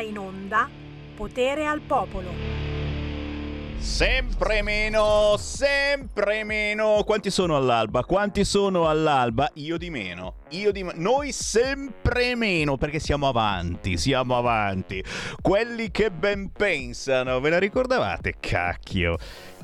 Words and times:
in 0.00 0.18
onda 0.18 0.68
Potere 1.16 1.66
al 1.66 1.80
Popolo. 1.80 2.30
Sempre 3.78 4.62
meno, 4.62 5.36
sempre 5.36 6.44
meno. 6.44 7.02
Quanti 7.04 7.30
sono 7.30 7.56
all'alba? 7.56 8.04
Quanti 8.04 8.44
sono 8.44 8.88
all'alba? 8.88 9.50
Io 9.54 9.78
di 9.78 9.90
meno. 9.90 10.34
Io 10.50 10.70
di. 10.72 10.86
Noi 10.94 11.32
sempre 11.32 12.34
meno 12.34 12.76
perché 12.76 12.98
siamo 13.00 13.28
avanti, 13.28 13.96
siamo 13.96 14.36
avanti. 14.36 15.02
Quelli 15.40 15.90
che 15.90 16.10
ben 16.10 16.52
pensano, 16.52 17.40
ve 17.40 17.50
la 17.50 17.58
ricordavate? 17.58 18.34
Cacchio. 18.38 19.16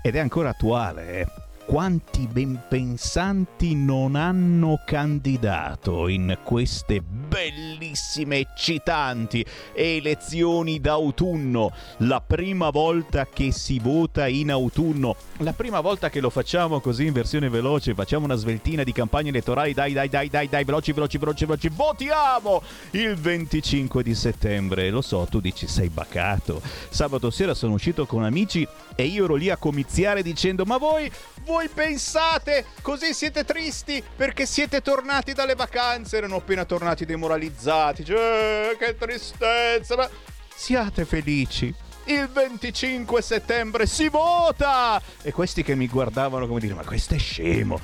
Ed 0.03 0.16
è 0.16 0.19
ancora 0.19 0.51
attuale, 0.51 1.21
eh 1.21 1.44
quanti 1.67 2.29
benpensanti 2.31 3.75
non 3.75 4.17
hanno 4.17 4.81
candidato 4.85 6.09
in 6.09 6.39
queste 6.43 7.01
bellissime 7.01 8.39
eccitanti 8.39 9.45
elezioni 9.73 10.79
d'autunno, 10.79 11.73
la 11.99 12.21
prima 12.21 12.71
volta 12.71 13.27
che 13.27 13.50
si 13.50 13.79
vota 13.79 14.29
in 14.29 14.50
autunno, 14.50 15.17
la 15.39 15.53
prima 15.53 15.81
volta 15.81 16.11
che 16.11 16.21
lo 16.21 16.31
facciamo 16.31 16.81
così 16.81 17.07
in 17.07 17.13
versione 17.13 17.49
veloce, 17.49 17.95
facciamo 17.95 18.25
una 18.25 18.37
sveltina 18.37 18.82
di 18.82 18.93
campagna 18.93 19.31
elettorali, 19.31 19.73
dai 19.73 19.93
dai 19.93 20.09
dai 20.09 20.29
dai 20.29 20.49
dai, 20.49 20.65
veloci 20.65 20.93
veloci 20.93 21.18
veloci 21.18 21.45
veloci, 21.46 21.68
votiamo 21.68 22.62
il 22.93 23.15
25 23.17 24.03
di 24.03 24.15
settembre, 24.15 24.90
lo 24.90 25.01
so, 25.01 25.26
tu 25.31 25.40
dici 25.40 25.67
sei 25.67 25.89
bacato, 25.89 26.61
sabato 26.90 27.31
sera 27.31 27.54
sono 27.54 27.75
uscito 27.75 28.07
con 28.07 28.23
amici 28.23 28.67
e 28.95 29.04
io 29.04 29.25
ero 29.25 29.35
lì 29.35 29.51
a 29.51 29.57
comiziare 29.57 30.23
dicendo 30.23 30.65
ma 30.65 30.76
voi 30.76 31.11
voi 31.44 31.68
pensate 31.68 32.64
così 32.83 33.14
siete 33.14 33.44
tristi 33.44 34.03
perché 34.16 34.47
siete 34.47 34.80
tornati 34.80 35.33
dalle 35.33 35.55
vacanze, 35.55 36.17
erano 36.17 36.36
appena 36.36 36.64
tornati 36.64 37.05
demoralizzati, 37.05 38.05
cioè, 38.05 38.77
che 38.78 38.97
tristezza, 38.97 39.97
ma 39.97 40.08
siate 40.55 41.05
felici. 41.05 41.75
Il 42.06 42.28
25 42.28 43.23
settembre 43.23 43.86
si 43.86 44.09
vota! 44.09 45.01
E 45.23 45.33
questi 45.33 45.62
che 45.62 45.75
mi 45.75 45.89
guardavano 45.89 46.47
come 46.47 46.61
dire, 46.61 46.75
ma 46.75 46.84
questo 46.84 47.14
è 47.14 47.19
scemo. 47.19 47.81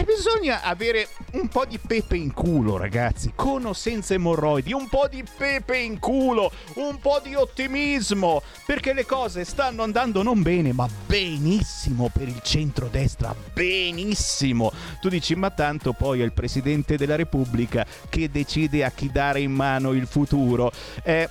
E 0.00 0.04
bisogna 0.04 0.62
avere 0.62 1.08
un 1.32 1.48
po' 1.48 1.66
di 1.66 1.78
pepe 1.78 2.16
in 2.16 2.32
culo, 2.32 2.78
ragazzi, 2.78 3.32
con 3.34 3.66
o 3.66 3.74
senza 3.74 4.14
emorroidi, 4.14 4.72
un 4.72 4.88
po' 4.88 5.06
di 5.08 5.22
pepe 5.36 5.76
in 5.76 5.98
culo, 5.98 6.50
un 6.76 6.98
po' 6.98 7.20
di 7.22 7.34
ottimismo, 7.34 8.40
perché 8.64 8.94
le 8.94 9.04
cose 9.04 9.44
stanno 9.44 9.82
andando 9.82 10.22
non 10.22 10.40
bene, 10.40 10.72
ma 10.72 10.88
benissimo 11.04 12.08
per 12.10 12.28
il 12.28 12.40
centrodestra, 12.42 13.34
benissimo. 13.52 14.72
Tu 15.02 15.10
dici, 15.10 15.34
ma 15.34 15.50
tanto 15.50 15.92
poi 15.92 16.22
è 16.22 16.24
il 16.24 16.32
Presidente 16.32 16.96
della 16.96 17.16
Repubblica 17.16 17.84
che 18.08 18.30
decide 18.30 18.84
a 18.84 18.90
chi 18.90 19.10
dare 19.12 19.42
in 19.42 19.52
mano 19.52 19.92
il 19.92 20.06
futuro. 20.06 20.72
Eh, 21.02 21.28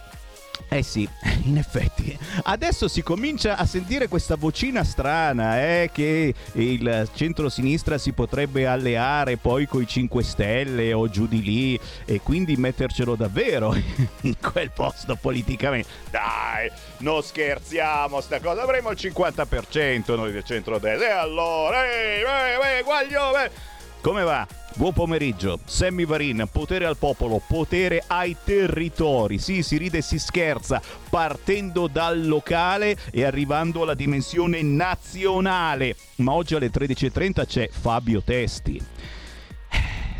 eh 0.67 0.83
sì, 0.83 1.07
in 1.45 1.57
effetti. 1.57 2.17
Adesso 2.43 2.87
si 2.87 3.01
comincia 3.01 3.57
a 3.57 3.65
sentire 3.65 4.07
questa 4.07 4.35
vocina 4.35 4.83
strana, 4.83 5.61
eh, 5.61 5.89
che 5.93 6.33
il 6.53 7.09
centro-sinistra 7.13 7.97
si 7.97 8.11
potrebbe 8.11 8.67
alleare 8.67 9.37
poi 9.37 9.67
coi 9.67 9.87
5 9.87 10.23
Stelle 10.23 10.93
o 10.93 11.09
giù 11.09 11.27
di 11.27 11.41
lì 11.41 11.79
e 12.05 12.21
quindi 12.21 12.55
mettercelo 12.55 13.15
davvero 13.15 13.73
in 14.21 14.35
quel 14.39 14.71
posto 14.71 15.15
politicamente. 15.15 15.89
Dai, 16.09 16.71
non 16.97 17.21
scherziamo, 17.23 18.21
sta 18.21 18.39
cosa. 18.39 18.61
Avremo 18.61 18.91
il 18.91 18.97
50% 18.99 20.15
noi 20.15 20.31
del 20.31 20.43
centro-destra. 20.43 21.07
E 21.07 21.11
allora, 21.11 21.85
ehi, 21.85 22.21
ehi, 22.21 22.77
ehi, 22.77 22.83
guaglio, 22.83 23.37
eh. 23.37 23.68
Come 24.01 24.23
va? 24.23 24.47
Buon 24.75 24.93
pomeriggio, 24.93 25.59
Sammy 25.65 26.05
Varin, 26.05 26.47
potere 26.49 26.85
al 26.85 26.95
popolo, 26.95 27.41
potere 27.45 28.01
ai 28.07 28.33
territori. 28.45 29.39
Sì, 29.39 29.61
si 29.61 29.75
ride 29.75 29.97
e 29.97 30.01
si 30.01 30.17
scherza, 30.17 30.81
partendo 31.09 31.87
dal 31.87 32.25
locale 32.25 32.95
e 33.11 33.25
arrivando 33.25 33.81
alla 33.81 33.95
dimensione 33.95 34.61
nazionale. 34.61 35.97
Ma 36.17 36.31
oggi 36.31 36.55
alle 36.55 36.71
13.30 36.71 37.45
c'è 37.45 37.67
Fabio 37.69 38.21
Testi 38.23 38.81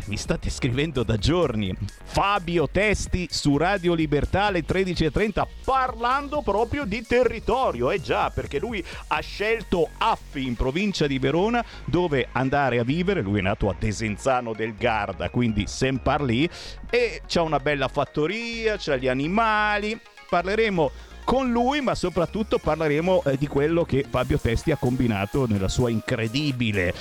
mi 0.06 0.16
state 0.16 0.50
scrivendo 0.50 1.02
da 1.02 1.16
giorni. 1.16 1.76
Fabio 2.04 2.68
Testi 2.68 3.28
su 3.30 3.56
Radio 3.56 3.94
Libertà 3.94 4.44
alle 4.44 4.64
13.30 4.64 5.46
parlando 5.64 6.42
proprio 6.42 6.84
di 6.84 7.02
territorio. 7.02 7.90
Eh 7.90 8.00
già, 8.00 8.30
perché 8.30 8.58
lui 8.58 8.84
ha 9.08 9.20
scelto 9.20 9.88
Affi 9.98 10.46
in 10.46 10.56
provincia 10.56 11.06
di 11.06 11.18
Verona 11.18 11.64
dove 11.84 12.28
andare 12.32 12.78
a 12.78 12.84
vivere. 12.84 13.22
Lui 13.22 13.38
è 13.38 13.42
nato 13.42 13.68
a 13.68 13.76
Desenzano 13.78 14.52
del 14.52 14.74
Garda, 14.76 15.30
quindi 15.30 15.66
sempre 15.66 16.24
lì. 16.24 16.48
E 16.90 17.22
c'ha 17.26 17.42
una 17.42 17.60
bella 17.60 17.88
fattoria, 17.88 18.76
c'ha 18.78 18.96
gli 18.96 19.08
animali. 19.08 19.98
Parleremo 20.28 20.90
con 21.24 21.50
lui, 21.50 21.80
ma 21.80 21.94
soprattutto 21.94 22.58
parleremo 22.58 23.22
eh, 23.24 23.36
di 23.36 23.46
quello 23.46 23.84
che 23.84 24.04
Fabio 24.08 24.38
Testi 24.38 24.72
ha 24.72 24.76
combinato 24.76 25.46
nella 25.46 25.68
sua 25.68 25.90
incredibile 25.90 26.94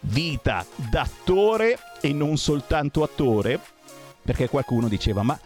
vita 0.00 0.64
d'attore 0.74 1.78
e 2.06 2.12
non 2.12 2.36
soltanto 2.36 3.02
attore, 3.02 3.60
perché 4.22 4.48
qualcuno 4.48 4.88
diceva 4.88 5.22
ma, 5.22 5.38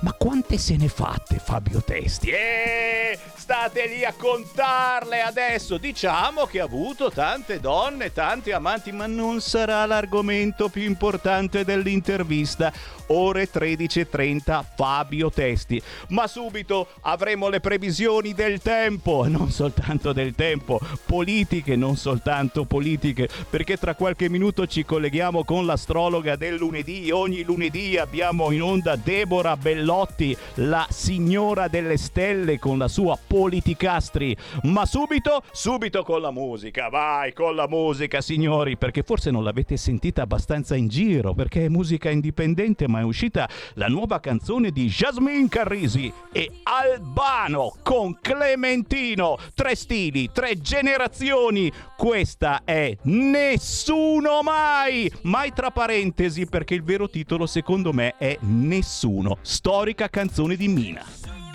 ma 0.00 0.12
quante 0.12 0.58
se 0.58 0.76
ne 0.76 0.88
fate 0.88 1.38
Fabio 1.38 1.82
Testi? 1.82 2.28
Eh, 2.28 3.18
state 3.34 3.86
lì 3.86 4.04
a 4.04 4.12
contarle 4.12 5.22
adesso. 5.22 5.78
Diciamo 5.78 6.44
che 6.44 6.60
ha 6.60 6.64
avuto 6.64 7.10
tante 7.10 7.60
donne, 7.60 8.12
tanti 8.12 8.52
amanti, 8.52 8.92
ma 8.92 9.06
non 9.06 9.40
sarà 9.40 9.86
l'argomento 9.86 10.68
più 10.68 10.82
importante 10.82 11.64
dell'intervista. 11.64 12.72
Ore 13.08 13.48
13.30 13.50 14.64
Fabio 14.76 15.30
Testi. 15.30 15.80
Ma 16.08 16.26
subito 16.26 16.88
avremo 17.02 17.48
le 17.48 17.60
previsioni 17.60 18.32
del 18.34 18.60
tempo, 18.60 19.26
non 19.28 19.50
soltanto 19.50 20.12
del 20.12 20.34
tempo, 20.34 20.80
politiche, 21.04 21.76
non 21.76 21.96
soltanto 21.96 22.64
politiche, 22.64 23.28
perché 23.48 23.76
tra 23.76 23.94
qualche 23.94 24.28
minuto 24.28 24.66
ci 24.66 24.84
colleghiamo 24.84 25.44
con 25.44 25.66
l'astrologa 25.66 26.36
del 26.36 26.56
lunedì. 26.56 27.10
Ogni 27.10 27.42
lunedì 27.42 27.96
abbiamo 27.96 28.50
in 28.50 28.62
onda 28.62 28.96
Deborah 28.96 29.56
Bellotti, 29.56 30.36
la 30.54 30.86
signora 30.90 31.68
delle 31.68 31.96
stelle 31.96 32.58
con 32.58 32.78
la 32.78 32.88
sua 32.88 33.16
politica 33.16 33.54
politicastri. 33.56 34.36
Ma 34.62 34.84
subito, 34.86 35.42
subito 35.52 36.02
con 36.02 36.20
la 36.20 36.30
musica. 36.30 36.88
Vai 36.88 37.32
con 37.32 37.54
la 37.54 37.68
musica, 37.68 38.20
signori, 38.20 38.76
perché 38.76 39.02
forse 39.02 39.30
non 39.30 39.44
l'avete 39.44 39.76
sentita 39.76 40.22
abbastanza 40.22 40.74
in 40.74 40.88
giro, 40.88 41.34
perché 41.34 41.66
è 41.66 41.68
musica 41.68 42.10
indipendente, 42.10 42.88
ma 42.88 42.95
è 42.98 43.02
uscita 43.02 43.48
la 43.74 43.86
nuova 43.86 44.20
canzone 44.20 44.70
di 44.70 44.86
Jasmine 44.86 45.48
Carrisi 45.48 46.12
e 46.32 46.50
Albano 46.62 47.74
con 47.82 48.18
Clementino. 48.20 49.38
Tre 49.54 49.74
stili, 49.74 50.30
tre 50.32 50.60
generazioni. 50.60 51.72
Questa 51.96 52.62
è 52.64 52.96
Nessuno 53.02 54.42
mai. 54.42 55.10
Mai 55.22 55.52
tra 55.52 55.70
parentesi, 55.70 56.46
perché 56.46 56.74
il 56.74 56.82
vero 56.82 57.08
titolo 57.08 57.46
secondo 57.46 57.92
me 57.92 58.14
è 58.18 58.36
Nessuno. 58.40 59.38
Storica 59.42 60.08
canzone 60.08 60.56
di 60.56 60.68
Mina. 60.68 61.45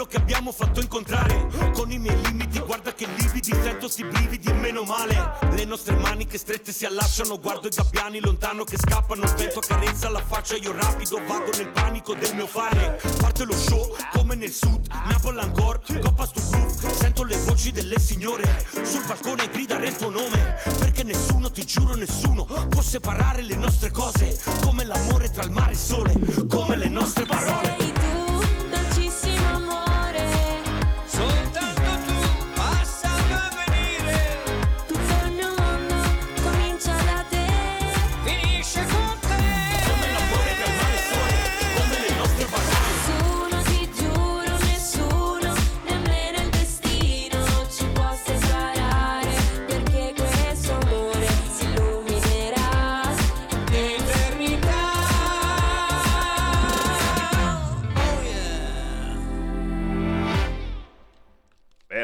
Quello 0.00 0.06
che 0.06 0.16
abbiamo 0.16 0.52
fatto 0.52 0.80
incontrare. 0.80 1.48
Con 1.74 1.90
i 1.90 1.98
miei 1.98 2.18
limiti 2.22 2.58
guarda 2.60 2.92
che 2.94 3.06
lividi 3.16 3.52
Sento 3.52 3.88
sti 3.88 4.04
brividi 4.04 4.50
meno 4.52 4.82
male. 4.82 5.38
Le 5.50 5.64
nostre 5.64 5.94
mani 5.96 6.26
che 6.26 6.38
strette 6.38 6.72
si 6.72 6.86
allacciano 6.86 7.38
Guardo 7.38 7.66
i 7.66 7.70
gabbiani 7.70 8.20
lontano 8.20 8.64
che 8.64 8.78
scappano. 8.78 9.24
Il 9.24 9.34
vento 9.34 9.58
accarezza 9.58 10.08
la 10.08 10.22
faccia 10.22 10.56
io 10.56 10.72
rapido 10.72 11.20
Vago 11.26 11.50
nel 11.56 11.68
panico 11.68 12.14
del 12.14 12.34
mio 12.34 12.46
fare. 12.46 13.00
Parte 13.20 13.44
lo 13.44 13.54
show 13.54 13.94
come 14.12 14.36
nel 14.36 14.52
sud 14.52 14.86
Napoli 14.88 15.38
ancora, 15.38 15.80
coppa 16.00 16.26
sto 16.26 16.40
groove 16.50 16.94
Sento 16.94 17.24
le 17.24 17.36
voci 17.36 17.70
delle 17.72 17.98
signore 17.98 18.64
Sul 18.82 19.04
balcone 19.06 19.48
gridare 19.50 19.88
il 19.88 19.96
tuo 19.96 20.10
nome. 20.10 20.56
Perché 20.78 21.02
nessuno, 21.02 21.50
ti 21.50 21.64
giuro 21.66 21.94
nessuno 21.94 22.44
Può 22.44 22.80
separare 22.80 23.42
le 23.42 23.56
nostre 23.56 23.90
cose. 23.90 24.38
Come 24.62 24.84
l'amore 24.84 25.30
tra 25.30 25.42
il 25.42 25.50
mare 25.50 25.70
e 25.70 25.72
il 25.72 25.78
sole 25.78 26.14
Come 26.48 26.76
le 26.76 26.88
nostre 26.88 27.26
parole 27.26 27.89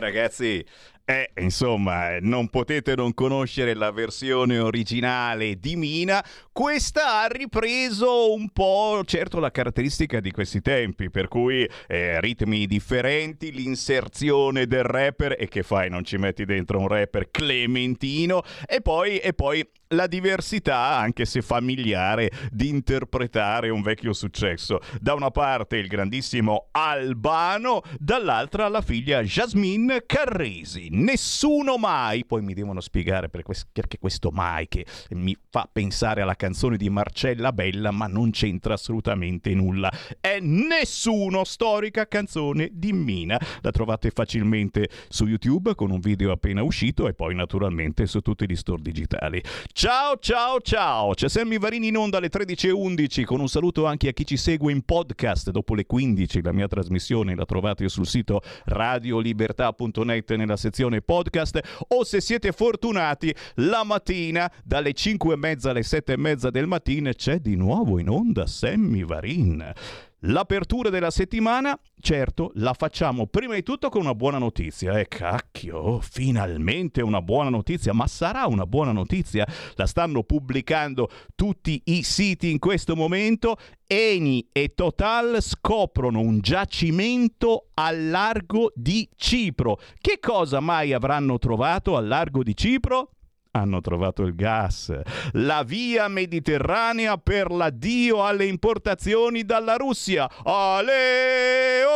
ragazzi, 0.06 0.64
eh, 1.04 1.30
insomma, 1.38 2.18
non 2.20 2.48
potete 2.48 2.94
non 2.94 3.12
conoscere 3.12 3.74
la 3.74 3.90
versione 3.90 4.58
originale 4.58 5.58
di 5.58 5.76
Mina. 5.76 6.24
Questa 6.56 7.20
ha 7.20 7.26
ripreso 7.26 8.32
un 8.32 8.48
po', 8.48 9.02
certo, 9.04 9.40
la 9.40 9.50
caratteristica 9.50 10.20
di 10.20 10.30
questi 10.30 10.62
tempi, 10.62 11.10
per 11.10 11.28
cui 11.28 11.68
eh, 11.86 12.18
ritmi 12.18 12.66
differenti, 12.66 13.52
l'inserzione 13.52 14.66
del 14.66 14.82
rapper 14.82 15.36
e 15.38 15.48
che 15.48 15.62
fai, 15.62 15.90
non 15.90 16.02
ci 16.02 16.16
metti 16.16 16.46
dentro 16.46 16.78
un 16.78 16.88
rapper 16.88 17.30
clementino 17.30 18.42
e 18.66 18.80
poi, 18.80 19.18
e 19.18 19.34
poi 19.34 19.68
la 19.88 20.06
diversità, 20.06 20.96
anche 20.96 21.26
se 21.26 21.42
familiare, 21.42 22.30
di 22.50 22.68
interpretare 22.68 23.68
un 23.68 23.82
vecchio 23.82 24.12
successo. 24.12 24.80
Da 24.98 25.12
una 25.14 25.30
parte 25.30 25.76
il 25.76 25.86
grandissimo 25.88 26.68
Albano, 26.72 27.82
dall'altra 27.98 28.68
la 28.68 28.80
figlia 28.80 29.22
Jasmine 29.22 30.04
Carresi. 30.06 30.88
Nessuno 30.90 31.76
mai, 31.76 32.24
poi 32.24 32.40
mi 32.40 32.54
devono 32.54 32.80
spiegare 32.80 33.28
perché 33.28 33.98
questo 33.98 34.30
mai 34.30 34.66
che 34.68 34.86
mi 35.10 35.36
fa 35.50 35.68
pensare 35.70 36.22
alla 36.22 36.34
canzone 36.46 36.76
di 36.76 36.88
Marcella 36.88 37.52
Bella, 37.52 37.90
ma 37.90 38.06
non 38.06 38.30
c'entra 38.30 38.74
assolutamente 38.74 39.52
nulla. 39.52 39.92
È 40.20 40.38
nessuno, 40.40 41.42
storica 41.42 42.06
canzone 42.06 42.70
di 42.72 42.92
Mina. 42.92 43.36
La 43.62 43.72
trovate 43.72 44.10
facilmente 44.10 44.88
su 45.08 45.26
YouTube 45.26 45.74
con 45.74 45.90
un 45.90 45.98
video 45.98 46.30
appena 46.30 46.62
uscito 46.62 47.08
e 47.08 47.14
poi 47.14 47.34
naturalmente 47.34 48.06
su 48.06 48.20
tutti 48.20 48.46
gli 48.48 48.54
store 48.54 48.80
digitali. 48.80 49.42
Ciao 49.72 50.18
ciao 50.20 50.60
ciao, 50.60 51.14
c'è 51.14 51.28
Sammy 51.28 51.58
Varini 51.58 51.88
in 51.88 51.96
onda 51.96 52.18
alle 52.18 52.30
13.11 52.30 53.24
con 53.24 53.40
un 53.40 53.48
saluto 53.48 53.84
anche 53.84 54.06
a 54.06 54.12
chi 54.12 54.24
ci 54.24 54.36
segue 54.36 54.70
in 54.70 54.82
podcast 54.82 55.50
dopo 55.50 55.74
le 55.74 55.84
15, 55.84 56.42
la 56.42 56.52
mia 56.52 56.68
trasmissione 56.68 57.34
la 57.34 57.44
trovate 57.44 57.88
sul 57.88 58.06
sito 58.06 58.40
radiolibertà.net 58.66 60.34
nella 60.34 60.56
sezione 60.56 61.02
podcast 61.02 61.86
o 61.88 62.04
se 62.04 62.20
siete 62.20 62.52
fortunati 62.52 63.34
la 63.56 63.82
mattina 63.82 64.48
dalle 64.62 64.92
5 64.92 65.34
e 65.34 65.36
mezza 65.36 65.70
alle 65.70 65.82
7 65.82 66.12
e 66.12 66.16
mezza 66.16 66.34
del 66.36 66.66
mattino 66.66 67.10
c'è 67.12 67.38
di 67.38 67.56
nuovo 67.56 67.98
in 67.98 68.08
onda 68.08 68.46
Sammy 68.46 69.04
Varin. 69.04 69.72
L'apertura 70.20 70.90
della 70.90 71.10
settimana, 71.10 71.78
certo, 72.00 72.50
la 72.54 72.72
facciamo 72.72 73.26
prima 73.26 73.54
di 73.54 73.62
tutto 73.62 73.88
con 73.88 74.00
una 74.00 74.14
buona 74.14 74.38
notizia. 74.38 74.98
E 74.98 75.06
cacchio, 75.06 76.00
finalmente 76.00 77.02
una 77.02 77.22
buona 77.22 77.48
notizia, 77.48 77.92
ma 77.92 78.06
sarà 78.06 78.46
una 78.46 78.66
buona 78.66 78.92
notizia? 78.92 79.46
La 79.74 79.86
stanno 79.86 80.24
pubblicando 80.24 81.08
tutti 81.34 81.80
i 81.86 82.02
siti 82.02 82.50
in 82.50 82.58
questo 82.58 82.96
momento. 82.96 83.56
Eni 83.86 84.48
e 84.52 84.74
Total 84.74 85.40
scoprono 85.40 86.18
un 86.20 86.40
giacimento 86.40 87.68
al 87.74 88.08
largo 88.08 88.72
di 88.74 89.08
Cipro. 89.16 89.78
Che 90.00 90.18
cosa 90.18 90.60
mai 90.60 90.92
avranno 90.92 91.38
trovato 91.38 91.96
al 91.96 92.06
largo 92.06 92.42
di 92.42 92.56
Cipro? 92.56 93.15
Hanno 93.56 93.80
trovato 93.80 94.22
il 94.22 94.34
gas. 94.34 94.92
La 95.32 95.62
via 95.62 96.08
mediterranea 96.08 97.16
per 97.16 97.50
l'addio 97.50 98.24
alle 98.24 98.46
importazioni 98.46 99.44
dalla 99.44 99.76
Russia. 99.76 100.30
Aleo, 100.44 101.86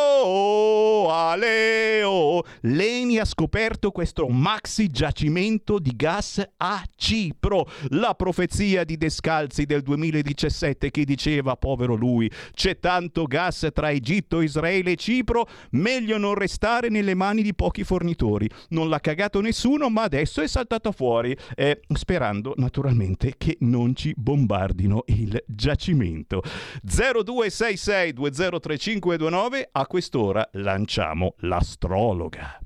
aleo. 1.10 2.42
Leni 2.62 3.18
ha 3.18 3.24
scoperto 3.24 3.90
questo 3.90 4.28
maxi 4.28 4.88
giacimento 4.88 5.78
di 5.78 5.92
gas 5.94 6.42
a 6.56 6.82
Cipro. 6.96 7.68
La 7.90 8.14
profezia 8.14 8.84
di 8.84 8.96
Descalzi 8.96 9.64
del 9.64 9.82
2017 9.82 10.90
che 10.90 11.04
diceva, 11.04 11.56
povero 11.56 11.94
lui, 11.94 12.30
c'è 12.52 12.78
tanto 12.78 13.24
gas 13.24 13.68
tra 13.72 13.90
Egitto, 13.90 14.40
Israele 14.40 14.92
e 14.92 14.96
Cipro, 14.96 15.46
meglio 15.72 16.16
non 16.18 16.34
restare 16.34 16.88
nelle 16.88 17.14
mani 17.14 17.42
di 17.42 17.54
pochi 17.54 17.84
fornitori. 17.84 18.48
Non 18.70 18.88
l'ha 18.88 19.00
cagato 19.00 19.40
nessuno, 19.40 19.88
ma 19.90 20.02
adesso 20.02 20.40
è 20.40 20.46
saltato 20.46 20.92
fuori 20.92 21.36
eh, 21.54 21.80
sperando 21.94 22.54
naturalmente 22.56 23.34
che 23.36 23.56
non 23.60 23.94
ci 23.94 24.14
bombardino 24.16 25.04
il 25.06 25.42
giacimento. 25.46 26.42
0266 26.82 28.12
203529 28.12 29.68
a 29.72 29.86
quest'ora 29.86 30.48
lanciamo 30.52 31.34
l'astrologa. 31.38 32.58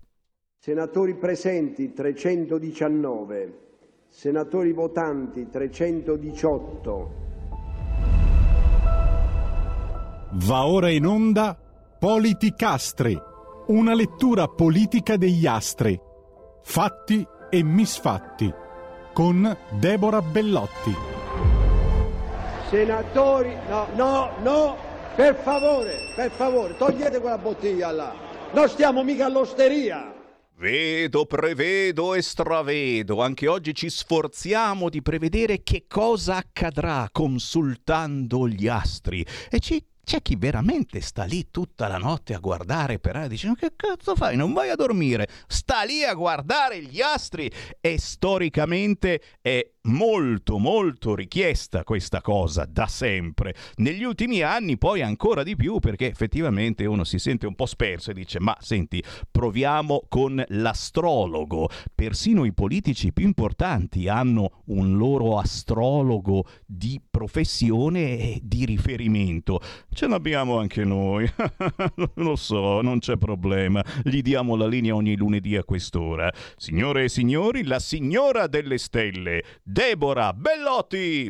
Senatori 0.58 1.14
presenti 1.16 1.92
319, 1.92 3.58
senatori 4.08 4.72
votanti 4.72 5.48
318. 5.50 7.22
Va 10.36 10.66
ora 10.66 10.90
in 10.90 11.06
onda 11.06 11.58
Politicastri, 11.98 13.18
una 13.68 13.94
lettura 13.94 14.48
politica 14.48 15.16
degli 15.16 15.46
astri, 15.46 15.98
fatti 16.62 17.26
e 17.50 17.62
misfatti 17.62 18.52
con 19.14 19.56
Deborah 19.70 20.20
Bellotti. 20.20 20.94
Senatori, 22.68 23.56
no, 23.68 23.86
no, 23.94 24.30
no, 24.42 24.76
per 25.14 25.36
favore, 25.36 26.12
per 26.16 26.32
favore, 26.32 26.76
togliete 26.76 27.20
quella 27.20 27.38
bottiglia 27.38 27.92
là. 27.92 28.12
Non 28.52 28.68
stiamo 28.68 29.04
mica 29.04 29.26
all'osteria. 29.26 30.12
Vedo, 30.56 31.26
prevedo 31.26 32.14
e 32.14 32.22
stravedo. 32.22 33.22
Anche 33.22 33.46
oggi 33.46 33.72
ci 33.74 33.88
sforziamo 33.88 34.88
di 34.88 35.00
prevedere 35.00 35.62
che 35.62 35.84
cosa 35.88 36.36
accadrà 36.36 37.08
consultando 37.10 38.48
gli 38.48 38.66
astri 38.66 39.24
e 39.48 39.60
ci 39.60 39.84
c'è 40.04 40.22
chi 40.22 40.36
veramente 40.36 41.00
sta 41.00 41.24
lì 41.24 41.50
tutta 41.50 41.88
la 41.88 41.98
notte 41.98 42.34
a 42.34 42.38
guardare 42.38 42.98
per 42.98 43.16
aria, 43.16 43.28
dice: 43.28 43.52
Che 43.56 43.72
cazzo 43.74 44.14
fai? 44.14 44.36
Non 44.36 44.52
vai 44.52 44.70
a 44.70 44.76
dormire, 44.76 45.28
sta 45.46 45.82
lì 45.82 46.04
a 46.04 46.14
guardare 46.14 46.80
gli 46.82 47.00
astri. 47.00 47.50
E 47.80 47.98
storicamente 47.98 49.20
è 49.40 49.73
molto 49.86 50.58
molto 50.58 51.14
richiesta 51.14 51.84
questa 51.84 52.20
cosa 52.20 52.66
da 52.68 52.86
sempre. 52.86 53.54
Negli 53.76 54.02
ultimi 54.02 54.40
anni 54.40 54.78
poi 54.78 55.02
ancora 55.02 55.42
di 55.42 55.56
più 55.56 55.78
perché 55.78 56.06
effettivamente 56.06 56.86
uno 56.86 57.04
si 57.04 57.18
sente 57.18 57.46
un 57.46 57.54
po' 57.54 57.66
sperso 57.66 58.10
e 58.10 58.14
dice 58.14 58.40
ma 58.40 58.56
senti 58.60 59.02
proviamo 59.30 60.04
con 60.08 60.42
l'astrologo. 60.48 61.68
Persino 61.94 62.44
i 62.44 62.52
politici 62.52 63.12
più 63.12 63.26
importanti 63.26 64.08
hanno 64.08 64.62
un 64.66 64.96
loro 64.96 65.38
astrologo 65.38 66.46
di 66.64 67.00
professione 67.10 68.18
e 68.18 68.40
di 68.42 68.64
riferimento. 68.64 69.60
Ce 69.90 70.06
l'abbiamo 70.06 70.58
anche 70.58 70.84
noi. 70.84 71.30
Lo 72.14 72.36
so, 72.36 72.80
non 72.80 73.00
c'è 73.00 73.16
problema. 73.16 73.84
Gli 74.02 74.22
diamo 74.22 74.56
la 74.56 74.66
linea 74.66 74.94
ogni 74.94 75.16
lunedì 75.16 75.56
a 75.56 75.64
quest'ora. 75.64 76.32
Signore 76.56 77.04
e 77.04 77.08
signori, 77.08 77.64
la 77.64 77.78
signora 77.78 78.46
delle 78.46 78.78
stelle 78.78 79.42
Deborah 79.74 80.32
Bellotti. 80.32 81.28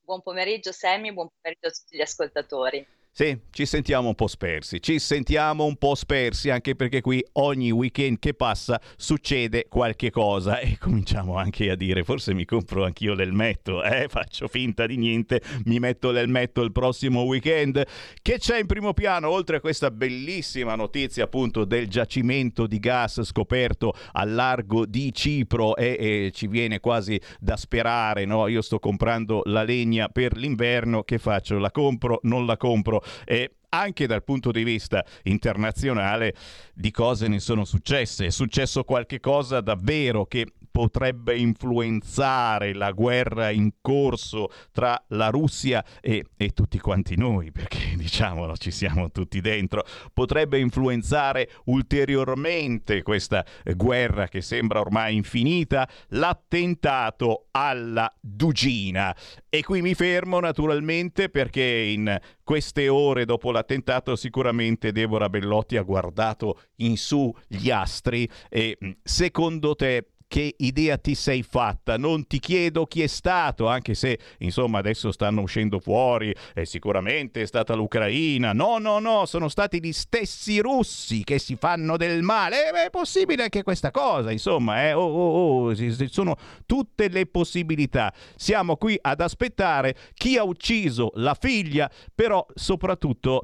Buon 0.00 0.20
pomeriggio 0.20 0.72
Sammy, 0.72 1.12
buon 1.12 1.28
pomeriggio 1.28 1.68
a 1.68 1.70
tutti 1.70 1.96
gli 1.96 2.00
ascoltatori. 2.00 2.84
Sì, 3.18 3.34
ci 3.50 3.64
sentiamo 3.64 4.08
un 4.08 4.14
po' 4.14 4.26
spersi, 4.26 4.78
ci 4.82 4.98
sentiamo 4.98 5.64
un 5.64 5.76
po' 5.76 5.94
spersi 5.94 6.50
anche 6.50 6.76
perché 6.76 7.00
qui 7.00 7.24
ogni 7.32 7.70
weekend 7.70 8.18
che 8.18 8.34
passa 8.34 8.78
succede 8.94 9.68
qualche 9.70 10.10
cosa 10.10 10.58
e 10.58 10.76
cominciamo 10.78 11.38
anche 11.38 11.70
a 11.70 11.76
dire 11.76 12.04
forse 12.04 12.34
mi 12.34 12.44
compro 12.44 12.84
anch'io 12.84 13.14
l'elmetto, 13.14 13.82
eh? 13.82 14.08
faccio 14.10 14.48
finta 14.48 14.84
di 14.84 14.98
niente, 14.98 15.40
mi 15.64 15.78
metto 15.78 16.10
l'elmetto 16.10 16.60
il 16.60 16.72
prossimo 16.72 17.22
weekend. 17.22 17.82
Che 18.20 18.36
c'è 18.36 18.58
in 18.58 18.66
primo 18.66 18.92
piano 18.92 19.30
oltre 19.30 19.56
a 19.56 19.60
questa 19.60 19.90
bellissima 19.90 20.74
notizia 20.74 21.24
appunto 21.24 21.64
del 21.64 21.88
giacimento 21.88 22.66
di 22.66 22.78
gas 22.78 23.22
scoperto 23.22 23.94
al 24.12 24.34
largo 24.34 24.84
di 24.84 25.10
Cipro 25.14 25.74
e, 25.76 25.96
e 25.98 26.30
ci 26.34 26.48
viene 26.48 26.80
quasi 26.80 27.18
da 27.40 27.56
sperare, 27.56 28.26
no? 28.26 28.46
Io 28.48 28.60
sto 28.60 28.78
comprando 28.78 29.40
la 29.46 29.62
legna 29.62 30.10
per 30.10 30.36
l'inverno, 30.36 31.02
che 31.02 31.16
faccio? 31.16 31.56
La 31.56 31.70
compro? 31.70 32.20
Non 32.24 32.44
la 32.44 32.58
compro? 32.58 33.04
E 33.24 33.52
anche 33.68 34.06
dal 34.06 34.24
punto 34.24 34.50
di 34.50 34.64
vista 34.64 35.04
internazionale 35.24 36.34
di 36.74 36.90
cose 36.90 37.28
ne 37.28 37.40
sono 37.40 37.64
successe. 37.64 38.26
È 38.26 38.30
successo 38.30 38.84
qualche 38.84 39.20
cosa 39.20 39.60
davvero 39.60 40.26
che 40.26 40.46
potrebbe 40.76 41.34
influenzare 41.34 42.74
la 42.74 42.90
guerra 42.90 43.48
in 43.48 43.76
corso 43.80 44.50
tra 44.72 45.02
la 45.08 45.30
Russia 45.30 45.82
e, 46.02 46.26
e 46.36 46.50
tutti 46.50 46.78
quanti 46.78 47.16
noi, 47.16 47.50
perché 47.50 47.78
diciamolo, 47.96 48.58
ci 48.58 48.70
siamo 48.70 49.10
tutti 49.10 49.40
dentro, 49.40 49.86
potrebbe 50.12 50.58
influenzare 50.58 51.48
ulteriormente 51.64 53.02
questa 53.02 53.42
guerra 53.74 54.28
che 54.28 54.42
sembra 54.42 54.80
ormai 54.80 55.16
infinita, 55.16 55.88
l'attentato 56.08 57.46
alla 57.52 58.14
Dugina. 58.20 59.16
E 59.48 59.62
qui 59.62 59.80
mi 59.80 59.94
fermo 59.94 60.40
naturalmente 60.40 61.30
perché 61.30 61.62
in 61.62 62.20
queste 62.44 62.90
ore 62.90 63.24
dopo 63.24 63.50
l'attentato 63.50 64.14
sicuramente 64.14 64.92
Deborah 64.92 65.30
Bellotti 65.30 65.78
ha 65.78 65.82
guardato 65.82 66.60
in 66.76 66.98
su 66.98 67.34
gli 67.48 67.70
astri 67.70 68.28
e 68.50 68.76
secondo 69.02 69.74
te 69.74 70.10
che 70.28 70.54
idea 70.58 70.98
ti 70.98 71.14
sei 71.14 71.42
fatta, 71.42 71.96
non 71.96 72.26
ti 72.26 72.38
chiedo 72.38 72.86
chi 72.86 73.02
è 73.02 73.06
stato, 73.06 73.68
anche 73.68 73.94
se 73.94 74.18
insomma 74.38 74.78
adesso 74.78 75.12
stanno 75.12 75.42
uscendo 75.42 75.78
fuori 75.78 76.34
e 76.54 76.66
sicuramente 76.66 77.42
è 77.42 77.46
stata 77.46 77.74
l'Ucraina. 77.74 78.52
No, 78.52 78.78
no, 78.78 78.98
no, 78.98 79.26
sono 79.26 79.48
stati 79.48 79.80
gli 79.80 79.92
stessi 79.92 80.58
russi 80.58 81.22
che 81.24 81.38
si 81.38 81.56
fanno 81.56 81.96
del 81.96 82.22
male. 82.22 82.68
Eh, 82.68 82.86
è 82.86 82.90
possibile 82.90 83.44
anche 83.44 83.62
questa 83.62 83.90
cosa, 83.90 84.30
insomma, 84.30 84.88
eh? 84.88 84.92
oh, 84.92 85.04
oh, 85.04 85.70
oh, 85.70 85.74
sono 86.08 86.36
tutte 86.66 87.08
le 87.08 87.26
possibilità. 87.26 88.12
Siamo 88.34 88.76
qui 88.76 88.98
ad 89.00 89.20
aspettare 89.20 89.94
chi 90.14 90.36
ha 90.36 90.42
ucciso 90.42 91.12
la 91.14 91.34
figlia, 91.34 91.90
però 92.14 92.44
soprattutto 92.54 93.42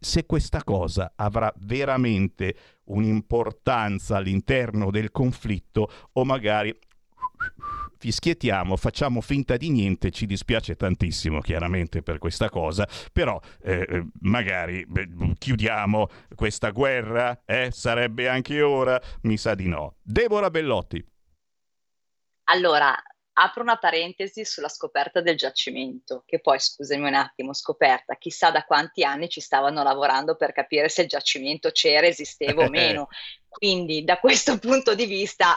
se 0.00 0.26
questa 0.26 0.62
cosa 0.62 1.12
avrà 1.16 1.52
veramente 1.58 2.54
un'importanza 2.88 4.16
all'interno 4.16 4.90
del 4.90 5.10
conflitto 5.10 5.90
o 6.12 6.24
magari 6.24 6.76
fischiettiamo, 7.98 8.76
facciamo 8.76 9.20
finta 9.20 9.56
di 9.56 9.70
niente, 9.70 10.10
ci 10.10 10.26
dispiace 10.26 10.76
tantissimo 10.76 11.40
chiaramente 11.40 12.02
per 12.02 12.18
questa 12.18 12.48
cosa, 12.48 12.88
però 13.12 13.40
eh, 13.62 13.86
eh 13.88 14.06
magari 14.20 14.84
beh, 14.86 15.34
chiudiamo 15.36 16.08
questa 16.34 16.70
guerra, 16.70 17.42
eh? 17.44 17.70
sarebbe 17.72 18.28
anche 18.28 18.62
ora, 18.62 19.00
mi 19.22 19.36
sa 19.36 19.54
di 19.54 19.68
no. 19.68 19.96
Deborah 20.02 20.50
Bellotti. 20.50 21.04
Allora, 22.50 22.94
apro 23.38 23.62
una 23.62 23.76
parentesi 23.76 24.44
sulla 24.44 24.68
scoperta 24.68 25.20
del 25.20 25.36
giacimento, 25.36 26.24
che 26.26 26.40
poi, 26.40 26.58
scusami 26.58 27.06
un 27.06 27.14
attimo, 27.14 27.52
scoperta, 27.54 28.16
chissà 28.16 28.50
da 28.50 28.64
quanti 28.64 29.04
anni 29.04 29.28
ci 29.28 29.40
stavano 29.40 29.82
lavorando 29.82 30.36
per 30.36 30.52
capire 30.52 30.88
se 30.88 31.02
il 31.02 31.08
giacimento 31.08 31.70
c'era, 31.70 32.06
esisteva 32.06 32.64
o 32.64 32.68
meno. 32.70 33.08
Quindi, 33.48 34.04
da 34.04 34.18
questo 34.18 34.58
punto 34.60 34.94
di 34.94 35.06
vista, 35.06 35.56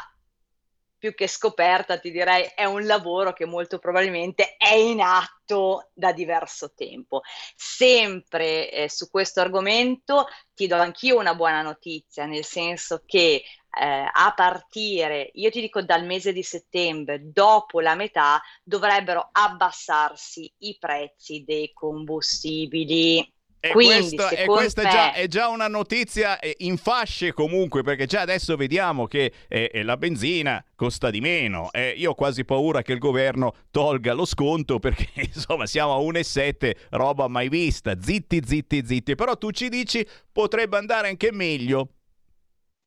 più 1.02 1.16
che 1.16 1.28
scoperta, 1.28 1.98
ti 1.98 2.12
direi, 2.12 2.52
è 2.54 2.66
un 2.66 2.86
lavoro 2.86 3.34
che 3.34 3.46
molto 3.46 3.80
probabilmente 3.80 4.56
è 4.56 4.76
in 4.76 5.02
atto 5.02 5.90
da 5.94 6.14
diverso 6.14 6.74
tempo. 6.76 7.22
Sempre 7.56 8.70
eh, 8.70 8.88
su 8.88 9.10
questo 9.10 9.42
argomento 9.42 10.28
ti 10.54 10.68
do 10.68 10.76
anch'io 10.76 11.18
una 11.18 11.34
buona 11.34 11.64
notizia, 11.64 12.28
nel 12.28 12.46
senso 12.46 13.02
che 13.04 13.44
eh, 13.80 14.10
a 14.12 14.34
partire, 14.36 15.30
io 15.34 15.50
ti 15.50 15.62
dico 15.62 15.82
dal 15.82 16.06
mese 16.06 16.34
di 16.34 16.44
settembre, 16.44 17.32
dopo 17.32 17.80
la 17.80 17.96
metà, 17.96 18.42
dovrebbero 18.64 19.30
abbassarsi 19.32 20.52
i 20.60 20.78
prezzi 20.78 21.44
dei 21.46 21.72
combustibili. 21.74 23.34
E, 23.64 23.70
Quindi, 23.70 24.16
questo, 24.16 24.36
e 24.36 24.46
questa 24.46 24.82
è, 24.82 24.92
già, 24.92 25.14
è, 25.14 25.28
già, 25.28 25.48
una 25.48 25.68
notizia 25.68 26.40
eh, 26.40 26.56
in 26.60 26.78
fasce 26.78 27.32
comunque, 27.32 27.84
perché 27.84 28.08
già 28.08 28.22
adesso 28.22 28.56
vediamo 28.56 29.06
che 29.06 29.32
eh, 29.48 29.70
eh, 29.72 29.84
la 29.84 29.98
benzina 29.98 30.66
costa 30.76 31.12
di 31.12 31.22
meno. 31.22 31.70
Eh, 31.72 31.94
io 31.96 32.10
ho 32.10 32.16
quasi 32.16 32.44
paura 32.44 32.82
che 32.82 32.92
il 32.92 32.98
governo 32.98 33.54
tolga 33.70 34.14
lo 34.14 34.26
sconto 34.26 34.80
perché 34.80 35.08
insomma 35.22 35.68
siamo 35.68 35.94
a 35.94 36.00
1,7, 36.00 36.72
roba 36.90 37.28
mai 37.28 37.50
vista. 37.50 37.94
Zitti, 38.02 38.42
zitti, 38.44 38.84
zitti. 38.84 39.14
Però 39.14 39.38
tu 39.38 39.52
ci 39.52 39.70
dici 39.70 40.06
potrebbe 40.32 40.78
andare 40.78 41.10
anche 41.10 41.32
meglio. 41.32 41.90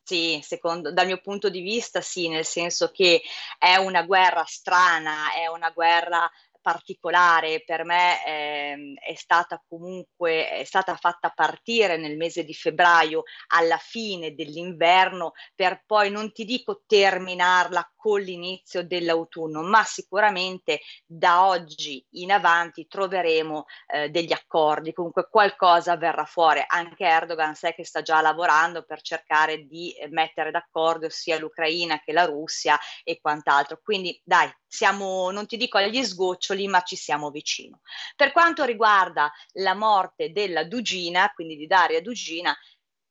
Sì, 0.07 0.39
secondo, 0.43 0.93
dal 0.93 1.07
mio 1.07 1.19
punto 1.19 1.49
di 1.49 1.61
vista 1.63 2.03
sì, 2.03 2.29
nel 2.29 2.45
senso 2.45 2.91
che 2.91 3.23
è 3.59 3.77
una 3.77 4.03
guerra 4.03 4.45
strana, 4.45 5.33
è 5.35 5.47
una 5.47 5.71
guerra 5.71 6.31
particolare. 6.61 7.63
Per 7.65 7.85
me 7.85 8.23
eh, 8.27 8.95
è 9.01 9.15
stata 9.15 9.63
comunque 9.67 10.51
è 10.51 10.65
stata 10.65 10.95
fatta 10.97 11.31
partire 11.31 11.97
nel 11.97 12.17
mese 12.19 12.45
di 12.45 12.53
febbraio 12.53 13.23
alla 13.49 13.79
fine 13.79 14.35
dell'inverno 14.35 15.33
per 15.55 15.83
poi 15.87 16.11
non 16.11 16.33
ti 16.33 16.45
dico 16.45 16.83
terminarla 16.87 17.91
con 18.05 18.21
l'inizio 18.21 18.87
dell'autunno 18.87 19.63
ma 19.63 19.83
sicuramente 19.83 20.81
da 21.07 21.47
oggi 21.47 22.05
in 22.17 22.33
avanti 22.33 22.87
troveremo 22.87 23.65
eh, 23.87 24.11
degli 24.11 24.35
accordi. 24.35 24.93
Comunque 24.93 25.27
qualcosa 25.31 25.97
verrà 25.97 26.27
fuori. 26.27 26.63
Anche 26.67 27.07
Erdogan 27.07 27.55
sai 27.55 27.73
che 27.73 27.87
sta 27.87 28.03
già 28.03 28.21
lavorando 28.21 28.83
per 28.83 29.01
cercare 29.01 29.65
di 29.65 29.93
eh, 29.93 30.09
mettere 30.09 30.51
d'accordo 30.51 31.09
sia 31.09 31.39
l'Ucraina 31.39 31.99
che 32.05 32.13
la 32.13 32.27
Russia 32.27 32.79
e 33.03 33.21
quant'altro. 33.23 33.81
Quindi 33.83 34.21
dai 34.23 34.55
siamo 34.67 35.31
non 35.31 35.47
ti 35.47 35.57
dico 35.57 35.79
agli 35.79 36.05
sgoccioli 36.05 36.69
ma 36.69 36.83
ci 36.83 36.97
siamo 36.97 37.31
vicino. 37.31 37.81
Per 38.15 38.33
quanto 38.33 38.65
riguarda 38.65 39.33
la 39.55 39.73
morte 39.73 40.31
della 40.31 40.65
Dugina, 40.65 41.33
quindi 41.35 41.57
di 41.57 41.67
Daria 41.67 42.03
Dugina, 42.03 42.55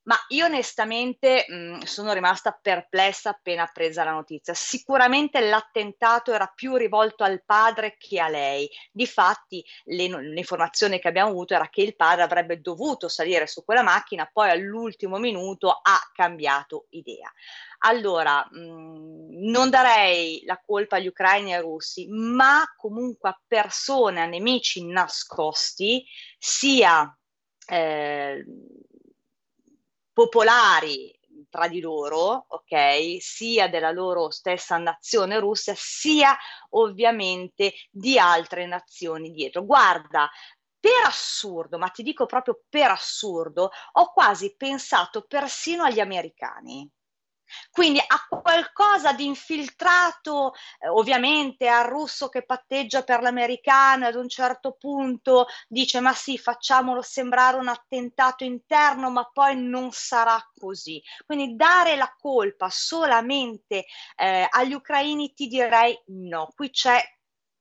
ma 0.04 0.16
io 0.30 0.46
onestamente 0.46 1.46
mh, 1.48 1.84
sono 1.84 2.14
rimasta 2.14 2.52
perplessa 2.52 3.30
appena 3.30 3.70
presa 3.72 4.04
la 4.04 4.12
notizia. 4.12 4.54
Sicuramente 4.54 5.40
l'attentato 5.40 6.34
era 6.34 6.52
più 6.54 6.76
rivolto 6.76 7.24
al 7.24 7.44
padre 7.46 7.96
che 7.98 8.20
a 8.20 8.28
lei. 8.28 8.70
Difatti, 8.92 9.64
le, 9.86 10.08
l'informazione 10.22 11.00
che 11.00 11.08
abbiamo 11.08 11.30
avuto 11.30 11.54
era 11.54 11.70
che 11.70 11.82
il 11.82 11.96
padre 11.96 12.24
avrebbe 12.24 12.60
dovuto 12.60 13.08
salire 13.08 13.48
su 13.48 13.64
quella 13.64 13.84
macchina, 13.84 14.30
poi 14.32 14.50
all'ultimo 14.50 15.18
minuto 15.18 15.70
ha 15.70 16.00
cambiato 16.14 16.88
idea. 16.90 17.32
Allora, 17.86 18.46
mh, 18.50 18.60
mhmm, 18.60 19.50
non 19.50 19.70
darei 19.70 20.42
la 20.46 20.62
colpa 20.64 20.98
agli 20.98 21.08
ucraini 21.08 21.52
e 21.52 21.56
ai 21.56 21.62
russi, 21.62 22.08
ma 22.10 22.64
comunque 22.76 23.30
a 23.30 23.42
persone, 23.48 24.22
a 24.22 24.26
nemici 24.26 24.86
nascosti, 24.86 26.06
sia 26.38 27.18
eh, 27.68 28.46
popolari 30.14 31.14
tra 31.50 31.68
di 31.68 31.82
loro, 31.82 32.46
ok, 32.48 33.18
sia 33.20 33.68
della 33.68 33.92
loro 33.92 34.30
stessa 34.30 34.78
nazione 34.78 35.40
Russia, 35.40 35.74
sia 35.76 36.36
ovviamente 36.72 37.74
di 37.92 38.18
altre 38.18 38.66
nazioni 38.66 39.32
dietro. 39.32 39.66
Guarda, 39.66 40.30
per 40.80 41.06
assurdo, 41.06 41.78
ma 41.78 41.90
ti 41.90 42.04
dico 42.04 42.26
proprio 42.26 42.64
per 42.70 42.92
assurdo, 42.92 43.72
ho 43.92 44.12
quasi 44.12 44.56
pensato 44.56 45.26
persino 45.28 45.84
agli 45.84 46.00
americani. 46.00 46.90
Quindi 47.72 48.00
a 48.00 48.42
qualcosa 48.42 49.14
di 49.14 49.26
infiltrato, 49.26 50.54
eh, 50.80 50.88
ovviamente 50.88 51.68
al 51.68 51.86
russo 51.86 52.30
che 52.30 52.46
patteggia 52.46 53.04
per 53.04 53.22
l'americano 53.22 54.06
ad 54.06 54.16
un 54.16 54.30
certo 54.30 54.76
punto 54.80 55.48
dice 55.68 56.00
ma 56.00 56.14
sì, 56.14 56.38
facciamolo 56.38 57.02
sembrare 57.02 57.58
un 57.58 57.68
attentato 57.68 58.44
interno, 58.44 59.10
ma 59.10 59.30
poi 59.32 59.56
non 59.62 59.92
sarà 59.92 60.40
così. 60.60 61.02
Quindi 61.26 61.56
dare 61.56 61.96
la 61.96 62.14
colpa 62.20 62.70
solamente 62.70 63.86
eh, 64.16 64.48
agli 64.50 64.74
ucraini 64.74 65.34
ti 65.34 65.48
direi 65.48 66.00
no, 66.08 66.52
qui 66.56 66.70
c'è 66.70 67.02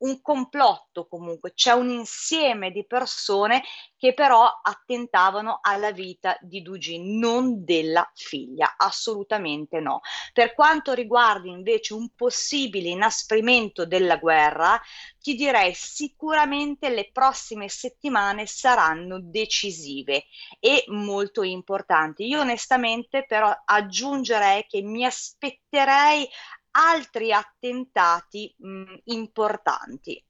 un 0.03 0.21
complotto 0.21 1.07
comunque, 1.07 1.53
c'è 1.55 1.73
un 1.73 1.91
insieme 1.91 2.71
di 2.71 2.85
persone 2.87 3.63
che 3.97 4.15
però 4.15 4.47
attentavano 4.63 5.59
alla 5.61 5.93
vita 5.93 6.37
di 6.41 6.61
Dugin, 6.61 7.19
non 7.19 7.65
della 7.65 8.09
figlia, 8.15 8.75
assolutamente 8.77 9.79
no. 9.81 10.01
Per 10.33 10.55
quanto 10.55 10.93
riguarda 10.93 11.49
invece 11.49 11.95
un 11.95 12.11
possibile 12.15 12.89
inasprimento 12.89 13.87
della 13.87 14.17
guerra, 14.17 14.81
ti 15.21 15.35
direi 15.35 15.73
sicuramente 15.75 16.89
le 16.89 17.11
prossime 17.13 17.69
settimane 17.69 18.47
saranno 18.47 19.21
decisive 19.21 20.25
e 20.59 20.85
molto 20.89 21.43
importanti. 21.43 22.27
Io 22.27 22.41
onestamente 22.41 23.25
però 23.25 23.55
aggiungerei 23.65 24.67
che 24.67 24.83
mi 24.83 25.05
aspetterei 25.05 26.29
altri 26.73 27.33
attentati 27.33 28.55
mh, 28.59 28.95
importanti. 29.05 30.23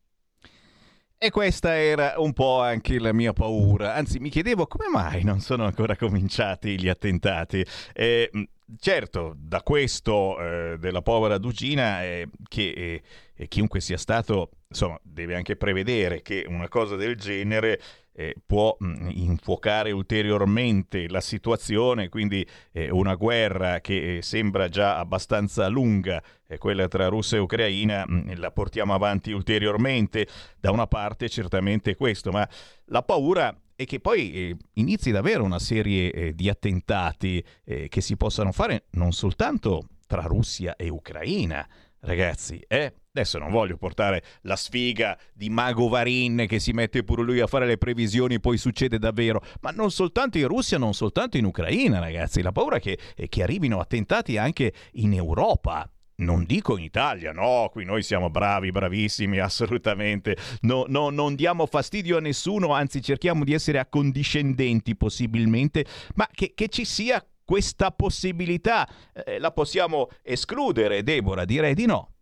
E 1.25 1.31
questa 1.31 1.77
era 1.77 2.15
un 2.17 2.33
po' 2.33 2.61
anche 2.61 2.99
la 2.99 3.13
mia 3.13 3.33
paura, 3.33 3.95
anzi 3.95 4.19
mi 4.19 4.29
chiedevo 4.29 4.67
come 4.67 4.89
mai 4.89 5.23
non 5.23 5.39
sono 5.39 5.65
ancora 5.65 5.95
cominciati 5.95 6.77
gli 6.81 6.89
attentati. 6.89 7.65
Eh, 7.93 8.29
certo, 8.81 9.33
da 9.37 9.63
questo 9.63 10.37
eh, 10.41 10.79
della 10.81 11.01
povera 11.01 11.39
Dugina, 11.39 12.03
eh, 12.03 12.29
che 12.49 13.03
eh, 13.35 13.47
chiunque 13.47 13.81
sia 13.81 13.99
stato, 13.99 14.51
insomma, 14.67 14.99
deve 15.01 15.37
anche 15.37 15.55
prevedere 15.55 16.23
che 16.23 16.45
una 16.49 16.69
cosa 16.69 16.97
del 16.97 17.15
genere 17.15 17.81
eh, 18.15 18.35
può 18.45 18.77
mh, 18.79 18.87
mm, 18.87 19.09
infuocare 19.11 19.91
ulteriormente 19.91 21.09
la 21.09 21.21
situazione, 21.21 22.09
quindi 22.09 22.47
eh, 22.73 22.91
una 22.91 23.15
guerra 23.15 23.81
che 23.81 24.19
eh, 24.19 24.23
sembra 24.23 24.69
già 24.69 24.99
abbastanza 24.99 25.69
lunga, 25.69 26.23
eh, 26.47 26.59
quella 26.59 26.89
tra 26.89 27.09
Russia 27.09 27.39
e 27.39 27.41
Ucraina, 27.41 28.05
mh, 28.07 28.15
mm, 28.15 28.31
la 28.37 28.51
portiamo 28.51 28.95
avanti 28.95 29.33
ulteriormente. 29.33 30.27
Da 30.61 30.71
una 30.71 30.87
parte 30.87 31.29
certamente 31.29 31.97
questo, 31.97 32.31
ma 32.31 32.47
la 32.87 33.03
paura 33.03 33.57
è 33.75 33.85
che 33.85 34.01
poi 34.01 34.33
eh, 34.33 34.57
inizi 34.75 35.11
davvero 35.11 35.45
una 35.45 35.59
serie 35.59 36.13
eh, 36.13 36.35
di 36.35 36.49
attentati 36.49 37.45
che 37.65 38.01
si 38.01 38.17
possano 38.17 38.53
fare 38.53 38.85
non 38.93 39.13
soltanto 39.13 39.87
tra 40.07 40.23
Russia 40.23 40.77
e 40.77 40.91
Ucraina, 40.91 41.67
ragazzi, 42.03 42.63
eh? 42.69 42.95
Adesso 43.15 43.39
non 43.39 43.51
voglio 43.51 43.77
portare 43.77 44.23
la 44.43 44.57
sfiga 44.57 45.19
di 45.35 45.51
Mago 45.51 45.89
Varin 45.89 46.47
che 46.49 46.59
si 46.59 46.73
mette 46.73 47.05
pure 47.05 47.23
lui 47.23 47.41
a 47.41 47.47
fare 47.47 47.67
le 47.67 47.77
previsioni, 47.77 48.41
poi 48.41 48.57
succede 48.57 48.99
davvero. 48.99 49.43
Ma 49.61 49.71
non 49.71 49.91
soltanto 49.91 50.39
in 50.39 50.49
Russia, 50.49 50.79
non 50.79 50.95
soltanto 50.95 51.37
in 51.37 51.45
Ucraina, 51.45 51.99
ragazzi. 51.99 52.41
La 52.41 52.53
paura 52.53 52.77
è 52.77 52.81
che, 52.81 52.99
è 53.15 53.29
che 53.29 53.43
arrivino 53.43 53.81
attentati 53.81 54.39
anche 54.39 54.73
in 54.93 55.13
Europa 55.13 55.87
non 56.15 56.45
dico 56.45 56.77
in 56.77 56.85
Italia, 56.85 57.33
no, 57.33 57.69
qui 57.73 57.85
noi 57.85 58.03
siamo 58.03 58.31
bravi, 58.31 58.71
bravissimi, 58.71 59.39
assolutamente, 59.41 60.37
no, 60.61 60.85
no, 60.87 61.11
non 61.11 61.35
diamo 61.35 61.67
fastidio 61.67 62.19
a 62.19 62.21
nessuno, 62.21 62.73
anzi 62.73 63.03
cerchiamo 63.03 63.45
di 63.45 63.53
essere 63.53 63.79
accondiscendenti 63.79 64.95
possibilmente, 64.95 65.85
ma 66.15 66.29
che, 66.33 66.53
che 66.55 66.69
ci 66.69 66.85
sia 66.85 67.25
questa 67.45 67.91
possibilità, 67.91 68.89
eh, 69.13 69.39
la 69.39 69.53
possiamo 69.53 70.09
escludere, 70.23 71.03
Deborah? 71.03 71.45
Direi 71.45 71.75
di 71.75 71.87
no. 71.87 72.13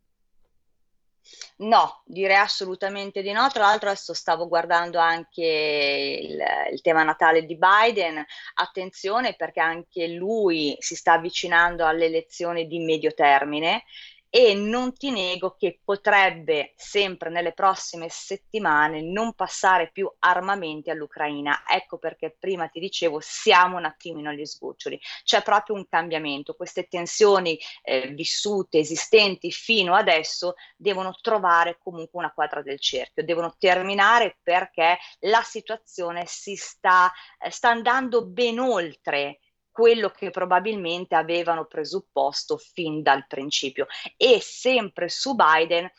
No, 1.59 2.03
direi 2.07 2.37
assolutamente 2.37 3.21
di 3.21 3.33
no. 3.33 3.49
Tra 3.51 3.65
l'altro 3.67 3.91
adesso 3.91 4.15
stavo 4.15 4.49
guardando 4.49 4.99
anche 4.99 6.19
il, 6.23 6.39
il, 6.73 6.81
tema 6.81 7.03
natale 7.03 7.45
di 7.45 7.59
Biden. 7.59 8.25
Attenzione 8.55 9.35
perché 9.35 9.61
anche 9.61 10.09
lui 10.09 10.75
si 10.79 10.97
sta 10.97 11.13
avvicinando 11.13 11.85
alle 11.85 12.07
elezioni 12.07 12.67
di 12.67 12.79
medio 12.79 13.13
termine 13.13 13.85
e 14.31 14.55
non 14.55 14.95
ti 14.95 15.11
nego 15.11 15.57
che 15.59 15.81
potrebbe 15.85 16.73
sempre 16.77 17.31
nelle 17.31 17.53
prossime 17.53 18.07
settimane 18.09 19.03
non 19.03 19.35
passare 19.35 19.91
più 19.91 20.11
armamenti 20.21 20.89
all'Ucraina. 20.89 21.65
Ecco 21.67 21.99
perché 21.99 22.37
prima 22.39 22.69
ti 22.69 22.79
dicevo 22.79 23.19
siamo 23.21 23.77
un 23.77 23.85
attimino 23.85 24.31
agli 24.31 24.47
sgoccioli. 24.47 24.99
C'è 25.25 25.43
proprio 25.43 25.75
un 25.75 25.87
cambiamento. 25.89 26.55
Queste 26.55 26.87
tensioni 26.87 27.59
eh, 27.83 28.09
vissute, 28.09 28.79
esistenti 28.79 29.51
fino 29.51 29.95
adesso 29.95 30.55
devono 30.77 31.13
trovare 31.21 31.79
comunque 31.83 32.21
una 32.21 32.33
quadra 32.33 32.63
del 32.63 32.79
cerchio, 32.79 33.25
devono 33.25 33.57
terminare 33.59 34.39
perché 34.43 34.99
la 35.21 35.43
situazione 35.43 36.23
si 36.27 36.55
sta, 36.55 37.11
eh, 37.39 37.51
sta 37.51 37.71
andando 37.71 38.25
ben 38.25 38.61
oltre 38.61 39.41
quello 39.81 40.11
che 40.11 40.29
probabilmente 40.29 41.15
avevano 41.15 41.65
presupposto 41.65 42.59
fin 42.59 43.01
dal 43.01 43.27
principio. 43.27 43.87
E 44.15 44.39
sempre 44.43 45.09
su 45.09 45.35
Biden 45.35 45.91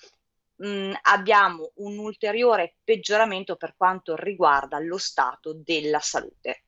mh, 0.57 0.93
abbiamo 1.01 1.71
un 1.77 1.97
ulteriore 1.97 2.75
peggioramento 2.83 3.55
per 3.55 3.73
quanto 3.75 4.15
riguarda 4.15 4.77
lo 4.77 4.99
stato 4.99 5.55
della 5.55 5.99
salute. 5.99 6.65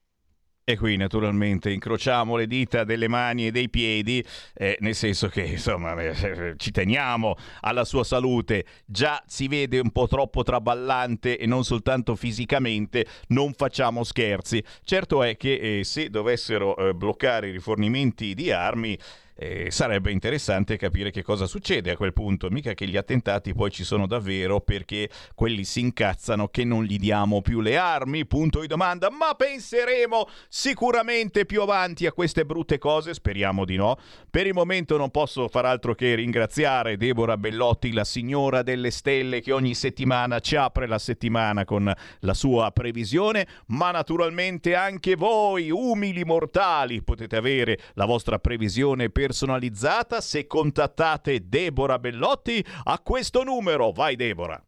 E 0.65 0.77
qui 0.77 0.96
naturalmente 0.96 1.72
incrociamo 1.72 2.38
le 2.38 2.48
dita 2.48 2.86
delle 2.86 3.10
mani 3.10 3.48
e 3.48 3.51
dei 3.51 3.70
piedi, 3.70 4.24
eh, 4.53 4.77
nel 4.79 4.96
senso 4.96 5.27
che 5.27 5.41
insomma 5.41 5.93
eh, 6.01 6.15
eh, 6.22 6.53
ci 6.55 6.72
teniamo 6.72 7.36
alla 7.60 7.84
sua 7.84 8.05
salute, 8.05 8.63
già 8.86 9.22
si 9.27 9.50
vede 9.50 9.79
un 9.79 9.91
po' 9.91 10.08
troppo 10.08 10.41
traballante 10.41 11.38
e 11.38 11.46
non 11.48 11.65
soltanto 11.65 12.15
fisicamente, 12.15 13.05
non 13.27 13.51
facciamo 13.51 14.05
scherzi. 14.05 14.63
Certo 14.86 15.22
è 15.22 15.36
che 15.36 15.79
eh, 15.79 15.84
se 15.84 16.10
dovessero 16.10 16.77
eh, 16.77 16.93
bloccare 16.93 17.50
i 17.50 17.51
rifornimenti 17.51 18.34
di 18.34 18.50
armi, 18.50 18.98
eh, 19.36 19.72
sarebbe 19.72 20.12
interessante 20.12 20.78
capire 20.78 21.12
che 21.12 21.24
cosa 21.24 21.46
succede 21.46 21.92
a 21.92 21.98
quel 21.98 22.13
punto. 22.13 22.50
Mica 22.50 22.74
che 22.74 22.88
gli 22.88 22.98
attentati 22.98 23.54
poi 23.54 23.72
ci 23.72 23.84
sono 23.84 24.08
davvero 24.08 24.62
perché 24.62 25.10
quelli 25.36 25.63
si 25.63 25.80
incazzano 25.82 26.48
che 26.48 26.63
non 26.63 26.84
gli 26.84 26.98
diamo 26.98 27.42
più 27.42 27.62
le 27.62 27.78
armi, 27.78 28.25
punto 28.25 28.60
di 28.60 28.68
domanda. 28.68 29.10
Ma 29.10 29.34
penseremo 29.36 30.28
sicuramente 30.48 31.46
più 31.46 31.62
avanti 31.62 32.06
a 32.06 32.12
queste 32.12 32.46
brutte 32.46 32.78
cose, 32.78 33.13
speriamo 33.13 33.65
di 33.65 33.76
no. 33.76 33.98
Per 34.30 34.48
il 34.48 34.54
momento 34.54 34.98
non 34.98 35.10
posso 35.10 35.48
far 35.48 35.65
altro 35.65 35.96
che 35.96 36.15
ringraziare 36.15 36.98
Deborah 36.98 37.38
Bellotti, 37.38 37.91
la 37.91 38.04
signora 38.04 38.62
delle 38.62 38.91
stelle 38.91 39.41
che 39.41 39.52
ogni 39.52 39.76
settimana 39.76 40.39
ci 40.39 40.56
apre 40.56 40.88
la 40.88 41.00
settimana 41.00 41.65
con 41.65 41.91
la 42.19 42.34
sua 42.34 42.72
previsione, 42.72 43.48
ma 43.67 43.91
naturalmente 43.91 44.76
anche 44.76 45.15
voi, 45.15 45.69
umili 45.69 46.24
mortali, 46.24 47.02
potete 47.02 47.36
avere 47.36 47.80
la 47.93 48.06
vostra 48.06 48.39
previsione 48.39 49.10
per 49.10 49.33
personalizzata 49.34 50.22
se 50.22 50.46
contattate 50.46 51.48
Deborah 51.50 51.98
Bellotti 51.98 52.63
a 52.84 53.00
questo 53.00 53.43
numero. 53.43 53.91
Vai 53.91 54.15
Deborah. 54.15 54.63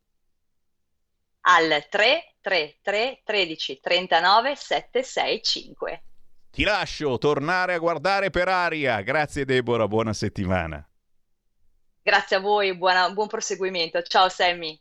Al 1.47 1.85
333 1.87 3.21
13 3.23 3.79
39 3.79 4.55
765. 4.55 6.03
Ti 6.49 6.63
lascio 6.63 7.17
tornare 7.19 7.75
a 7.75 7.77
guardare 7.77 8.31
per 8.31 8.47
aria. 8.47 9.01
Grazie 9.01 9.45
Deborah, 9.45 9.87
buona 9.87 10.13
settimana. 10.13 10.83
Grazie 12.01 12.37
a 12.37 12.39
voi, 12.39 12.75
buona, 12.75 13.11
buon 13.11 13.27
proseguimento. 13.27 14.01
Ciao 14.01 14.29
Sammy. 14.29 14.79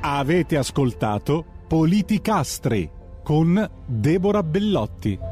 Avete 0.00 0.56
ascoltato 0.56 1.44
Politicastri 1.66 2.90
con 3.22 3.68
Deborah 3.84 4.42
Bellotti. 4.42 5.27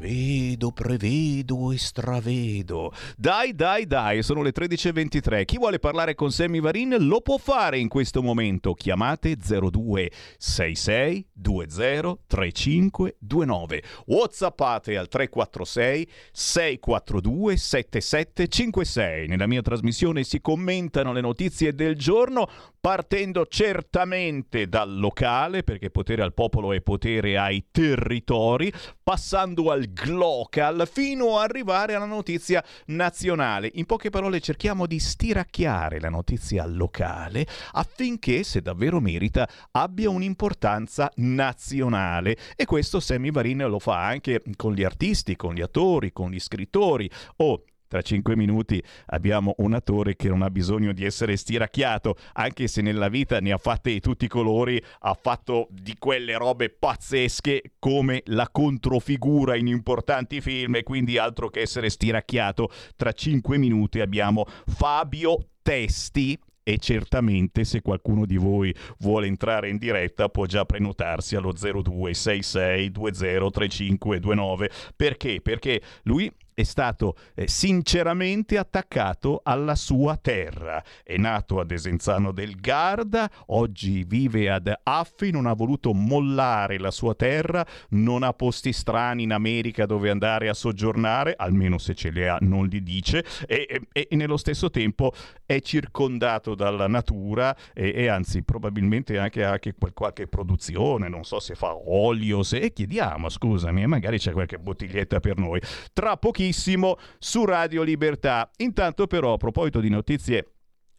Vedo, 0.00 0.72
prevedo 0.72 1.72
e 1.72 1.76
stravedo. 1.76 2.90
Dai, 3.18 3.54
dai, 3.54 3.86
dai, 3.86 4.22
sono 4.22 4.40
le 4.40 4.50
13.23. 4.50 5.44
Chi 5.44 5.58
vuole 5.58 5.78
parlare 5.78 6.14
con 6.14 6.32
Sammy 6.32 6.58
Varin 6.58 6.96
lo 7.00 7.20
può 7.20 7.36
fare 7.36 7.78
in 7.78 7.88
questo 7.88 8.22
momento. 8.22 8.72
Chiamate 8.72 9.36
02 9.36 10.10
66 10.38 11.26
20 11.34 12.18
35 12.26 13.16
29. 13.20 13.82
Whatsappate 14.06 14.96
al 14.96 15.08
346 15.08 16.10
642 16.32 17.56
7756. 17.58 19.28
Nella 19.28 19.46
mia 19.46 19.60
trasmissione 19.60 20.24
si 20.24 20.40
commentano 20.40 21.12
le 21.12 21.20
notizie 21.20 21.74
del 21.74 21.96
giorno 21.96 22.48
partendo 22.80 23.44
certamente 23.46 24.66
dal 24.66 24.96
locale, 24.96 25.62
perché 25.62 25.90
potere 25.90 26.22
al 26.22 26.32
popolo 26.32 26.72
è 26.72 26.80
potere 26.80 27.36
ai 27.36 27.66
territori, 27.70 28.72
passando 29.02 29.70
al 29.70 29.89
glocal 29.92 30.88
fino 30.90 31.38
ad 31.38 31.50
arrivare 31.50 31.94
alla 31.94 32.04
notizia 32.04 32.64
nazionale. 32.86 33.70
In 33.74 33.86
poche 33.86 34.10
parole 34.10 34.40
cerchiamo 34.40 34.86
di 34.86 34.98
stiracchiare 34.98 36.00
la 36.00 36.08
notizia 36.08 36.66
locale 36.66 37.46
affinché, 37.72 38.42
se 38.42 38.60
davvero 38.60 39.00
merita, 39.00 39.48
abbia 39.72 40.10
un'importanza 40.10 41.10
nazionale. 41.16 42.36
E 42.56 42.64
questo 42.64 43.00
Sammy 43.00 43.30
Varin 43.30 43.66
lo 43.68 43.78
fa 43.78 44.06
anche 44.06 44.42
con 44.56 44.74
gli 44.74 44.84
artisti, 44.84 45.36
con 45.36 45.54
gli 45.54 45.60
attori, 45.60 46.12
con 46.12 46.30
gli 46.30 46.40
scrittori. 46.40 47.10
Oh, 47.36 47.64
tra 47.90 48.02
cinque 48.02 48.36
minuti 48.36 48.80
abbiamo 49.06 49.52
un 49.58 49.74
attore 49.74 50.14
che 50.14 50.28
non 50.28 50.42
ha 50.42 50.48
bisogno 50.48 50.92
di 50.92 51.04
essere 51.04 51.36
stiracchiato, 51.36 52.14
anche 52.34 52.68
se 52.68 52.82
nella 52.82 53.08
vita 53.08 53.40
ne 53.40 53.50
ha 53.50 53.58
fatte 53.58 53.90
di 53.90 53.98
tutti 53.98 54.26
i 54.26 54.28
colori, 54.28 54.80
ha 55.00 55.18
fatto 55.20 55.66
di 55.72 55.96
quelle 55.98 56.36
robe 56.36 56.70
pazzesche 56.70 57.72
come 57.80 58.22
la 58.26 58.48
controfigura 58.48 59.56
in 59.56 59.66
importanti 59.66 60.40
film 60.40 60.76
e 60.76 60.84
quindi 60.84 61.18
altro 61.18 61.48
che 61.48 61.62
essere 61.62 61.90
stiracchiato. 61.90 62.70
Tra 62.94 63.10
cinque 63.10 63.58
minuti 63.58 63.98
abbiamo 63.98 64.44
Fabio 64.66 65.48
Testi, 65.60 66.38
e 66.62 66.78
certamente 66.78 67.64
se 67.64 67.80
qualcuno 67.80 68.26
di 68.26 68.36
voi 68.36 68.72
vuole 68.98 69.26
entrare 69.26 69.68
in 69.68 69.78
diretta 69.78 70.28
può 70.28 70.44
già 70.46 70.64
prenotarsi 70.64 71.34
allo 71.34 71.52
0266 71.52 72.90
203529 72.92 74.70
perché? 74.94 75.40
Perché 75.40 75.80
lui 76.02 76.30
è 76.54 76.62
stato 76.62 77.16
eh, 77.34 77.48
sinceramente 77.48 78.58
attaccato 78.58 79.40
alla 79.42 79.74
sua 79.74 80.16
terra. 80.16 80.82
È 81.02 81.16
nato 81.16 81.60
ad 81.60 81.70
Esenzano 81.70 82.32
del 82.32 82.56
Garda, 82.56 83.30
oggi 83.46 84.04
vive 84.04 84.50
ad 84.50 84.72
Affi, 84.82 85.30
non 85.30 85.46
ha 85.46 85.52
voluto 85.52 85.92
mollare 85.92 86.78
la 86.78 86.90
sua 86.90 87.14
terra, 87.14 87.66
non 87.90 88.22
ha 88.22 88.32
posti 88.32 88.72
strani 88.72 89.22
in 89.22 89.32
America 89.32 89.86
dove 89.86 90.10
andare 90.10 90.48
a 90.48 90.54
soggiornare, 90.54 91.34
almeno 91.36 91.78
se 91.78 91.94
ce 91.94 92.10
li 92.10 92.26
ha 92.26 92.38
non 92.40 92.66
li 92.66 92.82
dice, 92.82 93.24
e, 93.46 93.66
e, 93.92 94.06
e 94.08 94.16
nello 94.16 94.36
stesso 94.36 94.70
tempo 94.70 95.12
è 95.44 95.60
circondato 95.60 96.54
dalla 96.54 96.86
natura 96.86 97.56
e, 97.72 97.92
e 97.94 98.08
anzi 98.08 98.42
probabilmente 98.42 99.18
anche, 99.18 99.44
anche 99.44 99.74
qualche 99.92 100.26
produzione, 100.26 101.08
non 101.08 101.24
so 101.24 101.40
se 101.40 101.54
fa 101.54 101.74
olio, 101.74 102.42
se... 102.42 102.58
E 102.58 102.72
chiediamo, 102.72 103.28
scusami, 103.28 103.86
magari 103.86 104.18
c'è 104.18 104.32
qualche 104.32 104.58
bottiglietta 104.58 105.20
per 105.20 105.38
noi. 105.38 105.60
Tra 105.92 106.16
pochissimo 106.40 106.96
su 107.18 107.44
Radio 107.44 107.82
Libertà. 107.82 108.50
Intanto 108.58 109.06
però 109.06 109.34
a 109.34 109.36
proposito 109.36 109.78
di 109.78 109.90
notizie 109.90 110.52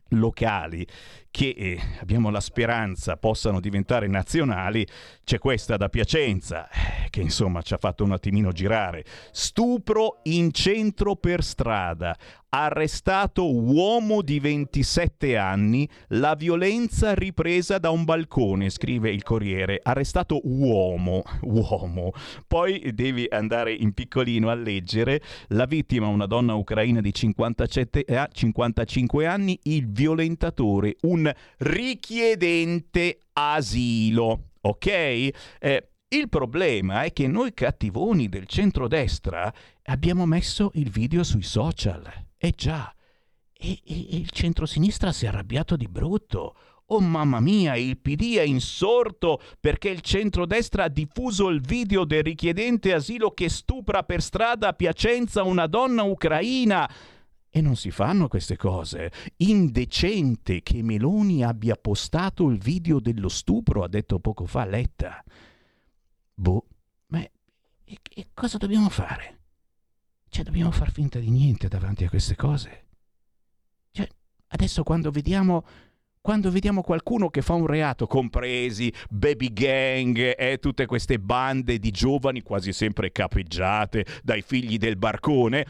locali 0.09 0.85
che 1.31 1.55
eh, 1.57 1.79
abbiamo 2.01 2.29
la 2.29 2.41
speranza 2.41 3.15
possano 3.15 3.61
diventare 3.61 4.07
nazionali, 4.07 4.85
c'è 5.23 5.39
questa 5.39 5.77
da 5.77 5.87
Piacenza, 5.87 6.69
eh, 6.69 7.09
che 7.09 7.21
insomma 7.21 7.61
ci 7.61 7.73
ha 7.73 7.77
fatto 7.77 8.03
un 8.03 8.11
attimino 8.11 8.51
girare. 8.51 9.05
Stupro 9.31 10.19
in 10.23 10.51
centro 10.51 11.15
per 11.15 11.41
strada 11.43 12.15
arrestato 12.53 13.49
uomo 13.49 14.21
di 14.21 14.39
27 14.39 15.37
anni, 15.37 15.87
la 16.09 16.35
violenza 16.35 17.13
ripresa 17.13 17.77
da 17.77 17.91
un 17.91 18.03
balcone, 18.03 18.69
scrive 18.69 19.09
il 19.09 19.23
Corriere. 19.23 19.79
Arrestato 19.81 20.41
uomo, 20.43 21.23
uomo. 21.43 22.11
Poi 22.47 22.91
devi 22.93 23.25
andare 23.29 23.73
in 23.73 23.93
piccolino 23.93 24.49
a 24.49 24.55
leggere 24.55 25.21
la 25.49 25.65
vittima, 25.65 26.07
una 26.07 26.25
donna 26.25 26.53
ucraina 26.53 26.99
di 26.99 27.13
57, 27.13 28.03
eh, 28.03 28.27
55 28.29 29.25
anni, 29.25 29.57
il 29.63 29.89
violentatore, 29.89 30.97
un 31.03 31.20
richiedente 31.57 33.19
asilo. 33.33 34.51
Ok? 34.61 34.87
Eh, 34.87 35.89
il 36.09 36.29
problema 36.29 37.03
è 37.03 37.13
che 37.13 37.27
noi 37.27 37.53
cattivoni 37.53 38.27
del 38.27 38.45
centrodestra 38.45 39.53
abbiamo 39.83 40.25
messo 40.25 40.71
il 40.75 40.89
video 40.89 41.23
sui 41.23 41.43
social. 41.43 42.03
Eh 42.37 42.51
già, 42.55 42.93
e, 43.61 43.79
e 43.85 44.17
il 44.17 44.29
centrosinistra 44.29 45.11
si 45.11 45.25
è 45.25 45.27
arrabbiato 45.29 45.75
di 45.75 45.87
brutto. 45.87 46.55
Oh 46.87 46.99
mamma 46.99 47.39
mia, 47.39 47.77
il 47.77 47.97
PD 47.97 48.35
è 48.35 48.41
insorto 48.41 49.41
perché 49.61 49.87
il 49.87 50.01
centrodestra 50.01 50.85
ha 50.85 50.89
diffuso 50.89 51.47
il 51.47 51.61
video 51.61 52.03
del 52.03 52.23
richiedente 52.23 52.91
asilo 52.91 53.31
che 53.31 53.47
stupra 53.47 54.03
per 54.03 54.21
strada 54.21 54.69
a 54.69 54.73
Piacenza 54.73 55.43
una 55.43 55.67
donna 55.67 56.03
ucraina. 56.03 56.89
E 57.53 57.59
non 57.59 57.75
si 57.75 57.91
fanno 57.91 58.29
queste 58.29 58.55
cose. 58.55 59.11
Indecente 59.37 60.63
che 60.63 60.81
Meloni 60.81 61.43
abbia 61.43 61.75
postato 61.75 62.49
il 62.49 62.57
video 62.57 63.01
dello 63.01 63.27
stupro, 63.27 63.83
ha 63.83 63.89
detto 63.89 64.19
poco 64.19 64.45
fa 64.45 64.63
Letta. 64.63 65.21
Boh, 66.33 66.65
ma 67.07 67.19
e, 67.19 67.29
e 67.83 68.27
cosa 68.33 68.57
dobbiamo 68.57 68.87
fare? 68.87 69.39
Cioè, 70.29 70.45
dobbiamo 70.45 70.71
far 70.71 70.91
finta 70.91 71.19
di 71.19 71.29
niente 71.29 71.67
davanti 71.67 72.05
a 72.05 72.09
queste 72.09 72.37
cose? 72.37 72.85
Cioè, 73.91 74.07
adesso 74.47 74.83
quando 74.83 75.11
vediamo 75.11 75.65
quando 76.21 76.51
vediamo 76.51 76.83
qualcuno 76.83 77.29
che 77.29 77.41
fa 77.41 77.53
un 77.53 77.65
reato, 77.65 78.05
compresi 78.05 78.93
baby 79.09 79.51
gang 79.51 80.35
e 80.37 80.59
tutte 80.59 80.85
queste 80.85 81.19
bande 81.19 81.79
di 81.79 81.89
giovani 81.89 82.43
quasi 82.43 82.71
sempre 82.73 83.11
capeggiate 83.11 84.05
dai 84.21 84.43
figli 84.43 84.77
del 84.77 84.97
barcone, 84.97 85.65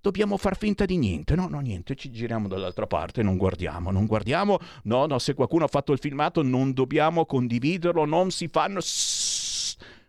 dobbiamo 0.00 0.36
far 0.36 0.56
finta 0.56 0.84
di 0.84 0.96
niente. 0.96 1.34
No, 1.34 1.48
no, 1.48 1.60
niente, 1.60 1.94
ci 1.94 2.10
giriamo 2.10 2.48
dall'altra 2.48 2.86
parte, 2.86 3.22
non 3.22 3.36
guardiamo, 3.36 3.90
non 3.90 4.06
guardiamo. 4.06 4.58
No, 4.84 5.06
no, 5.06 5.18
se 5.18 5.34
qualcuno 5.34 5.64
ha 5.64 5.68
fatto 5.68 5.92
il 5.92 5.98
filmato 5.98 6.42
non 6.42 6.72
dobbiamo 6.72 7.26
condividerlo, 7.26 8.04
non 8.04 8.30
si 8.30 8.48
fanno... 8.48 8.80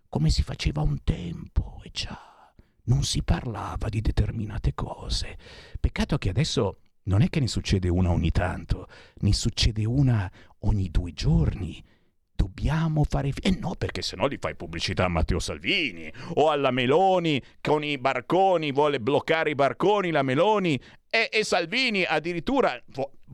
Come 0.09 0.29
si 0.29 0.43
faceva 0.43 0.81
un 0.81 1.03
tempo, 1.03 1.79
e 1.83 1.89
già, 1.93 2.53
non 2.85 3.03
si 3.03 3.23
parlava 3.23 3.87
di 3.87 4.01
determinate 4.01 4.73
cose. 4.73 5.37
Peccato 5.79 6.17
che 6.17 6.29
adesso 6.29 6.79
non 7.03 7.21
è 7.21 7.29
che 7.29 7.39
ne 7.39 7.47
succede 7.47 7.87
una 7.87 8.11
ogni 8.11 8.31
tanto, 8.31 8.87
ne 9.19 9.33
succede 9.33 9.85
una 9.85 10.29
ogni 10.59 10.89
due 10.89 11.13
giorni. 11.13 11.81
Dobbiamo 12.41 13.03
fare... 13.07 13.31
Eh 13.39 13.55
no, 13.59 13.75
perché 13.77 14.01
sennò 14.01 14.27
gli 14.27 14.37
fai 14.39 14.55
pubblicità 14.55 15.05
a 15.05 15.09
Matteo 15.09 15.37
Salvini 15.37 16.11
o 16.35 16.49
alla 16.49 16.71
Meloni 16.71 17.39
con 17.61 17.83
i 17.83 17.99
barconi, 17.99 18.71
vuole 18.71 18.99
bloccare 18.99 19.51
i 19.51 19.55
barconi 19.55 20.09
la 20.09 20.23
Meloni 20.23 20.73
e, 21.07 21.29
e 21.31 21.43
Salvini 21.43 22.03
addirittura 22.03 22.81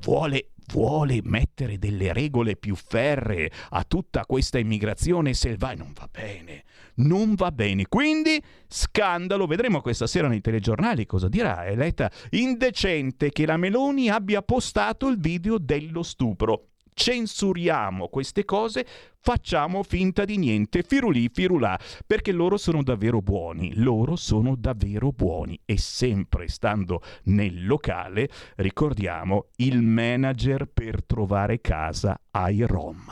vuole 0.02 0.50
vuole 0.74 1.22
mettere 1.24 1.78
delle 1.78 2.12
regole 2.12 2.58
più 2.58 2.76
ferree 2.76 3.50
a 3.70 3.86
tutta 3.86 4.26
questa 4.26 4.60
immigrazione 4.60 5.34
selvatica. 5.34 5.84
Non 5.84 5.94
va 5.94 6.10
bene, 6.12 6.64
non 6.96 7.36
va 7.36 7.54
bene. 7.54 7.88
Quindi, 7.88 8.44
scandalo, 8.68 9.46
vedremo 9.46 9.80
questa 9.80 10.06
sera 10.06 10.28
nei 10.28 10.42
telegiornali 10.42 11.06
cosa 11.06 11.30
dirà 11.30 11.66
Eletta. 11.66 12.12
Indecente 12.32 13.30
che 13.30 13.46
la 13.46 13.56
Meloni 13.56 14.10
abbia 14.10 14.42
postato 14.42 15.08
il 15.08 15.18
video 15.18 15.58
dello 15.58 16.04
stupro 16.04 16.72
censuriamo 16.98 18.08
queste 18.08 18.44
cose, 18.44 18.86
facciamo 19.20 19.84
finta 19.84 20.26
di 20.26 20.38
niente, 20.38 20.82
firulì, 20.82 21.30
firulà, 21.32 21.80
perché 22.08 22.32
loro 22.32 22.58
sono 22.58 22.82
davvero 22.82 23.22
buoni, 23.22 23.76
loro 23.76 24.16
sono 24.16 24.56
davvero 24.56 25.12
buoni 25.12 25.60
e 25.64 25.78
sempre 25.78 26.48
stando 26.48 27.02
nel 27.26 27.68
locale 27.68 28.30
ricordiamo 28.56 29.50
il 29.58 29.84
manager 29.84 30.66
per 30.66 31.06
trovare 31.06 31.62
casa 31.62 32.20
ai 32.32 32.64
Rom. 32.64 33.06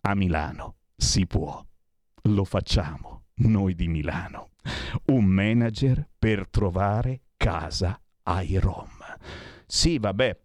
A 0.00 0.14
Milano 0.14 0.74
si 0.96 1.24
può, 1.24 1.64
lo 2.22 2.44
facciamo, 2.44 3.26
noi 3.36 3.76
di 3.76 3.86
Milano. 3.86 4.50
Un 5.06 5.24
manager 5.24 6.08
per 6.18 6.48
trovare 6.48 7.20
casa 7.36 7.98
ai 8.24 8.58
Rom. 8.58 8.88
Sì, 9.66 9.98
vabbè, 9.98 10.36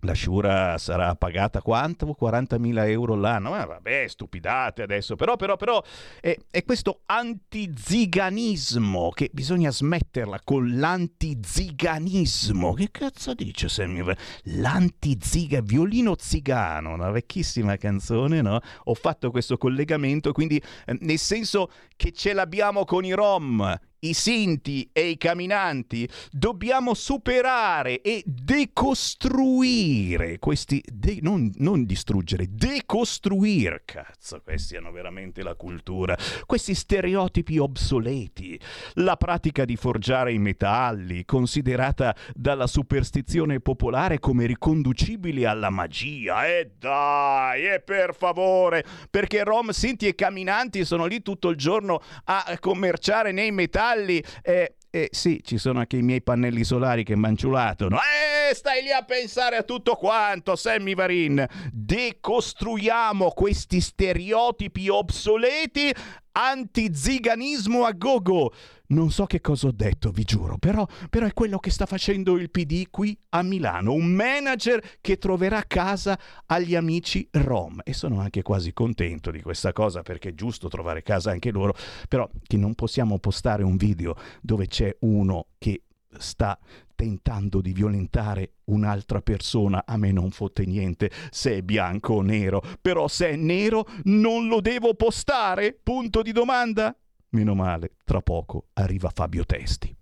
la 0.00 0.14
Shura 0.14 0.76
sarà 0.78 1.14
pagata 1.16 1.60
quanto? 1.62 2.16
40.000 2.18 2.88
euro 2.88 3.14
l'anno? 3.14 3.50
Ma 3.50 3.64
vabbè, 3.64 4.06
stupidate 4.08 4.82
adesso. 4.82 5.14
Però, 5.16 5.36
però, 5.36 5.56
però, 5.56 5.82
è, 6.20 6.36
è 6.50 6.64
questo 6.64 7.00
antiziganismo 7.06 9.10
che 9.10 9.30
bisogna 9.32 9.70
smetterla 9.70 10.40
con 10.44 10.78
l'antiziganismo. 10.78 12.74
Che 12.74 12.90
cazzo 12.90 13.32
dice 13.34 13.68
Sammy? 13.68 14.04
L'antiziga, 14.44 15.60
violino 15.62 16.14
zigano, 16.18 16.92
una 16.92 17.10
vecchissima 17.10 17.76
canzone, 17.76 18.42
no? 18.42 18.60
Ho 18.84 18.94
fatto 18.94 19.30
questo 19.30 19.56
collegamento, 19.56 20.32
quindi 20.32 20.62
eh, 20.84 20.98
nel 21.00 21.18
senso 21.18 21.70
che 21.96 22.12
ce 22.12 22.34
l'abbiamo 22.34 22.84
con 22.84 23.04
i 23.04 23.12
Rom, 23.12 23.78
i 24.00 24.12
sinti 24.12 24.90
e 24.92 25.08
i 25.08 25.16
camminanti, 25.16 26.06
dobbiamo 26.30 26.92
superare 26.94 28.00
e 28.02 28.22
decostruire 28.24 30.38
questi, 30.38 30.82
de, 30.92 31.18
non, 31.22 31.50
non, 31.56 31.84
distruggere, 31.84 32.46
decostruire, 32.50 33.82
cazzo, 33.84 34.40
questi 34.42 34.76
hanno 34.76 34.90
veramente 34.90 35.42
la 35.42 35.54
cultura, 35.54 36.16
questi 36.44 36.74
stereotipi 36.74 37.56
obsoleti, 37.58 38.60
la 38.94 39.16
pratica 39.16 39.64
di 39.64 39.76
forgiare 39.76 40.32
i 40.32 40.38
metalli, 40.38 41.24
considerata 41.24 42.16
dalla 42.34 42.66
superstizione 42.66 43.60
popolare 43.60 44.18
come 44.18 44.46
riconducibile 44.46 45.46
alla 45.46 45.70
magia, 45.70 46.44
e 46.46 46.72
dai, 46.78 47.66
e 47.66 47.80
per 47.80 48.14
favore, 48.14 48.84
perché 49.10 49.42
Rom, 49.42 49.70
Sinti 49.70 50.06
e 50.06 50.14
camminanti 50.14 50.84
sono 50.84 51.06
lì 51.06 51.22
tutto 51.22 51.48
il 51.48 51.56
giorno 51.56 52.02
a 52.24 52.56
commerciare 52.60 53.32
nei 53.32 53.52
metalli, 53.52 53.84
cavalli. 53.86 54.22
Eh, 54.42 54.74
eh, 54.90 55.08
sì, 55.12 55.40
ci 55.44 55.58
sono 55.58 55.80
anche 55.80 55.96
i 55.96 56.02
miei 56.02 56.22
pannelli 56.22 56.64
solari 56.64 57.04
che 57.04 57.14
manciulatano. 57.14 57.96
Eh, 57.96 58.35
stai 58.54 58.82
lì 58.82 58.92
a 58.92 59.02
pensare 59.02 59.56
a 59.56 59.62
tutto 59.62 59.94
quanto, 59.94 60.56
Sammy 60.56 60.94
Varin. 60.94 61.46
Decostruiamo 61.72 63.30
questi 63.30 63.80
stereotipi 63.80 64.88
obsoleti 64.88 65.92
antiziganismo 66.36 67.84
a 67.84 67.92
gogo. 67.92 68.52
Non 68.88 69.10
so 69.10 69.24
che 69.26 69.40
cosa 69.40 69.66
ho 69.66 69.72
detto, 69.72 70.10
vi 70.10 70.22
giuro, 70.22 70.58
però, 70.58 70.86
però, 71.10 71.26
è 71.26 71.32
quello 71.32 71.58
che 71.58 71.70
sta 71.70 71.86
facendo 71.86 72.36
il 72.36 72.50
PD 72.50 72.84
qui 72.88 73.18
a 73.30 73.42
Milano, 73.42 73.92
un 73.92 74.06
manager 74.06 74.80
che 75.00 75.16
troverà 75.18 75.64
casa 75.66 76.16
agli 76.46 76.76
amici 76.76 77.26
rom 77.32 77.80
e 77.82 77.92
sono 77.92 78.20
anche 78.20 78.42
quasi 78.42 78.72
contento 78.72 79.32
di 79.32 79.42
questa 79.42 79.72
cosa 79.72 80.02
perché 80.02 80.28
è 80.28 80.34
giusto 80.34 80.68
trovare 80.68 81.02
casa 81.02 81.32
anche 81.32 81.50
loro, 81.50 81.74
però 82.08 82.30
che 82.46 82.56
non 82.56 82.74
possiamo 82.74 83.18
postare 83.18 83.64
un 83.64 83.76
video 83.76 84.14
dove 84.40 84.68
c'è 84.68 84.94
uno 85.00 85.48
che 85.58 85.82
sta 86.18 86.56
tentando 86.96 87.60
di 87.60 87.72
violentare 87.72 88.54
un'altra 88.64 89.20
persona, 89.20 89.84
a 89.86 89.96
me 89.96 90.10
non 90.10 90.32
fotte 90.32 90.64
niente 90.64 91.10
se 91.30 91.58
è 91.58 91.62
bianco 91.62 92.14
o 92.14 92.22
nero, 92.22 92.60
però 92.80 93.06
se 93.06 93.30
è 93.30 93.36
nero 93.36 93.86
non 94.04 94.48
lo 94.48 94.60
devo 94.60 94.94
postare? 94.94 95.78
Punto 95.80 96.22
di 96.22 96.32
domanda? 96.32 96.96
Meno 97.30 97.54
male, 97.54 97.92
tra 98.04 98.20
poco 98.20 98.68
arriva 98.72 99.12
Fabio 99.14 99.44
Testi. 99.44 99.94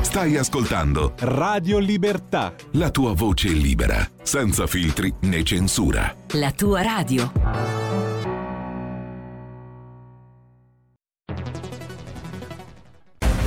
Stai 0.00 0.36
ascoltando 0.36 1.14
Radio 1.18 1.78
Libertà. 1.78 2.54
La 2.72 2.90
tua 2.90 3.12
voce 3.12 3.48
libera, 3.48 4.04
senza 4.22 4.66
filtri 4.66 5.12
né 5.22 5.42
censura. 5.44 6.14
La 6.32 6.50
tua 6.52 6.82
radio. 6.82 7.89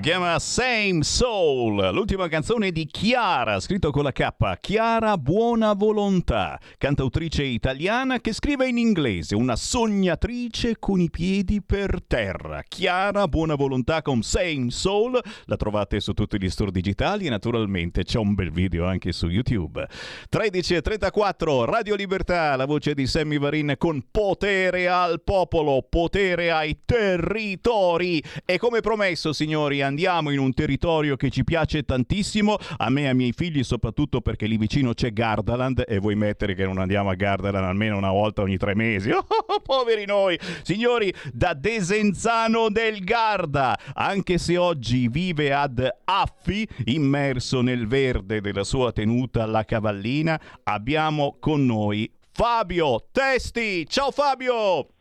Si 0.00 0.06
chiama 0.06 0.38
Same 0.38 1.02
Soul, 1.02 1.90
l'ultima 1.92 2.26
canzone 2.26 2.72
di 2.72 2.86
Chiara, 2.86 3.60
scritto 3.60 3.90
con 3.90 4.02
la 4.02 4.12
K, 4.12 4.58
Chiara 4.58 5.18
Buona 5.18 5.74
Volontà, 5.74 6.58
cantautrice 6.78 7.42
italiana 7.42 8.18
che 8.18 8.32
scrive 8.32 8.66
in 8.66 8.78
inglese, 8.78 9.34
una 9.34 9.56
sognatrice 9.56 10.78
con 10.78 11.00
i 11.00 11.10
piedi 11.10 11.60
per 11.60 12.02
terra. 12.06 12.62
Chiara 12.66 13.28
Buona 13.28 13.56
Volontà 13.56 14.00
con 14.00 14.22
Same 14.22 14.70
Soul, 14.70 15.20
la 15.44 15.56
trovate 15.56 16.00
su 16.00 16.14
tutti 16.14 16.40
gli 16.40 16.48
store 16.48 16.70
digitali 16.70 17.26
e 17.26 17.28
naturalmente 17.28 18.02
c'è 18.02 18.16
un 18.16 18.32
bel 18.32 18.52
video 18.52 18.86
anche 18.86 19.12
su 19.12 19.28
YouTube. 19.28 19.86
13.34, 20.32 21.64
Radio 21.64 21.94
Libertà, 21.94 22.56
la 22.56 22.64
voce 22.64 22.94
di 22.94 23.06
Sammy 23.06 23.38
Varin 23.38 23.74
con 23.76 24.02
potere 24.10 24.88
al 24.88 25.20
popolo, 25.22 25.86
potere 25.86 26.50
ai 26.50 26.84
territori. 26.86 28.24
E 28.46 28.56
come 28.56 28.80
promesso, 28.80 29.34
signori, 29.34 29.88
andiamo 29.90 30.30
in 30.30 30.38
un 30.38 30.54
territorio 30.54 31.16
che 31.16 31.30
ci 31.30 31.42
piace 31.42 31.82
tantissimo, 31.82 32.56
a 32.76 32.88
me 32.90 33.02
e 33.02 33.08
ai 33.08 33.14
miei 33.14 33.32
figli 33.32 33.62
soprattutto 33.64 34.20
perché 34.20 34.46
lì 34.46 34.56
vicino 34.56 34.94
c'è 34.94 35.12
Gardaland 35.12 35.84
e 35.86 35.98
vuoi 35.98 36.14
mettere 36.14 36.54
che 36.54 36.64
non 36.64 36.78
andiamo 36.78 37.10
a 37.10 37.14
Gardaland 37.14 37.66
almeno 37.66 37.96
una 37.96 38.10
volta 38.10 38.42
ogni 38.42 38.56
tre 38.56 38.74
mesi? 38.74 39.10
Oh, 39.50 39.58
poveri 39.60 40.04
noi! 40.06 40.38
Signori, 40.62 41.12
da 41.32 41.54
Desenzano 41.54 42.68
del 42.68 43.02
Garda, 43.02 43.76
anche 43.94 44.38
se 44.38 44.56
oggi 44.56 45.08
vive 45.08 45.52
ad 45.52 45.88
Affi, 46.04 46.66
immerso 46.84 47.60
nel 47.60 47.88
verde 47.88 48.40
della 48.40 48.62
sua 48.62 48.92
tenuta 48.92 49.42
alla 49.42 49.64
cavallina, 49.64 50.40
abbiamo 50.62 51.36
con 51.40 51.66
noi 51.66 52.08
Fabio 52.30 53.08
Testi. 53.10 53.86
Ciao 53.88 54.12
Fabio! 54.12 54.99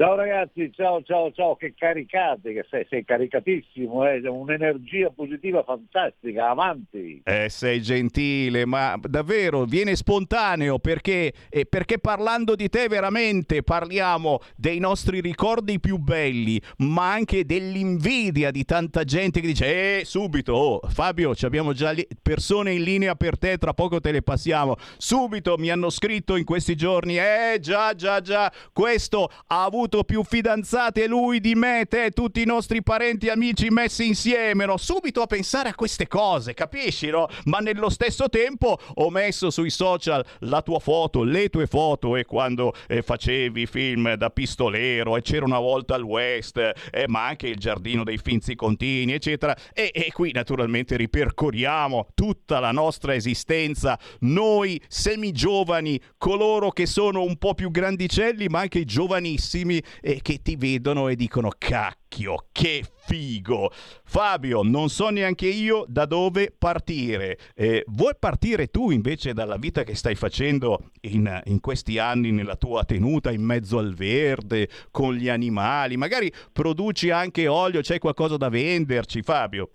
Ciao 0.00 0.14
ragazzi, 0.14 0.72
ciao 0.74 1.02
ciao 1.02 1.30
ciao, 1.30 1.56
che 1.56 1.74
caricate, 1.76 2.54
che 2.54 2.64
sei, 2.70 2.86
sei 2.88 3.04
caricatissimo, 3.04 4.08
eh? 4.08 4.26
un'energia 4.26 5.10
positiva 5.10 5.62
fantastica, 5.62 6.48
avanti. 6.48 7.20
Eh, 7.22 7.50
sei 7.50 7.82
gentile, 7.82 8.64
ma 8.64 8.98
davvero 8.98 9.66
viene 9.66 9.94
spontaneo 9.94 10.78
perché, 10.78 11.34
eh, 11.50 11.66
perché 11.66 11.98
parlando 11.98 12.54
di 12.54 12.70
te 12.70 12.88
veramente 12.88 13.62
parliamo 13.62 14.38
dei 14.56 14.78
nostri 14.78 15.20
ricordi 15.20 15.78
più 15.78 15.98
belli, 15.98 16.58
ma 16.78 17.12
anche 17.12 17.44
dell'invidia 17.44 18.50
di 18.50 18.64
tanta 18.64 19.04
gente 19.04 19.40
che 19.40 19.48
dice, 19.48 19.98
eh, 19.98 20.04
subito, 20.06 20.54
oh, 20.54 20.80
Fabio, 20.88 21.34
abbiamo 21.42 21.74
già 21.74 21.90
li- 21.90 22.08
persone 22.22 22.72
in 22.72 22.84
linea 22.84 23.16
per 23.16 23.36
te, 23.36 23.58
tra 23.58 23.74
poco 23.74 24.00
te 24.00 24.12
le 24.12 24.22
passiamo, 24.22 24.76
subito 24.96 25.58
mi 25.58 25.68
hanno 25.68 25.90
scritto 25.90 26.36
in 26.36 26.44
questi 26.44 26.74
giorni, 26.74 27.18
eh 27.18 27.58
già 27.60 27.94
già 27.94 28.22
già, 28.22 28.50
questo 28.72 29.28
ha 29.48 29.64
avuto 29.64 29.88
avuto 29.90 30.04
più 30.04 30.22
fidanzate 30.22 31.08
lui 31.08 31.40
di 31.40 31.56
me, 31.56 31.84
te, 31.88 32.10
tutti 32.10 32.40
i 32.40 32.46
nostri 32.46 32.82
parenti 32.82 33.26
e 33.26 33.30
amici 33.30 33.68
messi 33.70 34.06
insieme, 34.06 34.64
no? 34.64 34.76
Subito 34.76 35.20
a 35.20 35.26
pensare 35.26 35.70
a 35.70 35.74
queste 35.74 36.06
cose, 36.06 36.54
capisci, 36.54 37.08
no? 37.08 37.26
Ma 37.46 37.58
nello 37.58 37.90
stesso 37.90 38.28
tempo 38.28 38.78
ho 38.94 39.10
messo 39.10 39.50
sui 39.50 39.70
social 39.70 40.24
la 40.40 40.62
tua 40.62 40.78
foto, 40.78 41.24
le 41.24 41.48
tue 41.48 41.66
foto 41.66 42.14
e 42.14 42.24
quando 42.24 42.72
eh, 42.86 43.02
facevi 43.02 43.66
film 43.66 44.14
da 44.14 44.30
pistolero 44.30 45.16
e 45.16 45.22
c'era 45.22 45.44
una 45.44 45.58
volta 45.58 45.96
al 45.96 46.02
West, 46.02 46.56
eh, 46.56 47.04
ma 47.08 47.26
anche 47.26 47.48
il 47.48 47.56
giardino 47.56 48.04
dei 48.04 48.18
Finzi 48.18 48.54
Contini, 48.54 49.12
eccetera. 49.12 49.56
E, 49.72 49.90
e 49.92 50.12
qui 50.12 50.30
naturalmente 50.32 50.96
ripercorriamo 50.96 52.08
tutta 52.14 52.60
la 52.60 52.70
nostra 52.70 53.14
esistenza, 53.14 53.98
noi 54.20 54.80
semigiovani, 54.86 56.00
coloro 56.16 56.70
che 56.70 56.86
sono 56.86 57.22
un 57.22 57.36
po' 57.38 57.54
più 57.54 57.72
grandicelli, 57.72 58.46
ma 58.46 58.60
anche 58.60 58.78
i 58.78 58.84
giovanissimi 58.84 59.79
e 60.00 60.20
che 60.22 60.40
ti 60.42 60.56
vedono 60.56 61.08
e 61.08 61.16
dicono 61.16 61.50
cacchio, 61.56 62.46
che 62.52 62.84
figo. 63.10 63.70
Fabio, 64.04 64.62
non 64.62 64.88
so 64.88 65.08
neanche 65.08 65.46
io 65.46 65.84
da 65.88 66.06
dove 66.06 66.54
partire. 66.56 67.38
Eh, 67.54 67.84
vuoi 67.88 68.14
partire 68.18 68.68
tu 68.68 68.90
invece 68.90 69.32
dalla 69.32 69.56
vita 69.56 69.82
che 69.82 69.94
stai 69.94 70.14
facendo 70.14 70.90
in, 71.02 71.40
in, 71.46 71.60
questi 71.60 71.98
anni 71.98 72.30
nella 72.30 72.56
tua 72.56 72.84
tenuta 72.84 73.30
in 73.32 73.42
mezzo 73.42 73.78
al 73.78 73.94
verde, 73.94 74.68
con 74.90 75.14
gli 75.14 75.28
animali? 75.28 75.96
Magari 75.96 76.32
produci 76.52 77.10
anche 77.10 77.48
olio, 77.48 77.80
c'è 77.80 77.98
qualcosa 77.98 78.36
da 78.36 78.48
venderci, 78.48 79.22
Fabio? 79.22 79.70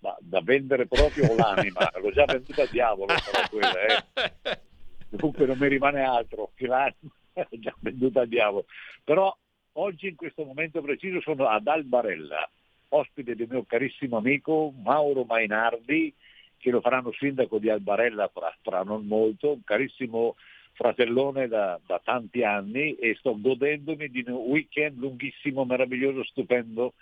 Ma 0.00 0.14
da 0.20 0.40
vendere 0.42 0.86
proprio 0.86 1.34
l'anima, 1.34 1.90
l'ho 2.00 2.10
già 2.10 2.24
venduta 2.24 2.62
al 2.62 2.68
diavolo, 2.70 3.14
quella, 3.50 3.72
eh. 3.86 4.60
Dunque 5.10 5.46
non 5.46 5.56
mi 5.56 5.68
rimane 5.68 6.02
altro 6.02 6.52
che 6.54 6.66
l'anima 6.66 7.10
già 7.58 7.74
venduta 7.80 8.20
al 8.22 8.28
diavolo. 8.28 8.66
Però 9.04 9.36
oggi 9.72 10.08
in 10.08 10.16
questo 10.16 10.44
momento 10.44 10.80
preciso 10.80 11.20
sono 11.20 11.46
ad 11.46 11.66
Albarella, 11.66 12.48
ospite 12.90 13.36
del 13.36 13.48
mio 13.48 13.64
carissimo 13.64 14.16
amico 14.16 14.72
Mauro 14.82 15.24
Mainardi, 15.24 16.14
che 16.56 16.70
lo 16.70 16.80
faranno 16.80 17.12
sindaco 17.12 17.58
di 17.58 17.70
Albarella 17.70 18.28
tra, 18.32 18.56
tra 18.62 18.82
non 18.82 19.06
molto, 19.06 19.52
un 19.52 19.64
carissimo 19.64 20.36
fratellone 20.72 21.48
da, 21.48 21.80
da, 21.84 22.00
tanti 22.02 22.44
anni 22.44 22.94
e 22.94 23.16
sto 23.18 23.38
godendomi 23.38 24.08
di 24.08 24.24
un 24.26 24.34
weekend 24.34 24.98
lunghissimo, 24.98 25.64
meraviglioso, 25.64 26.22
stupendo 26.24 26.94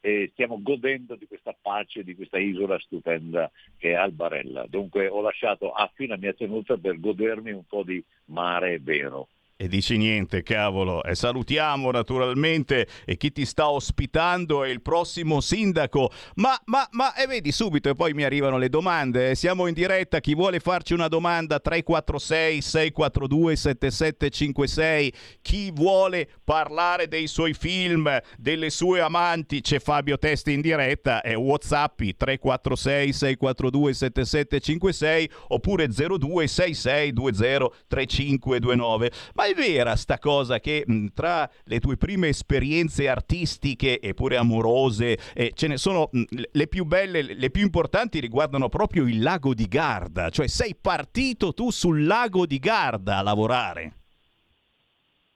e 0.00 0.30
stiamo 0.32 0.60
godendo 0.62 1.14
di 1.14 1.26
questa 1.26 1.54
pace, 1.60 2.02
di 2.02 2.14
questa 2.14 2.38
isola 2.38 2.78
stupenda 2.78 3.50
che 3.76 3.90
è 3.90 3.94
Albarella. 3.94 4.66
Dunque 4.66 5.06
ho 5.06 5.20
lasciato 5.20 5.72
Affi 5.72 6.06
la 6.06 6.16
mia 6.16 6.32
tenuta 6.32 6.76
per 6.76 6.98
godermi 6.98 7.52
un 7.52 7.64
po' 7.66 7.82
di 7.82 8.02
mare 8.26 8.78
vero. 8.78 9.28
E 9.62 9.68
dici 9.68 9.98
niente, 9.98 10.42
cavolo. 10.42 11.04
E 11.04 11.14
salutiamo 11.14 11.90
naturalmente 11.90 12.88
e 13.04 13.18
chi 13.18 13.30
ti 13.30 13.44
sta 13.44 13.68
ospitando 13.68 14.64
è 14.64 14.70
il 14.70 14.80
prossimo 14.80 15.42
sindaco. 15.42 16.10
Ma, 16.36 16.58
ma, 16.64 16.88
ma, 16.92 17.14
e 17.14 17.26
vedi 17.26 17.52
subito 17.52 17.90
e 17.90 17.94
poi 17.94 18.14
mi 18.14 18.24
arrivano 18.24 18.56
le 18.56 18.70
domande. 18.70 19.34
Siamo 19.34 19.66
in 19.66 19.74
diretta, 19.74 20.20
chi 20.20 20.34
vuole 20.34 20.60
farci 20.60 20.94
una 20.94 21.08
domanda 21.08 21.60
346 21.60 22.62
642 22.62 23.56
7756. 23.56 25.12
Chi 25.42 25.70
vuole 25.72 26.26
parlare 26.42 27.06
dei 27.06 27.26
suoi 27.26 27.52
film, 27.52 28.18
delle 28.38 28.70
sue 28.70 29.02
amanti, 29.02 29.60
c'è 29.60 29.78
Fabio 29.78 30.16
Testi 30.16 30.54
in 30.54 30.62
diretta 30.62 31.20
e 31.20 31.34
Whatsapp 31.34 31.98
346 31.98 33.12
642 33.12 33.92
7756 33.92 35.30
oppure 35.48 35.88
0266 35.88 37.12
20 37.12 37.70
3529. 37.88 39.10
Ma 39.34 39.48
è 39.50 39.54
vera 39.54 39.96
sta 39.96 40.18
cosa 40.18 40.60
che 40.60 40.84
mh, 40.86 41.06
tra 41.14 41.48
le 41.64 41.80
tue 41.80 41.96
prime 41.96 42.28
esperienze 42.28 43.08
artistiche 43.08 43.98
e 43.98 44.14
pure 44.14 44.36
amorose 44.36 45.18
eh, 45.34 45.52
ce 45.54 45.66
ne 45.66 45.76
sono 45.76 46.08
mh, 46.10 46.22
le 46.52 46.68
più 46.68 46.84
belle, 46.84 47.22
le 47.22 47.50
più 47.50 47.62
importanti 47.62 48.20
riguardano 48.20 48.68
proprio 48.68 49.06
il 49.06 49.20
lago 49.20 49.54
di 49.54 49.66
Garda, 49.66 50.30
cioè 50.30 50.46
sei 50.46 50.76
partito 50.80 51.52
tu 51.52 51.70
sul 51.70 52.06
lago 52.06 52.46
di 52.46 52.58
Garda 52.58 53.18
a 53.18 53.22
lavorare. 53.22 53.92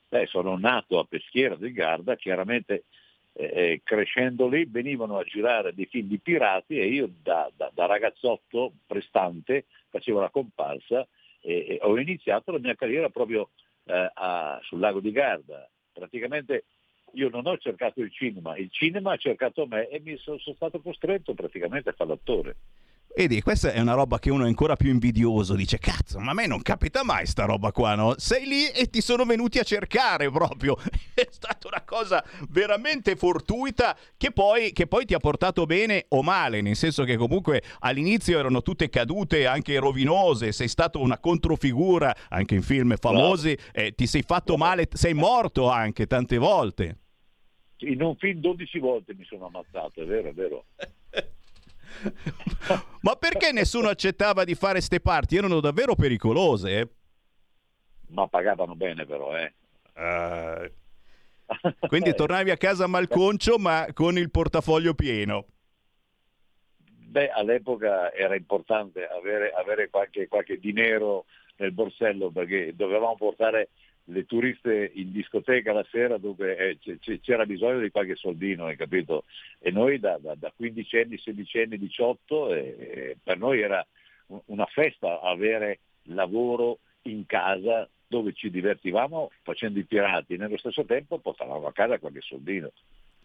Beh, 0.08 0.26
sono 0.26 0.56
nato 0.56 1.00
a 1.00 1.04
Peschiera 1.04 1.56
del 1.56 1.72
Garda, 1.72 2.14
chiaramente 2.14 2.84
eh, 3.32 3.44
eh, 3.44 3.80
crescendo 3.82 4.46
lì 4.46 4.64
venivano 4.64 5.18
a 5.18 5.24
girare 5.24 5.74
dei 5.74 5.86
film 5.86 6.06
di 6.06 6.18
pirati 6.18 6.78
e 6.78 6.86
io 6.86 7.10
da, 7.20 7.50
da, 7.56 7.68
da 7.74 7.86
ragazzotto 7.86 8.72
prestante 8.86 9.64
facevo 9.90 10.20
la 10.20 10.30
comparsa 10.30 11.04
e, 11.40 11.66
e 11.68 11.78
ho 11.82 11.98
iniziato 11.98 12.52
la 12.52 12.60
mia 12.60 12.76
carriera 12.76 13.08
proprio 13.10 13.50
eh, 13.84 14.10
a, 14.14 14.58
sul 14.62 14.80
lago 14.80 15.00
di 15.00 15.10
Garda. 15.10 15.68
Praticamente 15.92 16.64
io 17.12 17.28
non 17.28 17.46
ho 17.46 17.56
cercato 17.58 18.00
il 18.00 18.10
cinema, 18.12 18.56
il 18.56 18.70
cinema 18.70 19.12
ha 19.12 19.16
cercato 19.16 19.66
me 19.66 19.88
e 19.88 20.00
mi 20.00 20.16
sono, 20.16 20.38
sono 20.38 20.56
stato 20.56 20.80
costretto 20.80 21.34
praticamente 21.34 21.90
a 21.90 21.92
fare 21.92 22.10
l'attore. 22.10 22.56
Vedi, 23.16 23.42
questa 23.42 23.70
è 23.70 23.78
una 23.78 23.94
roba 23.94 24.18
che 24.18 24.28
uno 24.28 24.42
è 24.42 24.48
ancora 24.48 24.74
più 24.74 24.90
invidioso, 24.90 25.54
dice 25.54 25.78
cazzo, 25.78 26.18
ma 26.18 26.32
a 26.32 26.34
me 26.34 26.48
non 26.48 26.60
capita 26.62 27.04
mai 27.04 27.26
sta 27.26 27.44
roba 27.44 27.70
qua, 27.70 27.94
no? 27.94 28.14
Sei 28.16 28.44
lì 28.44 28.66
e 28.66 28.90
ti 28.90 29.00
sono 29.00 29.24
venuti 29.24 29.60
a 29.60 29.62
cercare 29.62 30.28
proprio. 30.32 30.76
È 31.14 31.28
stata 31.30 31.68
una 31.68 31.82
cosa 31.82 32.24
veramente 32.48 33.14
fortuita 33.14 33.96
che 34.16 34.32
poi, 34.32 34.72
che 34.72 34.88
poi 34.88 35.04
ti 35.04 35.14
ha 35.14 35.20
portato 35.20 35.64
bene 35.64 36.06
o 36.08 36.24
male, 36.24 36.60
nel 36.60 36.74
senso 36.74 37.04
che 37.04 37.16
comunque 37.16 37.62
all'inizio 37.78 38.36
erano 38.36 38.62
tutte 38.62 38.90
cadute 38.90 39.46
anche 39.46 39.78
rovinose, 39.78 40.50
sei 40.50 40.66
stato 40.66 40.98
una 41.00 41.20
controfigura 41.20 42.12
anche 42.30 42.56
in 42.56 42.62
film 42.62 42.96
famosi, 42.96 43.56
eh, 43.70 43.94
ti 43.94 44.08
sei 44.08 44.22
fatto 44.22 44.56
male, 44.56 44.88
sei 44.92 45.14
morto 45.14 45.70
anche 45.70 46.08
tante 46.08 46.36
volte. 46.36 46.98
In 47.76 48.02
un 48.02 48.16
film 48.16 48.40
12 48.40 48.78
volte 48.80 49.14
mi 49.14 49.24
sono 49.24 49.46
ammazzato, 49.46 50.02
è 50.02 50.04
vero, 50.04 50.30
è 50.30 50.32
vero. 50.32 50.64
Ma 53.00 53.16
perché 53.16 53.52
nessuno 53.52 53.88
accettava 53.88 54.44
di 54.44 54.54
fare 54.54 54.80
ste 54.80 55.00
parti? 55.00 55.36
Erano 55.36 55.60
davvero 55.60 55.94
pericolose. 55.94 56.80
Eh? 56.80 56.88
Ma 58.08 58.26
pagavano 58.28 58.74
bene 58.74 59.04
però, 59.06 59.36
eh. 59.36 59.52
Uh, 59.94 60.70
quindi 61.86 62.14
tornavi 62.16 62.50
a 62.50 62.56
casa 62.56 62.86
malconcio 62.86 63.58
ma 63.58 63.86
con 63.92 64.18
il 64.18 64.30
portafoglio 64.30 64.94
pieno. 64.94 65.46
Beh, 67.14 67.30
all'epoca 67.30 68.12
era 68.12 68.34
importante 68.34 69.06
avere, 69.06 69.52
avere 69.52 69.88
qualche, 69.88 70.26
qualche 70.26 70.58
dinero 70.58 71.26
nel 71.56 71.70
borsello 71.70 72.30
perché 72.30 72.74
dovevamo 72.74 73.14
portare 73.14 73.68
le 74.08 74.26
turiste 74.26 74.90
in 74.94 75.12
discoteca 75.12 75.72
la 75.72 75.86
sera 75.90 76.18
dove 76.18 76.56
eh, 76.56 76.78
c- 76.78 77.20
c'era 77.20 77.46
bisogno 77.46 77.80
di 77.80 77.90
qualche 77.90 78.16
soldino, 78.16 78.66
hai 78.66 78.76
capito? 78.76 79.24
E 79.58 79.70
noi 79.70 79.98
da, 79.98 80.18
da, 80.20 80.34
da 80.34 80.52
15 80.54 80.96
anni, 80.98 81.18
16 81.18 81.58
anni, 81.60 81.78
18, 81.78 82.54
eh, 82.54 83.16
per 83.22 83.38
noi 83.38 83.60
era 83.60 83.84
una 84.46 84.66
festa 84.66 85.20
avere 85.20 85.80
lavoro 86.04 86.78
in 87.02 87.24
casa 87.26 87.88
dove 88.06 88.32
ci 88.32 88.50
divertivamo 88.50 89.30
facendo 89.42 89.78
i 89.78 89.84
pirati, 89.84 90.36
nello 90.36 90.58
stesso 90.58 90.84
tempo 90.84 91.18
portavamo 91.18 91.66
a 91.66 91.72
casa 91.72 91.98
qualche 91.98 92.20
soldino. 92.20 92.70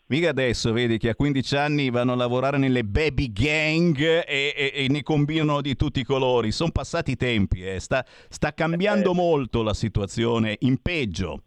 Mica 0.09 0.29
adesso 0.29 0.73
vedi 0.73 0.97
che 0.97 1.09
a 1.09 1.15
15 1.15 1.55
anni 1.55 1.91
vanno 1.91 2.13
a 2.13 2.15
lavorare 2.15 2.57
nelle 2.57 2.83
baby 2.83 3.31
gang 3.31 3.95
e, 3.99 4.53
e, 4.57 4.71
e 4.73 4.87
ne 4.89 5.03
combinano 5.03 5.61
di 5.61 5.75
tutti 5.75 5.99
i 5.99 6.03
colori. 6.03 6.51
Sono 6.51 6.71
passati 6.71 7.11
i 7.11 7.15
tempi, 7.15 7.63
eh. 7.63 7.79
sta, 7.79 8.03
sta, 8.27 8.51
cambiando 8.51 9.11
eh, 9.11 9.13
molto 9.13 9.61
la 9.61 9.75
situazione, 9.75 10.55
in 10.61 10.81
peggio. 10.81 11.43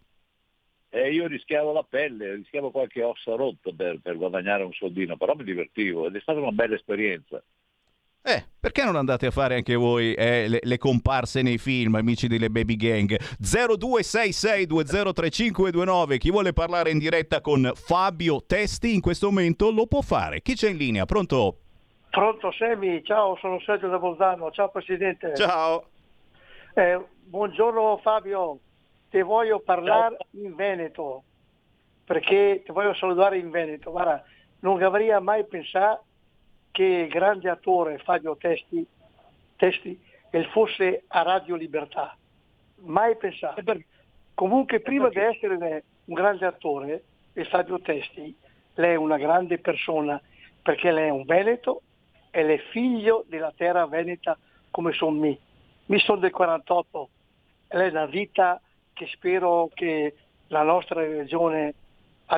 Eh, 0.91 1.13
io 1.13 1.27
rischiavo 1.27 1.73
la 1.73 1.83
pelle, 1.83 2.37
rischiavo 2.37 2.71
qualche 2.71 3.03
ossa 3.03 3.35
rotto 3.35 3.75
per, 3.75 3.99
per 4.01 4.17
guadagnare 4.17 4.63
un 4.63 4.73
soldino, 4.73 5.17
però 5.17 5.35
mi 5.35 5.43
divertivo 5.43 6.07
ed 6.07 6.15
è 6.15 6.21
stata 6.21 6.39
una 6.39 6.53
bella 6.53 6.77
esperienza. 6.77 7.43
Eh, 8.25 8.45
perché 8.61 8.85
non 8.85 8.95
andate 8.95 9.27
a 9.27 9.33
fare 9.33 9.57
anche 9.57 9.75
voi 9.75 10.15
eh, 10.15 10.47
le, 10.47 10.61
le, 10.63 10.79
comparse 10.79 11.43
nei 11.43 11.59
film, 11.59 11.97
amici 11.97 12.29
delle 12.29 12.51
Baby 12.51 12.77
Gang? 12.77 13.19
0266203529. 13.43 16.19
Chi 16.19 16.31
vuole 16.31 16.53
parlare 16.53 16.91
in 16.91 16.99
diretta 16.99 17.41
con 17.41 17.69
Fabio 17.75 18.45
Testi 18.47 18.95
in 18.95 19.01
questo 19.01 19.27
momento 19.27 19.73
lo 19.73 19.89
può 19.89 20.03
fare. 20.03 20.41
Chi 20.41 20.55
c'è 20.55 20.71
in 20.71 20.77
linea? 20.77 21.05
Pronto? 21.05 21.57
Pronto 22.11 22.53
Semi, 22.53 23.03
ciao, 23.03 23.37
sono 23.41 23.59
Sergio 23.59 23.89
da 23.89 23.99
Bolzano. 23.99 24.53
Ciao 24.53 24.69
Presidente. 24.69 25.35
Ciao. 25.35 25.87
Eh, 26.75 27.05
buongiorno 27.25 27.99
Fabio, 28.05 28.61
ti 29.11 29.21
voglio 29.21 29.59
parlare 29.59 30.17
ciao. 30.17 30.29
in 30.45 30.55
Veneto, 30.55 31.25
perché 32.05 32.63
ti 32.65 32.71
voglio 32.71 32.95
salutare 32.95 33.39
in 33.39 33.51
Veneto. 33.51 33.91
Guarda, 33.91 34.23
non 34.61 34.81
avrei 34.81 35.21
mai 35.21 35.45
pensato 35.45 36.05
che 36.73 36.83
il 36.83 37.09
grande 37.09 37.49
attore 37.49 37.99
Fabio 37.99 38.37
Testi, 38.37 38.85
Testi 39.57 40.01
fosse 40.51 41.05
a 41.07 41.23
Radio 41.23 41.55
Libertà. 41.55 42.17
Mai 42.77 43.17
pensato. 43.17 43.63
Comunque 44.35 44.81
prima 44.81 45.09
di 45.09 45.19
essere 45.19 45.85
un 46.05 46.15
grande 46.15 46.47
attore, 46.47 47.05
il 47.35 47.47
Fabio 47.47 47.81
Testi, 47.81 48.35
lei 48.75 48.95
è 48.95 48.97
una 48.97 49.19
grande 49.19 49.59
persona 49.59 50.21
perché 50.63 50.91
lei 50.91 51.09
è 51.09 51.11
un 51.11 51.25
Veneto 51.25 51.83
e 52.31 52.43
lei 52.43 52.57
è 52.57 52.63
figlio 52.71 53.25
della 53.29 53.53
terra 53.55 53.87
veneta 53.87 54.37
come 54.71 54.93
sono 54.93 55.19
me. 55.19 55.39
Mi 55.87 55.99
sono 55.99 56.21
del 56.21 56.31
48, 56.31 57.09
lei 57.69 57.89
è 57.89 57.91
una 57.91 58.07
vita 58.07 58.61
che 58.95 59.07
spero 59.13 59.69
che 59.75 60.15
la 60.49 60.63
nostra 60.63 61.03
regione 61.03 61.75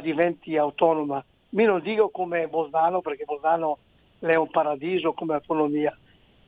diventi 0.03 0.57
autonoma. 0.57 1.24
Mi 1.51 1.64
non 1.64 1.80
dico 1.80 2.09
come 2.11 2.49
Bolzano 2.49 3.01
perché 3.01 3.24
Bolzano 3.24 3.78
è 4.32 4.36
un 4.36 4.50
paradiso 4.50 5.12
come 5.12 5.34
autonomia, 5.34 5.96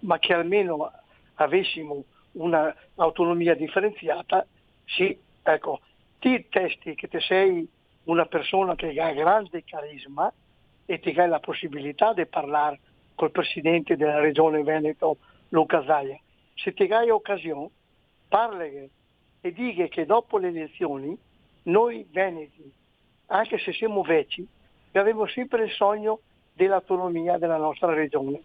ma 0.01 0.19
che 0.19 0.33
almeno 0.33 0.91
avessimo 1.35 2.05
un'autonomia 2.33 3.55
differenziata, 3.55 4.47
sì, 4.85 5.19
ecco, 5.43 5.81
ti 6.19 6.47
testi 6.49 6.95
che 6.95 7.09
te 7.09 7.21
sei 7.21 7.67
una 8.05 8.27
persona 8.27 8.75
che 8.75 8.99
ha 9.01 9.13
grande 9.13 9.65
carisma 9.65 10.33
e 10.85 11.01
ti 11.01 11.11
hai 11.11 11.29
la 11.29 11.41
possibilità 11.41 12.13
di 12.13 12.27
parlare 12.27 12.79
col 13.15 13.31
presidente 13.31 13.97
della 13.97 14.21
regione 14.21 14.63
Veneto, 14.63 15.19
Luca 15.49 15.83
Zaia. 15.85 16.19
Se 16.55 16.73
ti 16.73 16.85
hai 16.85 17.11
occasione, 17.11 17.71
parla 18.29 18.65
e 18.65 18.91
dica 19.53 19.87
che 19.87 20.07
dopo 20.07 20.39
le 20.39 20.49
elezioni 20.49 21.17
noi 21.65 22.07
veneti, 22.11 22.71
anche 23.27 23.59
se 23.59 23.73
siamo 23.73 24.03
vecchi, 24.03 24.47
abbiamo 24.93 25.27
sempre 25.27 25.65
il 25.65 25.71
sogno 25.73 26.21
dell'autonomia 26.57 27.37
della 27.37 27.59
nostra 27.59 27.93
regione. 27.93 28.41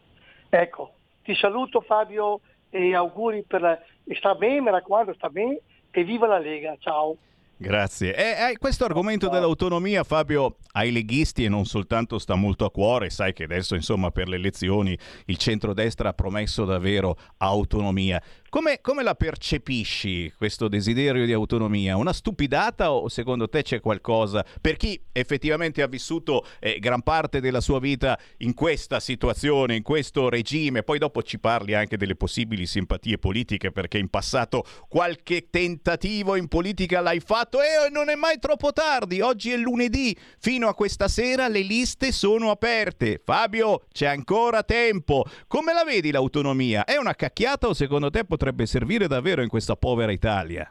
Ecco, 0.50 0.92
ti 1.24 1.34
saluto 1.34 1.80
Fabio 1.80 2.42
e 2.70 2.94
auguri 2.94 3.44
per 3.48 3.62
la... 3.62 3.80
sta 4.18 4.36
bene, 4.36 4.62
mi 4.62 4.70
raccomando, 4.70 5.14
sta 5.14 5.30
bene 5.30 5.62
e 5.90 6.04
viva 6.04 6.28
la 6.28 6.38
Lega, 6.38 6.76
ciao. 6.80 7.16
Grazie. 7.62 8.16
E, 8.16 8.50
eh, 8.50 8.58
questo 8.58 8.86
argomento 8.86 9.30
dell'autonomia, 9.30 10.04
Fabio, 10.04 10.56
ai 10.72 10.92
leghisti 10.92 11.44
e 11.44 11.50
non 11.50 11.66
soltanto 11.66 12.18
sta 12.18 12.34
molto 12.34 12.66
a 12.66 12.72
cuore. 12.72 13.12
Sai 13.12 13.34
che 13.34 13.44
adesso, 13.44 13.76
insomma, 13.76 14.10
per 14.10 14.28
le 14.28 14.38
elezioni 14.38 14.98
il 15.26 15.38
centrodestra 15.38 16.10
ha 16.10 16.14
promesso 16.14 16.66
davvero 16.66 17.16
autonomia. 17.38 18.20
Come, 18.54 18.82
come, 18.82 19.02
la 19.02 19.16
percepisci 19.16 20.34
questo 20.36 20.68
desiderio 20.68 21.26
di 21.26 21.32
autonomia? 21.32 21.96
Una 21.96 22.12
stupidata 22.12 22.92
o 22.92 23.08
secondo 23.08 23.48
te 23.48 23.62
c'è 23.62 23.80
qualcosa 23.80 24.46
per 24.60 24.76
chi 24.76 25.02
effettivamente 25.14 25.82
ha 25.82 25.88
vissuto 25.88 26.46
eh, 26.60 26.78
gran 26.80 27.02
parte 27.02 27.40
della 27.40 27.62
sua 27.62 27.80
vita 27.80 28.20
in 28.40 28.54
questa 28.54 29.00
situazione, 29.00 29.78
in 29.78 29.84
questo 29.84 30.28
regime? 30.28 30.84
Poi 30.84 31.00
dopo 31.00 31.24
ci 31.24 31.40
parli 31.40 31.76
anche 31.76 31.96
delle 31.96 32.18
possibili 32.18 32.66
simpatie 32.66 33.18
politiche 33.18 33.72
perché 33.72 33.98
in 34.00 34.10
passato 34.10 34.66
qualche 34.90 35.50
tentativo 35.50 36.36
in 36.36 36.50
politica 36.50 37.00
l'hai 37.00 37.22
fatto 37.22 37.62
e 37.62 37.90
non 37.90 38.10
è 38.10 38.16
mai 38.16 38.38
troppo 38.38 38.74
tardi. 38.74 39.22
Oggi 39.22 39.52
è 39.52 39.56
lunedì, 39.56 40.14
fino 40.40 40.68
a 40.68 40.76
questa 40.76 41.08
sera 41.08 41.48
le 41.48 41.62
liste 41.62 42.12
sono 42.12 42.52
aperte. 42.52 43.22
Fabio, 43.24 43.84
c'è 43.94 44.08
ancora 44.08 44.64
tempo. 44.64 45.24
Come 45.48 45.72
la 45.72 45.86
vedi 45.86 46.12
l'autonomia? 46.12 46.84
È 46.84 46.98
una 46.98 47.16
cacchiata 47.16 47.70
o 47.70 47.74
secondo 47.74 48.10
te 48.10 48.26
potrebbe 48.26 48.40
potrebbe 48.42 48.66
servire 48.66 49.08
davvero 49.08 49.44
in 49.44 49.50
questa 49.50 49.76
povera 49.76 50.12
Italia? 50.12 50.68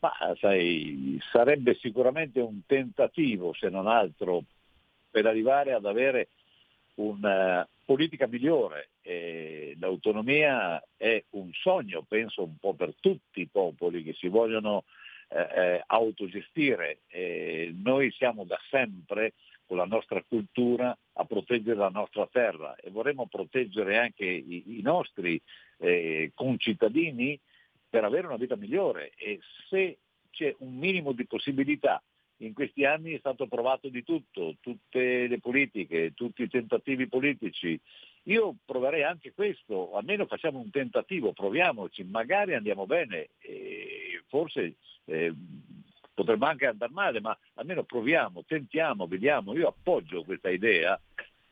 Ma 0.00 0.12
sai, 0.40 1.16
sarebbe 1.30 1.76
sicuramente 1.76 2.40
un 2.40 2.62
tentativo, 2.66 3.54
se 3.54 3.68
non 3.68 3.86
altro, 3.86 4.42
per 5.12 5.26
arrivare 5.26 5.72
ad 5.72 5.86
avere 5.86 6.30
una 6.94 7.60
uh, 7.60 7.66
politica 7.84 8.26
migliore. 8.26 8.88
E 9.00 9.76
l'autonomia 9.78 10.82
è 10.96 11.22
un 11.30 11.50
sogno, 11.52 12.02
penso, 12.02 12.42
un 12.42 12.56
po' 12.58 12.74
per 12.74 12.94
tutti 12.98 13.40
i 13.40 13.46
popoli 13.46 14.02
che 14.02 14.14
si 14.14 14.26
vogliono 14.26 14.82
eh, 15.28 15.38
eh 15.38 15.82
autogestire. 15.86 17.02
E 17.06 17.72
noi 17.80 18.10
siamo 18.10 18.42
da 18.42 18.58
sempre 18.70 19.34
con 19.74 19.76
la 19.76 19.84
nostra 19.84 20.22
cultura 20.22 20.96
a 21.14 21.24
proteggere 21.24 21.76
la 21.76 21.88
nostra 21.88 22.28
terra 22.30 22.76
e 22.76 22.90
vorremmo 22.90 23.26
proteggere 23.26 23.98
anche 23.98 24.24
i, 24.24 24.78
i 24.78 24.80
nostri 24.82 25.40
eh, 25.78 26.30
concittadini 26.32 27.38
per 27.88 28.04
avere 28.04 28.28
una 28.28 28.36
vita 28.36 28.56
migliore 28.56 29.12
e 29.16 29.40
se 29.68 29.98
c'è 30.30 30.54
un 30.58 30.76
minimo 30.76 31.12
di 31.12 31.26
possibilità 31.26 32.00
in 32.38 32.52
questi 32.52 32.84
anni 32.84 33.14
è 33.14 33.18
stato 33.18 33.46
provato 33.46 33.88
di 33.88 34.02
tutto, 34.02 34.56
tutte 34.60 35.26
le 35.26 35.38
politiche, 35.40 36.12
tutti 36.14 36.42
i 36.42 36.48
tentativi 36.48 37.06
politici. 37.06 37.78
Io 38.24 38.56
proverei 38.64 39.04
anche 39.04 39.32
questo, 39.32 39.94
almeno 39.94 40.26
facciamo 40.26 40.58
un 40.58 40.68
tentativo, 40.70 41.32
proviamoci, 41.32 42.02
magari 42.04 42.54
andiamo 42.54 42.86
bene, 42.86 43.28
e 43.38 44.22
forse 44.26 44.74
eh, 45.04 45.32
potrebbe 46.14 46.46
anche 46.46 46.66
andare 46.66 46.92
male, 46.92 47.20
ma 47.20 47.36
almeno 47.54 47.82
proviamo, 47.82 48.44
tentiamo, 48.46 49.06
vediamo. 49.06 49.54
Io 49.54 49.68
appoggio 49.68 50.24
questa 50.24 50.50
idea 50.50 50.98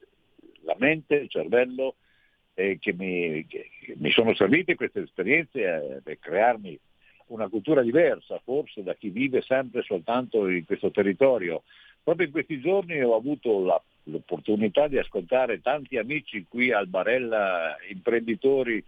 la 0.61 0.75
mente, 0.77 1.15
il 1.15 1.29
cervello, 1.29 1.95
che, 2.79 2.93
mi, 2.97 3.45
che, 3.45 3.69
mi, 3.97 4.09
sono 4.09 4.33
servite 4.33 4.73
queste 4.73 5.01
esperienze 5.01 5.59
eh, 5.61 6.01
per 6.01 6.17
crearmi 6.17 6.77
una 7.27 7.47
cultura 7.47 7.81
diversa, 7.81 8.39
forse 8.43 8.83
da 8.83 8.93
chi 8.95 9.09
vive 9.09 9.41
sempre 9.41 9.81
soltanto 9.83 10.47
in 10.47 10.65
questo 10.65 10.91
territorio. 10.91 11.63
Proprio 12.03 12.27
in 12.27 12.31
questi 12.31 12.59
giorni 12.59 13.01
ho 13.01 13.15
avuto 13.15 13.63
la, 13.63 13.81
l'opportunità 14.03 14.87
di 14.87 14.97
ascoltare 14.97 15.61
tanti 15.61 15.97
amici 15.97 16.45
qui 16.47 16.71
al 16.71 16.87
Barella, 16.87 17.75
imprenditori, 17.89 18.83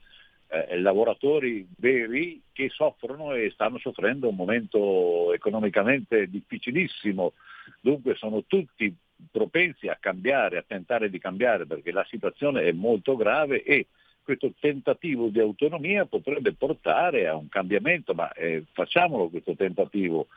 eh, 0.48 0.80
lavoratori 0.80 1.68
veri 1.78 2.42
che 2.52 2.70
soffrono 2.70 3.34
e 3.34 3.52
stanno 3.52 3.78
soffrendo 3.78 4.30
un 4.30 4.36
momento 4.36 5.34
economicamente 5.34 6.28
difficilissimo. 6.28 7.34
Dunque 7.82 8.16
sono 8.16 8.44
tutti 8.48 8.94
propensi 9.32 9.88
a 9.88 9.98
cambiare, 10.00 10.58
a 10.58 10.64
tentare 10.66 11.10
di 11.10 11.20
cambiare 11.20 11.66
perché 11.66 11.92
la 11.92 12.06
situazione 12.10 12.64
è 12.64 12.72
molto 12.72 13.16
grave 13.16 13.64
e 13.64 13.88
questo 14.30 14.54
tentativo 14.60 15.30
di 15.30 15.40
autonomia 15.40 16.06
potrebbe 16.06 16.54
portare 16.54 17.28
a 17.28 17.36
un 17.36 17.50
cambiamento, 17.50 18.14
ma 18.14 18.32
eh, 18.34 18.64
facciamolo 18.72 19.30
questo 19.30 19.56
tentativo. 19.56 20.28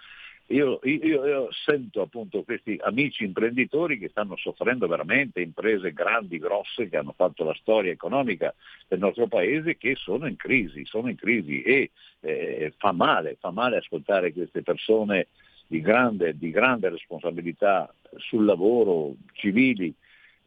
Io, 0.47 0.81
io, 0.85 1.27
io, 1.27 1.49
sento 1.53 2.01
appunto 2.01 2.43
questi 2.43 2.79
amici 2.83 3.25
imprenditori 3.25 3.99
che 3.99 4.09
stanno 4.09 4.37
soffrendo 4.37 4.87
veramente, 4.87 5.43
imprese 5.43 5.93
grandi, 5.93 6.39
grosse, 6.39 6.89
che 6.89 6.97
hanno 6.97 7.13
fatto 7.15 7.45
la 7.45 7.55
storia 7.61 7.93
economica 7.93 8.55
del 8.89 8.99
nostro 8.99 9.27
paese, 9.29 9.77
che 9.77 9.95
sono 9.95 10.27
in 10.27 10.37
crisi, 10.37 10.87
sono 10.87 11.09
in 11.09 11.17
crisi 11.17 11.61
e 11.63 11.91
eh, 12.21 12.73
fa 12.79 12.93
male, 12.93 13.37
fa 13.39 13.51
male 13.51 13.77
ascoltare 13.77 14.33
queste 14.33 14.63
persone 14.63 15.29
di 15.67 15.81
grande, 15.81 16.37
di 16.37 16.51
grande 16.51 16.89
responsabilità 16.89 17.93
sul 18.17 18.45
lavoro, 18.45 19.15
civili, 19.33 19.95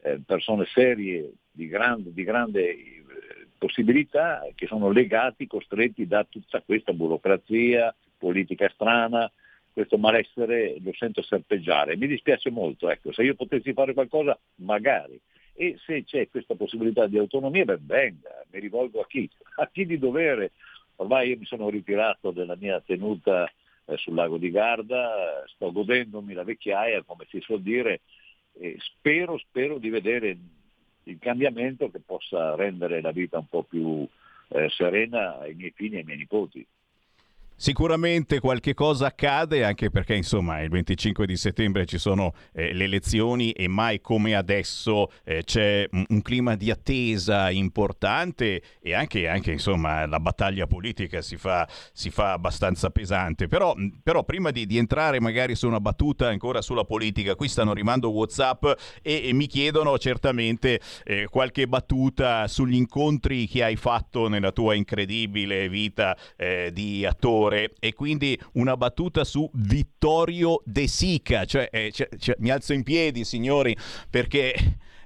eh, 0.02 0.20
persone 0.26 0.66
serie, 0.66 1.32
di 1.56 1.68
grande, 1.68 2.14
di 2.14 2.24
grande 2.24 2.76
possibilità, 3.66 4.46
che 4.54 4.68
sono 4.68 4.92
legati, 4.92 5.48
costretti 5.48 6.06
da 6.06 6.24
tutta 6.24 6.62
questa 6.62 6.94
burocrazia, 6.94 7.94
politica 8.16 8.70
strana, 8.70 9.32
questo 9.74 9.98
malessere 9.98 10.76
lo 10.82 10.94
sento 10.94 11.24
serpeggiare. 11.24 11.98
Mi 11.98 12.06
dispiace 12.06 12.52
molto, 12.52 12.90
ecco, 12.92 13.12
se 13.12 13.24
io 13.24 13.34
potessi 13.34 13.74
fare 13.74 13.94
qualcosa, 13.94 14.38
magari. 14.58 15.20
E 15.54 15.78
se 15.84 16.04
c'è 16.04 16.30
questa 16.30 16.54
possibilità 16.54 17.08
di 17.08 17.18
autonomia, 17.18 17.66
ben 17.66 17.84
venga, 17.86 18.44
mi 18.52 18.60
rivolgo 18.60 19.02
a 19.02 19.08
chi? 19.08 19.28
A 19.56 19.68
chi 19.72 19.88
di 19.88 19.98
dovere. 19.98 20.52
Ormai 20.98 21.30
io 21.30 21.38
mi 21.38 21.46
sono 21.46 21.70
ritirato 21.70 22.30
dalla 22.30 22.56
mia 22.56 22.80
tenuta 22.82 23.52
eh, 23.86 23.98
sul 23.98 24.14
lago 24.14 24.38
di 24.38 24.52
Garda, 24.52 25.44
sto 25.48 25.72
godendomi 25.72 26.34
la 26.34 26.44
vecchiaia, 26.44 27.02
come 27.02 27.26
si 27.30 27.40
suol 27.40 27.62
dire, 27.62 28.02
e 28.54 28.78
spero, 28.80 29.40
spero 29.40 29.80
di 29.80 29.90
vedere 29.90 30.38
il 31.06 31.18
cambiamento 31.20 31.90
che 31.90 32.00
possa 32.00 32.56
rendere 32.56 33.02
la 33.02 33.12
vita 33.12 33.38
un 33.38 33.48
po' 33.48 33.64
più 33.64 34.08
eh, 34.50 34.70
serena 34.70 35.40
ai 35.40 35.56
miei 35.56 35.72
figli 35.72 35.96
e 35.96 35.98
ai 36.00 36.04
miei 36.04 36.18
nipoti. 36.18 36.66
Sicuramente 37.58 38.42
qualche 38.42 38.74
cosa 38.74 39.08
accade 39.08 39.64
anche 39.64 39.90
perché 39.90 40.14
insomma 40.14 40.62
il 40.62 40.70
25 40.70 41.26
di 41.26 41.38
settembre 41.38 41.86
ci 41.86 41.98
sono 41.98 42.34
eh, 42.52 42.74
le 42.74 42.84
elezioni 42.84 43.52
e 43.52 43.70
mai 43.70 44.02
come 44.02 44.36
adesso 44.36 45.10
eh, 45.24 45.42
c'è 45.46 45.88
un, 45.92 46.04
un, 46.10 46.22
clima 46.22 46.56
di 46.56 46.70
attesa 46.70 47.50
importante 47.50 48.62
e 48.82 48.94
anche, 48.94 49.30
anche 49.30 49.54
insomma 49.54 50.06
la 50.06 50.20
battaglia 50.20 50.68
politica 50.68 51.22
si 51.22 51.38
fa, 51.38 51.66
si 51.94 52.10
fa 52.10 52.34
abbastanza 52.34 52.90
pesante. 52.90 53.48
Però, 53.48 53.74
però 54.04 54.26
prima 54.26 54.52
di, 54.52 54.66
di, 54.66 54.78
entrare 54.78 55.22
magari 55.22 55.56
su 55.56 55.66
una 55.66 55.80
battuta 55.80 56.28
ancora 56.28 56.62
sulla 56.62 56.84
politica, 56.84 57.36
qui 57.36 57.48
stanno 57.48 57.72
arrivando 57.72 58.10
Whatsapp 58.10 58.66
e, 59.02 59.30
e 59.30 59.34
mi 59.34 59.48
chiedono 59.48 59.98
certamente 59.98 60.82
eh, 61.06 61.28
qualche 61.30 61.68
battuta 61.68 62.50
sugli 62.50 62.76
incontri 62.76 63.48
che 63.48 63.64
hai 63.64 63.78
fatto 63.78 64.28
nella 64.28 64.52
tua 64.52 64.74
incredibile 64.74 65.70
vita 65.70 66.18
eh, 66.36 66.72
di 66.74 67.06
attore 67.06 67.45
giocatore 67.46 67.74
e 67.80 67.94
quindi 67.94 68.40
una 68.54 68.76
battuta 68.78 69.24
su 69.24 69.50
Vittorio 69.54 70.62
De 70.64 70.88
Sica, 70.88 71.46
cioè, 71.46 71.70
eh, 71.72 71.92
cioè, 71.92 72.10
cioè 72.18 72.36
mi 72.40 72.50
alzo 72.50 72.74
in 72.74 72.84
piedi 72.84 73.24
signori 73.24 73.76
perché... 74.10 74.54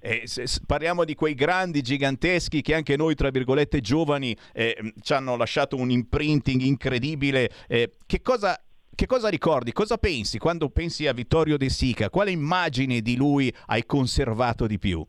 Eh, 0.01 0.21
se, 0.27 0.47
se 0.47 0.61
parliamo 0.65 1.03
di 1.03 1.13
quei 1.13 1.33
grandi 1.33 1.81
giganteschi 1.81 2.61
che 2.61 2.73
anche 2.73 2.95
noi, 2.95 3.15
tra 3.15 3.31
virgolette, 3.31 3.81
giovani 3.81 4.33
eh, 4.53 4.93
ci 5.01 5.11
hanno 5.11 5.35
lasciato 5.35 5.75
un 5.75 5.91
imprinting 5.91 6.61
incredibile. 6.61 7.49
Eh, 7.67 7.91
che 8.05 8.21
cosa 8.21 8.57
che 8.95 9.05
cosa 9.05 9.27
ricordi? 9.27 9.73
Cosa 9.73 9.97
pensi 9.97 10.37
quando 10.37 10.69
pensi 10.69 11.05
a 11.05 11.11
Vittorio 11.11 11.57
De 11.57 11.67
Sica? 11.67 12.09
Quale 12.09 12.31
immagine 12.31 13.01
di 13.01 13.17
lui 13.17 13.53
hai 13.65 13.85
conservato 13.85 14.67
di 14.67 14.79
più? 14.79 15.05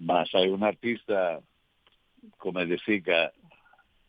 Ma 0.00 0.22
sai, 0.26 0.48
un 0.48 0.62
artista 0.62 1.40
come 2.36 2.66
De 2.66 2.78
Sica 2.84 3.32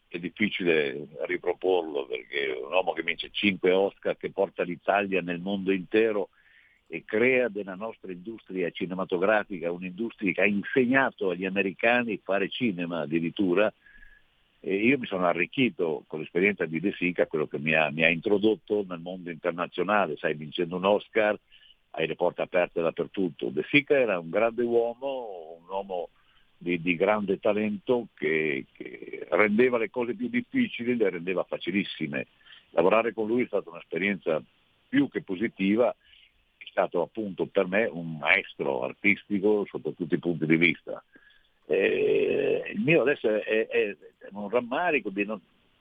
è 0.09 0.19
difficile 0.19 1.07
riproporlo 1.21 2.05
perché 2.07 2.47
è 2.47 2.59
un 2.59 2.71
uomo 2.71 2.93
che 2.93 3.03
vince 3.03 3.29
5 3.31 3.71
Oscar, 3.71 4.17
che 4.17 4.31
porta 4.31 4.63
l'Italia 4.63 5.21
nel 5.21 5.39
mondo 5.39 5.71
intero 5.71 6.29
e 6.87 7.03
crea 7.05 7.47
della 7.49 7.75
nostra 7.75 8.11
industria 8.11 8.71
cinematografica 8.71 9.71
un'industria 9.71 10.33
che 10.33 10.41
ha 10.41 10.47
insegnato 10.47 11.29
agli 11.29 11.45
americani 11.45 12.13
a 12.13 12.19
fare 12.23 12.49
cinema 12.49 13.01
addirittura. 13.01 13.71
E 14.61 14.75
io 14.75 14.97
mi 14.97 15.05
sono 15.05 15.25
arricchito 15.25 16.03
con 16.07 16.19
l'esperienza 16.19 16.65
di 16.65 16.79
De 16.79 16.91
Sica, 16.93 17.27
quello 17.27 17.47
che 17.47 17.59
mi 17.59 17.75
ha, 17.75 17.91
mi 17.91 18.03
ha 18.03 18.09
introdotto 18.09 18.83
nel 18.87 18.99
mondo 18.99 19.29
internazionale, 19.29 20.17
sai, 20.17 20.33
vincendo 20.33 20.75
un 20.75 20.85
Oscar, 20.85 21.39
hai 21.91 22.07
le 22.07 22.15
porte 22.15 22.41
aperte 22.41 22.81
dappertutto. 22.81 23.49
De 23.49 23.63
Sica 23.69 23.95
era 23.95 24.17
un 24.17 24.29
grande 24.29 24.63
uomo, 24.63 25.59
un 25.61 25.69
uomo 25.69 26.09
di, 26.61 26.81
di 26.81 26.95
grande 26.95 27.39
talento 27.39 28.07
che, 28.13 28.65
che, 28.73 29.25
rendeva 29.29 29.77
le 29.77 29.89
cose 29.89 30.13
più 30.13 30.27
difficili, 30.27 30.97
le 30.97 31.09
rendeva 31.09 31.43
facilissime. 31.43 32.27
Lavorare 32.71 33.13
con 33.13 33.27
lui 33.27 33.43
è 33.43 33.47
stata 33.47 33.69
un'esperienza 33.69 34.43
più 34.87 35.09
che 35.09 35.21
positiva, 35.21 35.89
è 35.89 36.65
stato 36.69 37.01
appunto 37.01 37.45
per 37.45 37.67
me 37.67 37.85
un 37.85 38.17
maestro 38.17 38.83
artistico 38.83 39.65
sotto 39.67 39.93
tutti 39.93 40.15
i 40.15 40.19
punti 40.19 40.45
di 40.45 40.57
vista. 40.57 41.01
Eh, 41.65 42.71
il 42.73 42.81
mio 42.81 43.01
adesso 43.01 43.27
è, 43.29 43.67
è, 43.67 43.67
è 43.67 44.27
un 44.31 44.49
rammarico 44.49 45.09
di 45.09 45.23
non, 45.23 45.39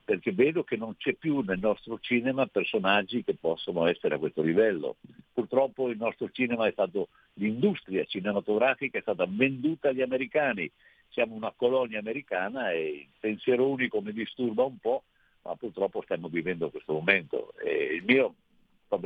perché 0.09 0.33
vedo 0.33 0.65
che 0.65 0.79
non 0.79 0.97
c'è 0.97 1.13
più 1.13 1.41
nel 1.41 1.59
nostro 1.59 1.99
cinema 2.01 2.47
personaggi 2.47 3.23
che 3.23 3.35
possono 3.39 3.87
essere 3.87 4.15
a 4.15 4.19
questo 4.19 4.41
livello. 4.41 4.97
Purtroppo 5.35 5.91
il 5.91 5.99
nostro 5.99 6.31
cinema 6.31 6.67
è 6.67 6.73
stato, 6.73 7.09
l'industria 7.35 8.07
cinematografica 8.07 8.97
è 8.97 9.03
stata 9.03 9.27
venduta 9.29 9.91
agli 9.91 10.01
americani, 10.01 10.71
siamo 11.11 11.35
una 11.35 11.53
colonia 11.55 11.99
americana 11.99 12.71
e 12.71 12.89
il 13.01 13.09
pensiero 13.21 13.69
unico 13.69 14.01
mi 14.01 14.15
disturba 14.15 14.65
un 14.65 14.79
po', 14.79 15.03
ma 15.43 15.55
purtroppo 15.57 16.01
stiamo 16.01 16.29
vivendo 16.29 16.71
questo 16.71 16.95
momento. 16.95 17.53
E 17.63 17.97
il 17.97 18.03
mio 18.03 18.35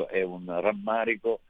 è 0.08 0.22
un 0.22 0.44
rammarico, 0.60 1.40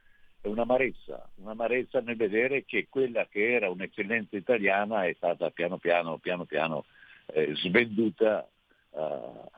è 0.41 0.47
un'amarezza, 0.47 1.29
un'amarezza 1.35 1.99
nel 1.99 2.15
vedere 2.15 2.65
che 2.65 2.87
quella 2.89 3.27
che 3.27 3.53
era 3.53 3.69
un'eccellenza 3.69 4.35
italiana 4.35 5.05
è 5.05 5.13
stata 5.13 5.51
piano 5.51 5.77
piano, 5.77 6.17
piano 6.17 6.45
piano 6.45 6.85
eh, 7.27 7.53
svenduta 7.53 8.47
uh, 8.93 9.49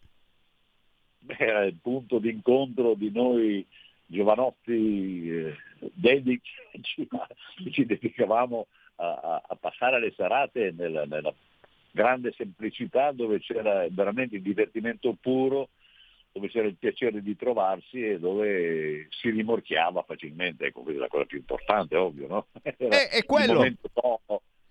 Era 1.25 1.63
il 1.63 1.77
punto 1.81 2.19
d'incontro 2.19 2.95
di 2.95 3.11
noi 3.11 3.65
giovanotti 4.05 5.29
eh, 5.29 5.55
dedici, 5.93 6.51
ci, 6.81 7.07
ci 7.71 7.85
dedicavamo 7.85 8.67
a, 8.95 9.41
a, 9.47 9.55
passare 9.55 9.99
le 9.99 10.13
serate 10.15 10.73
nella, 10.75 11.05
nella 11.05 11.33
grande 11.91 12.33
semplicità 12.35 13.11
dove 13.11 13.39
c'era 13.39 13.85
veramente 13.89 14.35
il 14.35 14.41
divertimento 14.41 15.15
puro, 15.19 15.69
dove 16.31 16.49
c'era 16.49 16.67
il 16.67 16.75
piacere 16.75 17.21
di 17.21 17.35
trovarsi 17.35 18.03
e 18.03 18.19
dove 18.19 19.07
si 19.09 19.29
rimorchiava 19.29 20.03
facilmente, 20.03 20.65
ecco, 20.65 20.81
questa 20.81 20.99
è 20.99 21.03
la 21.03 21.09
cosa 21.09 21.25
più 21.25 21.37
importante, 21.37 21.95
ovvio, 21.95 22.27
no? 22.27 22.47
Era 22.77 23.09
è, 23.09 23.09
è 23.09 23.25
quello. 23.25 23.51
il 23.51 23.57
momento 23.57 23.89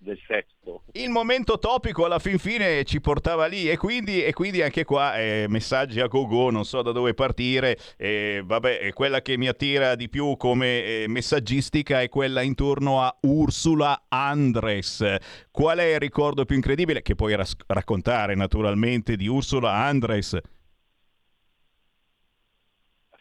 del 0.02 0.18
sesto. 0.26 0.82
il 0.92 1.10
momento 1.10 1.58
topico 1.58 2.04
alla 2.04 2.18
fin 2.18 2.38
fine 2.38 2.84
ci 2.84 3.00
portava 3.00 3.46
lì 3.46 3.70
e 3.70 3.76
quindi, 3.76 4.22
e 4.22 4.32
quindi 4.32 4.60
anche 4.60 4.84
qua 4.84 5.16
eh, 5.16 5.46
messaggi 5.48 6.00
a 6.00 6.06
go-go, 6.06 6.50
non 6.50 6.64
so 6.64 6.82
da 6.82 6.92
dove 6.92 7.14
partire. 7.14 7.78
Eh, 7.96 8.42
vabbè, 8.44 8.92
quella 8.92 9.22
che 9.22 9.38
mi 9.38 9.48
attira 9.48 9.94
di 9.94 10.08
più 10.08 10.36
come 10.36 10.82
eh, 10.82 11.04
messaggistica 11.08 12.02
è 12.02 12.08
quella 12.08 12.42
intorno 12.42 13.00
a 13.00 13.16
Ursula 13.22 14.04
Andres. 14.08 15.16
Qual 15.50 15.78
è 15.78 15.94
il 15.94 16.00
ricordo 16.00 16.44
più 16.44 16.56
incredibile 16.56 17.02
che 17.02 17.14
puoi 17.14 17.34
ras- 17.34 17.56
raccontare 17.66 18.34
naturalmente 18.34 19.16
di 19.16 19.28
Ursula 19.28 19.72
Andres? 19.72 20.38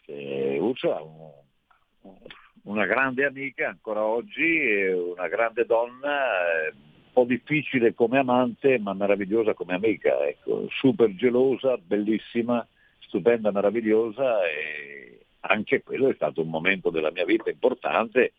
Eh, 0.06 0.58
Ursula 0.58 1.00
una 2.62 2.86
grande 2.86 3.24
amica 3.24 3.68
ancora 3.68 4.04
oggi, 4.04 4.86
una 4.86 5.28
grande 5.28 5.64
donna 5.64 6.66
eh, 6.66 6.72
po' 7.12 7.24
difficile 7.24 7.94
come 7.94 8.18
amante 8.18 8.78
ma 8.78 8.94
meravigliosa 8.94 9.54
come 9.54 9.74
amica, 9.74 10.26
ecco. 10.26 10.66
super 10.70 11.14
gelosa, 11.14 11.76
bellissima, 11.76 12.66
stupenda, 13.00 13.50
meravigliosa 13.50 14.44
e 14.46 15.18
anche 15.40 15.82
quello 15.82 16.08
è 16.08 16.14
stato 16.14 16.40
un 16.40 16.48
momento 16.48 16.90
della 16.90 17.10
mia 17.10 17.24
vita 17.24 17.50
importante 17.50 18.32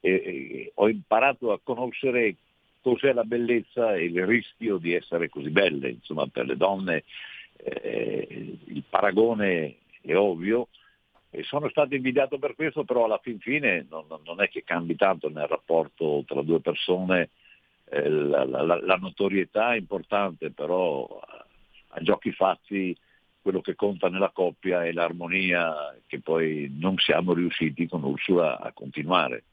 e, 0.00 0.10
e 0.10 0.72
ho 0.74 0.88
imparato 0.88 1.52
a 1.52 1.60
conoscere 1.62 2.34
cos'è 2.82 3.12
la 3.12 3.24
bellezza 3.24 3.94
e 3.94 4.04
il 4.04 4.26
rischio 4.26 4.76
di 4.76 4.94
essere 4.94 5.28
così 5.28 5.50
belle, 5.50 5.90
insomma 5.90 6.26
per 6.26 6.46
le 6.46 6.56
donne 6.56 7.04
eh, 7.56 8.56
il 8.64 8.82
paragone 8.88 9.76
è 10.02 10.14
ovvio 10.14 10.68
e 11.30 11.44
sono 11.44 11.68
stato 11.68 11.94
invidiato 11.94 12.38
per 12.38 12.54
questo, 12.56 12.84
però 12.84 13.04
alla 13.04 13.20
fin 13.22 13.38
fine 13.38 13.86
non, 13.88 14.06
non 14.24 14.42
è 14.42 14.48
che 14.48 14.64
cambi 14.64 14.96
tanto 14.96 15.28
nel 15.28 15.46
rapporto 15.46 16.24
tra 16.26 16.42
due 16.42 16.60
persone 16.60 17.30
eh, 17.84 18.08
la, 18.08 18.44
la, 18.44 18.62
la, 18.64 18.96
notorietà 18.96 19.74
è 19.74 19.78
importante, 19.78 20.50
però 20.50 21.06
a 21.88 22.00
giochi 22.00 22.32
fatti 22.32 22.96
quello 23.40 23.60
che 23.60 23.74
conta 23.74 24.08
nella 24.08 24.30
coppia 24.30 24.84
è 24.84 24.92
l'armonia 24.92 25.96
che 26.06 26.20
poi 26.20 26.70
non 26.76 26.96
siamo 26.98 27.32
riusciti 27.32 27.86
con 27.88 28.02
Ursula 28.02 28.58
a 28.58 28.72
continuare. 28.72 29.44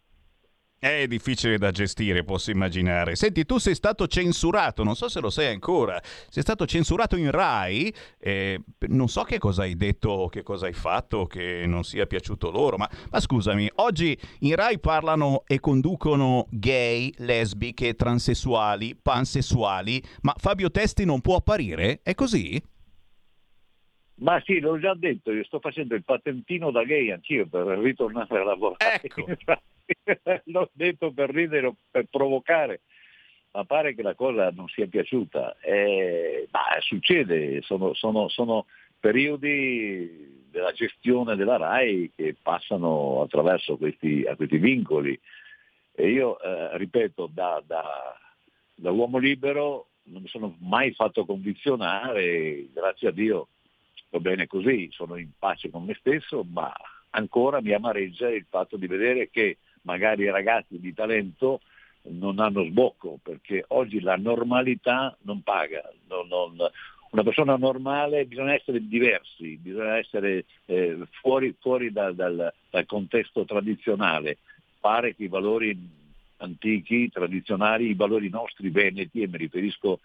È 0.80 1.08
difficile 1.08 1.58
da 1.58 1.72
gestire, 1.72 2.24
posso 2.24 2.52
immaginare. 2.52 3.16
Senti, 3.16 3.46
tu 3.46 3.58
sei 3.58 3.74
stato 3.74 4.06
censurato, 4.06 4.84
non 4.84 4.94
so 4.94 5.10
se 5.10 5.20
lo 5.20 5.32
sei 5.32 5.52
ancora, 5.52 6.00
sei 6.04 6.44
stato 6.44 6.68
censurato 6.68 7.16
in 7.16 7.32
Rai, 7.32 7.92
eh, 8.20 8.62
non 8.90 9.08
so 9.08 9.24
che 9.24 9.40
cosa 9.40 9.64
hai 9.64 9.76
detto, 9.76 10.28
che 10.28 10.44
cosa 10.44 10.68
hai 10.68 10.74
fatto, 10.74 11.26
che 11.26 11.66
non 11.66 11.84
sia 11.84 12.06
piaciuto 12.06 12.52
loro, 12.52 12.78
ma, 12.78 12.88
ma 13.10 13.20
scusami, 13.20 13.68
oggi 13.78 14.16
in 14.42 14.56
Rai 14.56 14.80
parlano 14.80 15.42
e 15.48 15.60
conducono 15.60 16.46
gay, 16.52 17.12
lesbiche, 17.18 17.96
transessuali, 17.96 18.96
pansessuali, 18.96 20.00
ma 20.22 20.36
Fabio 20.38 20.70
Testi 20.70 21.06
non 21.06 21.22
può 21.22 21.38
apparire? 21.38 22.02
È 22.04 22.14
così? 22.14 22.62
Ma 24.20 24.40
sì, 24.46 24.60
l'ho 24.60 24.78
già 24.78 24.94
detto, 24.94 25.32
io 25.32 25.44
sto 25.46 25.60
facendo 25.60 25.96
il 25.96 26.04
patentino 26.04 26.70
da 26.70 26.84
gay 26.84 27.10
anch'io 27.10 27.48
per 27.48 27.66
ritornare 27.80 28.40
a 28.40 28.44
lavorare. 28.44 29.02
Ecco. 29.02 29.26
l'ho 30.46 30.70
detto 30.74 31.12
per 31.12 31.30
ridere, 31.30 31.74
per 31.90 32.06
provocare, 32.10 32.82
ma 33.52 33.64
pare 33.66 33.96
che 33.96 34.02
la 34.02 34.16
cosa 34.16 34.52
non 34.52 34.68
sia 34.68 34.88
piaciuta. 34.88 35.58
Eh, 35.60 36.48
ma 36.52 36.62
succede, 36.80 37.62
sono, 37.62 37.94
sono, 37.94 38.28
sono, 38.30 38.66
periodi 39.00 40.46
della 40.50 40.72
gestione 40.72 41.36
della 41.36 41.58
RAI 41.58 42.12
che 42.16 42.36
passano 42.42 43.22
attraverso 43.22 43.78
questi, 43.78 44.26
questi 44.36 44.58
vincoli. 44.58 45.20
E 45.94 46.10
io, 46.10 46.40
eh, 46.40 46.78
ripeto, 46.78 47.30
da, 47.32 47.62
da, 47.66 48.18
da 48.76 48.92
uomo 48.92 49.18
libero 49.18 49.90
non 50.08 50.22
mi 50.22 50.28
sono 50.28 50.56
mai 50.60 50.94
fatto 50.94 51.26
condizionare, 51.26 52.68
grazie 52.74 53.10
a 53.10 53.12
Dio 53.12 53.50
sto 54.08 54.20
bene 54.20 54.48
così, 54.48 54.90
sono 54.92 55.18
in 55.18 55.32
pace 55.38 55.70
con 55.70 55.84
me 55.84 55.96
stesso, 56.00 56.46
ma 56.50 56.74
ancora 57.12 57.62
mi 57.62 57.74
amareggia 57.74 58.30
il 58.30 58.46
fatto 58.50 58.78
di 58.78 58.88
vedere 58.88 59.30
che 59.30 59.58
magari 59.88 60.24
i 60.24 60.30
ragazzi 60.30 60.80
di 60.80 60.94
talento 60.94 61.62
non 62.10 62.40
hanno 62.40 62.66
sbocco, 62.66 63.20
perché 63.24 63.64
oggi 63.70 64.02
la 64.02 64.18
normalità 64.18 65.16
non 65.22 65.42
paga. 65.42 65.82
Non, 66.10 66.28
non, 66.28 66.56
una 67.12 67.24
persona 67.24 67.56
normale 67.56 68.26
bisogna 68.26 68.54
essere 68.54 68.86
diversi, 68.86 69.58
bisogna 69.58 69.98
essere 69.98 70.44
eh, 70.66 70.98
fuori, 71.22 71.56
fuori 71.60 71.92
da, 71.92 72.12
dal, 72.12 72.54
dal 72.70 72.86
contesto 72.86 73.46
tradizionale. 73.46 74.38
Pare 74.80 75.16
che 75.16 75.24
i 75.24 75.30
valori 75.30 75.76
antichi, 76.38 77.10
tradizionali, 77.10 77.90
i 77.90 77.96
valori 77.96 78.30
nostri 78.30 78.70
veneti, 78.70 79.22
e 79.22 79.28
mi 79.28 79.38
riferisco 79.38 80.02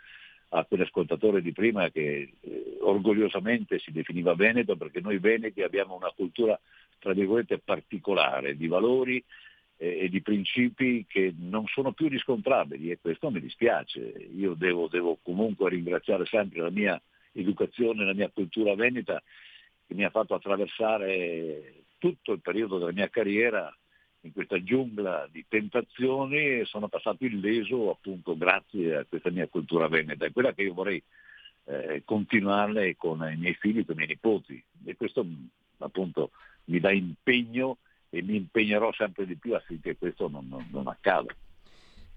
a 0.55 0.64
quell'ascoltatore 0.64 1.43
di 1.43 1.53
prima 1.53 1.91
che 1.91 2.33
eh, 2.41 2.76
orgogliosamente 2.80 3.80
si 3.80 3.91
definiva 3.91 4.35
veneto, 4.35 4.76
perché 4.76 5.01
noi 5.01 5.18
veneti 5.18 5.62
abbiamo 5.62 5.97
una 5.97 6.12
cultura, 6.14 6.59
tra 6.99 7.12
virgolette, 7.12 7.59
particolare 7.59 8.57
di 8.57 8.68
valori 8.68 9.22
e 9.83 10.09
di 10.09 10.22
principi 10.22 11.05
che 11.09 11.35
non 11.37 11.66
sono 11.66 11.91
più 11.91 12.07
riscontrabili 12.07 12.93
e 12.93 13.01
questo 13.01 13.33
mi 13.33 13.41
dispiace. 13.41 14.01
Io 14.37 14.55
devo, 14.55 14.87
devo 14.87 15.18
comunque 15.20 15.70
ringraziare 15.70 16.24
sempre 16.24 16.61
la 16.61 16.70
mia 16.70 17.03
educazione, 17.33 18.05
la 18.05 18.14
mia 18.14 18.30
cultura 18.33 18.76
veneta 18.76 19.20
che 19.85 19.95
mi 19.95 20.05
ha 20.05 20.11
fatto 20.11 20.35
attraversare 20.35 21.83
tutto 21.99 22.30
il 22.30 22.41
periodo 22.41 22.78
della 22.78 22.93
mia 22.93 23.09
carriera 23.09 23.76
in 24.20 24.33
questa 24.33 24.62
giungla 24.62 25.28
di 25.33 25.45
tentazioni 25.49 26.61
e 26.61 26.64
sono 26.64 26.87
passato 26.87 27.24
illeso 27.24 27.91
appunto 27.91 28.37
grazie 28.37 28.99
a 28.99 29.05
questa 29.05 29.30
mia 29.30 29.49
cultura 29.49 29.89
veneta. 29.89 30.26
È 30.26 30.33
quella 30.33 30.53
che 30.53 30.62
io 30.62 30.74
vorrei 30.74 31.03
eh, 31.64 32.03
continuarle 32.05 32.95
con 32.95 33.28
i 33.28 33.37
miei 33.37 33.55
figli, 33.55 33.85
con 33.85 33.97
i 33.97 33.99
miei 33.99 34.11
nipoti 34.11 34.62
e 34.85 34.95
questo 34.95 35.26
appunto 35.78 36.30
mi 36.66 36.78
dà 36.78 36.93
impegno 36.93 37.78
e 38.15 38.23
mi 38.23 38.37
impegnerò 38.37 38.93
sempre 38.93 39.25
di 39.25 39.37
più 39.37 39.55
affinché 39.55 39.97
questo 39.97 40.29
non, 40.29 40.47
non, 40.47 40.69
non 40.71 40.87
accada. 40.87 41.35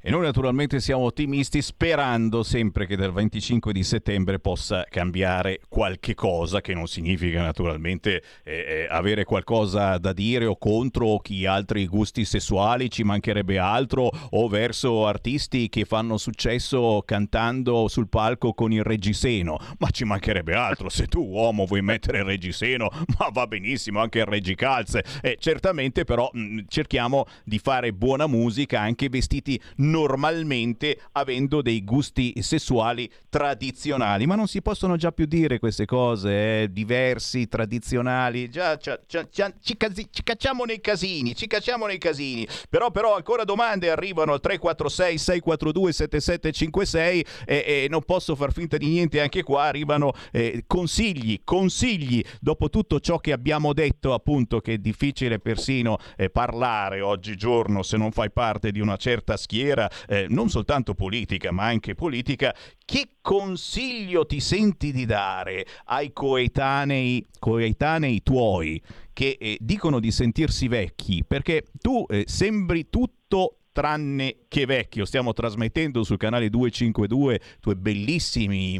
E 0.01 0.11
noi 0.11 0.21
naturalmente 0.21 0.79
siamo 0.79 1.05
ottimisti 1.05 1.63
sperando 1.63 2.43
sempre 2.43 2.85
che 2.85 2.95
dal 2.95 3.11
25 3.11 3.73
di 3.73 3.81
settembre 3.83 4.37
possa 4.37 4.85
cambiare 4.87 5.61
qualche 5.67 6.13
cosa, 6.13 6.61
che 6.61 6.75
non 6.75 6.85
significa 6.85 7.41
naturalmente 7.41 8.21
eh, 8.43 8.53
eh, 8.53 8.87
avere 8.87 9.23
qualcosa 9.23 9.97
da 9.97 10.13
dire 10.13 10.45
o 10.45 10.57
contro 10.57 11.17
chi 11.17 11.47
ha 11.47 11.53
altri 11.53 11.87
gusti 11.87 12.23
sessuali, 12.23 12.91
ci 12.91 13.03
mancherebbe 13.03 13.57
altro, 13.57 14.11
o 14.29 14.47
verso 14.47 15.07
artisti 15.07 15.69
che 15.69 15.85
fanno 15.85 16.17
successo 16.17 17.01
cantando 17.03 17.87
sul 17.87 18.07
palco 18.07 18.53
con 18.53 18.71
il 18.71 18.83
reggiseno, 18.83 19.57
ma 19.79 19.89
ci 19.89 20.03
mancherebbe 20.03 20.53
altro, 20.53 20.87
se 20.89 21.07
tu 21.07 21.25
uomo 21.25 21.65
vuoi 21.65 21.81
mettere 21.81 22.19
il 22.19 22.25
reggiseno, 22.25 22.91
ma 23.17 23.29
va 23.31 23.47
benissimo 23.47 24.01
anche 24.01 24.19
il 24.19 24.25
reggicalze. 24.25 25.03
Eh, 25.21 25.37
certamente 25.39 26.03
però 26.03 26.29
mh, 26.31 26.59
cerchiamo 26.67 27.25
di 27.43 27.57
fare 27.57 27.91
buona 27.91 28.27
musica 28.27 28.81
anche 28.81 29.09
vestiti 29.09 29.59
normalmente 29.95 30.99
avendo 31.13 31.61
dei 31.61 31.83
gusti 31.85 32.33
sessuali 32.41 33.09
tradizionali. 33.29 34.25
Ma 34.25 34.35
non 34.35 34.47
si 34.47 34.61
possono 34.61 34.97
già 34.97 35.13
più 35.13 35.25
dire 35.25 35.57
queste 35.57 35.85
cose, 35.85 36.63
eh? 36.63 36.67
diversi, 36.69 37.47
tradizionali. 37.47 38.49
Già, 38.49 38.75
già, 38.75 38.99
già, 39.07 39.25
già 39.31 39.53
ci, 39.61 39.77
casi, 39.77 40.07
ci, 40.11 40.23
cacciamo 40.23 40.65
nei 40.65 40.81
casini, 40.81 41.33
ci 41.33 41.47
cacciamo 41.47 41.85
nei 41.85 41.97
casini. 41.97 42.45
Però, 42.69 42.91
però 42.91 43.15
ancora 43.15 43.45
domande 43.45 43.89
arrivano 43.89 44.33
al 44.33 44.41
346 44.41 45.17
642 45.17 45.93
7756 45.93 47.25
e, 47.45 47.55
e 47.55 47.87
non 47.89 48.03
posso 48.03 48.35
far 48.35 48.51
finta 48.51 48.75
di 48.75 48.89
niente, 48.89 49.21
anche 49.21 49.43
qua 49.43 49.63
arrivano 49.63 50.11
eh, 50.31 50.65
consigli, 50.67 51.39
consigli 51.43 52.21
dopo 52.41 52.69
tutto 52.69 52.99
ciò 52.99 53.19
che 53.19 53.31
abbiamo 53.31 53.71
detto, 53.71 54.13
appunto 54.13 54.59
che 54.59 54.73
è 54.73 54.77
difficile 54.77 55.39
persino 55.39 55.97
eh, 56.17 56.29
parlare 56.29 56.99
oggigiorno 57.01 57.81
se 57.81 57.95
non 57.97 58.11
fai 58.11 58.31
parte 58.31 58.71
di 58.71 58.81
una 58.81 58.97
certa 58.97 59.37
schiera 59.37 59.74
eh, 60.07 60.25
non 60.29 60.49
soltanto 60.49 60.93
politica, 60.93 61.51
ma 61.51 61.65
anche 61.65 61.95
politica, 61.95 62.55
che 62.83 63.09
consiglio 63.21 64.25
ti 64.25 64.39
senti 64.39 64.91
di 64.91 65.05
dare 65.05 65.65
ai 65.85 66.13
coetanei, 66.13 67.25
coetanei 67.39 68.23
tuoi 68.23 68.81
che 69.13 69.37
eh, 69.39 69.57
dicono 69.59 69.99
di 69.99 70.11
sentirsi 70.11 70.67
vecchi? 70.67 71.23
Perché 71.25 71.65
tu 71.79 72.05
eh, 72.09 72.23
sembri 72.27 72.89
tutto 72.89 73.59
tranne 73.75 74.45
che 74.47 74.65
vecchio. 74.65 75.03
Stiamo 75.03 75.33
trasmettendo 75.33 76.05
sul 76.05 76.15
canale 76.15 76.49
252 76.49 77.41
tue 77.59 77.75
bellissime 77.75 78.79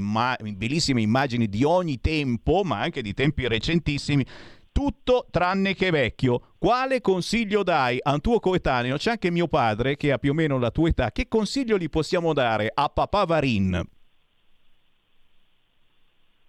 immagini 1.01 1.49
di 1.49 1.65
ogni 1.65 1.99
tempo, 1.99 2.63
ma 2.63 2.79
anche 2.79 3.01
di 3.01 3.13
tempi 3.13 3.45
recentissimi 3.45 4.25
tutto 4.75 5.27
tranne 5.31 5.73
che 5.73 5.89
vecchio. 5.89 6.55
Quale 6.59 6.99
consiglio 6.99 7.63
dai 7.63 7.97
a 8.01 8.11
un 8.11 8.19
tuo 8.19 8.41
coetaneo? 8.41 8.97
C'è 8.97 9.11
anche 9.11 9.31
mio 9.31 9.47
padre 9.47 9.95
che 9.95 10.11
ha 10.11 10.17
più 10.17 10.31
o 10.31 10.33
meno 10.33 10.59
la 10.59 10.69
tua 10.69 10.89
età. 10.89 11.13
Che 11.13 11.29
consiglio 11.29 11.77
gli 11.77 11.87
possiamo 11.87 12.33
dare 12.33 12.69
a 12.73 12.89
papà 12.89 13.23
Varin? 13.23 13.81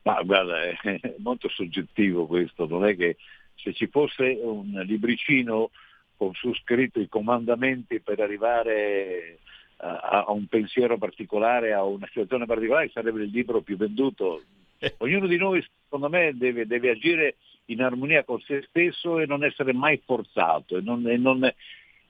Ma 0.03 0.23
guarda, 0.25 0.61
è 0.61 0.77
molto 1.19 1.49
soggettivo 1.49 2.27
questo, 2.27 2.67
non 2.67 2.85
è 2.85 2.97
che 2.97 3.17
se 3.55 3.73
ci 3.73 3.87
fosse 3.87 4.41
un 4.43 4.73
libricino 4.85 5.71
con 6.17 6.35
su 6.35 6.53
scritto 6.55 6.99
i 6.99 7.09
comandamenti 7.09 8.01
per 8.01 8.19
arrivare 8.19 9.39
a, 9.77 10.25
a 10.27 10.33
un 10.33 10.47
pensiero 10.47 10.99
particolare, 10.99 11.75
a 11.75 11.85
una 11.85 12.07
situazione 12.09 12.45
particolare, 12.45 12.91
sarebbe 12.93 13.23
il 13.23 13.31
libro 13.31 13.61
più 13.61 13.77
venduto. 13.77 14.43
Ognuno 14.99 15.29
di 15.29 15.37
noi, 15.37 15.65
secondo 15.85 16.09
me, 16.09 16.33
deve, 16.37 16.67
deve 16.67 16.91
agire 16.91 17.37
in 17.67 17.83
armonia 17.83 18.25
con 18.25 18.41
se 18.41 18.65
stesso 18.69 19.19
e 19.19 19.27
non 19.27 19.45
essere 19.45 19.73
mai 19.73 20.01
forzato 20.05 20.77
e 20.77 20.81
non, 20.81 21.07
e 21.09 21.17
non, 21.17 21.53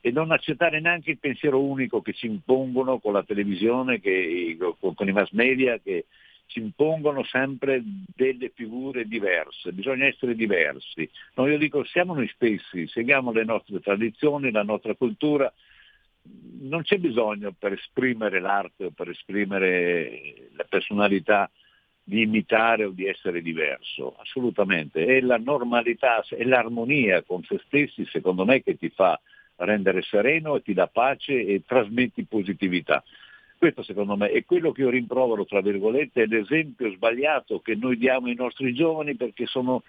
e 0.01 0.11
non 0.11 0.31
accettare 0.31 0.81
neanche 0.81 1.13
il 1.13 1.19
pensiero 1.19 1.63
unico 1.63 2.03
che 2.03 2.13
ci 2.13 2.27
impongono 2.27 2.99
con 2.99 3.13
la 3.13 3.23
televisione, 3.23 4.01
che, 4.01 4.57
con, 4.79 4.95
con 4.95 5.09
i 5.09 5.13
mass 5.13 5.31
media, 5.31 5.79
che 5.79 6.07
ci 6.47 6.61
impongono 6.61 7.25
sempre 7.25 7.83
delle 8.15 8.51
figure 8.55 9.07
diverse, 9.07 9.73
bisogna 9.73 10.07
essere 10.07 10.35
diversi. 10.35 11.09
No, 11.35 11.47
io 11.49 11.59
dico 11.59 11.85
siamo 11.85 12.15
noi 12.15 12.29
stessi, 12.29 12.87
seguiamo 12.87 13.33
le 13.33 13.45
nostre 13.45 13.81
tradizioni, 13.81 14.51
la 14.51 14.63
nostra 14.63 14.95
cultura, 14.95 15.53
non 16.61 16.83
c'è 16.83 16.99
bisogno 16.99 17.53
per 17.57 17.73
esprimere 17.73 18.41
l'arte 18.41 18.87
o 18.87 18.91
per 18.91 19.11
esprimere 19.11 20.49
la 20.55 20.65
personalità 20.69 21.51
di 22.09 22.23
imitare 22.23 22.85
o 22.85 22.91
di 22.91 23.05
essere 23.07 23.43
diverso, 23.43 24.15
assolutamente. 24.19 25.05
È 25.05 25.21
la 25.21 25.39
normalità, 25.39 26.25
è 26.29 26.45
l'armonia 26.45 27.23
con 27.23 27.43
se 27.43 27.61
stessi, 27.67 28.07
secondo 28.07 28.45
me, 28.45 28.63
che 28.63 28.77
ti 28.77 28.91
fa 28.91 29.21
rendere 29.57 30.03
sereno 30.03 30.55
e 30.55 30.63
ti 30.63 30.73
dà 30.73 30.87
pace 30.87 31.45
e 31.45 31.65
trasmetti 31.67 32.25
positività. 32.25 33.03
Questo 33.59 33.83
secondo 33.83 34.17
me 34.17 34.31
è 34.31 34.45
quello 34.45 34.71
che 34.71 34.83
io 34.83 34.91
rimprovero, 34.91 35.47
tra 35.47 35.61
virgolette, 35.61 36.23
è 36.23 36.27
l'esempio 36.27 36.93
sbagliato 36.93 37.59
che 37.59 37.75
noi 37.75 37.97
diamo 37.97 38.29
ai 38.29 38.37
nostri 38.37 38.73
giovani 38.73 39.17
perché 39.17 39.47
sono 39.47 39.83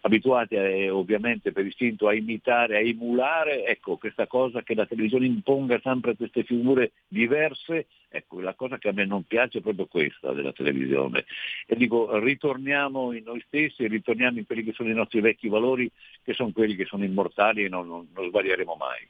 abituati 0.00 0.56
a, 0.56 0.62
eh, 0.62 0.90
ovviamente 0.90 1.52
per 1.52 1.66
istinto 1.66 2.08
a 2.08 2.14
imitare, 2.14 2.76
a 2.76 2.80
emulare, 2.80 3.64
ecco 3.66 3.96
questa 3.96 4.26
cosa 4.26 4.62
che 4.62 4.74
la 4.74 4.86
televisione 4.86 5.26
imponga 5.26 5.80
sempre 5.82 6.16
queste 6.16 6.44
figure 6.44 6.92
diverse, 7.08 7.86
ecco 8.08 8.40
la 8.40 8.54
cosa 8.54 8.78
che 8.78 8.88
a 8.88 8.92
me 8.92 9.04
non 9.04 9.24
piace 9.24 9.58
è 9.58 9.62
proprio 9.62 9.86
questa 9.86 10.32
della 10.32 10.52
televisione. 10.52 11.24
E 11.66 11.76
dico 11.76 12.18
ritorniamo 12.18 13.12
in 13.12 13.24
noi 13.24 13.42
stessi, 13.46 13.86
ritorniamo 13.86 14.38
in 14.38 14.46
quelli 14.46 14.64
che 14.64 14.72
sono 14.72 14.90
i 14.90 14.94
nostri 14.94 15.20
vecchi 15.20 15.48
valori, 15.48 15.90
che 16.22 16.32
sono 16.32 16.52
quelli 16.52 16.76
che 16.76 16.84
sono 16.84 17.04
immortali 17.04 17.64
e 17.64 17.68
non, 17.68 17.86
non, 17.86 18.08
non 18.14 18.28
sbaglieremo 18.28 18.74
mai. 18.74 19.06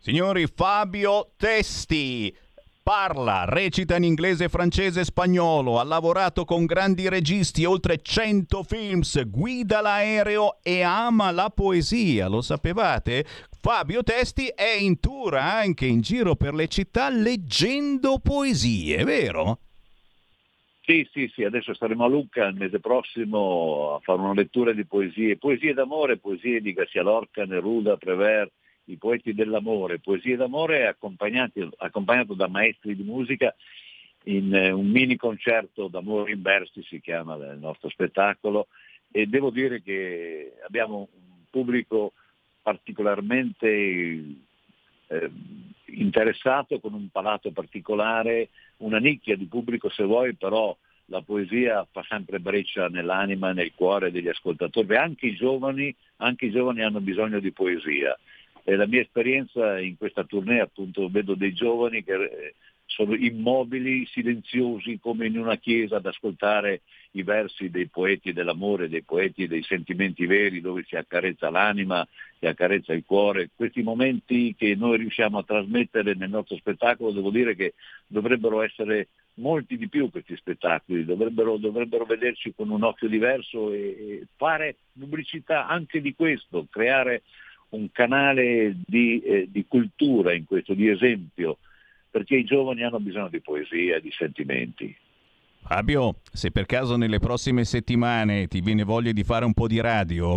Signori, 0.00 0.46
Fabio 0.46 1.32
Testi 1.36 2.32
Parla, 2.88 3.44
recita 3.44 3.96
in 3.96 4.04
inglese, 4.04 4.48
francese 4.48 5.00
e 5.00 5.04
spagnolo, 5.04 5.78
ha 5.78 5.84
lavorato 5.84 6.46
con 6.46 6.64
grandi 6.64 7.06
registi, 7.10 7.66
oltre 7.66 8.00
100 8.00 8.62
films, 8.62 9.28
guida 9.28 9.82
l'aereo 9.82 10.56
e 10.62 10.80
ama 10.80 11.30
la 11.30 11.52
poesia, 11.54 12.28
lo 12.28 12.40
sapevate? 12.40 13.26
Fabio 13.60 14.02
Testi 14.02 14.46
è 14.46 14.70
in 14.80 15.00
tour 15.00 15.34
anche 15.34 15.84
in 15.84 16.00
giro 16.00 16.34
per 16.34 16.54
le 16.54 16.66
città 16.68 17.10
leggendo 17.10 18.20
poesie, 18.20 19.04
vero? 19.04 19.58
Sì, 20.80 21.06
sì, 21.12 21.30
sì, 21.34 21.44
adesso 21.44 21.74
saremo 21.74 22.04
a 22.04 22.08
Lucca 22.08 22.46
il 22.46 22.56
mese 22.56 22.80
prossimo 22.80 23.96
a 23.96 24.00
fare 24.02 24.18
una 24.18 24.32
lettura 24.32 24.72
di 24.72 24.86
poesie, 24.86 25.36
poesie 25.36 25.74
d'amore, 25.74 26.16
poesie 26.16 26.62
di 26.62 26.72
Garcia 26.72 27.02
Lorca, 27.02 27.44
Neruda, 27.44 27.98
Prevert, 27.98 28.52
i 28.88 28.96
poeti 28.96 29.34
dell'amore, 29.34 29.98
poesie 29.98 30.36
d'amore 30.36 30.86
accompagnato 30.86 32.34
da 32.34 32.48
maestri 32.48 32.96
di 32.96 33.02
musica 33.02 33.54
in 34.24 34.54
eh, 34.54 34.70
un 34.70 34.88
mini 34.88 35.16
concerto 35.16 35.88
d'amore 35.88 36.32
in 36.32 36.42
versi, 36.42 36.82
si 36.82 37.00
chiama 37.00 37.36
il 37.36 37.58
nostro 37.58 37.88
spettacolo, 37.88 38.68
e 39.10 39.26
devo 39.26 39.50
dire 39.50 39.82
che 39.82 40.54
abbiamo 40.66 41.08
un 41.12 41.44
pubblico 41.50 42.12
particolarmente 42.62 43.66
eh, 43.66 45.30
interessato, 45.86 46.80
con 46.80 46.92
un 46.92 47.08
palato 47.10 47.50
particolare, 47.52 48.50
una 48.78 48.98
nicchia 48.98 49.36
di 49.36 49.46
pubblico 49.46 49.88
se 49.88 50.04
vuoi, 50.04 50.34
però 50.34 50.76
la 51.06 51.22
poesia 51.22 51.86
fa 51.90 52.04
sempre 52.06 52.38
breccia 52.38 52.88
nell'anima, 52.88 53.52
nel 53.52 53.72
cuore 53.74 54.10
degli 54.10 54.28
ascoltatori, 54.28 54.94
anche 54.96 55.26
i 55.26 55.34
giovani, 55.34 55.94
anche 56.16 56.46
i 56.46 56.50
giovani 56.50 56.82
hanno 56.82 57.00
bisogno 57.00 57.40
di 57.40 57.50
poesia 57.50 58.18
eh, 58.68 58.76
la 58.76 58.86
mia 58.86 59.00
esperienza 59.00 59.80
in 59.80 59.96
questa 59.96 60.24
tournée 60.24 60.60
appunto 60.60 61.08
vedo 61.08 61.34
dei 61.34 61.54
giovani 61.54 62.04
che 62.04 62.12
eh, 62.12 62.54
sono 62.84 63.14
immobili, 63.14 64.04
silenziosi 64.06 64.98
come 65.00 65.26
in 65.26 65.38
una 65.38 65.56
chiesa 65.56 65.96
ad 65.96 66.06
ascoltare 66.06 66.82
i 67.12 67.22
versi 67.22 67.70
dei 67.70 67.86
poeti 67.86 68.34
dell'amore, 68.34 68.90
dei 68.90 69.02
poeti 69.02 69.46
dei 69.46 69.62
sentimenti 69.62 70.26
veri 70.26 70.60
dove 70.60 70.84
si 70.86 70.96
accarezza 70.96 71.48
l'anima, 71.48 72.06
si 72.38 72.46
accarezza 72.46 72.92
il 72.92 73.04
cuore. 73.06 73.48
Questi 73.54 73.82
momenti 73.82 74.54
che 74.54 74.74
noi 74.74 74.98
riusciamo 74.98 75.38
a 75.38 75.44
trasmettere 75.44 76.14
nel 76.14 76.28
nostro 76.28 76.56
spettacolo 76.56 77.12
devo 77.12 77.30
dire 77.30 77.54
che 77.56 77.72
dovrebbero 78.06 78.60
essere 78.60 79.08
molti 79.34 79.78
di 79.78 79.88
più 79.88 80.10
questi 80.10 80.36
spettacoli, 80.36 81.06
dovrebbero, 81.06 81.56
dovrebbero 81.56 82.04
vederci 82.04 82.52
con 82.54 82.68
un 82.68 82.82
occhio 82.82 83.08
diverso 83.08 83.72
e, 83.72 83.78
e 83.78 84.26
fare 84.36 84.76
pubblicità 84.98 85.66
anche 85.66 86.02
di 86.02 86.14
questo, 86.14 86.66
creare 86.68 87.22
un 87.70 87.90
canale 87.92 88.76
di, 88.86 89.20
eh, 89.20 89.48
di 89.50 89.66
cultura 89.66 90.32
in 90.34 90.44
questo, 90.44 90.74
di 90.74 90.88
esempio, 90.88 91.58
perché 92.10 92.36
i 92.36 92.44
giovani 92.44 92.82
hanno 92.82 93.00
bisogno 93.00 93.28
di 93.28 93.40
poesia, 93.40 94.00
di 94.00 94.10
sentimenti. 94.10 94.96
Fabio, 95.62 96.20
se 96.32 96.50
per 96.50 96.66
caso 96.66 96.96
nelle 96.96 97.18
prossime 97.18 97.64
settimane 97.64 98.46
ti 98.46 98.60
viene 98.60 98.84
voglia 98.84 99.12
di 99.12 99.22
fare 99.22 99.44
un 99.44 99.52
po' 99.52 99.66
di 99.66 99.80
radio, 99.80 100.36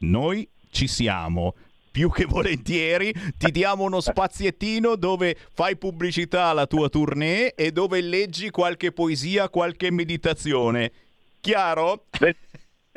noi 0.00 0.48
ci 0.70 0.86
siamo. 0.86 1.54
Più 1.90 2.10
che 2.10 2.26
volentieri 2.26 3.12
ti 3.36 3.50
diamo 3.50 3.82
uno 3.82 4.00
spaziettino 4.00 4.94
dove 4.94 5.36
fai 5.52 5.76
pubblicità 5.76 6.44
alla 6.44 6.66
tua 6.66 6.88
tournée 6.88 7.54
e 7.54 7.72
dove 7.72 8.00
leggi 8.00 8.50
qualche 8.50 8.92
poesia, 8.92 9.48
qualche 9.48 9.90
meditazione. 9.90 10.92
Chiaro? 11.40 12.04
Beh. 12.20 12.36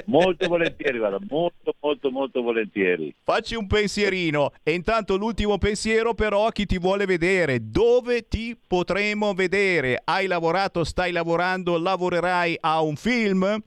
Molto 0.06 0.48
volentieri, 0.48 0.98
guarda, 0.98 1.20
molto, 1.30 1.76
molto, 1.80 2.12
molto 2.12 2.42
volentieri. 2.42 3.14
Facci 3.24 3.56
un 3.56 3.68
pensierino 3.68 4.52
e 4.64 4.74
intanto 4.74 5.16
l'ultimo 5.16 5.58
pensiero 5.58 6.14
però 6.14 6.48
a 6.48 6.52
chi 6.52 6.66
ti 6.66 6.80
vuole 6.80 7.06
vedere, 7.06 7.60
dove 7.70 8.28
ti 8.28 8.58
potremo 8.68 9.34
vedere? 9.34 10.02
Hai 10.04 10.28
lavorato, 10.28 10.84
stai 10.84 11.12
lavorando, 11.12 11.78
lavorerai 11.78 12.58
a 12.62 12.82
un 12.82 12.96
film? 12.96 13.62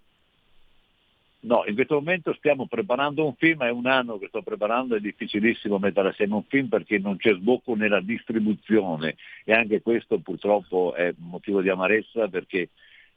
No, 1.45 1.63
in 1.67 1.75
questo 1.75 1.95
momento 1.97 2.33
stiamo 2.33 2.67
preparando 2.67 3.27
un 3.27 3.35
film, 3.35 3.65
è 3.65 3.71
un 3.71 3.87
anno 3.87 4.17
che 4.17 4.29
sto 4.29 4.41
preparando, 4.41 4.97
è 4.97 5.01
difficilissimo 5.01 5.79
mettere 5.79 6.09
assieme 6.09 6.37
un 6.37 6.45
film 6.45 6.69
perché 6.69 6.99
non 6.99 7.19
c'è 7.19 7.35
sbocco 7.35 7.75
nella 7.75 8.01
distribuzione 8.01 9.17
e 9.45 9.53
anche 9.53 9.83
questo 9.83 10.19
purtroppo 10.19 10.95
è 10.95 11.13
motivo 11.19 11.61
di 11.61 11.69
amarezza 11.69 12.29
perché 12.29 12.71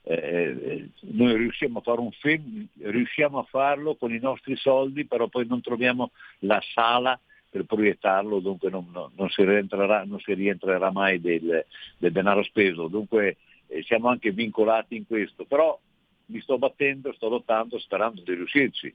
eh, 0.09 0.89
noi 1.01 1.35
riusciamo 1.35 1.79
a 1.79 1.81
fare 1.81 1.99
un 1.99 2.11
film, 2.11 2.65
riusciamo 2.81 3.39
a 3.39 3.43
farlo 3.43 3.95
con 3.95 4.13
i 4.13 4.19
nostri 4.19 4.55
soldi, 4.55 5.05
però 5.05 5.27
poi 5.27 5.45
non 5.45 5.61
troviamo 5.61 6.11
la 6.39 6.61
sala 6.73 7.19
per 7.49 7.65
proiettarlo, 7.65 8.39
dunque 8.39 8.69
non, 8.69 8.87
non, 8.91 9.11
non, 9.15 9.29
si, 9.29 9.43
rientrerà, 9.43 10.05
non 10.05 10.19
si, 10.19 10.33
rientrerà, 10.33 10.91
mai 10.91 11.19
del, 11.19 11.65
del 11.97 12.11
denaro 12.11 12.43
speso, 12.43 12.87
dunque 12.87 13.37
eh, 13.67 13.83
siamo 13.83 14.07
anche 14.07 14.31
vincolati 14.31 14.95
in 14.95 15.05
questo, 15.05 15.43
però 15.45 15.77
mi 16.27 16.39
sto 16.41 16.57
battendo, 16.57 17.11
sto 17.13 17.27
lottando 17.27 17.77
sperando 17.79 18.21
di 18.21 18.33
riuscirci. 18.33 18.93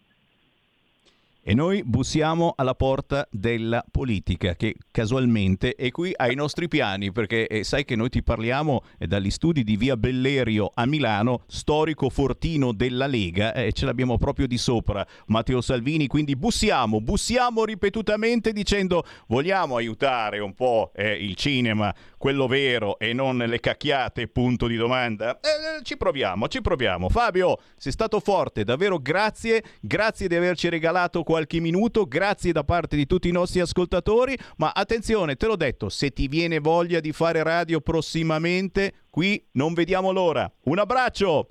E 1.44 1.54
noi 1.54 1.82
bussiamo 1.82 2.52
alla 2.54 2.76
porta 2.76 3.26
della 3.28 3.84
politica, 3.90 4.54
che 4.54 4.76
casualmente 4.92 5.74
è 5.74 5.90
qui 5.90 6.12
ai 6.14 6.36
nostri 6.36 6.68
piani, 6.68 7.10
perché 7.10 7.48
eh, 7.48 7.64
sai 7.64 7.84
che 7.84 7.96
noi 7.96 8.10
ti 8.10 8.22
parliamo 8.22 8.84
eh, 8.96 9.08
dagli 9.08 9.28
studi 9.28 9.64
di 9.64 9.76
via 9.76 9.96
Bellerio 9.96 10.70
a 10.72 10.86
Milano, 10.86 11.42
storico 11.48 12.10
fortino 12.10 12.70
della 12.70 13.08
Lega, 13.08 13.54
e 13.54 13.66
eh, 13.66 13.72
ce 13.72 13.86
l'abbiamo 13.86 14.18
proprio 14.18 14.46
di 14.46 14.56
sopra 14.56 15.04
Matteo 15.26 15.60
Salvini, 15.60 16.06
quindi 16.06 16.36
bussiamo, 16.36 17.00
bussiamo 17.00 17.64
ripetutamente 17.64 18.52
dicendo 18.52 19.04
vogliamo 19.26 19.74
aiutare 19.74 20.38
un 20.38 20.54
po' 20.54 20.92
eh, 20.94 21.12
il 21.14 21.34
cinema, 21.34 21.92
quello 22.18 22.46
vero 22.46 23.00
e 23.00 23.12
non 23.12 23.38
le 23.38 23.58
cacchiate, 23.58 24.28
punto 24.28 24.68
di 24.68 24.76
domanda? 24.76 25.40
Eh, 25.40 25.82
ci 25.82 25.96
proviamo, 25.96 26.46
ci 26.46 26.60
proviamo. 26.60 27.08
Fabio, 27.08 27.58
sei 27.76 27.90
stato 27.90 28.20
forte, 28.20 28.62
davvero 28.62 29.00
grazie, 29.00 29.64
grazie 29.80 30.28
di 30.28 30.36
averci 30.36 30.68
regalato 30.68 31.24
qualche 31.32 31.60
minuto, 31.60 32.04
grazie 32.04 32.52
da 32.52 32.62
parte 32.62 32.94
di 32.94 33.06
tutti 33.06 33.26
i 33.30 33.32
nostri 33.32 33.60
ascoltatori, 33.60 34.36
ma 34.58 34.70
attenzione, 34.74 35.34
te 35.36 35.46
l'ho 35.46 35.56
detto, 35.56 35.88
se 35.88 36.10
ti 36.10 36.28
viene 36.28 36.58
voglia 36.58 37.00
di 37.00 37.10
fare 37.12 37.42
radio 37.42 37.80
prossimamente, 37.80 38.92
qui 39.08 39.42
non 39.52 39.72
vediamo 39.72 40.12
l'ora. 40.12 40.52
Un 40.64 40.78
abbraccio! 40.78 41.48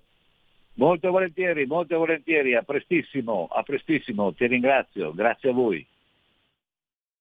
Molto 0.75 1.09
volentieri, 1.09 1.65
molto 1.65 1.97
volentieri, 1.97 2.53
a 2.53 2.61
prestissimo, 2.61 3.47
a 3.51 3.63
prestissimo, 3.63 4.32
ti 4.36 4.45
ringrazio, 4.45 5.13
grazie 5.13 5.49
a 5.49 5.53
voi. 5.53 5.84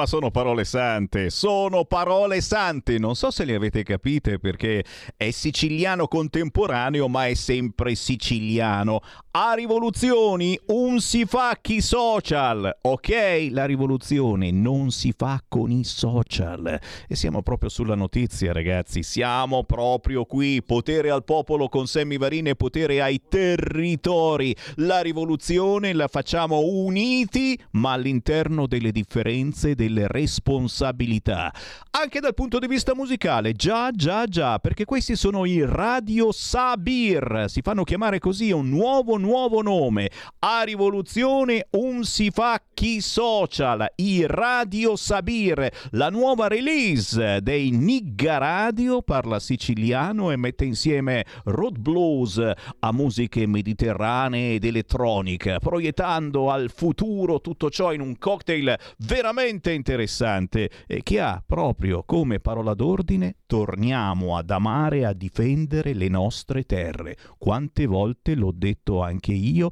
Ma 0.00 0.06
sono 0.06 0.30
parole 0.30 0.64
sante, 0.64 1.28
sono 1.28 1.84
parole 1.84 2.40
sante. 2.40 2.96
Non 2.96 3.14
so 3.14 3.30
se 3.30 3.44
le 3.44 3.54
avete 3.54 3.82
capite 3.82 4.38
perché 4.38 4.82
è 5.14 5.30
siciliano 5.30 6.08
contemporaneo, 6.08 7.06
ma 7.06 7.26
è 7.26 7.34
sempre 7.34 7.94
siciliano. 7.94 9.02
A 9.32 9.52
rivoluzioni 9.52 10.58
un 10.68 11.00
si 11.00 11.26
fa 11.26 11.58
chi 11.60 11.82
social, 11.82 12.78
ok? 12.80 13.48
La 13.50 13.66
rivoluzione 13.66 14.50
non 14.50 14.90
si 14.90 15.12
fa 15.14 15.44
con 15.46 15.70
i 15.70 15.84
social. 15.84 16.80
E 17.06 17.14
siamo 17.14 17.42
proprio 17.42 17.68
sulla 17.68 17.94
notizia, 17.94 18.54
ragazzi. 18.54 19.02
Siamo 19.02 19.64
proprio 19.64 20.24
qui. 20.24 20.62
Potere 20.62 21.10
al 21.10 21.24
popolo 21.24 21.68
con 21.68 21.86
Sammy 21.86 22.16
Varin 22.16 22.46
e 22.46 22.56
potere 22.56 23.02
ai 23.02 23.20
territori. 23.28 24.56
La 24.76 25.02
rivoluzione 25.02 25.92
la 25.92 26.08
facciamo 26.08 26.60
uniti, 26.60 27.60
ma 27.72 27.92
all'interno 27.92 28.66
delle 28.66 28.92
differenze 28.92 29.74
delle 29.74 29.88
responsabilità. 30.06 31.52
Anche 31.92 32.20
dal 32.20 32.34
punto 32.34 32.58
di 32.58 32.66
vista 32.66 32.94
musicale, 32.94 33.52
già, 33.52 33.90
già, 33.90 34.26
già, 34.26 34.58
perché 34.58 34.84
questi 34.84 35.16
sono 35.16 35.44
i 35.44 35.64
Radio 35.64 36.32
Sabir, 36.32 37.44
si 37.48 37.62
fanno 37.62 37.84
chiamare 37.84 38.18
così, 38.18 38.50
un 38.52 38.68
nuovo, 38.68 39.16
nuovo 39.16 39.62
nome. 39.62 40.10
A 40.40 40.62
rivoluzione 40.62 41.66
un 41.70 42.04
si 42.04 42.30
fa 42.30 42.62
chi 42.72 43.00
social, 43.00 43.86
i 43.96 44.24
Radio 44.26 44.96
Sabir, 44.96 45.68
la 45.90 46.10
nuova 46.10 46.46
release 46.48 47.40
dei 47.42 47.70
Nigga 47.70 48.38
Radio, 48.38 49.02
parla 49.02 49.38
siciliano 49.38 50.30
e 50.30 50.36
mette 50.36 50.64
insieme 50.64 51.24
road 51.44 51.78
blues 51.78 52.40
a 52.78 52.92
musiche 52.92 53.46
mediterranee 53.46 54.54
ed 54.54 54.64
elettronica, 54.64 55.58
proiettando 55.58 56.50
al 56.50 56.70
futuro 56.74 57.40
tutto 57.40 57.68
ciò 57.70 57.92
in 57.92 58.00
un 58.00 58.16
cocktail 58.18 58.78
veramente 58.98 59.72
interessante 59.80 60.70
eh, 60.86 61.02
che 61.02 61.20
ha 61.20 61.42
proprio 61.44 62.02
come 62.04 62.38
parola 62.38 62.74
d'ordine 62.74 63.36
torniamo 63.46 64.36
ad 64.36 64.50
amare 64.50 65.06
a 65.06 65.14
difendere 65.14 65.94
le 65.94 66.08
nostre 66.08 66.64
terre. 66.64 67.16
Quante 67.38 67.86
volte 67.86 68.34
l'ho 68.34 68.52
detto 68.54 69.02
anche 69.02 69.32
io. 69.32 69.70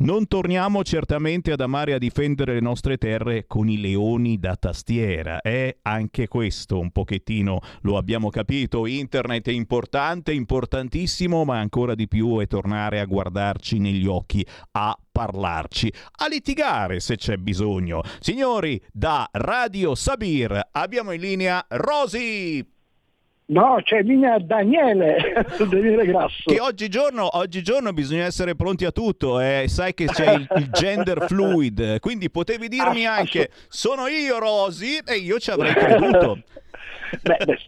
Non 0.00 0.28
torniamo 0.28 0.82
certamente 0.82 1.52
ad 1.52 1.60
amare 1.60 1.90
e 1.90 1.94
a 1.94 1.98
difendere 1.98 2.54
le 2.54 2.60
nostre 2.60 2.96
terre 2.96 3.46
con 3.46 3.68
i 3.68 3.78
leoni 3.78 4.38
da 4.38 4.56
tastiera. 4.56 5.42
Eh, 5.42 5.80
anche 5.82 6.26
questo 6.26 6.78
un 6.78 6.90
pochettino 6.90 7.60
lo 7.82 7.98
abbiamo 7.98 8.30
capito. 8.30 8.86
Internet 8.86 9.48
è 9.48 9.52
importante, 9.52 10.32
importantissimo, 10.32 11.44
ma 11.44 11.58
ancora 11.58 11.94
di 11.94 12.08
più 12.08 12.38
è 12.38 12.46
tornare 12.46 12.98
a 13.00 13.04
guardarci 13.04 13.78
negli 13.78 14.06
occhi, 14.06 14.46
a 14.70 14.96
parlarci, 15.20 15.92
a 16.20 16.28
litigare 16.28 16.98
se 16.98 17.16
c'è 17.16 17.36
bisogno. 17.36 18.00
Signori, 18.20 18.80
da 18.90 19.28
Radio 19.32 19.94
Sabir 19.94 20.58
abbiamo 20.72 21.12
in 21.12 21.20
linea 21.20 21.62
Rosi. 21.68 22.66
No, 23.46 23.80
c'è 23.82 23.98
in 23.98 24.06
linea 24.06 24.38
Daniele, 24.38 25.44
Daniele 25.58 26.06
Grasso. 26.06 26.50
Che 26.50 26.58
oggigiorno, 26.58 27.36
oggigiorno 27.36 27.92
bisogna 27.92 28.24
essere 28.24 28.54
pronti 28.54 28.86
a 28.86 28.92
tutto, 28.92 29.40
eh. 29.40 29.64
sai 29.66 29.92
che 29.92 30.06
c'è 30.06 30.32
il, 30.32 30.48
il, 30.56 30.70
gender 30.70 31.26
fluid, 31.28 31.98
quindi 31.98 32.30
potevi 32.30 32.68
dirmi 32.68 33.06
ah, 33.06 33.16
anche 33.16 33.50
sono 33.68 34.06
io 34.06 34.38
Rosi 34.38 34.98
e 35.04 35.16
io 35.16 35.38
ci 35.38 35.50
avrei 35.50 35.74
creduto. 35.76 36.38
beh, 37.22 37.44
beh, 37.44 37.58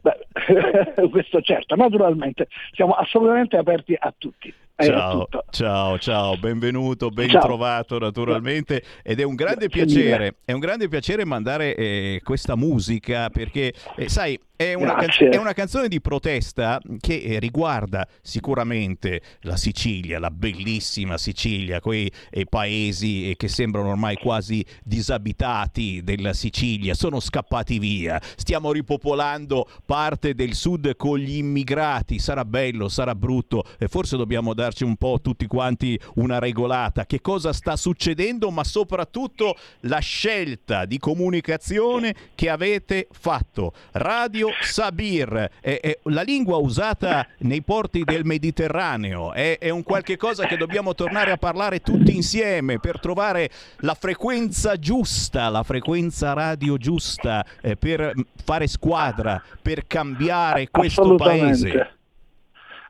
beh, 0.95 1.09
questo 1.11 1.43
certo, 1.43 1.75
naturalmente 1.75 2.49
siamo 2.73 2.93
assolutamente 2.95 3.59
aperti 3.59 3.95
a 3.99 4.15
tutti. 4.17 4.55
Ciao, 4.85 5.29
ciao, 5.51 5.99
ciao, 5.99 6.37
benvenuto, 6.37 7.11
ben 7.11 7.29
ciao. 7.29 7.41
trovato 7.41 8.01
naturalmente. 8.01 8.83
Ed 9.05 9.21
è 9.21 9.23
un 9.23 9.37
grande 9.37 9.69
piacere, 9.69 10.39
è 10.45 10.51
un 10.51 10.59
grande 10.59 10.89
piacere 10.89 11.25
mandare 11.25 11.77
eh, 11.77 12.21
questa 12.25 12.57
musica 12.57 13.31
perché 13.31 13.73
eh, 13.97 14.09
sai 14.09 14.37
è 14.63 14.75
una, 14.75 14.95
can- 14.95 15.31
è 15.31 15.37
una, 15.37 15.53
canzone 15.53 15.89
di 15.89 16.01
protesta 16.01 16.81
che 17.01 17.21
eh, 17.21 17.39
riguarda 17.39 18.07
sicuramente 18.21 19.21
la 19.41 19.57
Sicilia, 19.57 20.19
la 20.19 20.31
bellissima 20.31 21.19
Sicilia, 21.19 21.81
quei 21.81 22.11
eh, 22.31 22.45
paesi 22.47 23.31
eh, 23.31 23.37
che 23.37 23.49
sembrano 23.49 23.91
ormai 23.91 24.17
quasi 24.17 24.65
disabitati 24.85 26.03
della 26.05 26.33
Sicilia, 26.33 26.95
sono 26.95 27.19
scappati 27.19 27.79
via, 27.79 28.21
stiamo 28.37 28.73
ripopolando 28.73 29.69
parte 29.85 30.35
del 30.35 30.55
sud 30.55 30.97
con 30.97 31.19
gli 31.19 31.37
immigrati, 31.37 32.19
sarà 32.19 32.45
bello, 32.45 32.89
sarà 32.89 33.15
brutto, 33.15 33.65
e 33.79 33.89
forse 33.89 34.17
dobbiamo 34.17 34.55
darci 34.55 34.72
un 34.81 34.97
po' 34.97 35.19
tutti 35.23 35.47
quanti 35.47 35.99
una 36.15 36.39
regolata, 36.39 37.05
che 37.07 37.21
cosa 37.21 37.53
sta 37.53 37.77
succedendo, 37.77 38.51
ma 38.51 38.65
soprattutto 38.65 39.57
la 39.81 39.99
scelta 39.99 40.85
di 40.85 40.99
comunicazione 40.99 42.15
che 42.35 42.49
avete 42.49 43.09
fatto. 43.11 43.73
Radio 43.93 44.49
Sabir, 44.63 45.51
è, 45.61 45.79
è 45.81 45.99
la 46.05 46.23
lingua 46.23 46.57
usata 46.57 47.27
nei 47.39 47.63
porti 47.63 48.05
del 48.05 48.25
Mediterraneo, 48.25 49.33
è, 49.33 49.59
è, 49.59 49.69
un 49.69 49.83
qualche 49.83 50.17
cosa 50.17 50.47
che 50.47 50.57
dobbiamo 50.57 50.95
tornare 50.95 51.33
a 51.33 51.37
parlare 51.37 51.81
tutti 51.81 52.15
insieme 52.15 52.79
per 52.79 53.01
trovare 53.01 53.51
la 53.79 53.95
frequenza 53.95 54.77
giusta, 54.79 55.49
la 55.49 55.63
frequenza 55.63 56.33
radio 56.33 56.77
giusta, 56.77 57.45
eh, 57.61 57.77
per 57.77 58.13
fare 58.45 58.67
squadra, 58.67 59.43
per 59.61 59.87
cambiare 59.87 60.69
questo 60.71 61.15
paese. 61.17 61.97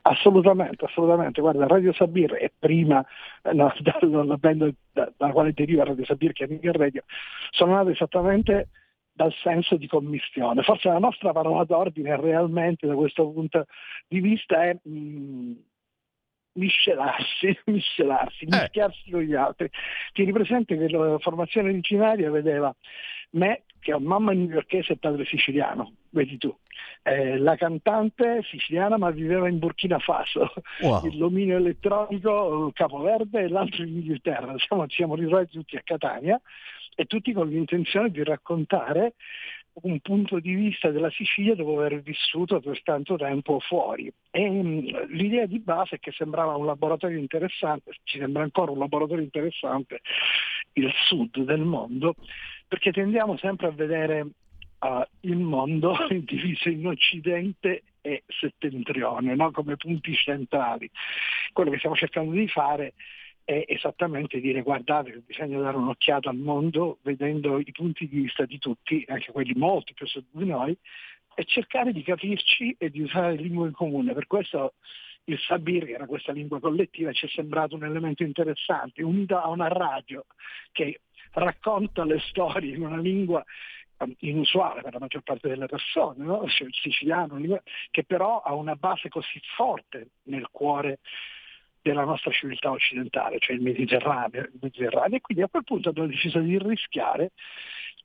Assolutamente, 0.05 0.83
assolutamente. 0.83 1.39
Guarda, 1.39 1.65
Radio 1.65 1.93
Sabir 1.93 2.33
è 2.33 2.51
prima 2.57 3.05
eh, 3.41 3.53
no, 3.53 3.73
dalla 3.79 4.35
band 4.35 4.73
da, 4.91 5.11
dalla 5.15 5.31
quale 5.31 5.53
deriva 5.53 5.85
Radio 5.85 6.03
Sabir, 6.03 6.33
che 6.33 6.43
è 6.43 6.47
Miguel 6.47 6.73
Radio, 6.73 7.03
sono 7.51 7.75
nate 7.75 7.91
esattamente 7.91 8.69
dal 9.13 9.33
senso 9.41 9.77
di 9.77 9.87
commistione. 9.87 10.61
Forse 10.63 10.89
la 10.89 10.99
nostra 10.99 11.31
parola 11.31 11.63
d'ordine 11.63 12.19
realmente 12.19 12.85
da 12.85 12.95
questo 12.95 13.29
punto 13.31 13.65
di 14.07 14.19
vista 14.19 14.63
è 14.63 14.77
mh, 14.81 14.91
mm, 14.91 15.53
miscelarsi, 16.55 17.57
miscelarsi, 17.67 18.43
eh. 18.43 18.47
mischiarsi 18.49 19.09
con 19.09 19.21
gli 19.21 19.35
altri. 19.35 19.69
Tieni 20.11 20.33
presente 20.33 20.77
che 20.77 20.89
la 20.89 21.17
formazione 21.19 21.69
originaria 21.69 22.29
vedeva 22.29 22.75
me 23.31 23.63
che 23.83 23.93
ho 23.93 23.99
mamma 23.99 24.31
newyorkese 24.31 24.93
e 24.93 24.97
padre 24.97 25.25
siciliano, 25.25 25.93
vedi 26.09 26.37
tu. 26.37 26.55
Eh, 27.03 27.37
la 27.37 27.55
cantante 27.55 28.41
siciliana 28.43 28.97
ma 28.97 29.11
viveva 29.11 29.49
in 29.49 29.59
Burkina 29.59 29.99
Faso, 29.99 30.53
wow. 30.81 31.05
il 31.05 31.17
dominio 31.17 31.57
elettronico 31.57 32.71
Capoverde 32.73 33.41
e 33.41 33.49
l'altro 33.49 33.83
in 33.83 33.97
Inghilterra. 33.97 34.55
Siamo, 34.57 34.87
ci 34.87 34.95
siamo 34.95 35.15
ritrovati 35.15 35.51
tutti 35.51 35.75
a 35.75 35.81
Catania 35.83 36.41
e 36.95 37.05
tutti 37.05 37.33
con 37.33 37.49
l'intenzione 37.49 38.09
di 38.09 38.23
raccontare 38.23 39.15
un 39.81 39.99
punto 40.01 40.39
di 40.39 40.53
vista 40.53 40.91
della 40.91 41.09
Sicilia 41.09 41.55
dopo 41.55 41.79
aver 41.79 42.01
vissuto 42.01 42.59
per 42.59 42.81
tanto 42.83 43.15
tempo 43.15 43.59
fuori. 43.59 44.11
E, 44.29 44.49
mh, 44.49 45.07
l'idea 45.09 45.45
di 45.45 45.59
base 45.59 45.95
è 45.95 45.99
che 45.99 46.11
sembrava 46.11 46.55
un 46.55 46.65
laboratorio 46.65 47.17
interessante, 47.17 47.91
ci 48.03 48.19
sembra 48.19 48.43
ancora 48.43 48.71
un 48.71 48.77
laboratorio 48.77 49.23
interessante, 49.23 50.01
il 50.73 50.91
sud 51.07 51.39
del 51.39 51.61
mondo, 51.61 52.15
perché 52.73 52.91
tendiamo 52.91 53.37
sempre 53.37 53.67
a 53.67 53.69
vedere 53.69 54.21
uh, 54.79 55.03
il 55.19 55.37
mondo 55.37 55.95
diviso 56.09 56.69
in 56.69 56.87
occidente 56.87 57.83
e 58.01 58.23
settentrione, 58.25 59.35
no? 59.35 59.51
come 59.51 59.77
punti 59.77 60.11
centrali. 60.15 60.89
Quello 61.51 61.69
che 61.69 61.77
stiamo 61.77 61.95
cercando 61.95 62.31
di 62.31 62.47
fare 62.47 62.95
è 63.43 63.63
esattamente 63.67 64.39
dire 64.39 64.63
guardate 64.63 65.21
bisogna 65.23 65.59
dare 65.59 65.77
un'occhiata 65.77 66.31
al 66.31 66.37
mondo 66.37 66.97
vedendo 67.03 67.59
i 67.59 67.71
punti 67.71 68.07
di 68.07 68.21
vista 68.21 68.43
di 68.45 68.57
tutti, 68.57 69.05
anche 69.07 69.31
quelli 69.31 69.53
molto 69.53 69.93
più 69.93 70.07
su 70.07 70.23
di 70.31 70.45
noi, 70.45 70.75
e 71.35 71.45
cercare 71.45 71.93
di 71.93 72.01
capirci 72.01 72.75
e 72.79 72.89
di 72.89 73.01
usare 73.01 73.35
lingue 73.35 73.67
in 73.67 73.73
comune. 73.73 74.13
Per 74.13 74.25
questo 74.25 74.73
il 75.25 75.37
Sabir, 75.39 75.85
che 75.85 75.91
era 75.91 76.07
questa 76.07 76.31
lingua 76.31 76.59
collettiva, 76.59 77.11
ci 77.11 77.27
è 77.27 77.29
sembrato 77.29 77.75
un 77.75 77.83
elemento 77.83 78.23
interessante, 78.23 79.03
unito 79.03 79.37
a 79.37 79.47
una 79.49 79.67
radio 79.67 80.25
che 80.71 81.01
racconta 81.33 82.03
le 82.03 82.19
storie 82.29 82.75
in 82.75 82.83
una 82.83 82.97
lingua 82.97 83.43
um, 83.97 84.13
inusuale 84.19 84.81
per 84.81 84.93
la 84.93 84.99
maggior 84.99 85.21
parte 85.21 85.49
delle 85.49 85.67
persone, 85.67 86.23
no? 86.23 86.47
cioè 86.47 86.67
il 86.67 86.73
siciliano, 86.73 87.39
che 87.91 88.03
però 88.03 88.41
ha 88.41 88.53
una 88.53 88.75
base 88.75 89.09
così 89.09 89.39
forte 89.55 90.09
nel 90.23 90.47
cuore 90.51 90.99
della 91.81 92.05
nostra 92.05 92.31
civiltà 92.31 92.71
occidentale, 92.71 93.39
cioè 93.39 93.55
il 93.55 93.61
Mediterraneo, 93.61 94.41
il 94.41 94.59
Mediterraneo. 94.61 95.17
E 95.17 95.21
quindi 95.21 95.43
a 95.43 95.49
quel 95.49 95.63
punto 95.63 95.89
abbiamo 95.89 96.07
deciso 96.07 96.39
di 96.39 96.57
rischiare 96.57 97.31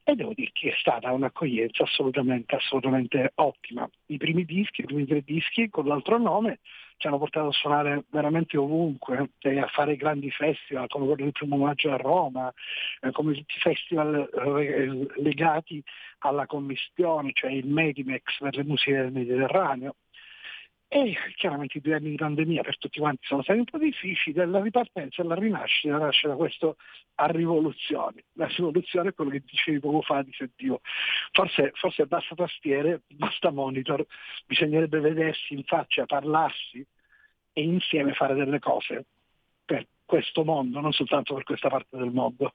e 0.02 0.14
devo 0.14 0.32
dire 0.34 0.50
che 0.52 0.70
è 0.70 0.74
stata 0.78 1.12
un'accoglienza 1.12 1.84
assolutamente, 1.84 2.56
assolutamente 2.56 3.32
ottima. 3.36 3.88
I 4.06 4.16
primi 4.16 4.44
dischi, 4.44 4.80
i 4.80 4.84
primi 4.84 5.06
tre 5.06 5.22
dischi 5.22 5.68
con 5.68 5.86
l'altro 5.86 6.18
nome 6.18 6.60
ci 6.98 7.06
hanno 7.06 7.18
portato 7.18 7.48
a 7.48 7.52
suonare 7.52 8.04
veramente 8.10 8.56
ovunque, 8.56 9.16
a 9.16 9.66
fare 9.68 9.96
grandi 9.96 10.30
festival 10.30 10.88
come 10.88 11.06
quello 11.06 11.22
del 11.22 11.32
primo 11.32 11.56
maggio 11.56 11.92
a 11.92 11.96
Roma, 11.96 12.52
eh, 13.00 13.10
come 13.12 13.34
tutti 13.34 13.56
i 13.56 13.60
festival 13.60 14.28
eh, 14.60 15.06
legati 15.22 15.82
alla 16.18 16.46
commissione, 16.46 17.30
cioè 17.32 17.52
il 17.52 17.66
Medimex 17.66 18.22
per 18.38 18.56
le 18.56 18.64
musiche 18.64 18.96
del 18.96 19.12
Mediterraneo 19.12 19.94
E 20.90 21.14
chiaramente 21.36 21.76
i 21.76 21.80
due 21.82 21.96
anni 21.96 22.08
di 22.08 22.16
pandemia 22.16 22.62
per 22.62 22.78
tutti 22.78 22.98
quanti 22.98 23.26
sono 23.26 23.42
stati 23.42 23.58
un 23.58 23.66
po' 23.66 23.76
difficili, 23.76 24.42
la 24.46 24.62
ripartenza 24.62 25.20
e 25.20 25.26
la 25.26 25.34
rinascita 25.34 25.98
nasce 25.98 26.28
da 26.28 26.34
questo 26.34 26.76
a 27.16 27.26
rivoluzione. 27.26 28.24
La 28.32 28.46
rivoluzione 28.46 29.10
è 29.10 29.14
quello 29.14 29.30
che 29.30 29.42
dicevi 29.44 29.80
poco 29.80 30.00
fa 30.00 30.22
di 30.22 30.32
sentivo. 30.32 30.80
Forse, 31.32 31.72
forse 31.74 32.06
basta 32.06 32.34
tastiere, 32.34 33.02
basta 33.06 33.50
monitor, 33.50 34.02
bisognerebbe 34.46 34.98
vedersi 35.00 35.52
in 35.52 35.62
faccia, 35.64 36.06
parlarsi 36.06 36.84
e 37.52 37.62
insieme 37.62 38.14
fare 38.14 38.34
delle 38.34 38.58
cose 38.58 39.04
per 39.66 39.86
questo 40.06 40.42
mondo, 40.42 40.80
non 40.80 40.92
soltanto 40.92 41.34
per 41.34 41.44
questa 41.44 41.68
parte 41.68 41.98
del 41.98 42.10
mondo. 42.10 42.54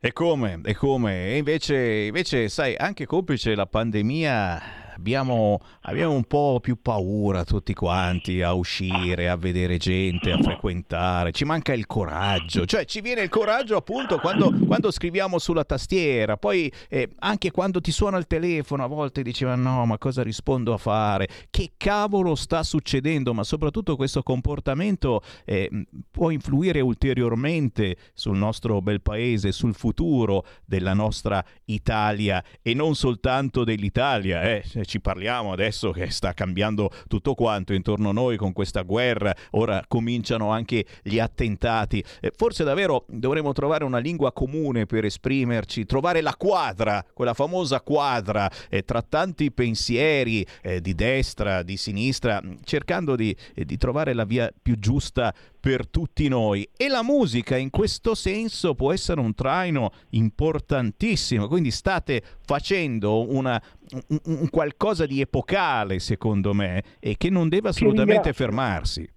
E 0.00 0.12
come? 0.12 0.60
E 0.64 0.74
come? 0.74 1.32
E 1.32 1.36
invece, 1.36 1.76
invece, 2.06 2.48
sai, 2.48 2.74
anche 2.76 3.04
complice 3.04 3.54
la 3.54 3.66
pandemia 3.66 4.85
abbiamo, 4.96 5.60
abbiamo, 5.82 6.14
un 6.14 6.24
po' 6.24 6.58
più 6.60 6.80
paura 6.80 7.44
tutti 7.44 7.74
quanti 7.74 8.40
a 8.42 8.54
uscire, 8.54 9.28
a 9.28 9.36
vedere 9.36 9.76
gente, 9.76 10.32
a 10.32 10.38
frequentare, 10.38 11.32
ci 11.32 11.44
manca 11.44 11.72
il 11.74 11.86
coraggio, 11.86 12.64
cioè 12.64 12.84
ci 12.84 13.00
viene 13.00 13.22
il 13.22 13.28
coraggio 13.28 13.76
appunto 13.76 14.18
quando, 14.18 14.52
quando 14.66 14.90
scriviamo 14.90 15.38
sulla 15.38 15.64
tastiera, 15.64 16.36
poi 16.36 16.72
eh, 16.88 17.10
anche 17.18 17.50
quando 17.50 17.80
ti 17.80 17.92
suona 17.92 18.16
il 18.16 18.26
telefono 18.26 18.84
a 18.84 18.86
volte 18.86 19.22
diceva 19.22 19.54
no 19.54 19.84
ma 19.84 19.98
cosa 19.98 20.22
rispondo 20.22 20.72
a 20.72 20.78
fare, 20.78 21.28
che 21.50 21.72
cavolo 21.76 22.34
sta 22.34 22.62
succedendo, 22.62 23.34
ma 23.34 23.44
soprattutto 23.44 23.96
questo 23.96 24.22
comportamento 24.22 25.22
eh, 25.44 25.70
può 26.10 26.30
influire 26.30 26.80
ulteriormente 26.80 27.96
sul 28.14 28.36
nostro 28.36 28.80
bel 28.80 29.02
paese, 29.02 29.52
sul 29.52 29.74
futuro 29.74 30.46
della 30.64 30.94
nostra 30.94 31.44
Italia 31.66 32.42
e 32.62 32.72
non 32.72 32.94
soltanto 32.94 33.62
dell'Italia, 33.62 34.42
eh 34.42 34.64
ci 34.86 35.00
parliamo 35.00 35.52
adesso 35.52 35.90
che 35.90 36.10
sta 36.10 36.32
cambiando 36.32 36.90
tutto 37.08 37.34
quanto 37.34 37.72
intorno 37.72 38.10
a 38.10 38.12
noi 38.12 38.36
con 38.36 38.52
questa 38.52 38.82
guerra, 38.82 39.34
ora 39.52 39.84
cominciano 39.86 40.50
anche 40.50 40.84
gli 41.02 41.18
attentati. 41.18 42.02
Eh, 42.20 42.32
forse 42.34 42.64
davvero 42.64 43.04
dovremmo 43.08 43.52
trovare 43.52 43.84
una 43.84 43.98
lingua 43.98 44.32
comune 44.32 44.86
per 44.86 45.04
esprimerci, 45.04 45.84
trovare 45.86 46.20
la 46.20 46.34
quadra, 46.36 47.04
quella 47.12 47.34
famosa 47.34 47.80
quadra 47.80 48.50
eh, 48.68 48.82
tra 48.82 49.02
tanti 49.02 49.50
pensieri 49.52 50.46
eh, 50.62 50.80
di 50.80 50.94
destra, 50.94 51.62
di 51.62 51.76
sinistra, 51.76 52.40
cercando 52.64 53.16
di, 53.16 53.34
eh, 53.54 53.64
di 53.64 53.76
trovare 53.76 54.14
la 54.14 54.24
via 54.24 54.50
più 54.60 54.78
giusta 54.78 55.34
per 55.66 55.88
tutti 55.88 56.28
noi. 56.28 56.68
E 56.76 56.86
la 56.86 57.02
musica 57.02 57.56
in 57.56 57.70
questo 57.70 58.14
senso 58.14 58.76
può 58.76 58.92
essere 58.92 59.20
un 59.20 59.34
traino 59.34 59.90
importantissimo, 60.10 61.48
quindi 61.48 61.72
state 61.72 62.22
facendo 62.44 63.28
una, 63.28 63.60
un, 64.08 64.20
un 64.24 64.50
qualcosa 64.50 65.06
di 65.06 65.20
epocale 65.20 65.98
secondo 65.98 66.52
me 66.52 66.82
e 67.00 67.16
che 67.16 67.30
non 67.30 67.48
deve 67.48 67.68
assolutamente 67.68 68.32
fermarsi. 68.32 69.08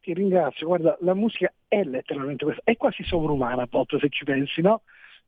Ti 0.00 0.12
ringrazio, 0.12 0.66
guarda, 0.66 0.96
la 1.00 1.14
musica 1.14 1.52
è 1.66 1.82
letteralmente 1.82 2.44
questa, 2.44 2.62
è 2.64 2.76
quasi 2.76 3.02
sovrumana 3.04 3.62
a 3.62 3.68
volte 3.70 3.98
se 3.98 4.08
ci 4.10 4.24
pensi, 4.24 4.60
no? 4.60 4.82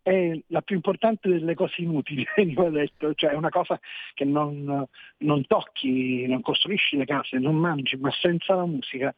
è 0.07 0.41
la 0.49 0.63
più 0.63 0.77
importante 0.77 1.29
delle 1.29 1.55
cose 1.55 1.83
inutili, 1.83 2.25
veniva 2.37 2.71
detto, 2.71 3.13
cioè 3.15 3.31
è 3.31 3.35
una 3.35 3.49
cosa 3.49 3.81
che 4.15 4.25
non, 4.25 4.87
non, 5.19 5.47
tocchi, 5.49 6.25
non 6.29 6.43
costruisci 6.43 6.97
le 6.97 7.05
case, 7.05 7.39
non 7.39 7.57
mangi, 7.57 7.97
ma 7.97 8.13
senza 8.13 8.55
la 8.55 8.67
musica 8.67 9.13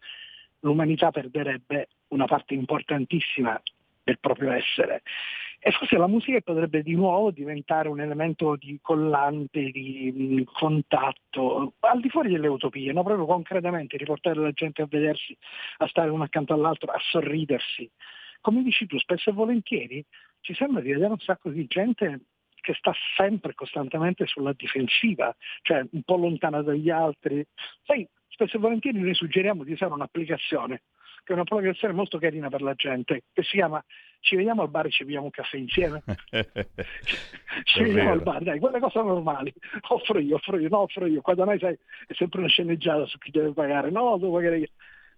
l'umanità 0.61 1.11
perderebbe 1.11 1.89
una 2.09 2.25
parte 2.25 2.55
importantissima 2.55 3.61
del 4.03 4.19
proprio 4.19 4.51
essere. 4.53 5.03
E 5.61 5.73
forse 5.73 5.97
la 5.97 6.07
musica 6.07 6.41
potrebbe 6.41 6.83
di 6.83 6.95
nuovo 6.95 7.33
diventare 7.33 7.89
un 7.89 8.01
elemento 8.01 8.55
di 8.57 8.79
collante, 8.81 9.71
di 9.71 10.47
contatto, 10.53 11.75
al 11.81 12.01
di 12.01 12.09
fuori 12.09 12.31
delle 12.31 12.47
utopie, 12.47 12.93
no? 12.93 13.03
proprio 13.03 13.27
concretamente 13.27 13.97
riportare 13.97 14.39
la 14.41 14.53
gente 14.53 14.83
a 14.83 14.87
vedersi, 14.89 15.37
a 15.79 15.89
stare 15.89 16.11
uno 16.11 16.23
accanto 16.23 16.55
all'altro, 16.55 16.93
a 16.93 16.99
sorridersi. 17.01 17.91
Come 18.41 18.63
dici 18.63 18.87
tu, 18.87 18.99
spesso 18.99 19.31
e 19.31 19.33
volentieri 19.33 20.05
ci 20.41 20.55
sembra 20.55 20.81
di 20.81 20.93
vedere 20.93 21.11
un 21.11 21.19
sacco 21.19 21.51
di 21.51 21.67
gente 21.67 22.21
che 22.61 22.75
sta 22.75 22.93
sempre 23.17 23.55
costantemente 23.55 24.27
sulla 24.27 24.53
difensiva, 24.53 25.35
cioè 25.63 25.85
un 25.91 26.03
po' 26.03 26.17
lontana 26.17 26.63
dagli 26.63 26.91
altri. 26.91 27.45
Sai, 27.83 28.07
spesso 28.29 28.57
e 28.57 28.61
volentieri 28.61 29.01
noi 29.01 29.15
suggeriamo 29.15 29.65
di 29.65 29.73
usare 29.73 29.93
un'applicazione, 29.93 30.83
che 31.25 31.33
è 31.33 31.37
un'applicazione 31.37 31.95
molto 31.95 32.19
carina 32.19 32.49
per 32.49 32.63
la 32.63 32.75
gente, 32.75 33.23
che 33.33 33.43
si 33.43 33.57
chiama 33.57 33.83
Ci 34.21 34.37
vediamo 34.37 34.63
al 34.63 34.71
bar 34.71 34.87
e 34.87 34.91
ci 34.91 35.05
beviamo 35.05 35.27
un 35.27 35.31
caffè 35.31 35.57
insieme. 35.57 36.03
ci 37.65 37.83
vediamo 37.83 38.13
al 38.13 38.23
bar, 38.23 38.43
dai, 38.43 38.59
quelle 38.59 38.81
cose 38.81 39.01
normali. 39.01 39.53
Offro 39.89 40.19
io, 40.19 40.37
offro 40.37 40.59
io, 40.59 40.69
no, 40.69 40.81
offro 40.81 41.07
io. 41.07 41.21
Quando 41.21 41.45
noi 41.45 41.59
sai, 41.59 41.79
è 42.07 42.13
sempre 42.15 42.41
una 42.41 42.49
sceneggiata 42.49 43.07
su 43.07 43.19
chi 43.19 43.31
deve 43.31 43.53
pagare, 43.53 43.91
no, 43.91 44.19
devo 44.19 44.35
pagare 44.35 44.59
io. 44.59 44.69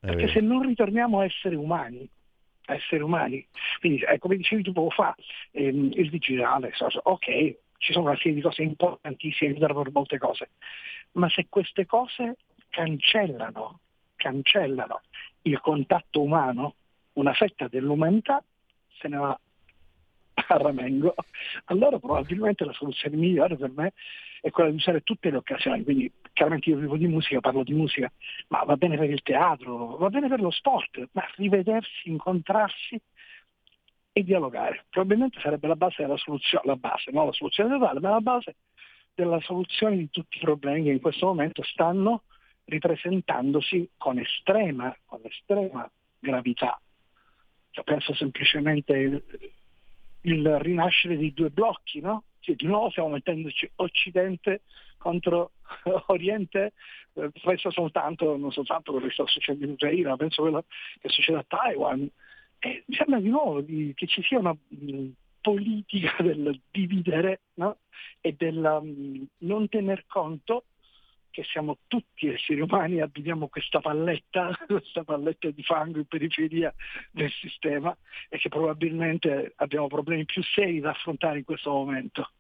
Perché 0.01 0.29
se 0.29 0.41
non 0.41 0.63
ritorniamo 0.63 1.21
a 1.21 1.25
essere 1.25 1.57
umani, 1.57 2.09
a 2.67 2.75
essere 2.75 3.03
umani, 3.03 3.47
quindi 3.81 4.01
eh, 4.01 4.19
come 4.19 4.37
dicevi 4.37 4.63
tu 4.63 4.73
poco 4.73 4.91
fa, 4.91 5.15
ehm, 5.51 5.91
il 5.93 6.09
digitale, 6.09 6.73
ok, 7.03 7.57
ci 7.77 7.93
sono 7.93 8.07
una 8.07 8.17
serie 8.17 8.35
di 8.35 8.41
cose 8.41 8.63
importantissime 8.63 9.55
per 9.55 9.91
molte 9.93 10.19
cose, 10.19 10.51
ma 11.13 11.29
se 11.29 11.47
queste 11.51 11.85
cose 11.85 12.37
cancellano, 12.71 13.81
cancellano 14.17 15.01
il 15.43 15.61
contatto 15.61 16.23
umano, 16.23 16.75
una 17.15 17.35
fetta 17.35 17.69
dell'umanità 17.69 18.43
se 19.01 19.09
ne 19.09 19.17
va 19.17 19.41
a 20.35 20.57
ramengo. 20.57 21.15
Allora 21.67 21.99
probabilmente 21.99 22.65
la 22.65 22.73
soluzione 22.73 23.17
migliore 23.17 23.57
per 23.57 23.71
me 23.75 23.93
è 24.41 24.51
quella 24.51 24.71
di 24.71 24.77
usare 24.77 25.03
tutte 25.03 25.31
le 25.31 25.37
occasioni, 25.37 25.83
quindi 25.85 26.11
chiaramente 26.33 26.71
io 26.71 26.77
vivo 26.77 26.97
di 26.97 27.07
musica, 27.07 27.41
parlo 27.41 27.63
di 27.63 27.75
musica, 27.75 28.11
ma 28.49 28.63
va 28.65 28.77
bene 28.77 28.97
per 28.97 29.11
il 29.11 29.23
teatro, 29.23 29.97
va 29.97 30.09
bene 30.09 30.29
per 30.29 30.41
lo 30.41 30.51
sport, 30.51 31.09
ma 31.13 31.25
rivedersi, 31.37 32.09
incontrarsi 32.09 33.01
e 34.13 34.23
dialogare. 34.23 34.85
Probabilmente 34.89 35.41
sarebbe 35.41 35.69
la 35.69 35.77
base 35.77 36.03
della 36.03 36.17
soluzione, 36.17 36.65
la 36.67 36.77
base, 36.77 37.11
non 37.11 37.27
la 37.27 37.33
soluzione 37.33 37.79
totale, 37.79 38.01
ma 38.01 38.11
la 38.11 38.21
base 38.21 38.57
della 39.15 39.41
soluzione 39.41 39.97
di 39.97 40.09
tutti 40.11 40.39
i 40.39 40.41
problemi 40.41 40.85
che 40.85 40.91
in 40.91 41.01
questo 41.01 41.27
momento 41.27 41.63
stanno 41.63 42.23
ripresentandosi 42.65 43.91
con 43.97 44.19
estrema, 44.19 44.97
con 45.05 45.21
estrema 45.25 45.91
gravità. 46.19 46.81
Cioè, 47.71 47.85
penso 47.85 48.15
semplicemente 48.15 49.23
il, 50.23 50.59
rinascere 50.59 51.17
dei 51.17 51.33
due 51.33 51.51
blocchi, 51.51 52.01
no? 52.01 52.25
Cioè, 52.41 52.55
di 52.55 52.67
nuovo 52.67 52.91
stiamo 52.91 53.11
mettendoci 53.11 53.71
Occidente 53.77 54.63
contro 54.99 55.53
Oriente, 56.09 56.73
eh, 57.15 57.31
penso 57.43 57.71
soltanto, 57.71 58.37
non 58.37 58.53
soltanto 58.53 58.93
quello 58.93 59.07
che 59.07 59.13
sta 59.13 59.27
succedendo 59.27 59.67
in 59.67 59.73
Ucraina, 59.73 60.17
penso 60.17 60.43
quello 60.43 60.65
che 61.01 61.09
succede 61.09 61.39
a 61.39 61.45
Taiwan. 61.47 62.09
E 62.59 62.85
mi 62.87 62.95
sembra 62.95 63.21
di 63.21 63.29
nuovo 63.29 63.61
di, 63.61 63.93
che 63.95 64.07
ci 64.07 64.23
sia 64.23 64.39
una 64.39 64.53
mh, 64.53 65.09
politica 65.41 66.17
del 66.23 66.61
dividere 66.71 67.41
no? 67.55 67.79
e 68.21 68.35
del 68.37 68.57
um, 68.57 69.27
non 69.39 69.69
tener 69.69 70.05
conto 70.07 70.65
che 71.31 71.45
siamo 71.45 71.79
tutti 71.87 72.29
esseri 72.29 72.61
umani 72.61 72.97
e 72.97 73.03
abbiamo 73.03 73.49
questa 73.49 73.81
palletta, 73.81 74.51
questa 74.67 75.05
palletta 75.05 75.51
di 75.51 75.63
fango 75.63 75.99
in 75.99 76.07
periferia 76.07 76.75
del 77.11 77.31
sistema 77.31 77.97
e 78.29 78.39
che 78.39 78.49
probabilmente 78.49 79.53
abbiamo 79.57 79.87
problemi 79.87 80.25
più 80.25 80.43
seri 80.43 80.81
da 80.81 80.91
affrontare 80.91 81.39
in 81.39 81.45
questo 81.45 81.71
momento. 81.71 82.31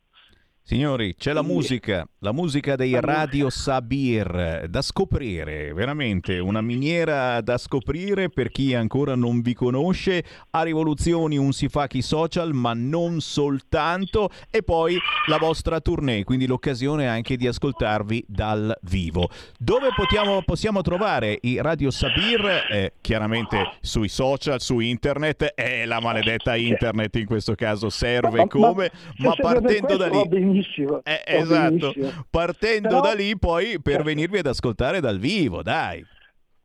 Signori, 0.62 1.16
c'è 1.16 1.32
la 1.32 1.42
musica, 1.42 2.06
la 2.20 2.30
musica 2.30 2.76
dei 2.76 2.94
Radio 3.00 3.50
Sabir 3.50 4.66
da 4.68 4.82
scoprire, 4.82 5.72
veramente 5.72 6.38
una 6.38 6.60
miniera 6.60 7.40
da 7.40 7.58
scoprire 7.58 8.28
per 8.28 8.52
chi 8.52 8.72
ancora 8.74 9.16
non 9.16 9.40
vi 9.40 9.52
conosce. 9.52 10.22
A 10.50 10.62
Rivoluzioni 10.62 11.36
un 11.36 11.52
si 11.52 11.68
fa 11.68 11.88
chi 11.88 12.02
social, 12.02 12.52
ma 12.52 12.72
non 12.72 13.20
soltanto. 13.20 14.30
E 14.48 14.62
poi 14.62 14.96
la 15.26 15.38
vostra 15.38 15.80
tournée, 15.80 16.22
quindi 16.22 16.46
l'occasione 16.46 17.08
anche 17.08 17.36
di 17.36 17.48
ascoltarvi 17.48 18.26
dal 18.28 18.72
vivo. 18.82 19.28
Dove 19.58 19.88
potiamo, 19.96 20.42
possiamo 20.42 20.82
trovare 20.82 21.36
i 21.42 21.60
Radio 21.60 21.90
Sabir? 21.90 22.66
Eh, 22.70 22.92
chiaramente 23.00 23.72
sui 23.80 24.08
social, 24.08 24.60
su 24.60 24.78
internet. 24.78 25.52
È 25.52 25.84
la 25.84 25.98
maledetta 25.98 26.54
internet 26.54 27.16
in 27.16 27.26
questo 27.26 27.56
caso 27.56 27.90
serve 27.90 28.46
come, 28.46 28.92
ma 29.16 29.34
partendo 29.34 29.96
da 29.96 30.06
lì 30.06 30.49
benissimo. 30.50 31.02
Eh, 31.04 31.22
esatto, 31.24 31.92
benissimo. 31.92 32.26
partendo 32.30 32.88
Però... 32.88 33.00
da 33.00 33.12
lì 33.14 33.38
poi 33.38 33.80
per 33.80 34.02
venirvi 34.02 34.38
ad 34.38 34.46
ascoltare 34.46 35.00
dal 35.00 35.18
vivo, 35.18 35.62
dai. 35.62 36.04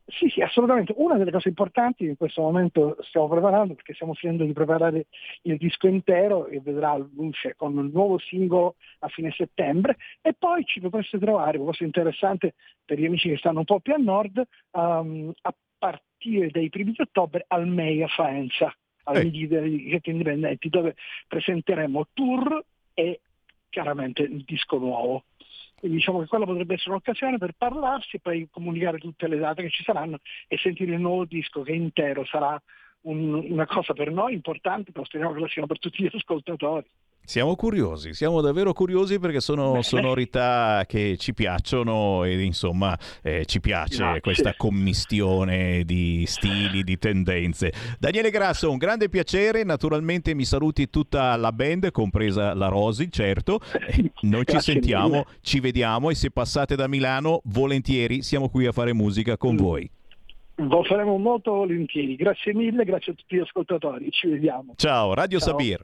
Sì, 0.07 0.29
sì, 0.29 0.41
assolutamente. 0.41 0.93
Una 0.97 1.17
delle 1.17 1.31
cose 1.31 1.49
importanti 1.49 2.03
che 2.03 2.11
in 2.11 2.17
questo 2.17 2.41
momento 2.41 2.97
stiamo 3.01 3.27
preparando, 3.27 3.73
perché 3.73 3.95
stiamo 3.95 4.13
finendo 4.13 4.43
di 4.43 4.53
preparare 4.53 5.07
il 5.43 5.57
disco 5.57 5.87
intero 5.87 6.45
e 6.45 6.61
vedrà 6.61 6.95
luce 6.95 7.55
con 7.55 7.75
un 7.75 7.89
nuovo 7.91 8.19
singolo 8.19 8.75
a 8.99 9.07
fine 9.07 9.31
settembre 9.31 9.97
e 10.21 10.33
poi 10.37 10.63
ci 10.65 10.79
potreste 10.79 11.17
trovare, 11.17 11.57
cosa 11.57 11.83
interessante 11.83 12.53
per 12.85 12.99
gli 12.99 13.05
amici 13.05 13.29
che 13.29 13.37
stanno 13.37 13.59
un 13.59 13.65
po' 13.65 13.79
più 13.79 13.93
a 13.93 13.97
nord, 13.97 14.43
um, 14.71 15.33
a 15.41 15.55
partire 15.77 16.49
dai 16.51 16.69
primi 16.69 16.91
di 16.91 17.01
ottobre 17.01 17.45
al 17.47 17.67
MEI 17.67 18.03
a 18.03 18.07
Faenza, 18.07 18.71
al 19.05 19.23
Midi 19.23 19.47
dei 19.47 19.99
Indipendenti, 20.03 20.69
dove 20.69 20.95
presenteremo 21.27 22.09
tour 22.13 22.63
e 22.93 23.21
chiaramente 23.75 24.21
il 24.21 24.43
disco 24.45 24.77
nuovo. 24.77 25.25
Quindi 25.77 25.97
diciamo 25.97 26.21
che 26.21 26.27
quella 26.27 26.45
potrebbe 26.45 26.75
essere 26.75 26.91
un'occasione 26.91 27.37
per 27.37 27.51
parlarsi 27.57 28.15
e 28.15 28.19
poi 28.19 28.47
comunicare 28.49 28.99
tutte 28.99 29.27
le 29.27 29.37
date 29.37 29.63
che 29.63 29.69
ci 29.69 29.83
saranno 29.83 30.19
e 30.47 30.57
sentire 30.57 30.93
il 30.93 31.01
nuovo 31.01 31.25
disco 31.25 31.61
che 31.61 31.73
intero 31.73 32.23
sarà 32.23 32.59
un- 33.01 33.33
una 33.33 33.65
cosa 33.65 33.93
per 33.93 34.11
noi 34.11 34.33
importante, 34.33 34.93
però 34.93 35.03
speriamo 35.03 35.33
che 35.33 35.41
lo 35.41 35.47
siano 35.47 35.67
per 35.67 35.79
tutti 35.79 36.01
gli 36.01 36.09
ascoltatori. 36.11 36.87
Siamo 37.25 37.55
curiosi, 37.55 38.13
siamo 38.13 38.39
davvero 38.39 38.71
curiosi 38.73 39.19
perché 39.19 39.39
sono 39.39 39.81
sonorità 39.81 40.83
che 40.87 41.15
ci 41.17 41.33
piacciono 41.33 42.23
e 42.23 42.39
insomma 42.43 42.97
eh, 43.23 43.45
ci 43.45 43.59
piace 43.59 43.97
Grazie. 43.97 44.21
questa 44.21 44.53
commistione 44.55 45.83
di 45.85 46.23
stili, 46.27 46.83
di 46.83 46.97
tendenze. 46.97 47.73
Daniele 47.99 48.29
Grasso, 48.29 48.69
un 48.69 48.77
grande 48.77 49.09
piacere, 49.09 49.63
naturalmente 49.63 50.33
mi 50.35 50.45
saluti 50.45 50.89
tutta 50.89 51.35
la 51.35 51.51
band, 51.51 51.91
compresa 51.91 52.53
la 52.53 52.67
Rosi, 52.67 53.11
certo. 53.11 53.59
Eh, 53.87 54.11
Noi 54.21 54.43
ci 54.45 54.59
sentiamo, 54.59 55.07
mille. 55.09 55.25
ci 55.41 55.59
vediamo 55.59 56.09
e 56.11 56.15
se 56.15 56.29
passate 56.31 56.75
da 56.75 56.87
Milano, 56.87 57.41
volentieri 57.45 58.21
siamo 58.21 58.49
qui 58.49 58.65
a 58.67 58.71
fare 58.71 58.93
musica 58.93 59.31
Mm. 59.33 59.37
con 59.37 59.55
voi. 59.55 59.89
Lo 60.57 60.83
faremo 60.85 61.17
molto 61.17 61.51
volentieri. 61.51 62.15
Grazie 62.15 62.53
mille, 62.53 62.85
grazie 62.85 63.11
a 63.11 63.15
tutti 63.15 63.35
gli 63.35 63.39
ascoltatori. 63.39 64.09
Ci 64.09 64.27
vediamo. 64.27 64.73
Ciao, 64.77 65.13
Radio 65.13 65.37
Ciao. 65.39 65.49
Sabir. 65.49 65.83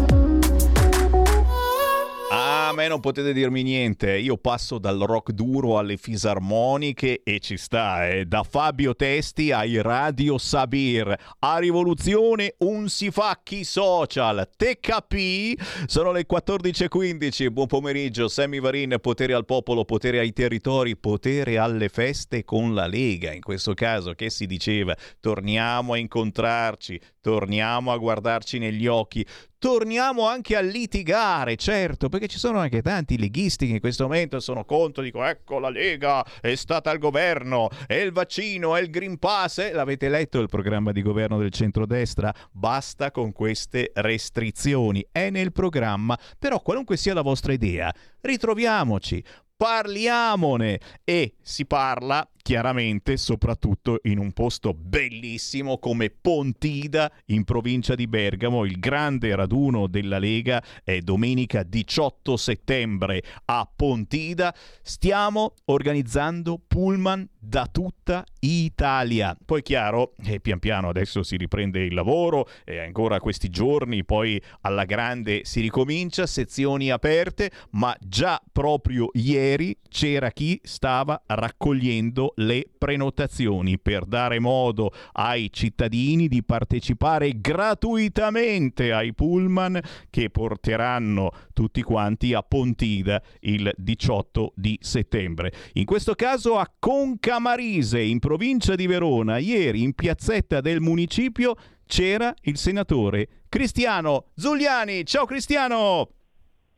A 2.71 2.73
me 2.73 2.87
non 2.87 3.01
potete 3.01 3.33
dirmi 3.33 3.63
niente. 3.63 4.17
Io 4.17 4.37
passo 4.37 4.77
dal 4.79 4.97
rock 4.99 5.33
duro 5.33 5.77
alle 5.77 5.97
fisarmoniche 5.97 7.21
e 7.21 7.41
ci 7.41 7.57
sta, 7.57 8.07
eh. 8.07 8.23
Da 8.25 8.43
Fabio 8.43 8.95
Testi 8.95 9.51
ai 9.51 9.81
Radio 9.81 10.37
Sabir. 10.37 11.13
A 11.39 11.57
rivoluzione 11.57 12.53
un 12.59 12.87
si 12.87 13.11
fa 13.11 13.41
chi 13.43 13.65
social. 13.65 14.47
Te 14.55 14.77
capì? 14.79 15.59
Sono 15.85 16.13
le 16.13 16.25
14.15. 16.25 17.51
Buon 17.51 17.67
pomeriggio. 17.67 18.29
Sammy 18.29 18.61
Varin, 18.61 18.95
potere 19.01 19.33
al 19.33 19.43
popolo, 19.43 19.83
potere 19.83 20.19
ai 20.19 20.31
territori, 20.31 20.95
potere 20.95 21.57
alle 21.57 21.89
feste 21.89 22.45
con 22.45 22.73
la 22.73 22.87
Lega. 22.87 23.33
In 23.33 23.41
questo 23.41 23.73
caso, 23.73 24.13
che 24.13 24.29
si 24.29 24.45
diceva? 24.45 24.95
Torniamo 25.19 25.91
a 25.91 25.97
incontrarci, 25.97 26.97
torniamo 27.21 27.91
a 27.91 27.97
guardarci 27.97 28.57
negli 28.57 28.87
occhi, 28.87 29.25
torniamo 29.57 30.27
anche 30.27 30.55
a 30.55 30.59
litigare, 30.59 31.55
certo, 31.55 32.09
perché 32.09 32.27
ci 32.27 32.39
sono 32.39 32.57
anche 32.57 32.81
tanti 32.81 33.17
leghisti 33.17 33.67
che 33.67 33.73
in 33.73 33.79
questo 33.79 34.03
momento 34.03 34.39
sono 34.39 34.65
contro, 34.65 35.03
dico 35.03 35.23
ecco 35.23 35.59
la 35.59 35.69
Lega 35.69 36.25
è 36.41 36.55
stata 36.55 36.89
al 36.89 36.97
governo, 36.97 37.69
è 37.85 37.93
il 37.93 38.11
vaccino, 38.11 38.75
è 38.75 38.81
il 38.81 38.89
Green 38.89 39.19
Pass, 39.19 39.59
eh? 39.59 39.71
l'avete 39.71 40.09
letto 40.09 40.39
il 40.39 40.49
programma 40.49 40.91
di 40.91 41.03
governo 41.03 41.37
del 41.37 41.51
centrodestra? 41.51 42.33
Basta 42.51 43.11
con 43.11 43.31
queste 43.31 43.91
restrizioni, 43.93 45.05
è 45.11 45.29
nel 45.29 45.51
programma, 45.51 46.17
però 46.39 46.59
qualunque 46.59 46.97
sia 46.97 47.13
la 47.13 47.21
vostra 47.21 47.53
idea, 47.53 47.93
ritroviamoci, 48.21 49.23
parliamone 49.55 50.79
e 51.03 51.35
si 51.39 51.67
parla 51.67 52.27
chiaramente 52.41 53.17
soprattutto 53.17 53.99
in 54.03 54.17
un 54.17 54.31
posto 54.31 54.73
bellissimo 54.73 55.77
come 55.77 56.09
Pontida 56.09 57.11
in 57.27 57.43
provincia 57.43 57.95
di 57.95 58.07
Bergamo. 58.07 58.65
Il 58.65 58.79
grande 58.79 59.35
raduno 59.35 59.87
della 59.87 60.19
Lega 60.19 60.63
è 60.83 60.99
domenica 60.99 61.63
18 61.63 62.37
settembre 62.37 63.23
a 63.45 63.69
Pontida. 63.73 64.53
Stiamo 64.81 65.53
organizzando 65.65 66.59
pullman 66.65 67.27
da 67.39 67.67
tutta 67.71 68.23
Italia. 68.39 69.35
Poi 69.43 69.61
chiaro, 69.61 70.13
eh, 70.23 70.39
pian 70.39 70.59
piano 70.59 70.89
adesso 70.89 71.23
si 71.23 71.37
riprende 71.37 71.83
il 71.83 71.93
lavoro 71.93 72.47
e 72.63 72.79
ancora 72.79 73.19
questi 73.19 73.49
giorni 73.49 74.03
poi 74.03 74.41
alla 74.61 74.85
grande 74.85 75.41
si 75.43 75.61
ricomincia, 75.61 76.27
sezioni 76.27 76.91
aperte, 76.91 77.51
ma 77.71 77.95
già 77.99 78.41
proprio 78.51 79.09
ieri 79.13 79.77
c'era 79.89 80.31
chi 80.31 80.59
stava 80.63 81.21
raccogliendo 81.25 82.30
le 82.35 82.65
prenotazioni 82.77 83.79
per 83.79 84.05
dare 84.05 84.39
modo 84.39 84.91
ai 85.13 85.49
cittadini 85.51 86.27
di 86.27 86.43
partecipare 86.43 87.39
gratuitamente 87.39 88.91
ai 88.91 89.13
pullman 89.13 89.79
che 90.09 90.29
porteranno 90.29 91.31
tutti 91.53 91.81
quanti 91.81 92.33
a 92.33 92.41
Pontida 92.41 93.21
il 93.41 93.71
18 93.75 94.53
di 94.55 94.77
settembre. 94.81 95.51
In 95.73 95.85
questo 95.85 96.15
caso 96.15 96.57
a 96.57 96.71
Concamarise, 96.77 98.01
in 98.01 98.19
provincia 98.19 98.75
di 98.75 98.87
Verona, 98.87 99.37
ieri 99.37 99.83
in 99.83 99.93
piazzetta 99.93 100.61
del 100.61 100.81
municipio 100.81 101.55
c'era 101.85 102.33
il 102.43 102.57
senatore 102.57 103.27
Cristiano 103.49 104.27
Zuliani. 104.35 105.05
Ciao 105.05 105.25
Cristiano! 105.25 106.20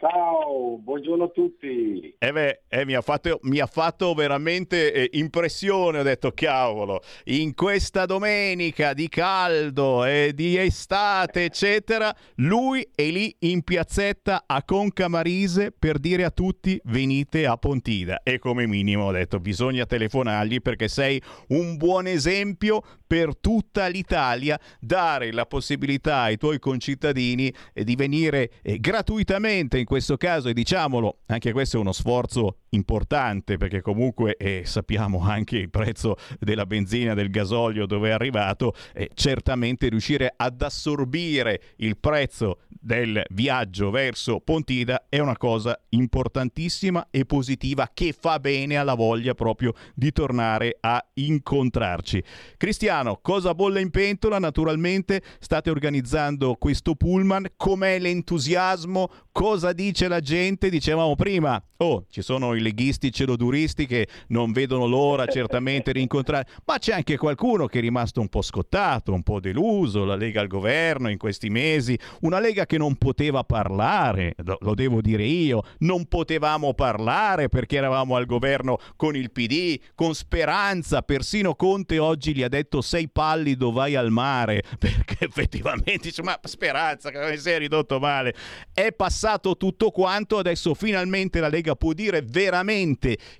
Ciao, 0.03 0.79
buongiorno 0.79 1.23
a 1.23 1.29
tutti. 1.29 2.13
Eh 2.19 2.31
beh, 2.33 2.63
eh, 2.67 2.83
mi, 2.83 2.93
ha 2.93 2.99
fatto, 2.99 3.39
mi 3.43 3.59
ha 3.59 3.65
fatto 3.67 4.13
veramente 4.13 4.91
eh, 4.91 5.09
impressione, 5.13 5.99
ho 5.99 6.03
detto 6.03 6.33
cavolo, 6.33 6.99
in 7.27 7.53
questa 7.53 8.05
domenica 8.05 8.91
di 8.91 9.07
caldo 9.07 10.03
e 10.03 10.33
di 10.35 10.57
estate, 10.57 11.45
eccetera, 11.45 12.13
lui 12.35 12.85
è 12.93 13.05
lì 13.05 13.33
in 13.39 13.61
piazzetta 13.61 14.43
a 14.45 14.61
Concamarise 14.63 15.71
per 15.71 15.99
dire 15.99 16.25
a 16.25 16.31
tutti 16.31 16.77
venite 16.83 17.45
a 17.45 17.55
Pontida. 17.55 18.23
E 18.23 18.39
come 18.39 18.67
minimo 18.67 19.05
ho 19.05 19.11
detto 19.13 19.39
bisogna 19.39 19.85
telefonargli 19.85 20.59
perché 20.59 20.89
sei 20.89 21.21
un 21.49 21.77
buon 21.77 22.07
esempio 22.07 22.81
per 23.07 23.37
tutta 23.37 23.87
l'Italia, 23.87 24.59
dare 24.81 25.31
la 25.31 25.45
possibilità 25.45 26.21
ai 26.21 26.35
tuoi 26.35 26.59
concittadini 26.59 27.53
eh, 27.71 27.85
di 27.85 27.95
venire 27.95 28.49
eh, 28.63 28.79
gratuitamente 28.79 29.77
in 29.77 29.85
questo 29.93 30.17
caso 30.17 30.49
e 30.49 30.53
diciamolo, 30.53 31.19
anche 31.27 31.51
questo 31.51 31.77
è 31.77 31.79
uno 31.79 31.91
sforzo 31.91 32.61
importante 32.73 33.57
perché 33.57 33.81
comunque 33.81 34.35
eh, 34.37 34.63
sappiamo 34.65 35.21
anche 35.21 35.57
il 35.57 35.69
prezzo 35.69 36.17
della 36.39 36.65
benzina, 36.65 37.13
del 37.13 37.29
gasolio 37.29 37.85
dove 37.85 38.09
è 38.09 38.11
arrivato, 38.11 38.73
eh, 38.93 39.09
certamente 39.13 39.89
riuscire 39.89 40.33
ad 40.35 40.61
assorbire 40.61 41.61
il 41.77 41.97
prezzo 41.97 42.59
del 42.83 43.23
viaggio 43.29 43.91
verso 43.91 44.41
Pontida 44.41 45.05
è 45.07 45.19
una 45.19 45.37
cosa 45.37 45.79
importantissima 45.89 47.07
e 47.11 47.25
positiva 47.25 47.89
che 47.93 48.13
fa 48.17 48.39
bene 48.39 48.75
alla 48.75 48.93
voglia 48.93 49.33
proprio 49.33 49.73
di 49.95 50.11
tornare 50.11 50.77
a 50.81 51.03
incontrarci. 51.13 52.21
Cristiano, 52.57 53.19
cosa 53.21 53.55
bolle 53.55 53.79
in 53.79 53.89
pentola? 53.89 54.37
Naturalmente 54.37 55.21
state 55.39 55.69
organizzando 55.69 56.55
questo 56.55 56.95
pullman, 56.95 57.51
com'è 57.55 57.99
l'entusiasmo? 57.99 59.09
Cosa 59.31 59.71
dice 59.71 60.07
la 60.07 60.19
gente? 60.19 60.69
Dicevamo 60.69 61.15
prima, 61.15 61.63
oh, 61.77 62.05
ci 62.09 62.21
sono 62.21 62.53
i 62.53 62.61
leghisti 62.63 63.11
celoduristi 63.11 63.85
che 63.85 64.07
non 64.29 64.51
vedono 64.51 64.87
l'ora 64.87 65.25
certamente 65.27 65.91
di 65.91 66.01
incontrare, 66.01 66.47
ma 66.65 66.79
c'è 66.79 66.93
anche 66.93 67.17
qualcuno 67.17 67.67
che 67.67 67.77
è 67.77 67.81
rimasto 67.81 68.19
un 68.21 68.29
po' 68.29 68.41
scottato, 68.41 69.13
un 69.13 69.21
po' 69.21 69.39
deluso, 69.39 70.05
la 70.05 70.15
Lega 70.15 70.41
al 70.41 70.47
governo 70.47 71.09
in 71.09 71.17
questi 71.17 71.49
mesi, 71.49 71.97
una 72.21 72.39
Lega 72.39 72.65
che 72.65 72.77
non 72.77 72.95
poteva 72.95 73.43
parlare, 73.43 74.35
lo 74.59 74.73
devo 74.73 75.01
dire 75.01 75.23
io, 75.23 75.63
non 75.79 76.05
potevamo 76.05 76.73
parlare 76.73 77.49
perché 77.49 77.77
eravamo 77.77 78.15
al 78.15 78.25
governo 78.25 78.79
con 78.95 79.15
il 79.15 79.31
PD, 79.31 79.79
con 79.93 80.15
Speranza, 80.15 81.01
persino 81.01 81.55
Conte 81.55 81.99
oggi 81.99 82.33
gli 82.33 82.43
ha 82.43 82.49
detto 82.49 82.81
sei 82.81 83.09
pallido 83.09 83.71
vai 83.71 83.95
al 83.95 84.09
mare, 84.09 84.63
perché 84.79 85.25
effettivamente 85.25 86.07
dice 86.07 86.23
ma 86.23 86.39
Speranza 86.43 87.11
che 87.11 87.29
mi 87.29 87.37
sei 87.37 87.59
ridotto 87.59 87.99
male, 87.99 88.33
è 88.73 88.91
passato 88.91 89.57
tutto 89.57 89.91
quanto, 89.91 90.37
adesso 90.37 90.73
finalmente 90.73 91.39
la 91.39 91.49
Lega 91.49 91.75
può 91.75 91.93
dire 91.93 92.21
veramente 92.21 92.51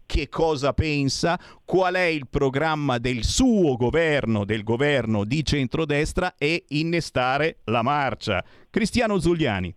che 0.06 0.30
cosa 0.30 0.74
pensa, 0.74 1.38
qual 1.66 1.96
è 1.96 2.06
il 2.06 2.28
programma 2.28 2.98
del 2.98 3.24
suo 3.24 3.76
governo, 3.76 4.46
del 4.46 4.64
governo 4.64 5.26
di 5.26 5.44
centrodestra 5.44 6.36
e 6.38 6.64
innestare 6.70 7.58
la 7.66 7.82
marcia. 7.84 8.44
Cristiano 8.70 9.20
Zuliani. 9.20 9.76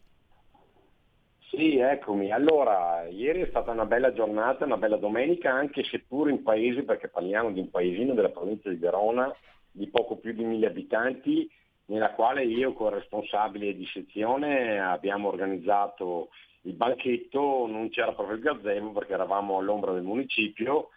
Sì, 1.50 1.78
eccomi. 1.78 2.32
Allora, 2.32 3.06
ieri 3.08 3.42
è 3.42 3.46
stata 3.48 3.70
una 3.70 3.86
bella 3.86 4.12
giornata, 4.12 4.64
una 4.64 4.76
bella 4.76 4.96
domenica, 4.96 5.52
anche 5.52 5.84
seppur 5.84 6.28
in 6.28 6.42
paesi, 6.42 6.82
perché 6.82 7.08
parliamo 7.08 7.50
di 7.50 7.60
un 7.60 7.70
paesino 7.70 8.14
della 8.14 8.28
provincia 8.28 8.68
di 8.68 8.76
Verona 8.76 9.34
di 9.76 9.88
poco 9.88 10.16
più 10.16 10.32
di 10.32 10.42
mille 10.42 10.66
abitanti, 10.66 11.48
nella 11.86 12.12
quale 12.12 12.44
io 12.44 12.72
con 12.72 12.88
il 12.88 12.98
responsabile 12.98 13.74
di 13.74 13.86
sezione 13.92 14.80
abbiamo 14.80 15.28
organizzato 15.28 16.30
il 16.66 16.74
banchetto, 16.74 17.66
non 17.66 17.88
c'era 17.90 18.12
proprio 18.12 18.36
il 18.36 18.42
gazebo 18.42 18.90
perché 18.90 19.12
eravamo 19.12 19.58
all'ombra 19.58 19.92
del 19.92 20.02
municipio, 20.02 20.90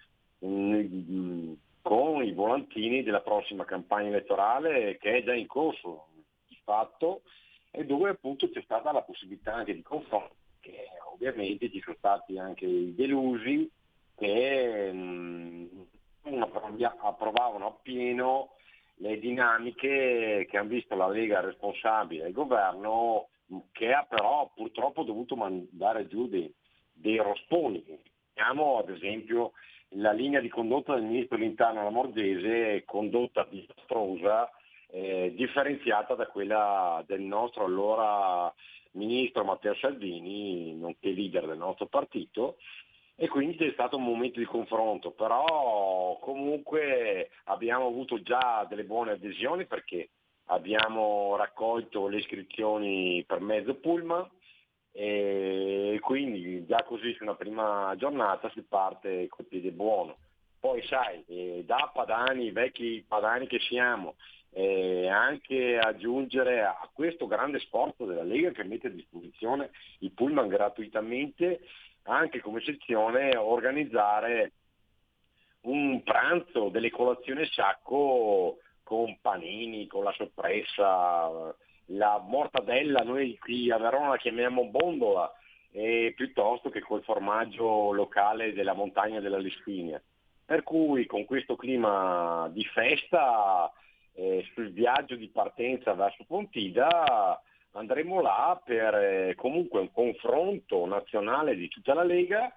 mm, 0.44 1.54
con 1.82 2.24
i 2.24 2.34
volantini 2.34 3.04
della 3.04 3.22
prossima 3.22 3.66
campagna 3.66 4.10
elettorale 4.10 4.98
che 4.98 5.18
è 5.18 5.24
già 5.24 5.34
in 5.34 5.48
corso 5.48 6.08
di 6.48 6.58
fatto 6.64 7.22
e 7.72 7.86
dove 7.86 8.10
appunto 8.10 8.50
c'è 8.50 8.62
stata 8.64 8.92
la 8.92 9.04
possibilità 9.04 9.54
anche 9.54 9.76
di 9.76 9.82
confronto, 9.84 10.36
che 10.60 10.88
ovviamente 11.14 11.70
ci 11.72 11.80
sono 11.82 11.96
stati 11.98 12.38
anche 12.38 12.66
i 12.66 12.96
delusi 12.96 13.70
che 14.16 14.92
mh, 14.92 15.86
approvi- 16.40 16.84
approvavano 16.84 17.68
appieno 17.68 18.56
le 18.96 19.20
dinamiche 19.20 20.46
che 20.50 20.58
hanno 20.58 20.70
visto 20.70 20.96
la 20.96 21.08
Lega 21.08 21.40
responsabile 21.40 22.24
del 22.24 22.34
governo 22.34 23.30
che 23.72 23.94
ha 23.94 24.04
però 24.04 24.52
purtroppo 24.56 25.04
dovuto 25.04 25.36
mandare 25.36 26.08
giù 26.08 26.28
dei, 26.28 26.54
dei 26.92 27.18
rosponi. 27.18 27.84
Vediamo 28.34 28.78
ad 28.78 28.90
esempio 28.90 29.54
la 29.94 30.12
linea 30.12 30.40
di 30.40 30.50
condotta 30.50 30.94
del 30.94 31.04
ministro 31.04 31.38
dell'interno 31.38 31.84
Lamorgese, 31.84 32.84
condotta 32.86 33.48
disastrosa, 33.50 34.50
eh, 34.92 35.34
differenziata 35.36 36.16
da 36.16 36.28
quella 36.28 37.04
del 37.08 37.22
nostro 37.22 37.66
allora 37.66 38.54
ministro 38.92 39.44
Matteo 39.44 39.76
Salvini, 39.76 40.76
nonché 40.76 41.12
leader 41.12 41.46
del 41.48 41.58
nostro 41.58 41.88
partito, 41.88 42.58
e 43.16 43.28
quindi 43.28 43.58
c'è 43.58 43.72
stato 43.74 43.98
un 43.98 44.04
momento 44.04 44.40
di 44.40 44.46
confronto, 44.46 45.12
però 45.12 46.18
comunque 46.22 47.32
abbiamo 47.46 47.86
avuto 47.86 48.22
già 48.22 48.66
delle 48.68 48.86
buone 48.86 49.12
adesioni 49.12 49.66
perché 49.66 50.10
abbiamo 50.50 51.36
raccolto 51.36 52.08
le 52.08 52.18
iscrizioni 52.18 53.24
per 53.26 53.40
mezzo 53.40 53.76
pullman 53.76 54.28
e 54.92 56.00
quindi 56.02 56.66
già 56.66 56.84
così 56.84 57.14
su 57.14 57.24
una 57.24 57.36
prima 57.36 57.94
giornata 57.98 58.50
si 58.52 58.62
parte 58.64 59.28
col 59.28 59.46
piede 59.46 59.72
buono. 59.72 60.18
Poi 60.60 60.82
sai, 60.88 61.24
eh, 61.28 61.64
da 61.66 61.90
padani, 61.94 62.52
vecchi 62.52 63.04
padani 63.08 63.48
che 63.48 63.60
siamo, 63.60 64.16
eh, 64.52 65.08
anche 65.08 65.78
aggiungere 65.78 66.64
a 66.64 66.90
questo 66.92 67.28
grande 67.28 67.60
sforzo 67.60 68.06
della 68.06 68.24
Lega 68.24 68.52
che 68.52 68.64
mette 68.64 68.88
a 68.88 68.92
disposizione 68.92 69.70
i 70.00 70.10
pullman 70.10 70.48
gratuitamente, 70.48 71.62
anche 72.04 72.42
come 72.42 72.60
sezione 72.62 73.38
organizzare 73.38 74.52
un 75.62 76.02
pranzo, 76.04 76.70
delle 76.70 76.90
colazioni 76.90 77.46
sacco 77.46 78.58
con 78.90 79.20
panini, 79.22 79.86
con 79.86 80.04
la 80.04 80.12
sorpresa, 80.14 81.54
la 81.86 82.18
mortadella, 82.26 83.04
noi 83.04 83.38
qui 83.38 83.70
a 83.70 83.78
Verona 83.78 84.10
la 84.10 84.18
chiamiamo 84.18 84.66
bondola, 84.66 85.32
eh, 85.72 86.12
piuttosto 86.16 86.72
che 86.72 86.80
col 86.82 87.04
formaggio 87.04 87.92
locale 87.92 88.52
della 88.52 88.74
montagna 88.74 89.20
della 89.20 89.38
Lispinia. 89.38 90.02
Per 90.44 90.64
cui 90.64 91.06
con 91.06 91.26
questo 91.26 91.56
clima 91.56 92.50
di 92.52 92.66
festa 92.66 93.72
eh, 94.14 94.44
sul 94.56 94.72
viaggio 94.72 95.16
di 95.16 95.28
partenza 95.28 95.94
verso 95.94 96.24
Pontida 96.26 97.40
andremo 97.74 98.22
là 98.22 98.60
per 98.66 98.96
eh, 98.96 99.36
comunque 99.36 99.82
un 99.82 99.92
confronto 99.92 100.88
nazionale 100.88 101.56
di 101.56 101.68
tutta 101.68 101.94
la 101.94 102.04
Lega 102.04 102.52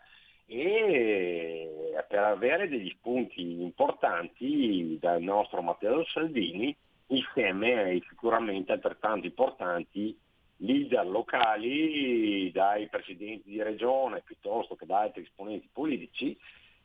e 0.46 1.94
per 2.08 2.18
avere 2.18 2.68
degli 2.68 2.90
spunti 2.90 3.62
importanti 3.62 4.98
dal 5.00 5.22
nostro 5.22 5.62
Matteo 5.62 6.04
Salvini 6.06 6.76
insieme 7.08 7.78
ai 7.78 8.04
sicuramente 8.08 8.72
altrettanto 8.72 9.26
importanti 9.26 10.16
leader 10.58 11.06
locali, 11.06 12.50
dai 12.52 12.88
presidenti 12.88 13.50
di 13.50 13.62
regione 13.62 14.22
piuttosto 14.24 14.76
che 14.76 14.86
da 14.86 15.00
altri 15.00 15.22
esponenti 15.22 15.68
politici, 15.72 16.38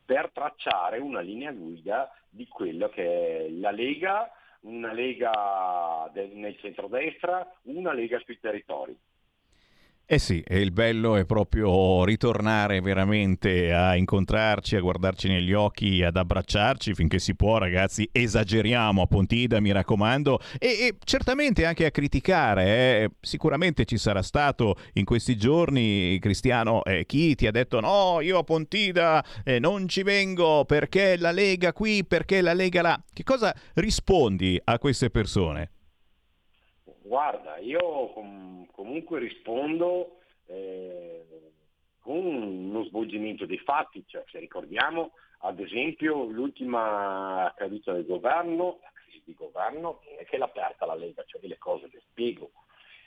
per 0.03 0.31
tracciare 0.34 0.99
una 0.99 1.19
linea 1.19 1.51
guida 1.51 2.09
di 2.29 2.47
quello 2.47 2.89
che 2.89 3.45
è 3.45 3.49
la 3.49 3.71
Lega 3.71 4.31
una 4.61 4.91
lega 4.91 6.09
del, 6.13 6.31
nel 6.31 6.57
centrodestra, 6.59 7.49
una 7.63 7.93
lega 7.93 8.19
sui 8.25 8.39
territori. 8.39 8.97
Eh 10.09 10.19
sì, 10.19 10.41
e 10.47 10.61
il 10.61 10.71
bello 10.71 11.17
è 11.17 11.25
proprio 11.25 12.05
ritornare 12.05 12.79
veramente 12.79 13.73
a 13.73 13.97
incontrarci, 13.97 14.77
a 14.77 14.79
guardarci 14.79 15.27
negli 15.27 15.51
occhi, 15.51 16.01
ad 16.01 16.15
abbracciarci 16.15 16.93
finché 16.93 17.19
si 17.19 17.35
può, 17.35 17.57
ragazzi. 17.57 18.07
Esageriamo 18.09 19.01
a 19.01 19.05
Pontida, 19.05 19.59
mi 19.59 19.73
raccomando, 19.73 20.39
e, 20.59 20.67
e 20.67 20.95
certamente 21.03 21.65
anche 21.65 21.85
a 21.85 21.91
criticare. 21.91 22.63
Eh. 22.63 23.09
Sicuramente 23.19 23.84
ci 23.84 23.97
sarà 23.97 24.21
stato 24.21 24.77
in 24.93 25.03
questi 25.03 25.35
giorni, 25.35 26.17
Cristiano, 26.21 26.85
eh, 26.85 27.05
chi 27.05 27.35
ti 27.35 27.45
ha 27.45 27.51
detto 27.51 27.81
no, 27.81 28.21
io 28.21 28.38
a 28.38 28.43
Pontida 28.43 29.21
eh, 29.43 29.59
non 29.59 29.89
ci 29.89 30.03
vengo 30.03 30.63
perché 30.63 31.17
la 31.17 31.31
Lega 31.31 31.73
qui, 31.73 32.05
perché 32.05 32.39
la 32.39 32.53
Lega 32.53 32.81
là. 32.81 33.03
Che 33.11 33.23
cosa 33.23 33.53
rispondi 33.73 34.57
a 34.63 34.79
queste 34.79 35.09
persone? 35.09 35.71
Guarda, 37.07 37.57
io 37.59 38.09
com- 38.09 38.67
comunque 38.71 39.19
rispondo 39.19 40.17
eh, 40.47 41.25
con 42.01 42.17
uno 42.17 42.84
svolgimento 42.84 43.45
dei 43.45 43.59
fatti, 43.59 44.03
cioè 44.05 44.25
se 44.27 44.39
ricordiamo 44.39 45.11
ad 45.39 45.57
esempio 45.61 46.25
l'ultima 46.25 47.53
caduta 47.55 47.93
del 47.93 48.05
governo, 48.05 48.79
la 48.81 48.91
crisi 48.93 49.21
di 49.23 49.34
governo, 49.34 50.01
è 50.17 50.25
che 50.25 50.38
l'ha 50.38 50.45
aperta 50.45 50.85
la 50.85 50.95
Lega, 50.95 51.23
cioè 51.25 51.39
delle 51.39 51.57
cose 51.57 51.88
le 51.89 52.01
spiego, 52.09 52.51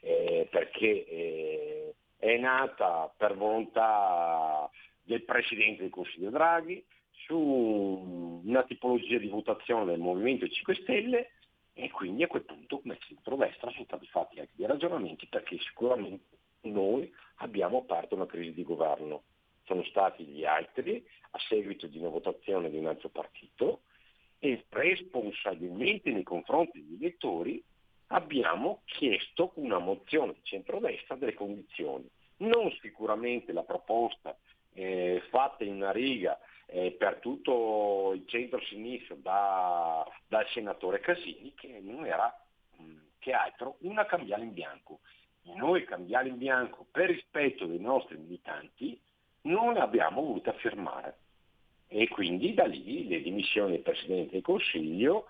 eh, 0.00 0.48
perché 0.50 1.06
eh, 1.06 1.94
è 2.16 2.38
nata 2.38 3.12
per 3.14 3.36
volontà 3.36 4.70
del 5.02 5.24
Presidente 5.24 5.82
del 5.82 5.90
Consiglio 5.90 6.30
Draghi 6.30 6.82
su 7.26 7.36
una 7.36 8.62
tipologia 8.62 9.18
di 9.18 9.28
votazione 9.28 9.84
del 9.84 9.98
Movimento 9.98 10.48
5 10.48 10.74
Stelle 10.76 11.32
e 11.80 11.90
quindi 11.90 12.22
a 12.22 12.28
quel 12.28 12.42
punto 12.42 12.80
come 12.80 12.98
centrodestra 13.00 13.70
sono 13.70 13.84
stati 13.84 14.06
fatti 14.06 14.38
anche 14.38 14.52
dei 14.54 14.66
ragionamenti 14.66 15.26
perché 15.26 15.58
sicuramente 15.58 16.36
noi 16.62 17.10
abbiamo 17.36 17.78
aperto 17.78 18.14
una 18.14 18.26
crisi 18.26 18.52
di 18.52 18.64
governo. 18.64 19.22
Sono 19.64 19.82
stati 19.84 20.24
gli 20.24 20.44
altri 20.44 21.02
a 21.30 21.38
seguito 21.48 21.86
di 21.86 21.96
una 21.98 22.10
votazione 22.10 22.70
di 22.70 22.76
un 22.76 22.86
altro 22.86 23.08
partito 23.08 23.82
e 24.38 24.64
responsabilmente 24.68 26.10
nei 26.10 26.22
confronti 26.22 26.82
degli 26.82 27.02
elettori 27.02 27.62
abbiamo 28.08 28.82
chiesto 28.84 29.52
una 29.54 29.78
mozione 29.78 30.34
di 30.34 30.40
centrodestra 30.42 31.16
delle 31.16 31.34
condizioni. 31.34 32.06
Non 32.38 32.70
sicuramente 32.82 33.52
la 33.52 33.62
proposta 33.62 34.36
eh, 34.74 35.22
fatta 35.30 35.64
in 35.64 35.74
una 35.74 35.92
riga 35.92 36.38
eh, 36.70 36.92
per 36.92 37.16
tutto 37.16 38.12
il 38.14 38.24
centro-sinistra 38.26 39.16
da, 39.20 40.06
dal 40.28 40.46
senatore 40.48 41.00
Casini 41.00 41.52
che 41.54 41.80
non 41.82 42.06
era 42.06 42.32
mh, 42.76 42.94
che 43.18 43.32
altro 43.32 43.76
una 43.80 44.06
cambiale 44.06 44.44
in 44.44 44.52
bianco. 44.52 45.00
Noi 45.42 45.84
cambiale 45.84 46.28
in 46.28 46.38
bianco 46.38 46.86
per 46.90 47.08
rispetto 47.08 47.66
dei 47.66 47.80
nostri 47.80 48.16
militanti 48.16 49.00
non 49.42 49.76
abbiamo 49.76 50.22
voluto 50.22 50.52
firmare 50.54 51.16
e 51.88 52.06
quindi 52.08 52.54
da 52.54 52.66
lì 52.66 53.08
le 53.08 53.20
dimissioni 53.20 53.72
del 53.72 53.80
Presidente 53.80 54.32
del 54.32 54.42
Consiglio, 54.42 55.26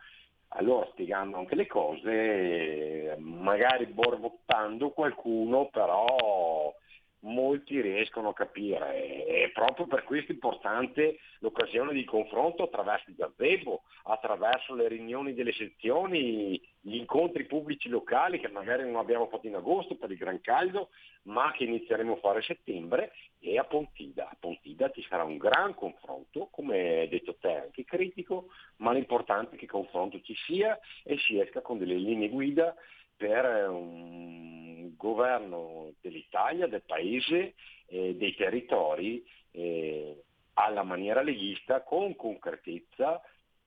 allora 0.48 0.86
spiegando 0.90 1.38
anche 1.38 1.54
le 1.54 1.66
cose, 1.66 3.16
magari 3.18 3.86
borbottando 3.86 4.90
qualcuno, 4.90 5.68
però 5.70 6.74
molti 7.20 7.80
riescono 7.80 8.30
a 8.30 8.34
capire. 8.34 9.26
E 9.26 9.50
proprio 9.52 9.86
per 9.86 10.04
questo 10.04 10.32
è 10.32 10.34
importante 10.34 11.18
l'occasione 11.40 11.92
di 11.92 12.04
confronto 12.04 12.62
attraverso 12.62 13.10
il 13.10 13.16
gazebo, 13.16 13.82
attraverso 14.04 14.74
le 14.74 14.88
riunioni 14.88 15.34
delle 15.34 15.52
sezioni, 15.52 16.60
gli 16.80 16.96
incontri 16.96 17.44
pubblici 17.44 17.88
locali 17.88 18.40
che 18.40 18.48
magari 18.48 18.84
non 18.84 18.96
abbiamo 18.96 19.26
fatto 19.28 19.46
in 19.46 19.54
agosto 19.54 19.96
per 19.96 20.10
il 20.10 20.16
gran 20.16 20.40
caldo, 20.40 20.90
ma 21.22 21.52
che 21.52 21.64
inizieremo 21.64 22.14
a 22.14 22.20
fare 22.20 22.38
a 22.38 22.42
settembre 22.42 23.12
e 23.38 23.58
a 23.58 23.64
Pontida. 23.64 24.28
A 24.28 24.36
Pontida 24.38 24.90
ci 24.90 25.04
sarà 25.08 25.24
un 25.24 25.36
gran 25.36 25.74
confronto, 25.74 26.48
come 26.50 27.00
hai 27.00 27.08
detto 27.08 27.36
te, 27.36 27.54
anche 27.54 27.84
critico, 27.84 28.46
ma 28.76 28.92
l'importante 28.92 29.54
è 29.54 29.58
che 29.58 29.64
il 29.64 29.70
confronto 29.70 30.20
ci 30.22 30.34
sia 30.46 30.78
e 31.04 31.18
si 31.18 31.38
esca 31.38 31.60
con 31.60 31.78
delle 31.78 31.96
linee 31.96 32.28
guida 32.28 32.74
per 33.20 33.68
un 33.68 34.96
governo 34.96 35.92
dell'Italia, 36.00 36.66
del 36.66 36.80
paese, 36.80 37.52
eh, 37.88 38.16
dei 38.16 38.34
territori, 38.34 39.22
eh, 39.50 40.22
alla 40.54 40.82
maniera 40.82 41.20
leghista, 41.20 41.82
con 41.82 42.16
concretezza, 42.16 43.20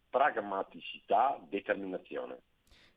pragmaticità, 0.09 1.39
determinazione. 1.47 2.39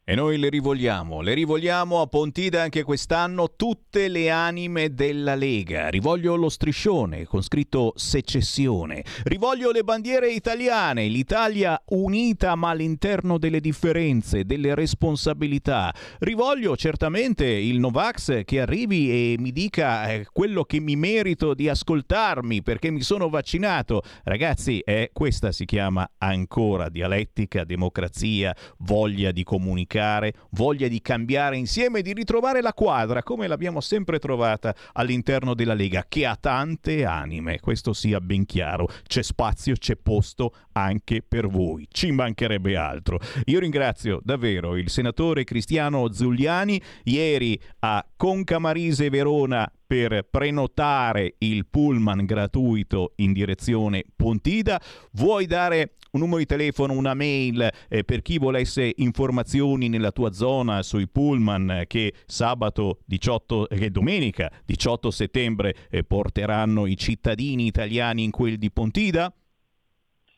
E 0.08 0.14
noi 0.14 0.38
le 0.38 0.50
rivogliamo, 0.50 1.20
le 1.20 1.34
rivogliamo 1.34 2.00
a 2.00 2.06
Pontida 2.06 2.62
anche 2.62 2.84
quest'anno 2.84 3.54
tutte 3.56 4.06
le 4.06 4.30
anime 4.30 4.94
della 4.94 5.34
Lega. 5.34 5.88
Rivoglio 5.88 6.36
lo 6.36 6.48
striscione 6.48 7.24
con 7.24 7.42
scritto 7.42 7.92
secessione. 7.96 9.02
Rivoglio 9.24 9.72
le 9.72 9.82
bandiere 9.82 10.30
italiane, 10.30 11.08
l'Italia 11.08 11.82
unita 11.86 12.54
ma 12.54 12.68
all'interno 12.68 13.36
delle 13.36 13.58
differenze, 13.58 14.44
delle 14.44 14.76
responsabilità. 14.76 15.92
Rivoglio 16.20 16.76
certamente 16.76 17.44
il 17.44 17.80
Novax 17.80 18.44
che 18.44 18.60
arrivi 18.60 19.10
e 19.10 19.36
mi 19.40 19.50
dica 19.50 20.08
eh, 20.12 20.28
quello 20.32 20.62
che 20.62 20.78
mi 20.78 20.94
merito 20.94 21.52
di 21.52 21.68
ascoltarmi 21.68 22.62
perché 22.62 22.92
mi 22.92 23.02
sono 23.02 23.28
vaccinato. 23.28 24.02
Ragazzi, 24.22 24.78
eh, 24.78 25.10
questa 25.12 25.50
si 25.50 25.64
chiama 25.64 26.08
ancora 26.18 26.88
dialettica, 26.90 27.64
democrazia, 27.64 28.54
voglia 28.78 29.32
di 29.32 29.42
comunicare 29.42 29.94
comunicare, 29.97 30.35
voglia 30.51 30.89
di 30.89 31.01
cambiare 31.01 31.56
insieme, 31.56 32.02
di 32.02 32.12
ritrovare 32.12 32.60
la 32.60 32.73
quadra 32.73 33.23
come 33.23 33.47
l'abbiamo 33.47 33.81
sempre 33.81 34.18
trovata 34.18 34.74
all'interno 34.93 35.55
della 35.55 35.74
Lega, 35.74 36.05
che 36.06 36.27
ha 36.27 36.36
tante 36.36 37.05
anime, 37.05 37.60
questo 37.60 37.93
sia 37.93 38.20
ben 38.20 38.44
chiaro. 38.44 38.89
C'è 39.06 39.23
spazio, 39.23 39.74
c'è 39.74 39.97
posto 39.97 40.55
anche 40.73 41.23
per 41.27 41.47
voi, 41.47 41.86
ci 41.90 42.10
mancherebbe 42.10 42.77
altro. 42.77 43.18
Io 43.47 43.59
ringrazio 43.59 44.20
davvero 44.23 44.77
il 44.77 44.90
senatore 44.90 45.44
Cristiano 45.44 46.12
Zuliani, 46.12 46.81
ieri 47.05 47.59
a 47.81 48.05
Concamarise 48.16 49.09
Verona 49.09 49.70
per 49.86 50.26
prenotare 50.28 51.34
il 51.38 51.66
pullman 51.66 52.24
gratuito 52.24 53.12
in 53.16 53.32
direzione 53.32 54.04
Pontida. 54.14 54.80
Vuoi 55.12 55.46
dare 55.46 55.92
un 56.12 56.20
numero 56.20 56.38
di 56.38 56.46
telefono, 56.46 56.94
una 56.94 57.14
mail 57.14 57.68
eh, 57.88 58.04
per 58.04 58.22
chi 58.22 58.38
volesse 58.38 58.92
informazioni 58.96 59.88
nella 59.88 60.10
tua 60.10 60.32
zona 60.32 60.82
sui 60.82 61.08
pullman 61.08 61.84
che 61.86 62.14
sabato 62.24 63.00
18 63.04 63.68
che 63.70 63.90
domenica 63.90 64.50
18 64.64 65.10
settembre 65.10 65.74
eh, 65.90 66.02
porteranno 66.04 66.86
i 66.86 66.96
cittadini 66.96 67.66
italiani 67.66 68.24
in 68.24 68.30
quel 68.30 68.56
di 68.56 68.70
Pontida? 68.70 69.32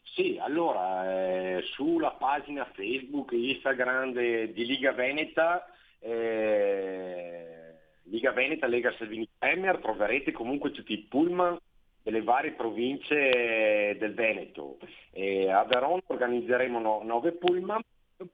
Sì, 0.02 0.36
allora 0.40 1.56
eh, 1.58 1.62
sulla 1.74 2.10
pagina 2.10 2.68
Facebook 2.74 3.32
e 3.32 3.50
Instagram 3.50 4.12
di 4.12 4.66
Liga 4.66 4.92
Veneta 4.92 5.64
eh, 6.00 7.57
Liga 8.10 8.32
Veneta, 8.32 8.66
Lega 8.66 8.94
Salvini 8.96 9.28
Premier, 9.36 9.78
troverete 9.78 10.32
comunque 10.32 10.70
tutti 10.70 10.92
i 10.92 11.06
pullman 11.08 11.58
delle 12.02 12.22
varie 12.22 12.52
province 12.52 13.96
del 13.98 14.14
Veneto. 14.14 14.78
E 15.10 15.50
a 15.50 15.64
Verona 15.64 16.02
organizzeremo 16.06 16.78
no, 16.78 17.02
9 17.04 17.32
pullman, 17.32 17.82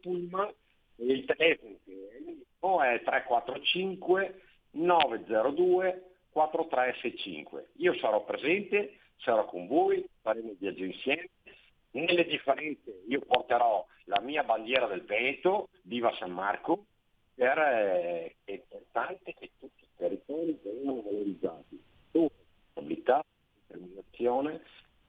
pullman 0.00 0.52
e 0.96 1.04
il 1.04 1.24
telefono 1.24 2.82
è 2.82 3.02
345 3.02 4.40
902 4.72 6.02
4365. 6.30 7.66
Io 7.76 7.94
sarò 7.98 8.24
presente, 8.24 8.98
sarò 9.16 9.44
con 9.46 9.66
voi, 9.66 10.04
faremo 10.20 10.50
il 10.50 10.56
viaggio 10.58 10.84
insieme. 10.84 11.30
Nelle 11.92 12.24
differenze 12.26 13.02
io 13.08 13.20
porterò 13.20 13.86
la 14.04 14.20
mia 14.20 14.42
bandiera 14.42 14.86
del 14.86 15.04
Veneto, 15.04 15.68
viva 15.82 16.12
San 16.18 16.32
Marco, 16.32 16.86
per, 17.34 17.58
eh, 17.58 18.36
è 18.44 18.52
importante 18.52 19.34
che 19.34 19.50
tutti 19.58 19.82
i 19.82 19.88
territori 19.96 20.58
vengano 20.62 21.02
valorizzati. 21.02 21.82
Stabilità, 22.70 23.24
determinazione 23.66 24.60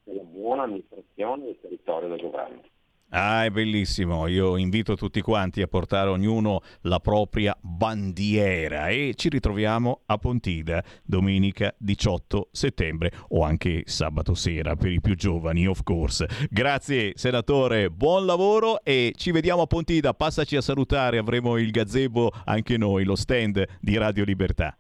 e 0.04 0.14
la 0.14 0.24
buona 0.24 0.64
amministrazione 0.64 1.46
del 1.46 1.60
territorio 1.60 2.10
del 2.10 2.22
governo. 2.22 2.62
Ah, 3.10 3.46
è 3.46 3.50
bellissimo. 3.50 4.28
Io 4.28 4.58
invito 4.58 4.96
tutti 4.96 5.22
quanti 5.22 5.62
a 5.62 5.68
portare 5.68 6.10
ognuno 6.10 6.62
la 6.82 7.00
propria 7.00 7.56
bandiera 7.62 8.90
e 8.90 9.14
ci 9.16 9.30
ritroviamo 9.30 10.02
a 10.08 10.18
Pontida 10.18 10.84
domenica 11.04 11.74
18 11.78 12.50
settembre 12.52 13.12
o 13.30 13.44
anche 13.44 13.84
sabato 13.86 14.34
sera 14.34 14.76
per 14.76 14.92
i 14.92 15.00
più 15.00 15.16
giovani, 15.16 15.68
of 15.68 15.84
course. 15.84 16.28
Grazie 16.50 17.14
senatore, 17.16 17.90
buon 17.90 18.26
lavoro 18.26 18.84
e 18.84 19.14
ci 19.16 19.32
vediamo 19.32 19.62
a 19.62 19.68
Pontida. 19.68 20.14
Passaci 20.14 20.58
a 20.58 20.62
salutare, 20.62 21.18
avremo 21.18 21.58
il 21.58 21.72
gazebo 21.72 22.32
anche 22.44 22.76
noi, 22.76 23.06
lo 23.06 23.16
stand 23.16 23.64
di 23.80 23.98
Radio 23.98 24.26
Libertà. 24.26 24.76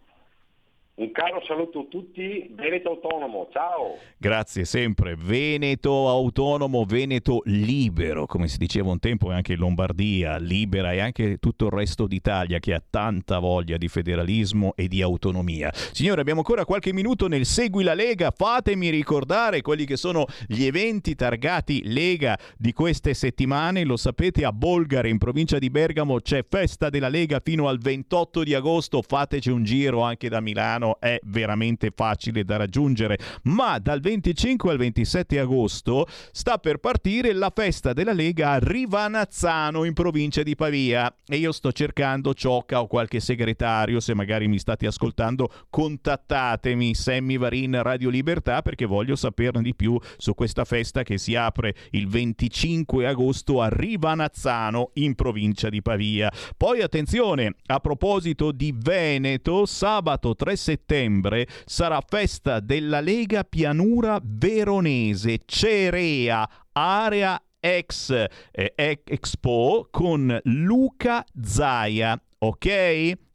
Un 0.98 1.12
caro 1.12 1.44
saluto 1.46 1.80
a 1.80 1.86
tutti, 1.90 2.50
Veneto 2.56 2.92
Autonomo, 2.92 3.50
ciao! 3.52 3.98
Grazie 4.18 4.64
sempre, 4.64 5.18
Veneto 5.18 6.08
Autonomo, 6.08 6.86
Veneto 6.86 7.42
libero, 7.44 8.26
come 8.26 8.48
si 8.48 8.58
diceva 8.58 8.92
un 8.92 9.00
tempo, 9.00 9.30
e 9.30 9.34
anche 9.34 9.58
Lombardia 9.58 10.38
libera 10.38 10.94
e 10.94 11.02
anche 11.02 11.36
tutto 11.38 11.66
il 11.66 11.72
resto 11.74 12.08
d'Italia 12.08 12.60
che 12.60 12.74
ha 12.74 12.82
tanta 12.90 13.40
voglia 13.40 13.76
di 13.76 13.90
federalismo 13.90 14.72
e 14.78 14.88
di 14.88 15.02
autonomia. 15.02 15.70
Signore, 15.74 16.22
abbiamo 16.22 16.40
ancora 16.40 16.64
qualche 16.64 16.94
minuto 16.94 17.28
nel 17.28 17.46
Segui 17.46 17.84
la 17.84 17.94
Lega, 17.94 18.32
fatemi 18.32 18.88
ricordare 18.88 19.60
quelli 19.60 19.84
che 19.84 19.98
sono 19.98 20.26
gli 20.48 20.64
eventi 20.64 21.14
targati 21.14 21.82
Lega 21.92 22.40
di 22.58 22.72
queste 22.72 23.14
settimane, 23.14 23.84
lo 23.84 23.98
sapete 23.98 24.46
a 24.46 24.54
Bolgare 24.54 25.10
in 25.10 25.18
provincia 25.18 25.60
di 25.60 25.70
Bergamo 25.70 26.22
c'è 26.22 26.46
festa 26.48 26.90
della 26.90 27.10
Lega 27.10 27.42
fino 27.44 27.68
al 27.68 27.80
28 27.80 28.44
di 28.44 28.54
agosto, 28.54 29.02
fateci 29.02 29.50
un 29.50 29.66
giro 29.66 30.00
anche 30.00 30.30
da 30.30 30.40
Milano 30.40 30.84
è 31.00 31.20
veramente 31.24 31.92
facile 31.94 32.44
da 32.44 32.58
raggiungere, 32.58 33.18
ma 33.44 33.80
dal 33.80 34.00
25 34.00 34.72
al 34.72 34.78
27 34.78 35.40
agosto 35.40 36.08
sta 36.32 36.58
per 36.58 36.78
partire 36.78 37.34
la 37.34 37.52
festa 37.54 37.94
della 37.94 38.14
Lega 38.14 38.52
a 38.52 38.60
Rivanazzano 38.60 39.84
in 39.84 39.94
provincia 39.94 40.44
di 40.44 40.56
Pavia 40.56 41.14
e 41.28 41.38
io 41.38 41.52
sto 41.52 41.72
cercando 41.72 42.34
Ciocca 42.34 42.82
o 42.82 42.88
qualche 42.88 43.20
segretario, 43.20 44.00
se 44.00 44.14
magari 44.14 44.48
mi 44.48 44.60
state 44.60 44.88
ascoltando, 44.88 45.50
contattatemi 45.70 46.94
Sammy 46.94 47.38
Varin 47.38 47.82
Radio 47.82 48.10
Libertà 48.10 48.62
perché 48.62 48.86
voglio 48.86 49.16
saperne 49.16 49.62
di 49.62 49.76
più 49.76 49.98
su 50.18 50.34
questa 50.34 50.66
festa 50.66 51.04
che 51.04 51.18
si 51.18 51.36
apre 51.36 51.76
il 51.92 52.08
25 52.08 53.08
agosto 53.08 53.62
a 53.62 53.70
Rivanazzano 53.70 54.92
in 54.94 55.16
provincia 55.16 55.70
di 55.70 55.82
Pavia. 55.82 56.32
Poi 56.58 56.82
attenzione, 56.82 57.56
a 57.66 57.80
proposito 57.80 58.52
di 58.52 58.74
Veneto, 58.76 59.66
sabato 59.66 60.36
3 60.36 60.56
settembre 60.56 60.75
settembre 60.76 61.48
sarà 61.66 62.02
festa 62.06 62.60
della 62.60 63.00
Lega 63.00 63.44
Pianura 63.46 64.20
Veronese, 64.22 65.40
Cerea, 65.46 66.48
area 66.74 67.42
ex 67.60 68.12
eh, 68.52 68.74
Expo 68.76 69.88
con 69.90 70.38
Luca 70.44 71.24
Zaia, 71.42 72.22
ok? 72.40 72.66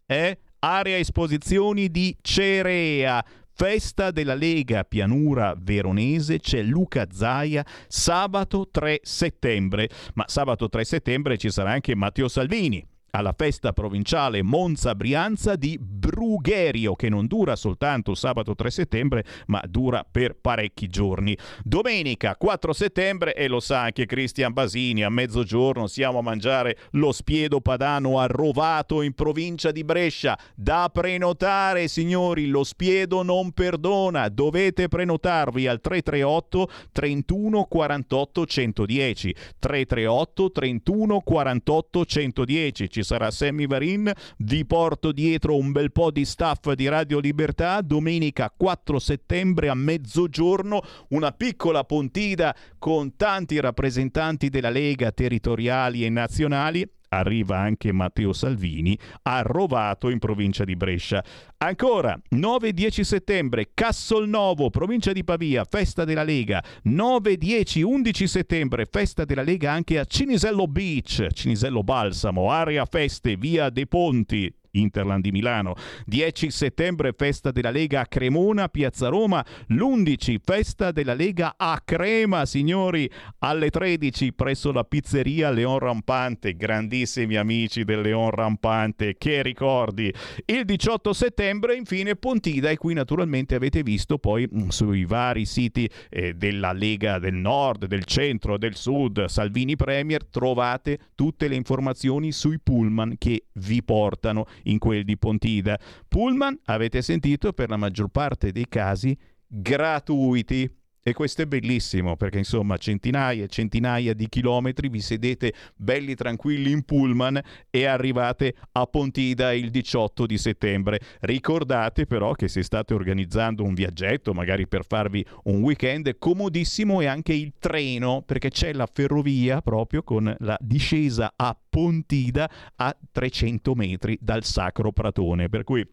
Eh? 0.06 0.38
Area 0.58 0.98
esposizioni 0.98 1.90
di 1.90 2.14
Cerea. 2.20 3.24
Festa 3.52 4.10
della 4.10 4.34
Lega 4.34 4.84
Pianura 4.84 5.54
Veronese 5.58 6.38
c'è 6.38 6.62
Luca 6.62 7.06
Zaia 7.10 7.64
sabato 7.88 8.68
3 8.70 9.00
settembre, 9.02 9.88
ma 10.14 10.24
sabato 10.26 10.68
3 10.68 10.84
settembre 10.84 11.36
ci 11.36 11.50
sarà 11.50 11.72
anche 11.72 11.94
Matteo 11.94 12.28
Salvini 12.28 12.89
alla 13.10 13.34
festa 13.36 13.72
provinciale 13.72 14.42
Monza 14.42 14.94
Brianza 14.94 15.56
di 15.56 15.78
Brugherio 15.80 16.94
che 16.94 17.08
non 17.08 17.26
dura 17.26 17.56
soltanto 17.56 18.14
sabato 18.14 18.54
3 18.54 18.70
settembre 18.70 19.24
ma 19.46 19.62
dura 19.68 20.04
per 20.08 20.36
parecchi 20.40 20.88
giorni. 20.88 21.36
Domenica 21.62 22.36
4 22.36 22.72
settembre 22.72 23.34
e 23.34 23.48
lo 23.48 23.60
sa 23.60 23.82
anche 23.82 24.06
Cristian 24.06 24.52
Basini 24.52 25.02
a 25.02 25.10
mezzogiorno 25.10 25.86
siamo 25.86 26.18
a 26.18 26.22
mangiare 26.22 26.76
lo 26.92 27.12
spiedo 27.12 27.60
padano 27.60 28.18
a 28.18 28.26
Rovato 28.26 29.02
in 29.02 29.12
provincia 29.14 29.70
di 29.70 29.84
Brescia. 29.84 30.38
Da 30.54 30.88
prenotare 30.92 31.88
signori 31.88 32.46
lo 32.46 32.64
spiedo 32.64 33.22
non 33.22 33.52
perdona 33.52 34.28
dovete 34.28 34.88
prenotarvi 34.88 35.66
al 35.66 35.80
338 35.80 36.70
31 36.92 37.64
48 37.64 38.46
110 38.46 39.34
338 39.58 40.50
31 40.50 41.20
48 41.20 42.04
110 42.04 42.88
ci 43.00 43.02
sarà 43.02 43.30
Sammy 43.30 43.66
Varin, 43.66 44.12
vi 44.38 44.64
porto 44.66 45.12
dietro 45.12 45.56
un 45.56 45.72
bel 45.72 45.90
po' 45.90 46.10
di 46.10 46.24
staff 46.24 46.72
di 46.72 46.86
Radio 46.88 47.18
Libertà, 47.18 47.80
domenica 47.80 48.52
4 48.54 48.98
settembre 48.98 49.68
a 49.68 49.74
mezzogiorno, 49.74 50.82
una 51.08 51.32
piccola 51.32 51.84
pontida 51.84 52.54
con 52.78 53.16
tanti 53.16 53.58
rappresentanti 53.58 54.50
della 54.50 54.70
Lega 54.70 55.10
territoriali 55.12 56.04
e 56.04 56.10
nazionali 56.10 56.88
arriva 57.10 57.58
anche 57.58 57.92
Matteo 57.92 58.32
Salvini, 58.32 58.98
a 59.22 59.42
Rovato 59.42 60.08
in 60.10 60.18
provincia 60.18 60.64
di 60.64 60.76
Brescia. 60.76 61.22
Ancora, 61.58 62.18
9-10 62.34 63.00
settembre, 63.02 63.70
Cassolnovo, 63.74 64.70
provincia 64.70 65.12
di 65.12 65.24
Pavia, 65.24 65.64
festa 65.64 66.04
della 66.04 66.22
Lega. 66.22 66.62
9-10-11 66.86 68.24
settembre, 68.24 68.86
festa 68.86 69.24
della 69.24 69.42
Lega 69.42 69.72
anche 69.72 69.98
a 69.98 70.04
Cinisello 70.04 70.66
Beach, 70.66 71.26
Cinisello 71.32 71.82
Balsamo, 71.82 72.50
area 72.50 72.84
feste, 72.86 73.36
via 73.36 73.70
dei 73.70 73.86
Ponti, 73.86 74.52
Interland 74.72 75.22
di 75.22 75.30
Milano. 75.30 75.74
10 76.06 76.50
settembre 76.50 77.12
festa 77.12 77.50
della 77.50 77.70
Lega 77.70 78.00
a 78.00 78.06
Cremona, 78.06 78.68
Piazza 78.68 79.08
Roma. 79.08 79.44
L'11 79.68 80.36
festa 80.42 80.92
della 80.92 81.14
Lega 81.14 81.54
a 81.56 81.80
Crema, 81.84 82.46
signori, 82.46 83.10
alle 83.38 83.70
13 83.70 84.32
presso 84.32 84.72
la 84.72 84.84
pizzeria 84.84 85.50
Leon 85.50 85.78
Rampante. 85.78 86.54
Grandissimi 86.54 87.36
amici 87.36 87.84
del 87.84 88.00
Leon 88.00 88.30
Rampante, 88.30 89.16
che 89.18 89.42
ricordi. 89.42 90.12
Il 90.46 90.64
18 90.64 91.12
settembre 91.12 91.74
infine 91.76 92.16
Pontida 92.16 92.70
e 92.70 92.76
qui 92.76 92.94
naturalmente 92.94 93.54
avete 93.54 93.82
visto 93.82 94.18
poi 94.18 94.48
mm, 94.52 94.68
sui 94.68 95.04
vari 95.04 95.44
siti 95.44 95.88
eh, 96.08 96.34
della 96.34 96.72
Lega 96.72 97.18
del 97.18 97.34
Nord, 97.34 97.86
del 97.86 98.04
Centro, 98.04 98.58
del 98.58 98.76
Sud, 98.76 99.24
Salvini 99.26 99.76
Premier, 99.76 100.24
trovate 100.24 100.98
tutte 101.14 101.48
le 101.48 101.54
informazioni 101.54 102.32
sui 102.32 102.58
pullman 102.58 103.16
che 103.18 103.44
vi 103.54 103.82
portano 103.82 104.46
in 104.64 104.78
quel 104.78 105.04
di 105.04 105.16
Pontida. 105.16 105.78
Pullman, 106.08 106.58
avete 106.64 107.02
sentito, 107.02 107.52
per 107.52 107.68
la 107.70 107.76
maggior 107.76 108.08
parte 108.08 108.52
dei 108.52 108.66
casi 108.68 109.16
gratuiti 109.46 110.72
E 111.02 111.14
questo 111.14 111.40
è 111.40 111.46
bellissimo 111.46 112.14
perché 112.16 112.36
insomma 112.36 112.76
centinaia 112.76 113.44
e 113.44 113.48
centinaia 113.48 114.12
di 114.12 114.28
chilometri 114.28 114.90
vi 114.90 115.00
sedete 115.00 115.54
belli 115.74 116.14
tranquilli 116.14 116.72
in 116.72 116.82
pullman 116.84 117.40
e 117.70 117.86
arrivate 117.86 118.54
a 118.72 118.84
Pontida 118.84 119.54
il 119.54 119.70
18 119.70 120.26
di 120.26 120.36
settembre. 120.36 121.00
Ricordate 121.20 122.04
però 122.04 122.32
che 122.32 122.48
se 122.48 122.62
state 122.62 122.92
organizzando 122.92 123.64
un 123.64 123.72
viaggetto, 123.72 124.34
magari 124.34 124.68
per 124.68 124.84
farvi 124.86 125.24
un 125.44 125.62
weekend, 125.62 126.18
comodissimo 126.18 127.00
è 127.00 127.06
anche 127.06 127.32
il 127.32 127.54
treno 127.58 128.20
perché 128.20 128.50
c'è 128.50 128.74
la 128.74 128.86
ferrovia 128.86 129.62
proprio 129.62 130.02
con 130.02 130.34
la 130.40 130.58
discesa 130.60 131.32
a 131.34 131.56
Pontida 131.70 132.50
a 132.76 132.94
300 133.10 133.74
metri 133.74 134.18
dal 134.20 134.44
Sacro 134.44 134.92
Pratone. 134.92 135.48
Per 135.48 135.64
cui 135.64 135.86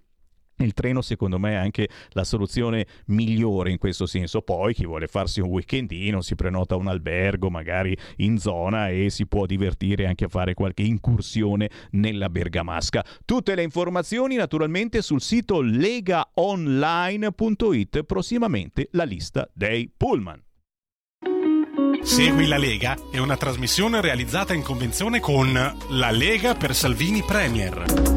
il 0.64 0.74
treno 0.74 1.02
secondo 1.02 1.38
me 1.40 1.52
è 1.52 1.56
anche 1.56 1.90
la 2.10 2.24
soluzione 2.24 2.88
migliore 3.08 3.72
in 3.72 3.78
questo 3.78 4.06
senso. 4.06 4.42
Poi 4.42 4.74
chi 4.74 4.86
vuole 4.86 5.08
farsi 5.08 5.42
un 5.42 5.50
weekendino 5.50 6.22
si 6.22 6.36
prenota 6.36 6.76
un 6.76 6.88
albergo 6.88 7.50
magari 7.50 7.98
in 8.18 8.38
zona 8.38 8.90
e 8.90 9.10
si 9.10 9.26
può 9.28 9.46
divertire 9.46 10.08
anche 10.08 10.26
a 10.26 10.30
fare 10.30 10.54
qualche 10.54 10.84
incursione 10.84 11.70
nella 11.92 12.30
Bergamasca. 12.30 13.06
Tutte 13.26 13.56
le 13.56 13.64
informazioni 13.64 14.36
naturalmente 14.36 15.02
sul 15.02 15.22
sito 15.22 15.62
legaonline.it, 15.62 18.04
prossimamente 18.04 18.90
la 18.92 19.04
lista 19.04 19.50
dei 19.54 19.90
pullman. 19.96 20.42
Segui 22.02 22.48
la 22.48 22.58
Lega 22.58 22.98
è 23.12 23.18
una 23.18 23.38
trasmissione 23.38 24.02
realizzata 24.02 24.54
in 24.54 24.64
convenzione 24.64 25.20
con 25.20 25.52
La 25.90 26.12
Lega 26.12 26.56
per 26.56 26.74
Salvini 26.74 27.22
Premier. 27.22 28.17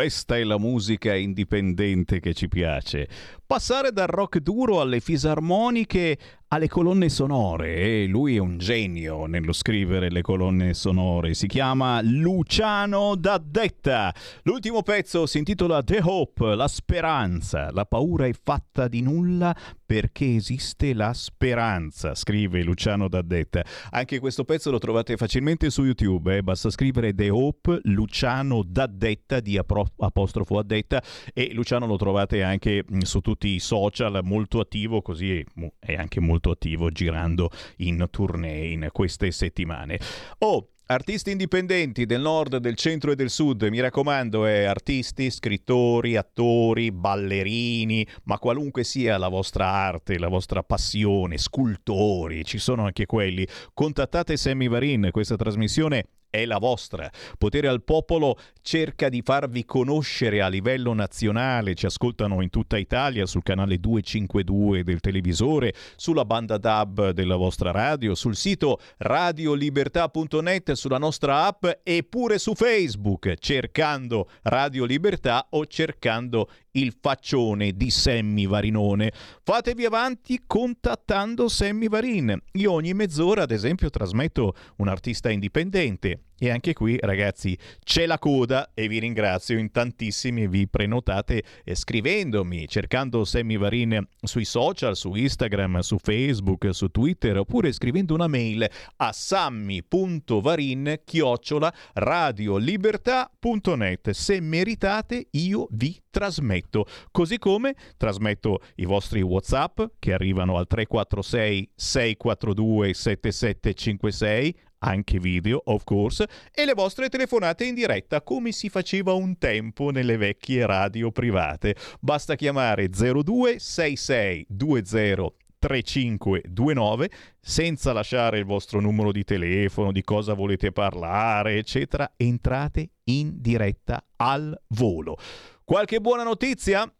Questa 0.00 0.38
è 0.38 0.44
la 0.44 0.56
musica 0.56 1.14
indipendente 1.14 2.20
che 2.20 2.32
ci 2.32 2.48
piace. 2.48 3.06
Passare 3.46 3.92
dal 3.92 4.06
rock 4.06 4.38
duro 4.38 4.80
alle 4.80 4.98
fisarmoniche 4.98 6.16
alle 6.52 6.68
colonne 6.68 7.08
sonore 7.08 7.76
e 7.76 8.06
lui 8.06 8.34
è 8.34 8.40
un 8.40 8.58
genio 8.58 9.26
nello 9.26 9.52
scrivere 9.52 10.10
le 10.10 10.20
colonne 10.20 10.74
sonore. 10.74 11.32
Si 11.34 11.46
chiama 11.46 12.00
Luciano 12.02 13.14
Daddetta. 13.14 14.12
L'ultimo 14.42 14.82
pezzo 14.82 15.26
si 15.26 15.38
intitola 15.38 15.80
The 15.84 16.00
Hope, 16.02 16.56
la 16.56 16.66
speranza. 16.66 17.70
La 17.70 17.84
paura 17.84 18.26
è 18.26 18.32
fatta 18.32 18.88
di 18.88 19.00
nulla 19.00 19.54
perché 19.86 20.36
esiste 20.36 20.92
la 20.92 21.12
speranza, 21.12 22.14
scrive 22.14 22.62
Luciano 22.62 23.08
Daddetta. 23.08 23.64
Anche 23.90 24.18
questo 24.18 24.44
pezzo 24.44 24.72
lo 24.72 24.78
trovate 24.78 25.16
facilmente 25.16 25.70
su 25.70 25.84
YouTube, 25.84 26.36
eh? 26.36 26.42
basta 26.42 26.70
scrivere 26.70 27.12
The 27.14 27.30
Hope 27.30 27.80
Luciano 27.84 28.62
Daddetta 28.64 29.40
di 29.40 29.56
apostrofo 29.56 30.58
Addetta 30.58 31.02
e 31.32 31.52
Luciano 31.52 31.86
lo 31.86 31.96
trovate 31.96 32.42
anche 32.44 32.84
su 33.02 33.20
tutti 33.20 33.48
i 33.48 33.58
social, 33.58 34.20
molto 34.22 34.60
attivo, 34.60 35.02
così 35.02 35.44
è 35.80 35.94
anche 35.94 36.20
molto 36.20 36.39
molto 36.40 36.50
attivo 36.52 36.90
girando 36.90 37.50
in 37.76 38.06
tournée 38.10 38.72
in 38.72 38.88
queste 38.90 39.30
settimane. 39.30 40.00
Oh, 40.38 40.70
Artisti 40.90 41.30
indipendenti 41.30 42.04
del 42.04 42.20
nord, 42.20 42.56
del 42.56 42.74
centro 42.74 43.12
e 43.12 43.14
del 43.14 43.30
sud, 43.30 43.62
mi 43.62 43.78
raccomando, 43.78 44.44
eh, 44.44 44.64
artisti, 44.64 45.30
scrittori, 45.30 46.16
attori, 46.16 46.90
ballerini, 46.90 48.04
ma 48.24 48.40
qualunque 48.40 48.82
sia 48.82 49.16
la 49.16 49.28
vostra 49.28 49.68
arte, 49.68 50.18
la 50.18 50.26
vostra 50.26 50.64
passione, 50.64 51.38
scultori, 51.38 52.44
ci 52.44 52.58
sono 52.58 52.86
anche 52.86 53.06
quelli. 53.06 53.46
Contattate 53.72 54.36
Sammy 54.36 54.66
Varin, 54.66 55.10
questa 55.12 55.36
trasmissione 55.36 56.06
è 56.30 56.46
la 56.46 56.58
vostra. 56.58 57.10
Potere 57.36 57.68
al 57.68 57.82
popolo 57.82 58.38
cerca 58.62 59.08
di 59.08 59.20
farvi 59.22 59.64
conoscere 59.64 60.40
a 60.40 60.48
livello 60.48 60.94
nazionale, 60.94 61.74
ci 61.74 61.86
ascoltano 61.86 62.40
in 62.40 62.50
tutta 62.50 62.78
Italia 62.78 63.26
sul 63.26 63.42
canale 63.42 63.78
252 63.78 64.84
del 64.84 65.00
televisore, 65.00 65.74
sulla 65.96 66.24
banda 66.24 66.56
DAB 66.56 67.10
della 67.10 67.36
vostra 67.36 67.72
radio, 67.72 68.14
sul 68.14 68.36
sito 68.36 68.80
radiolibertà.net, 68.98 70.72
sulla 70.72 70.98
nostra 70.98 71.46
app 71.46 71.66
e 71.82 72.04
pure 72.04 72.38
su 72.38 72.54
Facebook, 72.54 73.34
cercando 73.34 74.28
Radio 74.42 74.84
Libertà 74.84 75.48
o 75.50 75.66
cercando 75.66 76.48
il 76.72 76.94
faccione 77.00 77.72
di 77.72 77.90
Sammy 77.90 78.46
Varinone. 78.46 79.12
Fatevi 79.42 79.84
avanti 79.84 80.42
contattando 80.46 81.48
Sammy 81.48 81.88
Varin. 81.88 82.40
Io 82.52 82.72
ogni 82.72 82.94
mezz'ora, 82.94 83.42
ad 83.42 83.50
esempio, 83.50 83.90
trasmetto 83.90 84.54
un 84.76 84.88
artista 84.88 85.30
indipendente 85.30 86.19
e 86.42 86.48
anche 86.48 86.72
qui, 86.72 86.96
ragazzi, 86.98 87.54
c'è 87.84 88.06
la 88.06 88.18
coda 88.18 88.70
e 88.72 88.88
vi 88.88 88.98
ringrazio 88.98 89.58
in 89.58 89.70
tantissimi. 89.70 90.48
Vi 90.48 90.68
prenotate 90.68 91.42
eh, 91.62 91.74
scrivendomi, 91.74 92.66
cercando 92.66 93.26
Sammy 93.26 93.58
Varin 93.58 94.02
sui 94.22 94.46
social, 94.46 94.96
su 94.96 95.12
Instagram, 95.12 95.80
su 95.80 95.98
Facebook, 96.02 96.70
su 96.72 96.88
Twitter, 96.88 97.36
oppure 97.36 97.72
scrivendo 97.72 98.14
una 98.14 98.26
mail 98.26 98.66
a 98.96 99.12
sammy.varin 99.12 101.02
chiocciola 101.04 101.70
radiolibertà.net. 101.92 104.08
Se 104.08 104.40
meritate, 104.40 105.26
io 105.32 105.68
vi 105.72 105.94
trasmetto. 106.08 106.86
Così 107.10 107.36
come 107.36 107.74
trasmetto 107.98 108.62
i 108.76 108.86
vostri 108.86 109.20
WhatsApp 109.20 109.82
che 109.98 110.14
arrivano 110.14 110.56
al 110.56 110.66
346 110.66 111.72
642 111.74 112.94
7756 112.94 114.68
anche 114.80 115.18
video, 115.18 115.60
of 115.64 115.84
course, 115.84 116.28
e 116.52 116.64
le 116.64 116.74
vostre 116.74 117.08
telefonate 117.08 117.64
in 117.64 117.74
diretta 117.74 118.22
come 118.22 118.52
si 118.52 118.68
faceva 118.68 119.14
un 119.14 119.38
tempo 119.38 119.90
nelle 119.90 120.16
vecchie 120.16 120.66
radio 120.66 121.10
private. 121.10 121.74
Basta 122.00 122.34
chiamare 122.34 122.88
026620 122.88 125.38
3529 125.60 127.10
senza 127.38 127.92
lasciare 127.92 128.38
il 128.38 128.46
vostro 128.46 128.80
numero 128.80 129.12
di 129.12 129.24
telefono, 129.24 129.92
di 129.92 130.02
cosa 130.02 130.32
volete 130.32 130.72
parlare, 130.72 131.58
eccetera. 131.58 132.10
Entrate 132.16 132.92
in 133.04 133.40
diretta 133.40 134.02
al 134.16 134.58
volo. 134.68 135.18
Qualche 135.62 136.00
buona 136.00 136.22
notizia? 136.22 136.90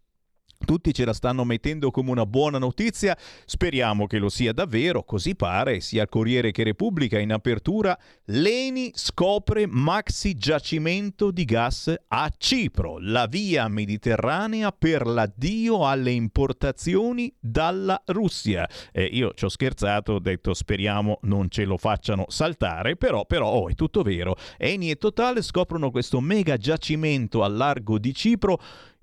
Tutti 0.64 0.92
ce 0.92 1.04
la 1.04 1.14
stanno 1.14 1.44
mettendo 1.44 1.90
come 1.90 2.10
una 2.10 2.26
buona 2.26 2.58
notizia, 2.58 3.16
speriamo 3.44 4.06
che 4.06 4.18
lo 4.18 4.28
sia 4.28 4.52
davvero, 4.52 5.02
così 5.02 5.34
pare, 5.34 5.80
sia 5.80 6.06
Corriere 6.06 6.52
che 6.52 6.62
Repubblica 6.62 7.18
in 7.18 7.32
apertura, 7.32 7.98
Leni 8.26 8.92
scopre 8.94 9.66
maxi 9.66 10.34
giacimento 10.34 11.30
di 11.30 11.44
gas 11.44 11.92
a 12.08 12.30
Cipro, 12.36 12.98
la 13.00 13.26
via 13.26 13.66
mediterranea 13.68 14.70
per 14.70 15.06
l'addio 15.06 15.88
alle 15.88 16.12
importazioni 16.12 17.34
dalla 17.40 18.00
Russia. 18.06 18.68
Eh, 18.92 19.04
io 19.04 19.32
ci 19.34 19.46
ho 19.46 19.48
scherzato, 19.48 20.12
ho 20.12 20.18
detto 20.20 20.54
speriamo 20.54 21.18
non 21.22 21.48
ce 21.48 21.64
lo 21.64 21.78
facciano 21.78 22.26
saltare, 22.28 22.96
però, 22.96 23.24
però 23.24 23.48
oh, 23.50 23.68
è 23.68 23.74
tutto 23.74 24.02
vero. 24.02 24.36
Eni 24.58 24.90
e 24.90 24.96
Total 24.96 25.42
scoprono 25.42 25.90
questo 25.90 26.20
mega 26.20 26.56
giacimento 26.58 27.42
al 27.42 27.56
largo 27.56 27.98
di 27.98 28.14
Cipro 28.14 28.60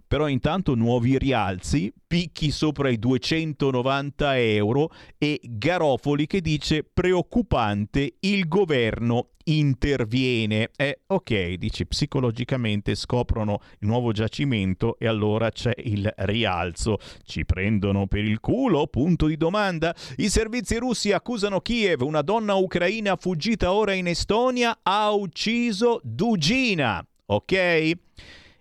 però 0.08 0.28
intanto 0.28 0.74
nuovi 0.74 1.18
rialzi, 1.18 1.94
picchi 2.08 2.52
sopra 2.52 2.90
i 2.90 2.98
290 2.98 4.38
euro 4.40 4.90
e 5.18 5.40
Garofoli 5.44 6.26
che 6.26 6.42
dice 6.42 6.84
preoccupante 6.84 8.16
il 8.22 8.48
governo 8.48 9.32
interviene. 9.48 10.70
Eh, 10.76 11.00
ok, 11.08 11.54
dice 11.54 11.86
psicologicamente 11.86 12.96
scoprono 12.96 13.60
il 13.80 13.88
nuovo 13.88 14.12
giacimento 14.12 14.98
e 14.98 15.08
allora 15.08 15.52
c'è 15.52 15.74
il 15.84 16.12
rialzo. 16.18 16.98
Ci 17.24 17.46
prendono 17.46 18.08
per 18.08 18.24
il 18.24 18.40
culo? 18.40 18.88
Punto 18.88 19.28
di 19.28 19.38
domanda. 19.38 19.94
I 20.18 20.30
servizi 20.30 20.78
russi 20.78 21.12
accusano 21.12 21.62
Kiev, 21.62 22.02
una 22.02 22.22
donna 22.22 22.56
ucraina 22.56 23.16
fuggita 23.16 23.72
ora 23.72 23.94
in 23.94 24.08
Estonia 24.08 24.80
ha 24.84 25.12
ucciso 25.12 26.00
Dugina. 26.04 27.06
Ok? 27.30 27.98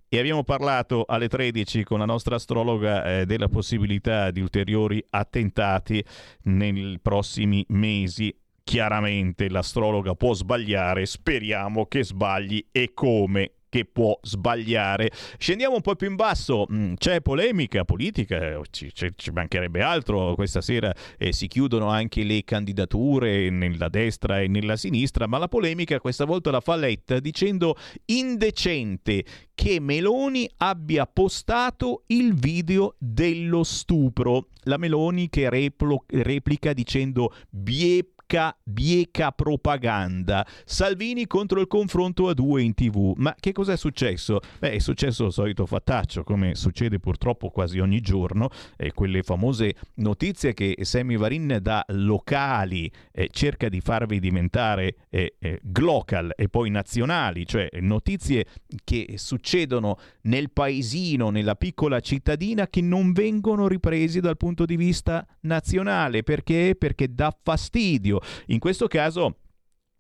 E 0.09 0.19
abbiamo 0.21 0.45
parlato 0.45 1.05
alle 1.07 1.29
13 1.29 1.83
con 1.83 1.99
la 1.99 2.05
nostra 2.05 2.37
astrologa 2.37 3.05
eh, 3.21 3.27
della 3.27 3.49
possibilità 3.49 4.31
di 4.31 4.41
ulteriori 4.41 5.05
attentati 5.11 6.03
nei 6.43 6.99
prossimi 7.03 7.65
mesi. 7.71 8.33
Chiaramente 8.63 9.49
l'astrologa 9.49 10.15
può 10.15 10.33
sbagliare, 10.33 11.07
speriamo 11.07 11.87
che 11.87 12.05
sbagli 12.05 12.67
e 12.71 12.93
come 12.95 13.56
che 13.69 13.85
può 13.85 14.19
sbagliare. 14.23 15.11
Scendiamo 15.39 15.77
un 15.77 15.81
po' 15.81 15.95
più 15.95 16.09
in 16.09 16.17
basso, 16.17 16.67
mm, 16.71 16.95
c'è 16.95 17.21
polemica 17.21 17.85
politica, 17.85 18.61
ci, 18.71 18.93
ci, 18.95 19.13
ci 19.17 19.31
mancherebbe 19.31 19.83
altro, 19.83 20.35
questa 20.35 20.61
sera 20.61 20.95
eh, 21.19 21.33
si 21.33 21.47
chiudono 21.47 21.89
anche 21.89 22.23
le 22.23 22.45
candidature 22.45 23.51
nella 23.51 23.89
destra 23.89 24.41
e 24.41 24.49
nella 24.49 24.77
sinistra, 24.77 25.27
ma 25.27 25.39
la 25.39 25.49
polemica 25.49 26.01
questa 26.01 26.25
volta 26.25 26.51
la 26.51 26.61
fa 26.61 26.77
Letta 26.77 27.21
dicendo 27.21 27.77
indecente 28.07 29.25
che 29.55 29.81
Meloni 29.81 30.49
abbia 30.59 31.07
postato 31.07 32.03
il 32.09 32.35
video 32.35 32.95
dello 32.99 33.65
stupro. 33.65 34.49
La 34.65 34.77
Meloni 34.77 35.29
che 35.29 35.49
replo, 35.49 36.05
replica 36.09 36.73
dicendo 36.73 37.33
bie 37.49 38.05
bieca, 38.27 38.57
bieca 38.63 39.31
propaganda. 39.31 40.47
Salvini 40.65 41.27
contro 41.27 41.61
il 41.61 41.67
confronto 41.67 42.29
a 42.29 42.35
due 42.35 42.63
in 42.63 42.75
tv. 42.75 43.15
Ma 43.17 43.35
che 43.39 43.53
cos'è 43.53 43.77
successo? 43.77 44.41
Beh, 44.59 44.73
è 44.73 44.79
successo 44.79 45.27
il 45.27 45.33
solito 45.33 45.65
fattaccio, 45.65 46.25
come 46.25 46.55
succede 46.55 46.99
purtroppo 46.99 47.51
quasi 47.51 47.79
ogni 47.79 48.01
giorno, 48.01 48.51
eh, 48.77 48.93
quelle 48.93 49.23
famose 49.23 49.75
notizie 49.95 50.55
che 50.55 50.77
Sammy 50.83 51.17
Varin 51.17 51.59
da 51.63 51.85
locali 51.89 52.91
eh, 53.13 53.29
cerca 53.31 53.69
di 53.69 53.81
farvi 53.81 54.19
diventare 54.19 54.97
eh, 55.09 55.37
eh 55.39 55.61
glocal 55.63 56.33
e 56.37 56.49
poi 56.49 56.71
nazionali, 56.71 57.47
cioè 57.47 57.69
notizie 57.81 58.47
che 58.85 59.15
succedono 59.17 59.99
nel 60.23 60.51
paesino, 60.51 61.31
nella 61.31 61.55
piccola 61.55 62.01
cittadina, 62.01 62.67
che 62.67 62.81
non 62.81 63.13
vengono 63.13 63.69
ripresi 63.69 64.21
dal 64.21 64.37
punto 64.37 64.65
di 64.65 64.77
vista 64.77 65.25
nazionale. 65.43 66.23
Perché? 66.23 66.75
Perché 66.77 67.15
dà 67.15 67.35
fastidio 67.43 68.16
Matteo. 68.17 68.45
In 68.47 68.59
questo 68.59 68.87
caso 68.87 69.37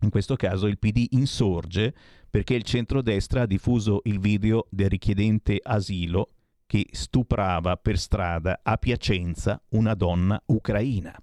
in 0.00 0.10
questo 0.10 0.36
caso 0.36 0.66
il 0.66 0.78
PD 0.78 1.06
insorge 1.12 1.94
perché 2.28 2.52
il 2.52 2.64
centrodestra 2.64 3.42
ha 3.42 3.46
diffuso 3.46 4.02
il 4.04 4.20
video 4.20 4.66
del 4.68 4.90
richiedente 4.90 5.58
asilo 5.62 6.32
che 6.66 6.86
stuprava 6.90 7.76
per 7.76 7.96
strada 7.96 8.58
a 8.62 8.76
Piacenza 8.76 9.58
una 9.70 9.94
donna 9.94 10.38
ucraina. 10.46 11.14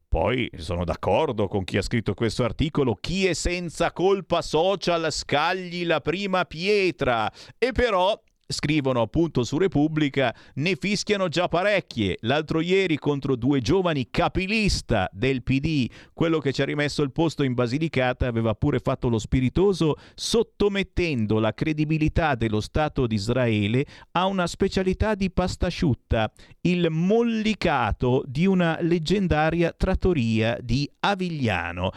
Poi 0.07 0.51
sono 0.59 0.85
d'accordo 0.85 1.49
con 1.49 1.65
chi 1.65 1.79
ha 1.79 1.83
scritto 1.83 2.13
questo 2.13 2.45
articolo, 2.45 2.95
chi 2.95 3.27
è 3.27 3.33
senza 3.33 3.93
colpa 3.93 4.43
social 4.43 5.11
scagli 5.11 5.87
la 5.87 6.03
prima 6.03 6.45
pietra. 6.45 7.33
E 7.57 7.73
però 7.73 8.21
scrivono 8.53 9.01
appunto 9.01 9.43
su 9.43 9.59
Repubblica, 9.59 10.35
ne 10.55 10.77
fischiano 10.77 11.29
già 11.29 11.49
parecchie. 11.49 12.19
L'altro 12.21 12.61
ieri 12.61 12.99
contro 12.99 13.35
due 13.35 13.61
giovani 13.61 14.09
capilista 14.11 15.09
del 15.13 15.43
PD, 15.43 15.91
quello 16.13 16.39
che 16.39 16.53
ci 16.53 16.63
ha 16.63 16.65
rimesso 16.65 17.03
il 17.03 17.13
posto 17.13 17.43
in 17.43 17.55
Basilicata 17.55 18.27
aveva 18.27 18.55
pure 18.55 18.79
fatto 18.79 19.09
lo 19.09 19.19
spiritoso 19.19 19.97
sottomettendo 20.15 21.41
la 21.41 21.53
credibilità 21.53 22.35
dello 22.35 22.61
Stato 22.61 23.07
di 23.07 23.15
Israele 23.15 23.85
a 24.13 24.27
una 24.27 24.47
specialità 24.47 25.15
di 25.15 25.31
pasta 25.31 25.67
asciutta, 25.67 26.31
il 26.63 26.89
mollicato 26.91 28.23
di 28.27 28.47
una 28.47 28.79
leggendaria 28.81 29.73
trattoria 29.73 30.59
di 30.61 30.89
Avigliano 31.01 31.91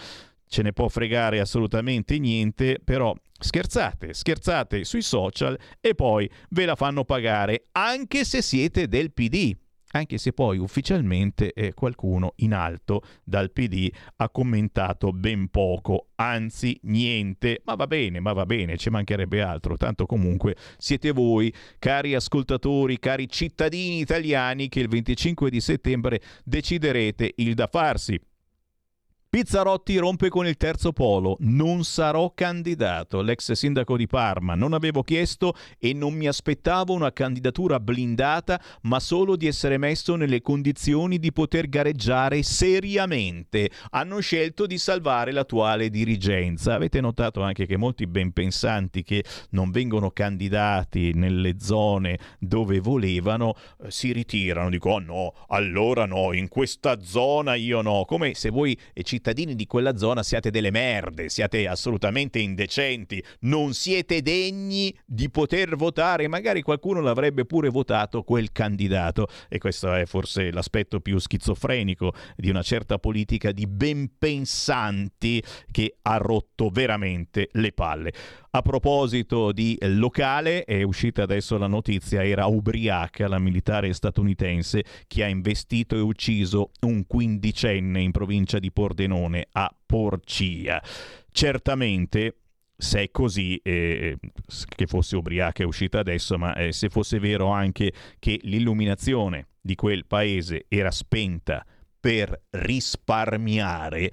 ce 0.56 0.62
ne 0.62 0.72
può 0.72 0.88
fregare 0.88 1.42
assolutamente 1.42 2.18
niente, 2.18 2.80
però 2.82 3.14
scherzate, 3.38 4.14
scherzate 4.14 4.86
sui 4.86 5.02
social 5.02 5.60
e 5.82 5.96
poi 5.96 6.32
ve 6.52 6.64
la 6.64 6.76
fanno 6.76 7.04
pagare 7.04 7.66
anche 7.74 8.24
se 8.24 8.42
siete 8.42 8.88
del 8.88 9.12
PD. 9.12 9.54
Anche 9.92 10.18
se 10.18 10.32
poi 10.32 10.58
ufficialmente 10.58 11.52
eh, 11.52 11.74
qualcuno 11.74 12.34
in 12.38 12.54
alto 12.54 13.02
dal 13.24 13.52
PD 13.52 13.90
ha 14.18 14.30
commentato 14.30 15.12
ben 15.12 15.50
poco, 15.50 16.08
anzi 16.16 16.80
niente, 16.84 17.62
ma 17.66 17.76
va 17.76 17.88
bene, 17.88 18.22
ma 18.22 18.32
va 18.32 18.46
bene, 18.46 18.78
ci 18.78 18.90
mancherebbe 18.90 19.42
altro, 19.42 19.76
tanto 19.76 20.06
comunque 20.06 20.56
siete 20.78 21.12
voi, 21.12 21.54
cari 21.80 22.16
ascoltatori, 22.16 22.98
cari 22.98 23.28
cittadini 23.28 24.00
italiani, 24.00 24.70
che 24.70 24.80
il 24.80 24.88
25 24.88 25.50
di 25.50 25.60
settembre 25.60 26.22
deciderete 26.46 27.34
il 27.36 27.56
da 27.56 27.68
farsi 27.68 28.18
Pizzarotti 29.36 29.98
rompe 29.98 30.30
con 30.30 30.48
il 30.48 30.56
terzo 30.56 30.94
polo. 30.94 31.36
Non 31.42 31.84
sarò 31.84 32.32
candidato. 32.34 33.20
L'ex 33.20 33.52
sindaco 33.52 33.98
di 33.98 34.08
Parma. 34.08 34.56
Non 34.56 34.72
avevo 34.72 35.04
chiesto 35.04 35.56
e 35.78 35.92
non 35.92 36.14
mi 36.14 36.26
aspettavo 36.26 36.94
una 36.94 37.12
candidatura 37.12 37.82
blindata, 37.82 38.58
ma 38.84 39.02
solo 39.02 39.36
di 39.36 39.46
essere 39.46 39.78
messo 39.78 40.16
nelle 40.16 40.42
condizioni 40.42 41.20
di 41.20 41.34
poter 41.34 41.68
gareggiare 41.68 42.44
seriamente. 42.44 43.72
Hanno 43.90 44.22
scelto 44.22 44.66
di 44.66 44.78
salvare 44.78 45.34
l'attuale 45.34 45.90
dirigenza. 45.90 46.74
Avete 46.74 47.02
notato 47.02 47.42
anche 47.42 47.66
che 47.66 47.76
molti 47.76 48.08
ben 48.08 48.32
pensanti 48.32 49.04
che 49.04 49.26
non 49.50 49.70
vengono 49.70 50.12
candidati 50.12 51.12
nelle 51.14 51.56
zone 51.60 52.18
dove 52.40 52.80
volevano 52.80 53.54
eh, 53.84 53.92
si 53.92 54.14
ritirano. 54.14 54.70
Dico, 54.70 54.92
oh 54.92 55.00
no, 55.00 55.34
allora 55.50 56.06
no, 56.06 56.32
in 56.32 56.48
questa 56.48 57.02
zona 57.02 57.56
io 57.56 57.82
no. 57.82 58.06
Come 58.06 58.34
se 58.34 58.50
voi 58.50 58.80
cittadini 59.02 59.24
cittadini 59.26 59.56
di 59.56 59.66
quella 59.66 59.98
zona 59.98 60.22
siate 60.22 60.52
delle 60.52 60.70
merde, 60.70 61.30
siate 61.30 61.68
assolutamente 61.68 62.38
indecenti, 62.38 63.24
non 63.42 63.74
siete 63.74 64.22
degni 64.22 64.96
di 65.04 65.32
poter 65.32 65.76
votare, 65.76 66.28
magari 66.28 66.62
qualcuno 66.62 67.02
l'avrebbe 67.02 67.46
pure 67.46 67.70
votato 67.70 68.22
quel 68.22 68.52
candidato 68.52 69.28
e 69.50 69.58
questo 69.58 69.92
è 69.94 70.06
forse 70.06 70.52
l'aspetto 70.52 71.00
più 71.00 71.18
schizofrenico 71.18 72.14
di 72.36 72.52
una 72.52 72.62
certa 72.62 73.00
politica 73.00 73.52
di 73.52 73.66
ben 73.66 74.12
pensanti 74.16 75.42
che 75.72 75.98
ha 76.04 76.18
rotto 76.18 76.70
veramente 76.70 77.50
le 77.54 77.72
palle. 77.72 78.14
A 78.52 78.62
proposito 78.62 79.52
di 79.52 79.78
locale, 79.82 80.64
è 80.64 80.82
uscita 80.82 81.24
adesso 81.24 81.58
la 81.58 81.68
notizia, 81.68 82.24
era 82.24 82.46
ubriaca 82.46 83.28
la 83.28 83.38
militare 83.38 83.92
statunitense 83.92 84.86
che 85.08 85.26
ha 85.26 85.28
investito 85.28 85.98
e 85.98 86.00
ucciso 86.00 86.72
un 86.82 87.06
quindicenne 87.06 88.00
in 88.00 88.12
provincia 88.12 88.58
di 88.58 88.72
Pordenone 88.72 89.05
a 89.52 89.76
Porcia. 89.86 90.82
Certamente 91.32 92.38
se 92.78 93.04
è 93.04 93.12
così, 93.12 93.60
eh, 93.64 94.18
che 94.76 94.86
fosse 94.86 95.16
ubriaca 95.16 95.64
è 95.64 95.66
uscita 95.66 96.00
adesso, 96.00 96.38
ma 96.38 96.54
eh, 96.56 96.72
se 96.72 96.90
fosse 96.90 97.20
vero 97.20 97.48
anche 97.48 97.94
che 98.20 98.40
l'illuminazione 98.44 99.48
di 99.62 99.76
quel 99.76 100.06
paese 100.06 100.66
era 100.68 100.92
spenta 100.92 101.66
per 102.00 102.44
risparmiare, 102.52 104.12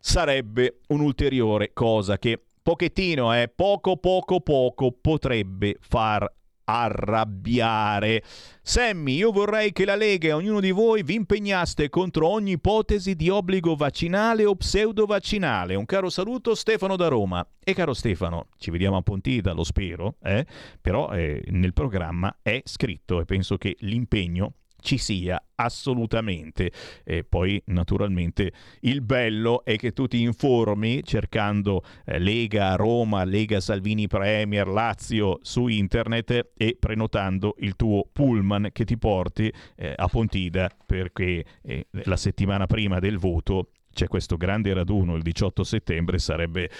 sarebbe 0.00 0.80
un'ulteriore 0.88 1.72
cosa 1.72 2.18
che 2.18 2.42
pochettino, 2.62 3.34
eh, 3.34 3.48
poco 3.48 3.96
poco 3.96 4.40
poco 4.40 4.92
potrebbe 4.92 5.76
far 5.80 6.30
arrabbiare. 6.68 8.22
Sammy, 8.60 9.14
io 9.14 9.32
vorrei 9.32 9.72
che 9.72 9.86
la 9.86 9.96
Lega 9.96 10.28
e 10.28 10.32
ognuno 10.32 10.60
di 10.60 10.70
voi 10.70 11.02
vi 11.02 11.14
impegnaste 11.14 11.88
contro 11.88 12.28
ogni 12.28 12.52
ipotesi 12.52 13.14
di 13.14 13.30
obbligo 13.30 13.74
vaccinale 13.74 14.44
o 14.44 14.54
pseudo 14.54 15.06
vaccinale. 15.06 15.74
Un 15.74 15.86
caro 15.86 16.10
saluto 16.10 16.54
Stefano 16.54 16.96
da 16.96 17.08
Roma. 17.08 17.46
E 17.64 17.72
caro 17.72 17.94
Stefano, 17.94 18.48
ci 18.58 18.70
vediamo 18.70 18.98
a 18.98 19.02
Pontida, 19.02 19.52
lo 19.52 19.64
spero, 19.64 20.16
eh? 20.22 20.44
però 20.80 21.10
eh, 21.10 21.42
nel 21.48 21.72
programma 21.72 22.36
è 22.42 22.60
scritto 22.64 23.20
e 23.20 23.24
penso 23.24 23.56
che 23.56 23.76
l'impegno 23.80 24.52
ci 24.80 24.98
sia 24.98 25.42
assolutamente. 25.56 26.70
E 27.04 27.24
poi 27.24 27.60
naturalmente 27.66 28.52
il 28.80 29.00
bello 29.00 29.64
è 29.64 29.76
che 29.76 29.92
tu 29.92 30.06
ti 30.06 30.20
informi 30.22 31.02
cercando 31.04 31.82
eh, 32.04 32.18
Lega 32.18 32.74
Roma, 32.76 33.24
Lega 33.24 33.60
Salvini 33.60 34.06
Premier, 34.06 34.66
Lazio 34.66 35.38
su 35.42 35.66
internet 35.66 36.50
e 36.56 36.76
prenotando 36.78 37.54
il 37.58 37.76
tuo 37.76 38.08
pullman 38.12 38.70
che 38.72 38.84
ti 38.84 38.96
porti 38.98 39.52
eh, 39.76 39.92
a 39.96 40.06
Pontida 40.08 40.70
perché 40.86 41.44
eh, 41.62 41.86
la 42.04 42.16
settimana 42.16 42.66
prima 42.66 42.98
del 42.98 43.18
voto 43.18 43.70
c'è 43.92 44.06
questo 44.06 44.36
grande 44.36 44.72
raduno 44.72 45.16
il 45.16 45.22
18 45.22 45.64
settembre, 45.64 46.18
sarebbe 46.18 46.70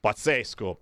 pazzesco 0.00 0.80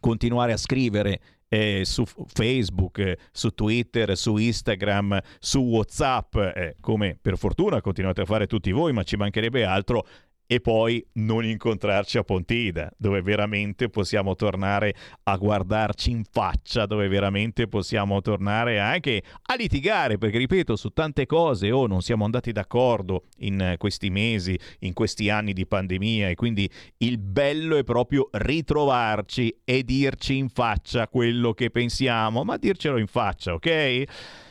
continuare 0.00 0.52
a 0.52 0.56
scrivere 0.56 1.20
eh, 1.48 1.82
su 1.84 2.04
Facebook, 2.04 2.98
eh, 2.98 3.18
su 3.32 3.50
Twitter, 3.50 4.16
su 4.16 4.36
Instagram, 4.36 5.18
su 5.38 5.60
WhatsApp, 5.60 6.36
eh, 6.36 6.76
come 6.80 7.18
per 7.20 7.36
fortuna 7.38 7.80
continuate 7.80 8.20
a 8.22 8.24
fare 8.24 8.46
tutti 8.46 8.70
voi, 8.70 8.92
ma 8.92 9.02
ci 9.02 9.16
mancherebbe 9.16 9.64
altro 9.64 10.06
e 10.50 10.60
poi 10.60 11.06
non 11.14 11.44
incontrarci 11.44 12.16
a 12.16 12.24
Pontida, 12.24 12.90
dove 12.96 13.20
veramente 13.20 13.90
possiamo 13.90 14.34
tornare 14.34 14.94
a 15.24 15.36
guardarci 15.36 16.10
in 16.10 16.24
faccia, 16.24 16.86
dove 16.86 17.06
veramente 17.06 17.68
possiamo 17.68 18.22
tornare 18.22 18.80
anche 18.80 19.22
a 19.42 19.54
litigare, 19.54 20.16
perché 20.16 20.38
ripeto, 20.38 20.74
su 20.74 20.88
tante 20.88 21.26
cose 21.26 21.70
o 21.70 21.80
oh, 21.80 21.86
non 21.86 22.00
siamo 22.00 22.24
andati 22.24 22.50
d'accordo 22.50 23.24
in 23.40 23.74
questi 23.76 24.08
mesi, 24.08 24.58
in 24.80 24.94
questi 24.94 25.28
anni 25.28 25.52
di 25.52 25.66
pandemia 25.66 26.30
e 26.30 26.34
quindi 26.34 26.68
il 26.98 27.18
bello 27.18 27.76
è 27.76 27.84
proprio 27.84 28.30
ritrovarci 28.32 29.54
e 29.64 29.84
dirci 29.84 30.38
in 30.38 30.48
faccia 30.48 31.08
quello 31.08 31.52
che 31.52 31.70
pensiamo, 31.70 32.42
ma 32.42 32.56
dircelo 32.56 32.96
in 32.96 33.06
faccia, 33.06 33.52
ok? 33.52 34.47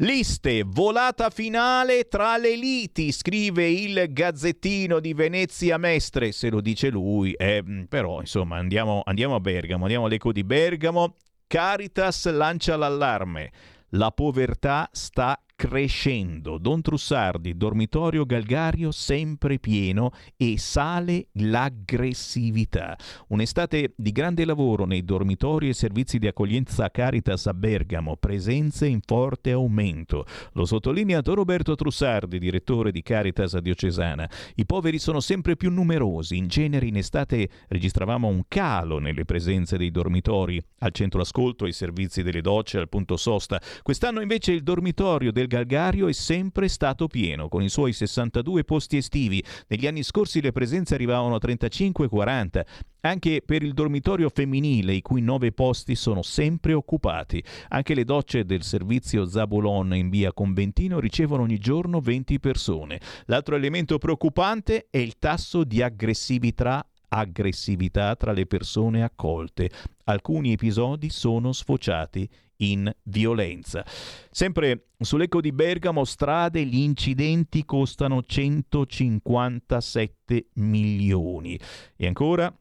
Liste, 0.00 0.62
volata 0.62 1.30
finale 1.30 2.06
tra 2.06 2.36
le 2.36 2.54
liti, 2.54 3.12
scrive 3.12 3.66
il 3.70 4.12
Gazzettino 4.12 5.00
di 5.00 5.14
Venezia 5.14 5.78
Mestre, 5.78 6.32
se 6.32 6.50
lo 6.50 6.60
dice 6.60 6.90
lui, 6.90 7.32
eh, 7.32 7.64
però 7.88 8.20
insomma 8.20 8.58
andiamo, 8.58 9.00
andiamo 9.06 9.36
a 9.36 9.40
Bergamo, 9.40 9.84
andiamo 9.84 10.04
all'eco 10.04 10.32
di 10.32 10.44
Bergamo, 10.44 11.14
Caritas 11.46 12.30
lancia 12.30 12.76
l'allarme, 12.76 13.50
la 13.92 14.10
povertà 14.10 14.86
sta 14.92 15.40
crescendo. 15.56 16.58
Don 16.58 16.82
Trussardi, 16.82 17.56
dormitorio 17.56 18.26
Galgario 18.26 18.92
sempre 18.92 19.58
pieno 19.58 20.12
e 20.36 20.58
sale 20.58 21.28
l'aggressività. 21.32 22.96
Un'estate 23.28 23.94
di 23.96 24.12
grande 24.12 24.44
lavoro 24.44 24.84
nei 24.84 25.02
dormitori 25.02 25.70
e 25.70 25.72
servizi 25.72 26.18
di 26.18 26.26
accoglienza 26.26 26.90
Caritas 26.90 27.46
a 27.46 27.54
Bergamo, 27.54 28.16
presenze 28.16 28.86
in 28.86 29.00
forte 29.04 29.50
aumento. 29.50 30.26
Lo 30.52 30.66
sottolinea 30.66 31.22
Don 31.22 31.36
Roberto 31.36 31.74
Trussardi, 31.74 32.38
direttore 32.38 32.92
di 32.92 33.02
Caritas 33.02 33.56
diocesana. 33.58 34.28
I 34.56 34.66
poveri 34.66 34.98
sono 34.98 35.20
sempre 35.20 35.56
più 35.56 35.70
numerosi. 35.70 36.36
In 36.36 36.48
genere 36.48 36.86
in 36.86 36.96
estate 36.98 37.48
registravamo 37.68 38.28
un 38.28 38.42
calo 38.46 38.98
nelle 38.98 39.24
presenze 39.24 39.78
dei 39.78 39.90
dormitori, 39.90 40.62
al 40.80 40.92
centro 40.92 41.22
ascolto, 41.22 41.64
ai 41.64 41.72
servizi 41.72 42.22
delle 42.22 42.42
docce, 42.42 42.76
al 42.76 42.90
punto 42.90 43.16
sosta. 43.16 43.58
Quest'anno 43.82 44.20
invece 44.20 44.52
il 44.52 44.62
dormitorio 44.62 45.32
del 45.32 45.45
Galgario 45.46 46.08
è 46.08 46.12
sempre 46.12 46.68
stato 46.68 47.06
pieno, 47.06 47.48
con 47.48 47.62
i 47.62 47.68
suoi 47.68 47.92
62 47.92 48.64
posti 48.64 48.96
estivi. 48.96 49.42
Negli 49.68 49.86
anni 49.86 50.02
scorsi 50.02 50.40
le 50.40 50.52
presenze 50.52 50.94
arrivavano 50.94 51.34
a 51.34 51.40
35-40. 51.42 52.64
Anche 53.00 53.42
per 53.44 53.62
il 53.62 53.72
dormitorio 53.72 54.28
femminile, 54.28 54.92
i 54.92 55.02
cui 55.02 55.20
nove 55.20 55.52
posti 55.52 55.94
sono 55.94 56.22
sempre 56.22 56.72
occupati. 56.72 57.42
Anche 57.68 57.94
le 57.94 58.04
docce 58.04 58.44
del 58.44 58.62
servizio 58.62 59.26
Zabulon 59.26 59.94
in 59.94 60.10
via 60.10 60.32
Conventino 60.32 60.98
ricevono 60.98 61.42
ogni 61.42 61.58
giorno 61.58 62.00
20 62.00 62.40
persone. 62.40 63.00
L'altro 63.26 63.54
elemento 63.54 63.98
preoccupante 63.98 64.88
è 64.90 64.98
il 64.98 65.18
tasso 65.18 65.62
di 65.62 65.82
aggressività 65.82 66.84
aggressività 67.08 68.16
tra 68.16 68.32
le 68.32 68.46
persone 68.46 69.02
accolte. 69.02 69.70
Alcuni 70.04 70.52
episodi 70.52 71.10
sono 71.10 71.52
sfociati 71.52 72.26
in 72.58 72.90
violenza. 73.04 73.84
Sempre 74.30 74.88
sull'Eco 74.98 75.40
di 75.40 75.52
Bergamo, 75.52 76.04
strade, 76.04 76.64
gli 76.64 76.78
incidenti 76.78 77.64
costano 77.64 78.22
157 78.22 80.46
milioni. 80.54 81.58
E 81.96 82.06
ancora, 82.06 82.54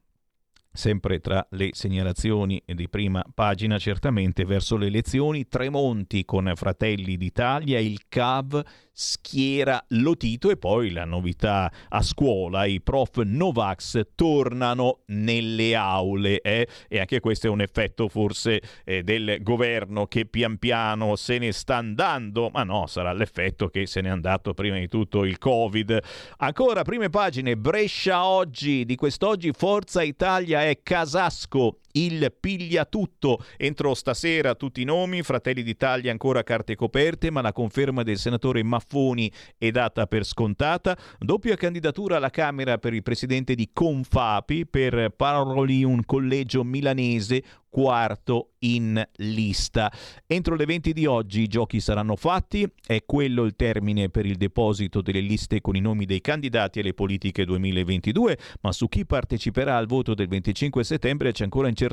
Sempre 0.75 1.21
tra 1.21 1.47
le 1.51 1.69
segnalazioni 1.71 2.61
di 2.65 2.89
prima 2.89 3.23
pagina, 3.33 3.77
certamente 3.77 4.43
verso 4.43 4.75
le 4.75 4.87
elezioni, 4.87 5.47
Tremonti 5.47 6.25
con 6.25 6.51
Fratelli 6.53 7.15
d'Italia, 7.15 7.79
il 7.79 8.01
CAV 8.09 8.61
schiera 8.97 9.83
Lotito 9.89 10.49
e 10.49 10.55
poi 10.55 10.91
la 10.91 11.03
novità 11.03 11.69
a 11.89 12.01
scuola, 12.01 12.63
i 12.63 12.81
prof 12.81 13.17
Novax 13.17 14.01
tornano 14.15 15.01
nelle 15.07 15.75
aule 15.75 16.39
eh? 16.39 16.65
e 16.87 16.99
anche 16.99 17.19
questo 17.19 17.47
è 17.47 17.49
un 17.49 17.59
effetto 17.59 18.07
forse 18.07 18.61
eh, 18.85 19.03
del 19.03 19.39
governo 19.41 20.07
che 20.07 20.25
pian 20.25 20.57
piano 20.57 21.17
se 21.17 21.37
ne 21.39 21.51
sta 21.51 21.75
andando, 21.75 22.49
ma 22.53 22.63
no, 22.63 22.87
sarà 22.87 23.11
l'effetto 23.11 23.67
che 23.67 23.85
se 23.85 23.99
n'è 23.99 24.07
andato 24.07 24.53
prima 24.53 24.77
di 24.77 24.87
tutto 24.87 25.25
il 25.25 25.37
Covid. 25.39 25.99
Ancora 26.37 26.83
prime 26.83 27.09
pagine, 27.09 27.57
Brescia 27.57 28.25
oggi, 28.25 28.85
di 28.85 28.95
quest'oggi 28.95 29.51
Forza 29.51 30.03
Italia 30.03 30.64
è 30.69 30.81
Casasco 30.81 31.79
il 31.95 32.33
piglia 32.39 32.85
tutto. 32.85 33.43
Entro 33.57 33.93
stasera 33.93 34.55
tutti 34.55 34.81
i 34.81 34.85
nomi, 34.85 35.21
Fratelli 35.21 35.63
d'Italia 35.63 36.11
ancora 36.11 36.43
carte 36.43 36.75
coperte, 36.75 37.31
ma 37.31 37.41
la 37.41 37.51
conferma 37.51 38.03
del 38.03 38.17
senatore 38.17 38.63
Maffoni 38.63 39.31
è 39.57 39.71
data 39.71 40.07
per 40.07 40.25
scontata. 40.25 40.97
Doppia 41.19 41.55
candidatura 41.55 42.17
alla 42.17 42.29
Camera 42.29 42.77
per 42.77 42.93
il 42.93 43.03
presidente 43.03 43.55
di 43.55 43.69
Confapi 43.71 44.65
per 44.65 45.13
Paroli 45.15 45.83
un 45.83 46.03
collegio 46.05 46.63
milanese, 46.63 47.43
quarto 47.75 48.51
in 48.59 49.05
lista. 49.17 49.91
Entro 50.25 50.55
le 50.55 50.63
20 50.63 50.93
di 50.93 51.05
oggi 51.05 51.41
i 51.41 51.47
giochi 51.47 51.81
saranno 51.81 52.15
fatti, 52.15 52.65
è 52.87 53.03
quello 53.05 53.43
il 53.43 53.57
termine 53.57 54.09
per 54.09 54.25
il 54.25 54.37
deposito 54.37 55.01
delle 55.01 55.19
liste 55.19 55.59
con 55.59 55.75
i 55.75 55.81
nomi 55.81 56.05
dei 56.05 56.21
candidati 56.21 56.79
alle 56.79 56.93
politiche 56.93 57.43
2022, 57.43 58.37
ma 58.61 58.71
su 58.71 58.87
chi 58.87 59.05
parteciperà 59.05 59.75
al 59.75 59.87
voto 59.87 60.13
del 60.13 60.29
25 60.29 60.85
settembre 60.85 61.33
c'è 61.33 61.43
ancora 61.43 61.67
incertezza, 61.67 61.83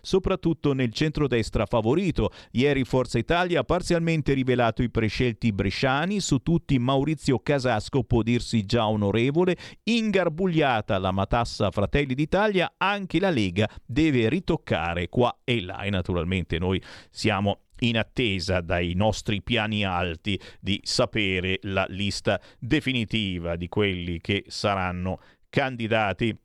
soprattutto 0.00 0.72
nel 0.72 0.92
centrodestra 0.92 1.66
favorito. 1.66 2.30
Ieri 2.52 2.84
Forza 2.84 3.18
Italia 3.18 3.60
ha 3.60 3.64
parzialmente 3.64 4.32
rivelato 4.32 4.82
i 4.82 4.90
prescelti 4.90 5.52
bresciani, 5.52 6.20
su 6.20 6.38
tutti 6.38 6.78
Maurizio 6.78 7.38
Casasco 7.38 8.04
può 8.04 8.22
dirsi 8.22 8.64
già 8.64 8.86
onorevole, 8.86 9.56
ingarbugliata 9.84 10.98
la 10.98 11.10
matassa 11.10 11.70
Fratelli 11.70 12.14
d'Italia, 12.14 12.74
anche 12.76 13.18
la 13.18 13.30
Lega 13.30 13.68
deve 13.84 14.28
ritoccare 14.28 15.08
qua 15.08 15.40
e 15.44 15.60
là. 15.62 15.82
E 15.82 15.90
naturalmente 15.90 16.58
noi 16.58 16.80
siamo 17.10 17.60
in 17.80 17.98
attesa 17.98 18.60
dai 18.60 18.94
nostri 18.94 19.42
piani 19.42 19.84
alti 19.84 20.40
di 20.60 20.80
sapere 20.84 21.58
la 21.62 21.84
lista 21.88 22.40
definitiva 22.58 23.56
di 23.56 23.68
quelli 23.68 24.20
che 24.20 24.44
saranno 24.46 25.20
candidati 25.48 26.36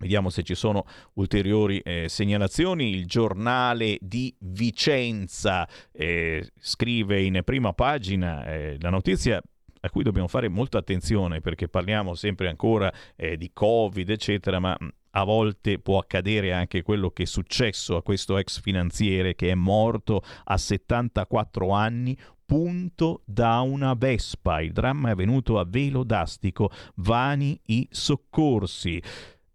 Vediamo 0.00 0.30
se 0.30 0.42
ci 0.42 0.54
sono 0.54 0.86
ulteriori 1.14 1.78
eh, 1.80 2.08
segnalazioni. 2.08 2.88
Il 2.88 3.04
giornale 3.04 3.98
di 4.00 4.34
Vicenza 4.38 5.68
eh, 5.92 6.52
scrive 6.58 7.20
in 7.20 7.42
prima 7.44 7.74
pagina 7.74 8.46
eh, 8.46 8.76
la 8.80 8.88
notizia 8.88 9.42
a 9.82 9.90
cui 9.90 10.02
dobbiamo 10.02 10.26
fare 10.26 10.48
molta 10.48 10.78
attenzione 10.78 11.42
perché 11.42 11.68
parliamo 11.68 12.14
sempre 12.14 12.48
ancora 12.48 12.90
eh, 13.14 13.36
di 13.36 13.50
Covid, 13.52 14.08
eccetera, 14.08 14.58
ma 14.58 14.74
a 15.10 15.24
volte 15.24 15.78
può 15.78 15.98
accadere 15.98 16.54
anche 16.54 16.82
quello 16.82 17.10
che 17.10 17.24
è 17.24 17.26
successo 17.26 17.96
a 17.96 18.02
questo 18.02 18.38
ex 18.38 18.58
finanziere 18.60 19.34
che 19.34 19.50
è 19.50 19.54
morto 19.54 20.22
a 20.44 20.56
74 20.56 21.70
anni 21.72 22.16
punto 22.46 23.20
da 23.26 23.60
una 23.60 23.92
Vespa. 23.92 24.62
Il 24.62 24.72
dramma 24.72 25.08
è 25.08 25.12
avvenuto 25.12 25.58
a 25.58 25.66
Velo 25.68 26.04
d'Astico, 26.04 26.70
vani 26.96 27.60
i 27.66 27.86
soccorsi. 27.90 29.02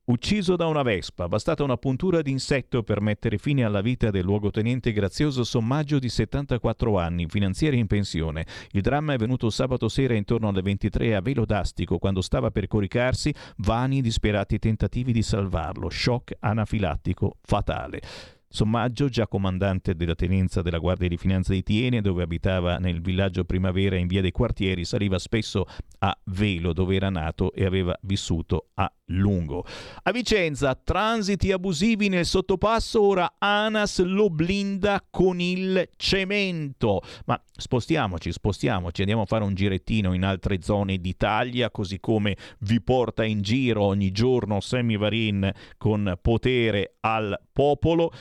Ucciso 0.07 0.55
da 0.55 0.67
una 0.67 0.83
vespa, 0.83 1.27
bastata 1.27 1.63
una 1.63 1.77
puntura 1.77 2.21
di 2.21 2.29
insetto 2.29 2.83
per 2.83 3.01
mettere 3.01 3.39
fine 3.39 3.63
alla 3.63 3.81
vita 3.81 4.11
del 4.11 4.23
luogotenente 4.23 4.91
Grazioso 4.91 5.43
Sommaggio 5.43 5.97
di 5.97 6.09
74 6.09 6.99
anni, 6.99 7.25
finanziere 7.27 7.75
in 7.77 7.87
pensione. 7.87 8.45
Il 8.73 8.81
dramma 8.81 9.13
è 9.13 9.17
venuto 9.17 9.49
sabato 9.49 9.89
sera 9.89 10.13
intorno 10.13 10.49
alle 10.49 10.61
23 10.61 11.15
a 11.15 11.21
Velo 11.21 11.43
d'Astico, 11.43 11.97
quando 11.97 12.21
stava 12.21 12.51
per 12.51 12.67
coricarsi, 12.67 13.33
vani 13.57 14.01
disperati 14.01 14.59
tentativi 14.59 15.11
di 15.11 15.23
salvarlo. 15.23 15.89
Shock 15.89 16.35
anafilattico 16.39 17.37
fatale. 17.41 18.01
Sommaggio, 18.47 19.09
già 19.09 19.27
comandante 19.27 19.95
della 19.95 20.15
tenenza 20.15 20.61
della 20.61 20.77
Guardia 20.77 21.09
di 21.09 21.17
Finanza 21.17 21.51
di 21.51 21.61
Tiene, 21.61 21.99
dove 21.99 22.23
abitava 22.23 22.77
nel 22.77 23.01
villaggio 23.01 23.43
Primavera 23.43 23.97
in 23.97 24.07
via 24.07 24.21
dei 24.21 24.31
Quartieri, 24.31 24.85
saliva 24.85 25.19
spesso 25.19 25.65
a 25.99 26.17
Velo, 26.25 26.71
dove 26.71 26.95
era 26.95 27.09
nato 27.09 27.51
e 27.51 27.65
aveva 27.65 27.97
vissuto 28.03 28.67
a 28.75 28.89
lungo. 29.07 29.65
A 30.03 30.11
Vicenza, 30.11 30.75
transiti 30.75 31.51
abusivi 31.51 32.09
nel 32.09 32.25
sottopasso, 32.25 33.01
ora 33.01 33.35
Anas 33.37 34.01
lo 34.01 34.29
blinda 34.29 35.05
con 35.09 35.39
il 35.39 35.89
cemento. 35.95 37.01
Ma 37.25 37.41
spostiamoci, 37.55 38.31
spostiamoci, 38.31 39.01
andiamo 39.01 39.23
a 39.23 39.25
fare 39.25 39.43
un 39.43 39.53
girettino 39.53 40.13
in 40.13 40.23
altre 40.23 40.61
zone 40.61 40.97
d'Italia, 40.97 41.69
così 41.71 41.99
come 41.99 42.35
vi 42.59 42.81
porta 42.81 43.23
in 43.23 43.41
giro 43.41 43.83
ogni 43.83 44.11
giorno 44.11 44.59
Sammy 44.59 44.97
Varin 44.97 45.51
con 45.77 46.17
potere 46.21 46.95
al 47.01 47.39
popolo. 47.51 48.11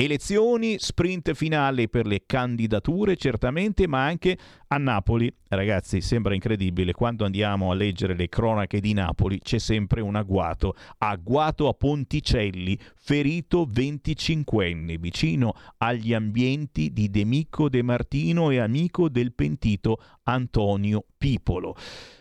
Elezioni, 0.00 0.76
sprint 0.78 1.34
finale 1.34 1.88
per 1.88 2.06
le 2.06 2.22
candidature 2.24 3.16
certamente, 3.16 3.88
ma 3.88 4.04
anche 4.04 4.38
a 4.68 4.76
Napoli. 4.76 5.28
Ragazzi, 5.48 6.00
sembra 6.00 6.34
incredibile, 6.34 6.92
quando 6.92 7.24
andiamo 7.24 7.72
a 7.72 7.74
leggere 7.74 8.14
le 8.14 8.28
cronache 8.28 8.78
di 8.78 8.92
Napoli 8.92 9.40
c'è 9.40 9.58
sempre 9.58 10.00
un 10.00 10.14
agguato. 10.14 10.76
Agguato 10.98 11.66
a 11.66 11.72
Ponticelli, 11.72 12.78
ferito 12.94 13.66
25enne, 13.66 15.00
vicino 15.00 15.54
agli 15.78 16.14
ambienti 16.14 16.92
di 16.92 17.10
Demico 17.10 17.68
De 17.68 17.82
Martino 17.82 18.50
e 18.50 18.60
amico 18.60 19.08
del 19.08 19.32
pentito 19.32 20.00
Antonio 20.22 21.06
Pipolo. 21.18 21.74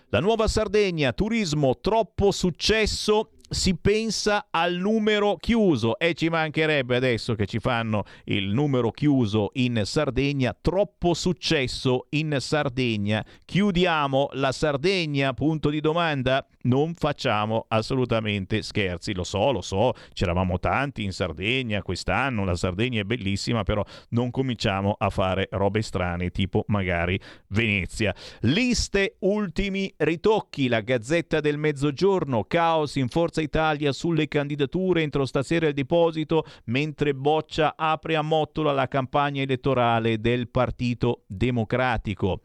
La 0.09 0.19
nuova 0.19 0.47
Sardegna, 0.47 1.13
turismo, 1.13 1.77
troppo 1.79 2.31
successo 2.31 3.33
si 3.49 3.75
pensa 3.75 4.47
al 4.51 4.73
numero 4.73 5.37
chiuso 5.37 5.97
e 5.97 6.13
ci 6.13 6.29
mancherebbe 6.29 6.95
adesso 6.95 7.35
che 7.35 7.45
ci 7.45 7.59
fanno 7.59 8.03
il 8.25 8.47
numero 8.49 8.91
chiuso 8.91 9.51
in 9.53 9.81
Sardegna, 9.85 10.55
troppo 10.59 11.13
successo 11.13 12.07
in 12.09 12.37
Sardegna. 12.39 13.25
Chiudiamo 13.45 14.29
la 14.33 14.51
Sardegna, 14.51 15.33
punto 15.33 15.69
di 15.69 15.79
domanda? 15.79 16.45
Non 16.67 16.95
facciamo 16.95 17.65
assolutamente 17.69 18.61
scherzi, 18.61 19.13
lo 19.13 19.23
so, 19.23 19.51
lo 19.51 19.61
so, 19.61 19.93
c'eravamo 20.13 20.59
tanti 20.59 21.03
in 21.03 21.13
Sardegna 21.13 21.81
quest'anno, 21.81 22.43
la 22.43 22.55
Sardegna 22.55 22.99
è 22.99 23.05
bellissima, 23.05 23.63
però 23.63 23.83
non 24.09 24.31
cominciamo 24.31 24.93
a 24.97 25.09
fare 25.09 25.47
robe 25.51 25.81
strane, 25.81 26.29
tipo 26.29 26.65
magari 26.67 27.17
Venezia. 27.47 28.13
Liste 28.41 29.15
ultimi 29.19 29.93
ritocchi, 29.95 30.67
la 30.67 30.81
Gazzetta 30.81 31.39
del 31.39 31.57
Mezzogiorno, 31.57 32.43
caos 32.43 32.95
in 32.95 33.07
forza 33.07 33.39
Italia 33.39 33.93
sulle 33.93 34.27
candidature 34.27 35.01
entro 35.01 35.25
stasera 35.25 35.67
il 35.67 35.73
deposito, 35.73 36.43
mentre 36.65 37.13
Boccia 37.13 37.75
apre 37.77 38.17
a 38.17 38.21
Mottola 38.21 38.73
la 38.73 38.89
campagna 38.89 39.41
elettorale 39.41 40.19
del 40.19 40.49
Partito 40.49 41.23
Democratico. 41.27 42.41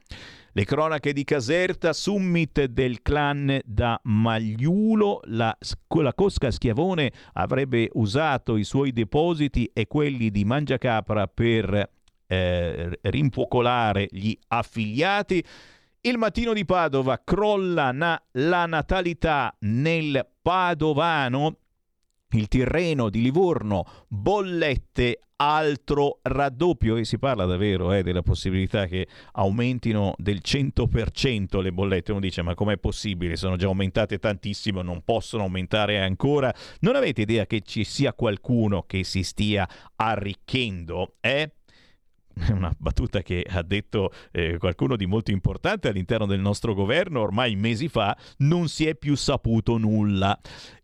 Le 0.54 0.66
cronache 0.66 1.14
di 1.14 1.24
Caserta, 1.24 1.94
summit 1.94 2.64
del 2.66 3.00
clan 3.00 3.58
da 3.64 3.98
Magliulo, 4.02 5.22
la, 5.24 5.56
la 5.88 6.12
Cosca 6.12 6.50
Schiavone 6.50 7.10
avrebbe 7.32 7.88
usato 7.94 8.58
i 8.58 8.64
suoi 8.64 8.92
depositi 8.92 9.70
e 9.72 9.86
quelli 9.86 10.30
di 10.30 10.44
Mangiacapra 10.44 11.26
per 11.26 11.90
eh, 12.26 12.98
rinfocolare 13.00 14.08
gli 14.10 14.36
affiliati. 14.48 15.42
Il 16.02 16.18
mattino 16.18 16.52
di 16.52 16.66
Padova 16.66 17.22
crolla 17.24 17.90
na- 17.90 18.22
la 18.32 18.66
natalità 18.66 19.56
nel 19.60 20.28
Padovano. 20.42 21.56
Il 22.32 22.48
Tirreno 22.48 23.08
di 23.08 23.22
Livorno, 23.22 23.84
bollette, 24.06 25.20
altro 25.42 26.20
raddoppio 26.22 26.96
e 26.96 27.04
si 27.04 27.18
parla 27.18 27.44
davvero 27.44 27.92
eh, 27.92 28.04
della 28.04 28.22
possibilità 28.22 28.86
che 28.86 29.08
aumentino 29.32 30.14
del 30.16 30.40
100% 30.44 31.60
le 31.60 31.72
bollette. 31.72 32.12
Uno 32.12 32.20
dice 32.20 32.42
ma 32.42 32.54
com'è 32.54 32.78
possibile? 32.78 33.36
Sono 33.36 33.56
già 33.56 33.66
aumentate 33.66 34.18
tantissimo, 34.18 34.82
non 34.82 35.02
possono 35.02 35.42
aumentare 35.42 36.00
ancora. 36.00 36.54
Non 36.80 36.94
avete 36.94 37.22
idea 37.22 37.46
che 37.46 37.60
ci 37.62 37.82
sia 37.82 38.12
qualcuno 38.14 38.84
che 38.86 39.02
si 39.02 39.24
stia 39.24 39.68
arricchendo? 39.96 41.14
Eh? 41.20 41.50
una 42.50 42.72
battuta 42.76 43.22
che 43.22 43.46
ha 43.48 43.62
detto 43.62 44.12
eh, 44.30 44.58
qualcuno 44.58 44.96
di 44.96 45.06
molto 45.06 45.30
importante 45.30 45.88
all'interno 45.88 46.26
del 46.26 46.40
nostro 46.40 46.74
governo 46.74 47.20
ormai 47.20 47.56
mesi 47.56 47.88
fa, 47.88 48.16
non 48.38 48.68
si 48.68 48.86
è 48.86 48.94
più 48.94 49.14
saputo 49.14 49.76
nulla. 49.78 50.38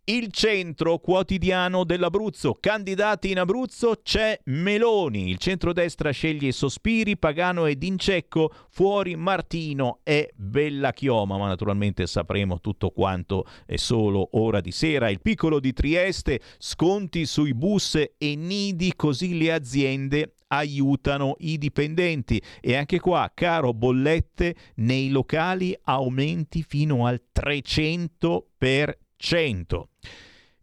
Il 0.09 0.33
centro 0.33 0.97
quotidiano 1.01 1.85
dell'Abruzzo. 1.85 2.57
Candidati 2.59 3.31
in 3.31 3.39
Abruzzo 3.39 4.01
c'è 4.03 4.41
Meloni. 4.45 5.29
Il 5.29 5.37
centrodestra 5.37 6.13
sceglie 6.13 6.51
Sospiri, 6.51 7.19
Pagano 7.19 7.67
ed 7.67 7.83
Incecco. 7.83 8.51
Fuori 8.71 9.17
Martino 9.17 9.99
e 10.05 10.33
Bella 10.35 10.95
Chioma. 10.95 11.37
Ma 11.37 11.47
naturalmente 11.47 12.07
sapremo 12.07 12.59
tutto 12.59 12.89
quanto 12.89 13.45
è 13.67 13.77
solo 13.77 14.31
ora 14.33 14.63
di 14.63 14.73
sera. 14.73 15.11
Il 15.11 15.21
piccolo 15.21 15.61
di 15.61 15.75
Trieste. 15.75 16.41
Sconti 16.57 17.27
sui 17.27 17.53
bus 17.53 18.03
e 18.17 18.35
nidi 18.35 18.95
così 18.97 19.37
le 19.37 19.53
aziende 19.53 20.33
aiutano 20.49 21.37
i 21.39 21.57
dipendenti 21.59 22.43
e 22.61 22.77
anche 22.77 23.01
qua 23.01 23.31
caro 23.35 23.73
bollette 23.73 24.55
nei 24.77 25.09
locali 25.11 25.77
aumenti 25.85 26.63
fino 26.63 27.07
al 27.07 27.23
300%. 27.33 29.83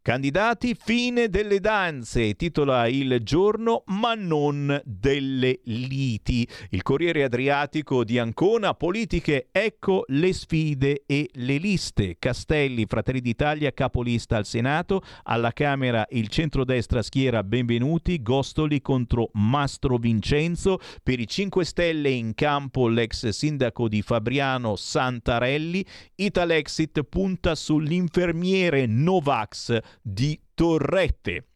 Candidati, 0.06 0.78
fine 0.80 1.30
delle 1.30 1.60
danze, 1.60 2.36
titola 2.36 2.86
il 2.86 3.22
giorno, 3.24 3.82
ma 3.88 4.14
non 4.14 4.80
delle 4.86 5.62
liti. 5.64 6.48
Il 6.70 6.84
Corriere 6.84 7.24
Adriatico 7.24 8.04
di 8.04 8.20
Ancona, 8.20 8.76
politiche, 8.76 9.48
ecco 9.52 10.04
le 10.10 10.32
sfide 10.32 11.06
e 11.08 11.32
le 11.34 11.58
liste. 11.58 12.18
Castelli, 12.20 12.86
Fratelli 12.86 13.20
d'Italia, 13.20 13.72
capolista 13.72 14.38
al 14.38 14.46
Senato, 14.46 15.02
alla 15.24 15.52
Camera 15.54 16.06
il 16.12 16.28
centrodestra 16.28 17.02
schiera 17.02 17.42
benvenuti, 17.42 18.22
Gostoli 18.22 18.84
contro 18.84 19.32
Mastro 19.34 19.98
Vincenzo, 19.98 20.78
per 21.02 21.20
i 21.20 21.28
5 21.28 21.66
Stelle 21.66 22.12
in 22.12 22.36
campo 22.36 22.88
l'ex 22.88 23.30
sindaco 23.30 23.88
di 23.88 24.04
Fabriano 24.04 24.76
Santarelli, 24.76 25.84
Italexit 26.14 27.02
punta 27.02 27.56
sull'infermiere 27.56 28.86
Novax 28.86 29.82
di 30.02 30.40
Torrette. 30.54 31.48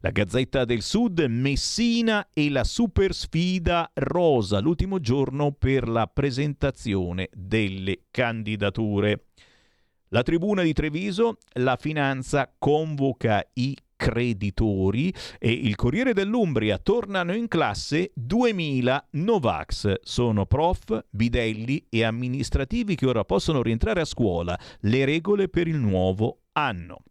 La 0.00 0.10
Gazzetta 0.10 0.64
del 0.64 0.82
Sud, 0.82 1.20
Messina 1.20 2.28
e 2.32 2.50
la 2.50 2.64
super 2.64 3.12
sfida 3.14 3.90
rosa, 3.94 4.60
l'ultimo 4.60 5.00
giorno 5.00 5.52
per 5.52 5.88
la 5.88 6.06
presentazione 6.06 7.28
delle 7.32 8.04
candidature. 8.10 9.24
La 10.10 10.22
tribuna 10.22 10.62
di 10.62 10.72
Treviso, 10.72 11.38
la 11.54 11.76
finanza 11.76 12.54
convoca 12.56 13.44
i 13.54 13.76
creditori 13.96 15.12
e 15.38 15.50
il 15.50 15.74
Corriere 15.74 16.12
dell'Umbria 16.12 16.78
tornano 16.78 17.34
in 17.34 17.48
classe 17.48 18.12
2000 18.14 19.08
Novax. 19.12 19.94
Sono 20.02 20.46
prof, 20.46 21.04
bidelli 21.10 21.86
e 21.88 22.04
amministrativi 22.04 22.94
che 22.94 23.06
ora 23.06 23.24
possono 23.24 23.62
rientrare 23.62 24.02
a 24.02 24.04
scuola. 24.04 24.56
Le 24.80 25.04
regole 25.04 25.48
per 25.48 25.66
il 25.66 25.78
nuovo 25.78 26.42
anno. 26.52 27.02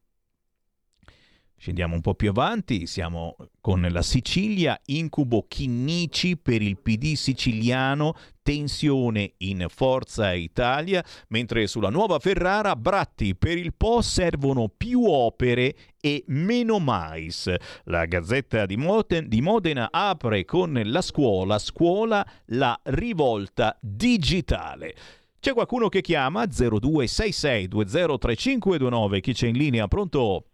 Scendiamo 1.58 1.96
un 1.96 2.02
po' 2.02 2.16
più 2.16 2.30
avanti, 2.30 2.86
siamo 2.86 3.38
con 3.62 3.88
la 3.90 4.04
Sicilia, 4.04 4.78
incubo 4.88 5.46
Chinnici 5.48 6.36
per 6.38 6.62
il 6.62 6.78
PD 6.78 7.14
siciliano, 7.14 8.14
tensione 8.44 9.36
in 9.38 9.66
Forza 9.70 10.34
Italia, 10.34 11.02
mentre 11.30 11.66
sulla 11.66 11.90
nuova 11.90 12.20
Ferrara, 12.20 12.76
Bratti 12.76 13.36
per 13.36 13.58
il 13.58 13.74
Po 13.74 14.02
servono 14.02 14.68
più 14.68 15.06
opere 15.06 15.76
e 16.00 16.24
meno 16.28 16.78
mais. 16.78 17.52
La 17.86 18.06
Gazzetta 18.06 18.68
di, 18.68 18.78
Moten, 18.78 19.28
di 19.28 19.42
Modena 19.42 19.88
apre 19.92 20.46
con 20.46 20.80
la 20.84 21.02
scuola, 21.02 21.58
scuola, 21.58 22.24
la 22.48 22.78
rivolta 22.84 23.76
digitale. 23.82 24.94
C'è 25.40 25.54
qualcuno 25.54 25.90
che 25.90 26.02
chiama 26.02 26.44
0266203529, 26.44 29.20
chi 29.22 29.34
c'è 29.34 29.48
in 29.48 29.58
linea, 29.58 29.88
pronto? 29.88 30.50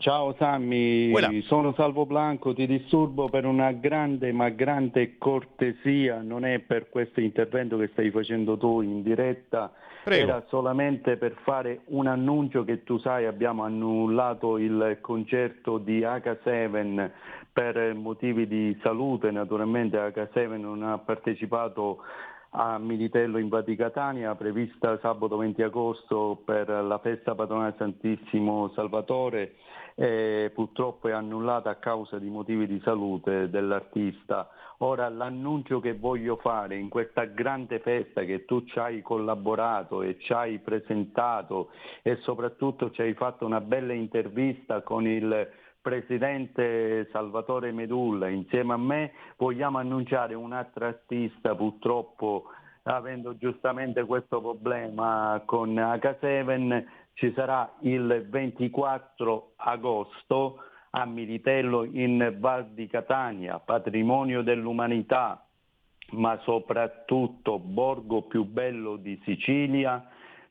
Ciao 0.00 0.34
Sammy, 0.38 1.10
Voilà. 1.10 1.28
sono 1.42 1.74
Salvo 1.74 2.06
Blanco, 2.06 2.54
ti 2.54 2.66
disturbo 2.66 3.28
per 3.28 3.44
una 3.44 3.72
grande 3.72 4.32
ma 4.32 4.48
grande 4.48 5.18
cortesia, 5.18 6.22
non 6.22 6.46
è 6.46 6.60
per 6.60 6.88
questo 6.88 7.20
intervento 7.20 7.76
che 7.76 7.88
stai 7.88 8.10
facendo 8.10 8.56
tu 8.56 8.80
in 8.80 9.02
diretta, 9.02 9.70
Prego. 10.02 10.22
era 10.22 10.44
solamente 10.48 11.18
per 11.18 11.34
fare 11.42 11.80
un 11.88 12.06
annuncio 12.06 12.64
che 12.64 12.82
tu 12.82 12.96
sai 12.96 13.26
abbiamo 13.26 13.62
annullato 13.62 14.56
il 14.56 14.96
concerto 15.02 15.76
di 15.76 16.00
H7 16.00 17.10
per 17.52 17.92
motivi 17.92 18.46
di 18.46 18.74
salute, 18.82 19.30
naturalmente 19.30 19.98
H7 19.98 20.58
non 20.58 20.82
ha 20.82 20.96
partecipato 20.96 21.98
a 22.52 22.78
Militello 22.78 23.38
in 23.38 23.48
Vaticatania, 23.48 24.34
prevista 24.34 24.98
sabato 25.00 25.36
20 25.36 25.62
agosto 25.62 26.40
per 26.44 26.68
la 26.68 26.98
festa 26.98 27.34
patronale 27.34 27.74
Santissimo 27.76 28.70
Salvatore, 28.74 29.52
eh, 30.00 30.50
purtroppo 30.54 31.08
è 31.08 31.12
annullata 31.12 31.68
a 31.68 31.74
causa 31.74 32.18
di 32.18 32.30
motivi 32.30 32.66
di 32.66 32.80
salute 32.82 33.50
dell'artista. 33.50 34.48
Ora 34.78 35.10
l'annuncio 35.10 35.78
che 35.78 35.92
voglio 35.92 36.36
fare 36.36 36.76
in 36.76 36.88
questa 36.88 37.26
grande 37.26 37.80
festa 37.80 38.22
che 38.22 38.46
tu 38.46 38.64
ci 38.64 38.78
hai 38.78 39.02
collaborato 39.02 40.00
e 40.00 40.16
ci 40.18 40.32
hai 40.32 40.58
presentato 40.58 41.68
e 42.00 42.16
soprattutto 42.22 42.90
ci 42.92 43.02
hai 43.02 43.12
fatto 43.12 43.44
una 43.44 43.60
bella 43.60 43.92
intervista 43.92 44.80
con 44.80 45.06
il 45.06 45.46
Presidente 45.82 47.06
Salvatore 47.12 47.70
Medulla, 47.70 48.28
insieme 48.28 48.72
a 48.72 48.78
me 48.78 49.12
vogliamo 49.36 49.76
annunciare 49.76 50.32
un 50.32 50.52
altro 50.52 50.86
artista 50.86 51.54
purtroppo 51.54 52.44
avendo 52.84 53.36
giustamente 53.36 54.04
questo 54.04 54.40
problema 54.40 55.42
con 55.44 55.74
H7 55.74 56.84
ci 57.20 57.32
sarà 57.34 57.70
il 57.80 58.26
24 58.30 59.52
agosto 59.56 60.62
a 60.92 61.04
Militello 61.04 61.84
in 61.84 62.34
Val 62.38 62.70
di 62.70 62.86
Catania, 62.86 63.58
patrimonio 63.58 64.40
dell'umanità, 64.40 65.46
ma 66.12 66.40
soprattutto 66.44 67.58
borgo 67.58 68.22
più 68.22 68.44
bello 68.44 68.96
di 68.96 69.20
Sicilia, 69.22 70.02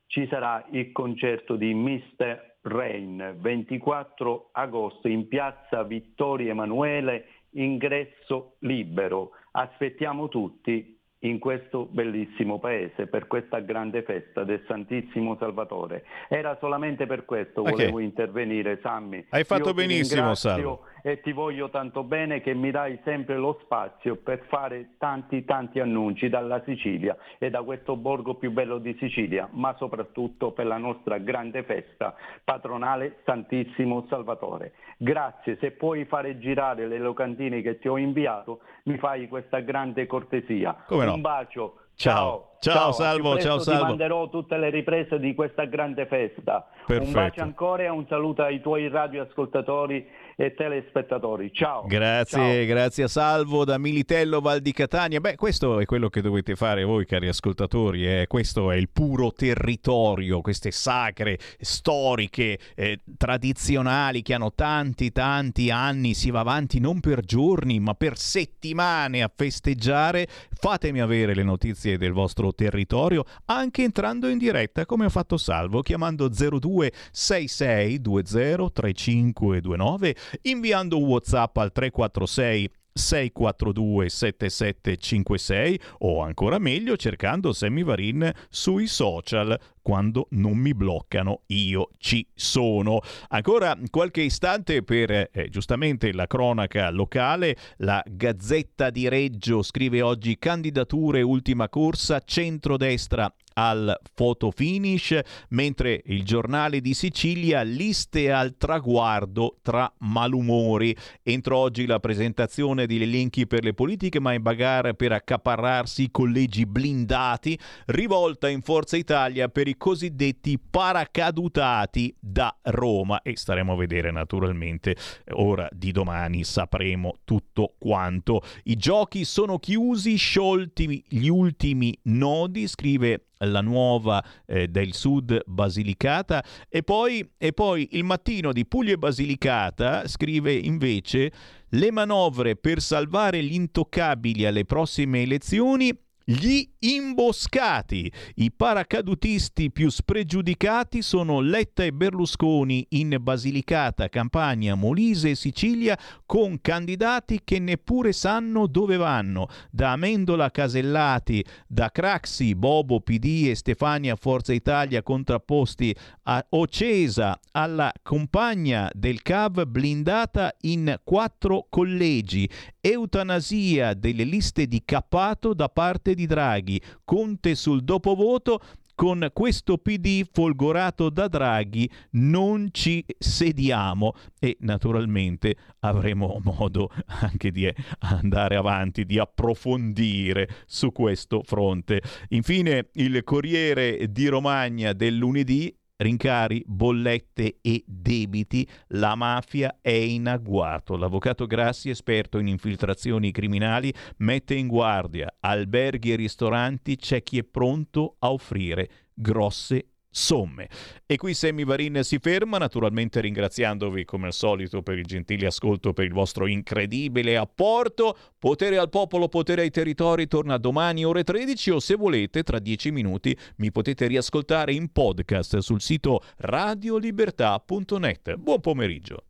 ci 0.05 0.27
sarà 0.27 0.63
il 0.69 0.91
concerto 0.91 1.55
di 1.55 1.73
Mr. 1.73 2.57
Rain 2.61 3.37
24 3.39 4.49
agosto 4.51 5.07
in 5.07 5.27
piazza 5.27 5.81
Vittorio 5.81 6.51
Emanuele, 6.51 7.29
ingresso 7.53 8.57
libero. 8.59 9.31
Aspettiamo 9.53 10.27
tutti 10.27 10.98
in 11.23 11.39
questo 11.39 11.85
bellissimo 11.89 12.59
paese 12.59 13.07
per 13.07 13.27
questa 13.27 13.59
grande 13.59 14.03
festa 14.03 14.43
del 14.43 14.63
Santissimo 14.67 15.35
Salvatore. 15.37 16.05
Era 16.29 16.57
solamente 16.61 17.05
per 17.05 17.25
questo 17.25 17.61
Ok. 17.61 17.71
volevo 17.71 17.99
intervenire, 17.99 18.79
Sammy. 18.81 19.25
Hai 19.29 19.43
fatto 19.43 19.73
benissimo, 19.73 20.33
Salvo. 20.35 20.85
E 21.01 21.21
ti 21.21 21.31
voglio 21.31 21.69
tanto 21.69 22.03
bene 22.03 22.41
che 22.41 22.53
mi 22.53 22.71
dai 22.71 22.99
sempre 23.03 23.37
lo 23.37 23.59
spazio 23.63 24.17
per 24.17 24.45
fare 24.47 24.95
tanti 24.97 25.45
tanti 25.45 25.79
annunci 25.79 26.29
dalla 26.29 26.61
Sicilia 26.65 27.15
e 27.37 27.49
da 27.49 27.61
questo 27.63 27.95
borgo 27.95 28.35
più 28.35 28.51
bello 28.51 28.77
di 28.77 28.95
Sicilia, 28.99 29.47
ma 29.51 29.75
soprattutto 29.77 30.51
per 30.51 30.65
la 30.65 30.77
nostra 30.77 31.17
grande 31.17 31.63
festa 31.63 32.15
patronale 32.43 33.19
Santissimo 33.25 34.05
Salvatore. 34.09 34.73
Grazie, 34.97 35.57
se 35.59 35.71
puoi 35.71 36.05
fare 36.05 36.39
girare 36.39 36.87
le 36.87 36.99
locandine 36.99 37.61
che 37.61 37.79
ti 37.79 37.87
ho 37.87 37.97
inviato, 37.97 38.59
mi 38.83 38.97
fai 38.97 39.27
questa 39.27 39.59
grande 39.59 40.05
cortesia. 40.07 40.83
Come 40.85 41.05
no? 41.05 41.13
Un 41.13 41.21
bacio 41.21 41.73
Ciao. 41.99 42.51
Ciao, 42.59 42.93
Salvo, 42.93 43.33
Più 43.33 43.41
ciao 43.41 43.59
Salvo. 43.59 43.81
Ti 43.81 43.87
manderò 43.87 44.29
tutte 44.29 44.57
le 44.57 44.69
riprese 44.69 45.19
di 45.19 45.35
questa 45.35 45.65
grande 45.65 46.05
festa. 46.05 46.65
Perfetto. 46.85 47.07
Un 47.07 47.11
bacio 47.13 47.41
ancora 47.41 47.83
e 47.83 47.89
un 47.89 48.05
saluto 48.07 48.41
ai 48.41 48.61
tuoi 48.61 48.87
radioascoltatori 48.87 50.07
e 50.39 50.53
telespettatori. 50.53 51.51
Ciao. 51.53 51.85
Grazie, 51.85 52.65
grazie 52.65 53.03
a 53.03 53.09
Salvo 53.09 53.65
da 53.65 53.77
Militello 53.77 54.39
Val 54.39 54.61
di 54.61 54.71
Catania. 54.71 55.19
Beh, 55.19 55.35
questo 55.35 55.81
è 55.81 55.85
quello 55.85 56.07
che 56.07 56.21
dovete 56.21 56.55
fare 56.55 56.85
voi, 56.85 57.05
cari 57.05 57.27
ascoltatori. 57.27 58.07
eh. 58.07 58.25
Questo 58.25 58.71
è 58.71 58.77
il 58.77 58.87
puro 58.87 59.33
territorio, 59.33 60.39
queste 60.39 60.71
sacre, 60.71 61.37
storiche, 61.59 62.57
eh, 62.73 63.01
tradizionali 63.17 64.21
che 64.21 64.33
hanno 64.33 64.53
tanti, 64.53 65.11
tanti 65.11 65.71
anni. 65.71 66.13
Si 66.13 66.31
va 66.31 66.39
avanti 66.39 66.79
non 66.79 67.01
per 67.01 67.19
giorni, 67.19 67.81
ma 67.81 67.93
per 67.93 68.17
settimane 68.17 69.21
a 69.21 69.29
festeggiare. 69.35 70.25
Fatemi 70.57 71.01
avere 71.01 71.35
le 71.35 71.43
notizie 71.43 71.97
del 71.97 72.13
vostro 72.13 72.53
territorio 72.53 73.25
anche 73.47 73.83
entrando 73.83 74.29
in 74.29 74.37
diretta, 74.37 74.85
come 74.85 75.03
ha 75.03 75.09
fatto 75.09 75.35
Salvo, 75.35 75.81
chiamando 75.81 76.29
026620 76.29 78.71
3529 78.71 80.15
inviando 80.43 80.97
un 80.97 81.05
WhatsApp 81.05 81.57
al 81.57 81.71
346 81.71 82.69
642 82.93 84.09
7756 84.09 85.79
o 85.99 86.21
ancora 86.21 86.59
meglio 86.59 86.97
cercando 86.97 87.53
Semivarin 87.53 88.31
sui 88.49 88.87
social 88.87 89.57
quando 89.89 90.27
non 90.33 90.55
mi 90.55 90.75
bloccano 90.75 91.41
io 91.47 91.89
ci 91.97 92.23
sono. 92.35 93.01
Ancora 93.29 93.75
qualche 93.89 94.21
istante 94.21 94.83
per 94.83 95.09
eh, 95.09 95.47
giustamente 95.49 96.13
la 96.13 96.27
cronaca 96.27 96.91
locale, 96.91 97.57
la 97.77 98.03
Gazzetta 98.05 98.91
di 98.91 99.09
Reggio 99.09 99.63
scrive 99.63 100.03
oggi 100.03 100.37
candidature 100.37 101.23
ultima 101.23 101.69
corsa 101.69 102.21
centrodestra 102.23 103.33
al 103.59 103.99
photo 104.13 104.51
finish, 104.51 105.19
mentre 105.49 106.01
il 106.05 106.23
giornale 106.23 106.79
di 106.79 106.93
Sicilia 106.93 107.61
liste 107.61 108.31
al 108.31 108.55
traguardo 108.57 109.57
tra 109.61 109.91
malumori. 109.99 110.95
Entro 111.23 111.57
oggi 111.57 111.85
la 111.85 111.99
presentazione 111.99 112.85
di 112.85 113.01
elenchi 113.01 113.47
per 113.47 113.63
le 113.63 113.73
politiche, 113.73 114.21
ma 114.21 114.33
in 114.33 114.41
bagarre 114.41 114.95
per 114.95 115.11
accaparrarsi 115.11 116.03
i 116.03 116.11
collegi 116.11 116.65
blindati, 116.65 117.59
rivolta 117.87 118.47
in 118.47 118.61
Forza 118.61 118.95
Italia 118.95 119.49
per 119.49 119.67
i 119.67 119.75
cosiddetti 119.79 120.59
paracadutati 120.59 122.15
da 122.19 122.55
Roma 122.65 123.23
e 123.23 123.35
staremo 123.35 123.73
a 123.73 123.75
vedere 123.75 124.11
naturalmente 124.11 124.95
ora 125.31 125.67
di 125.71 125.91
domani 125.91 126.43
sapremo 126.43 127.15
tutto 127.23 127.73
quanto. 127.79 128.43
I 128.65 128.75
giochi 128.75 129.25
sono 129.25 129.57
chiusi, 129.57 130.15
sciolti 130.17 131.03
gli 131.07 131.27
ultimi 131.27 131.97
nodi, 132.03 132.67
scrive 132.67 133.23
la 133.45 133.61
nuova 133.61 134.23
eh, 134.45 134.67
del 134.67 134.93
sud 134.93 135.41
Basilicata 135.45 136.43
e 136.67 136.83
poi, 136.83 137.27
e 137.37 137.53
poi 137.53 137.87
il 137.93 138.03
mattino 138.03 138.51
di 138.51 138.65
Puglia 138.65 138.93
e 138.93 138.97
Basilicata 138.97 140.07
scrive 140.07 140.53
invece 140.53 141.31
le 141.69 141.91
manovre 141.91 142.55
per 142.55 142.81
salvare 142.81 143.41
gli 143.43 143.53
intoccabili 143.53 144.45
alle 144.45 144.65
prossime 144.65 145.21
elezioni 145.21 145.97
gli 146.29 146.63
imboscati. 146.79 148.11
I 148.35 148.51
paracadutisti 148.51 149.71
più 149.71 149.89
spregiudicati 149.89 151.01
sono 151.01 151.39
Letta 151.39 151.83
e 151.83 151.91
Berlusconi 151.91 152.85
in 152.89 153.17
Basilicata, 153.19 154.09
Campania, 154.09 154.75
Molise 154.75 155.31
e 155.31 155.35
Sicilia 155.35 155.97
con 156.27 156.61
candidati 156.61 157.41
che 157.43 157.57
neppure 157.57 158.11
sanno 158.11 158.67
dove 158.67 158.95
vanno. 158.95 159.47
Da 159.71 159.93
Amendola 159.93 160.51
Casellati, 160.51 161.43
da 161.65 161.89
Craxi, 161.89 162.53
Bobo 162.53 163.01
PD 163.01 163.47
e 163.49 163.55
Stefania 163.55 164.15
Forza 164.15 164.53
Italia 164.53 165.01
contrapposti 165.01 165.95
a 166.23 166.45
Ocesa 166.49 167.39
alla 167.53 167.91
compagna 168.03 168.87
del 168.93 169.23
CAV 169.23 169.65
blindata 169.65 170.53
in 170.61 170.95
quattro 171.03 171.65
collegi. 171.69 172.47
Eutanasia 172.81 173.93
delle 173.93 174.23
liste 174.23 174.65
di 174.65 174.81
cappato 174.85 175.53
da 175.53 175.67
parte 175.67 176.13
di 176.13 176.25
Draghi. 176.25 176.81
Conte 177.03 177.55
sul 177.55 177.83
dopovoto 177.83 178.61
con 178.99 179.29
questo 179.31 179.77
PD 179.77 180.27
folgorato 180.29 181.09
da 181.09 181.29
Draghi 181.29 181.89
non 182.11 182.67
ci 182.71 183.05
sediamo 183.17 184.13
e 184.37 184.57
naturalmente 184.59 185.55
avremo 185.79 186.41
modo 186.43 186.89
anche 187.21 187.49
di 187.51 187.73
andare 187.99 188.57
avanti, 188.57 189.05
di 189.05 189.17
approfondire 189.17 190.49
su 190.65 190.91
questo 190.91 191.43
fronte. 191.43 192.01
Infine 192.29 192.89
il 192.95 193.23
Corriere 193.23 194.11
di 194.11 194.27
Romagna 194.27 194.91
del 194.91 195.15
lunedì 195.15 195.73
rincari, 195.99 196.63
bollette 196.65 197.57
e 197.61 197.83
debiti, 197.85 198.67
la 198.89 199.15
mafia 199.15 199.77
è 199.81 199.91
in 199.91 200.27
agguato. 200.27 200.95
L'avvocato 200.95 201.45
Grassi, 201.45 201.89
esperto 201.89 202.39
in 202.39 202.47
infiltrazioni 202.47 203.31
criminali, 203.31 203.93
mette 204.17 204.55
in 204.55 204.67
guardia 204.67 205.33
alberghi 205.39 206.11
e 206.11 206.15
ristoranti, 206.15 206.95
c'è 206.95 207.23
chi 207.23 207.39
è 207.39 207.43
pronto 207.43 208.15
a 208.19 208.31
offrire 208.31 208.89
grosse 209.13 209.88
somme. 210.09 210.67
E 211.05 211.17
qui 211.17 211.33
Sammy 211.33 211.63
Varin 211.63 211.99
si 212.03 212.19
ferma, 212.19 212.57
naturalmente 212.57 213.21
ringraziandovi 213.21 214.05
come 214.05 214.27
al 214.27 214.33
solito 214.33 214.81
per 214.81 214.97
il 214.97 215.05
gentile 215.05 215.47
ascolto, 215.47 215.93
per 215.93 216.05
il 216.05 216.13
vostro 216.13 216.47
incredibile 216.47 217.37
apporto. 217.37 218.17
Potere 218.37 218.77
al 218.77 218.89
popolo, 218.89 219.27
potere 219.27 219.61
ai 219.61 219.71
territori 219.71 220.27
torna 220.27 220.57
domani 220.57 221.05
ore 221.05 221.23
13 221.23 221.71
o 221.71 221.79
se 221.79 221.95
volete 221.95 222.43
tra 222.43 222.59
10 222.59 222.91
minuti 222.91 223.37
mi 223.57 223.71
potete 223.71 224.07
riascoltare 224.07 224.73
in 224.73 224.91
podcast 224.91 225.57
sul 225.57 225.81
sito 225.81 226.21
radiolibertà.net. 226.37 228.35
Buon 228.35 228.59
pomeriggio. 228.59 229.23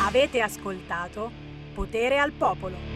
Avete 0.00 0.40
ascoltato 0.40 1.46
Potere 1.76 2.16
al 2.16 2.32
popolo. 2.32 2.95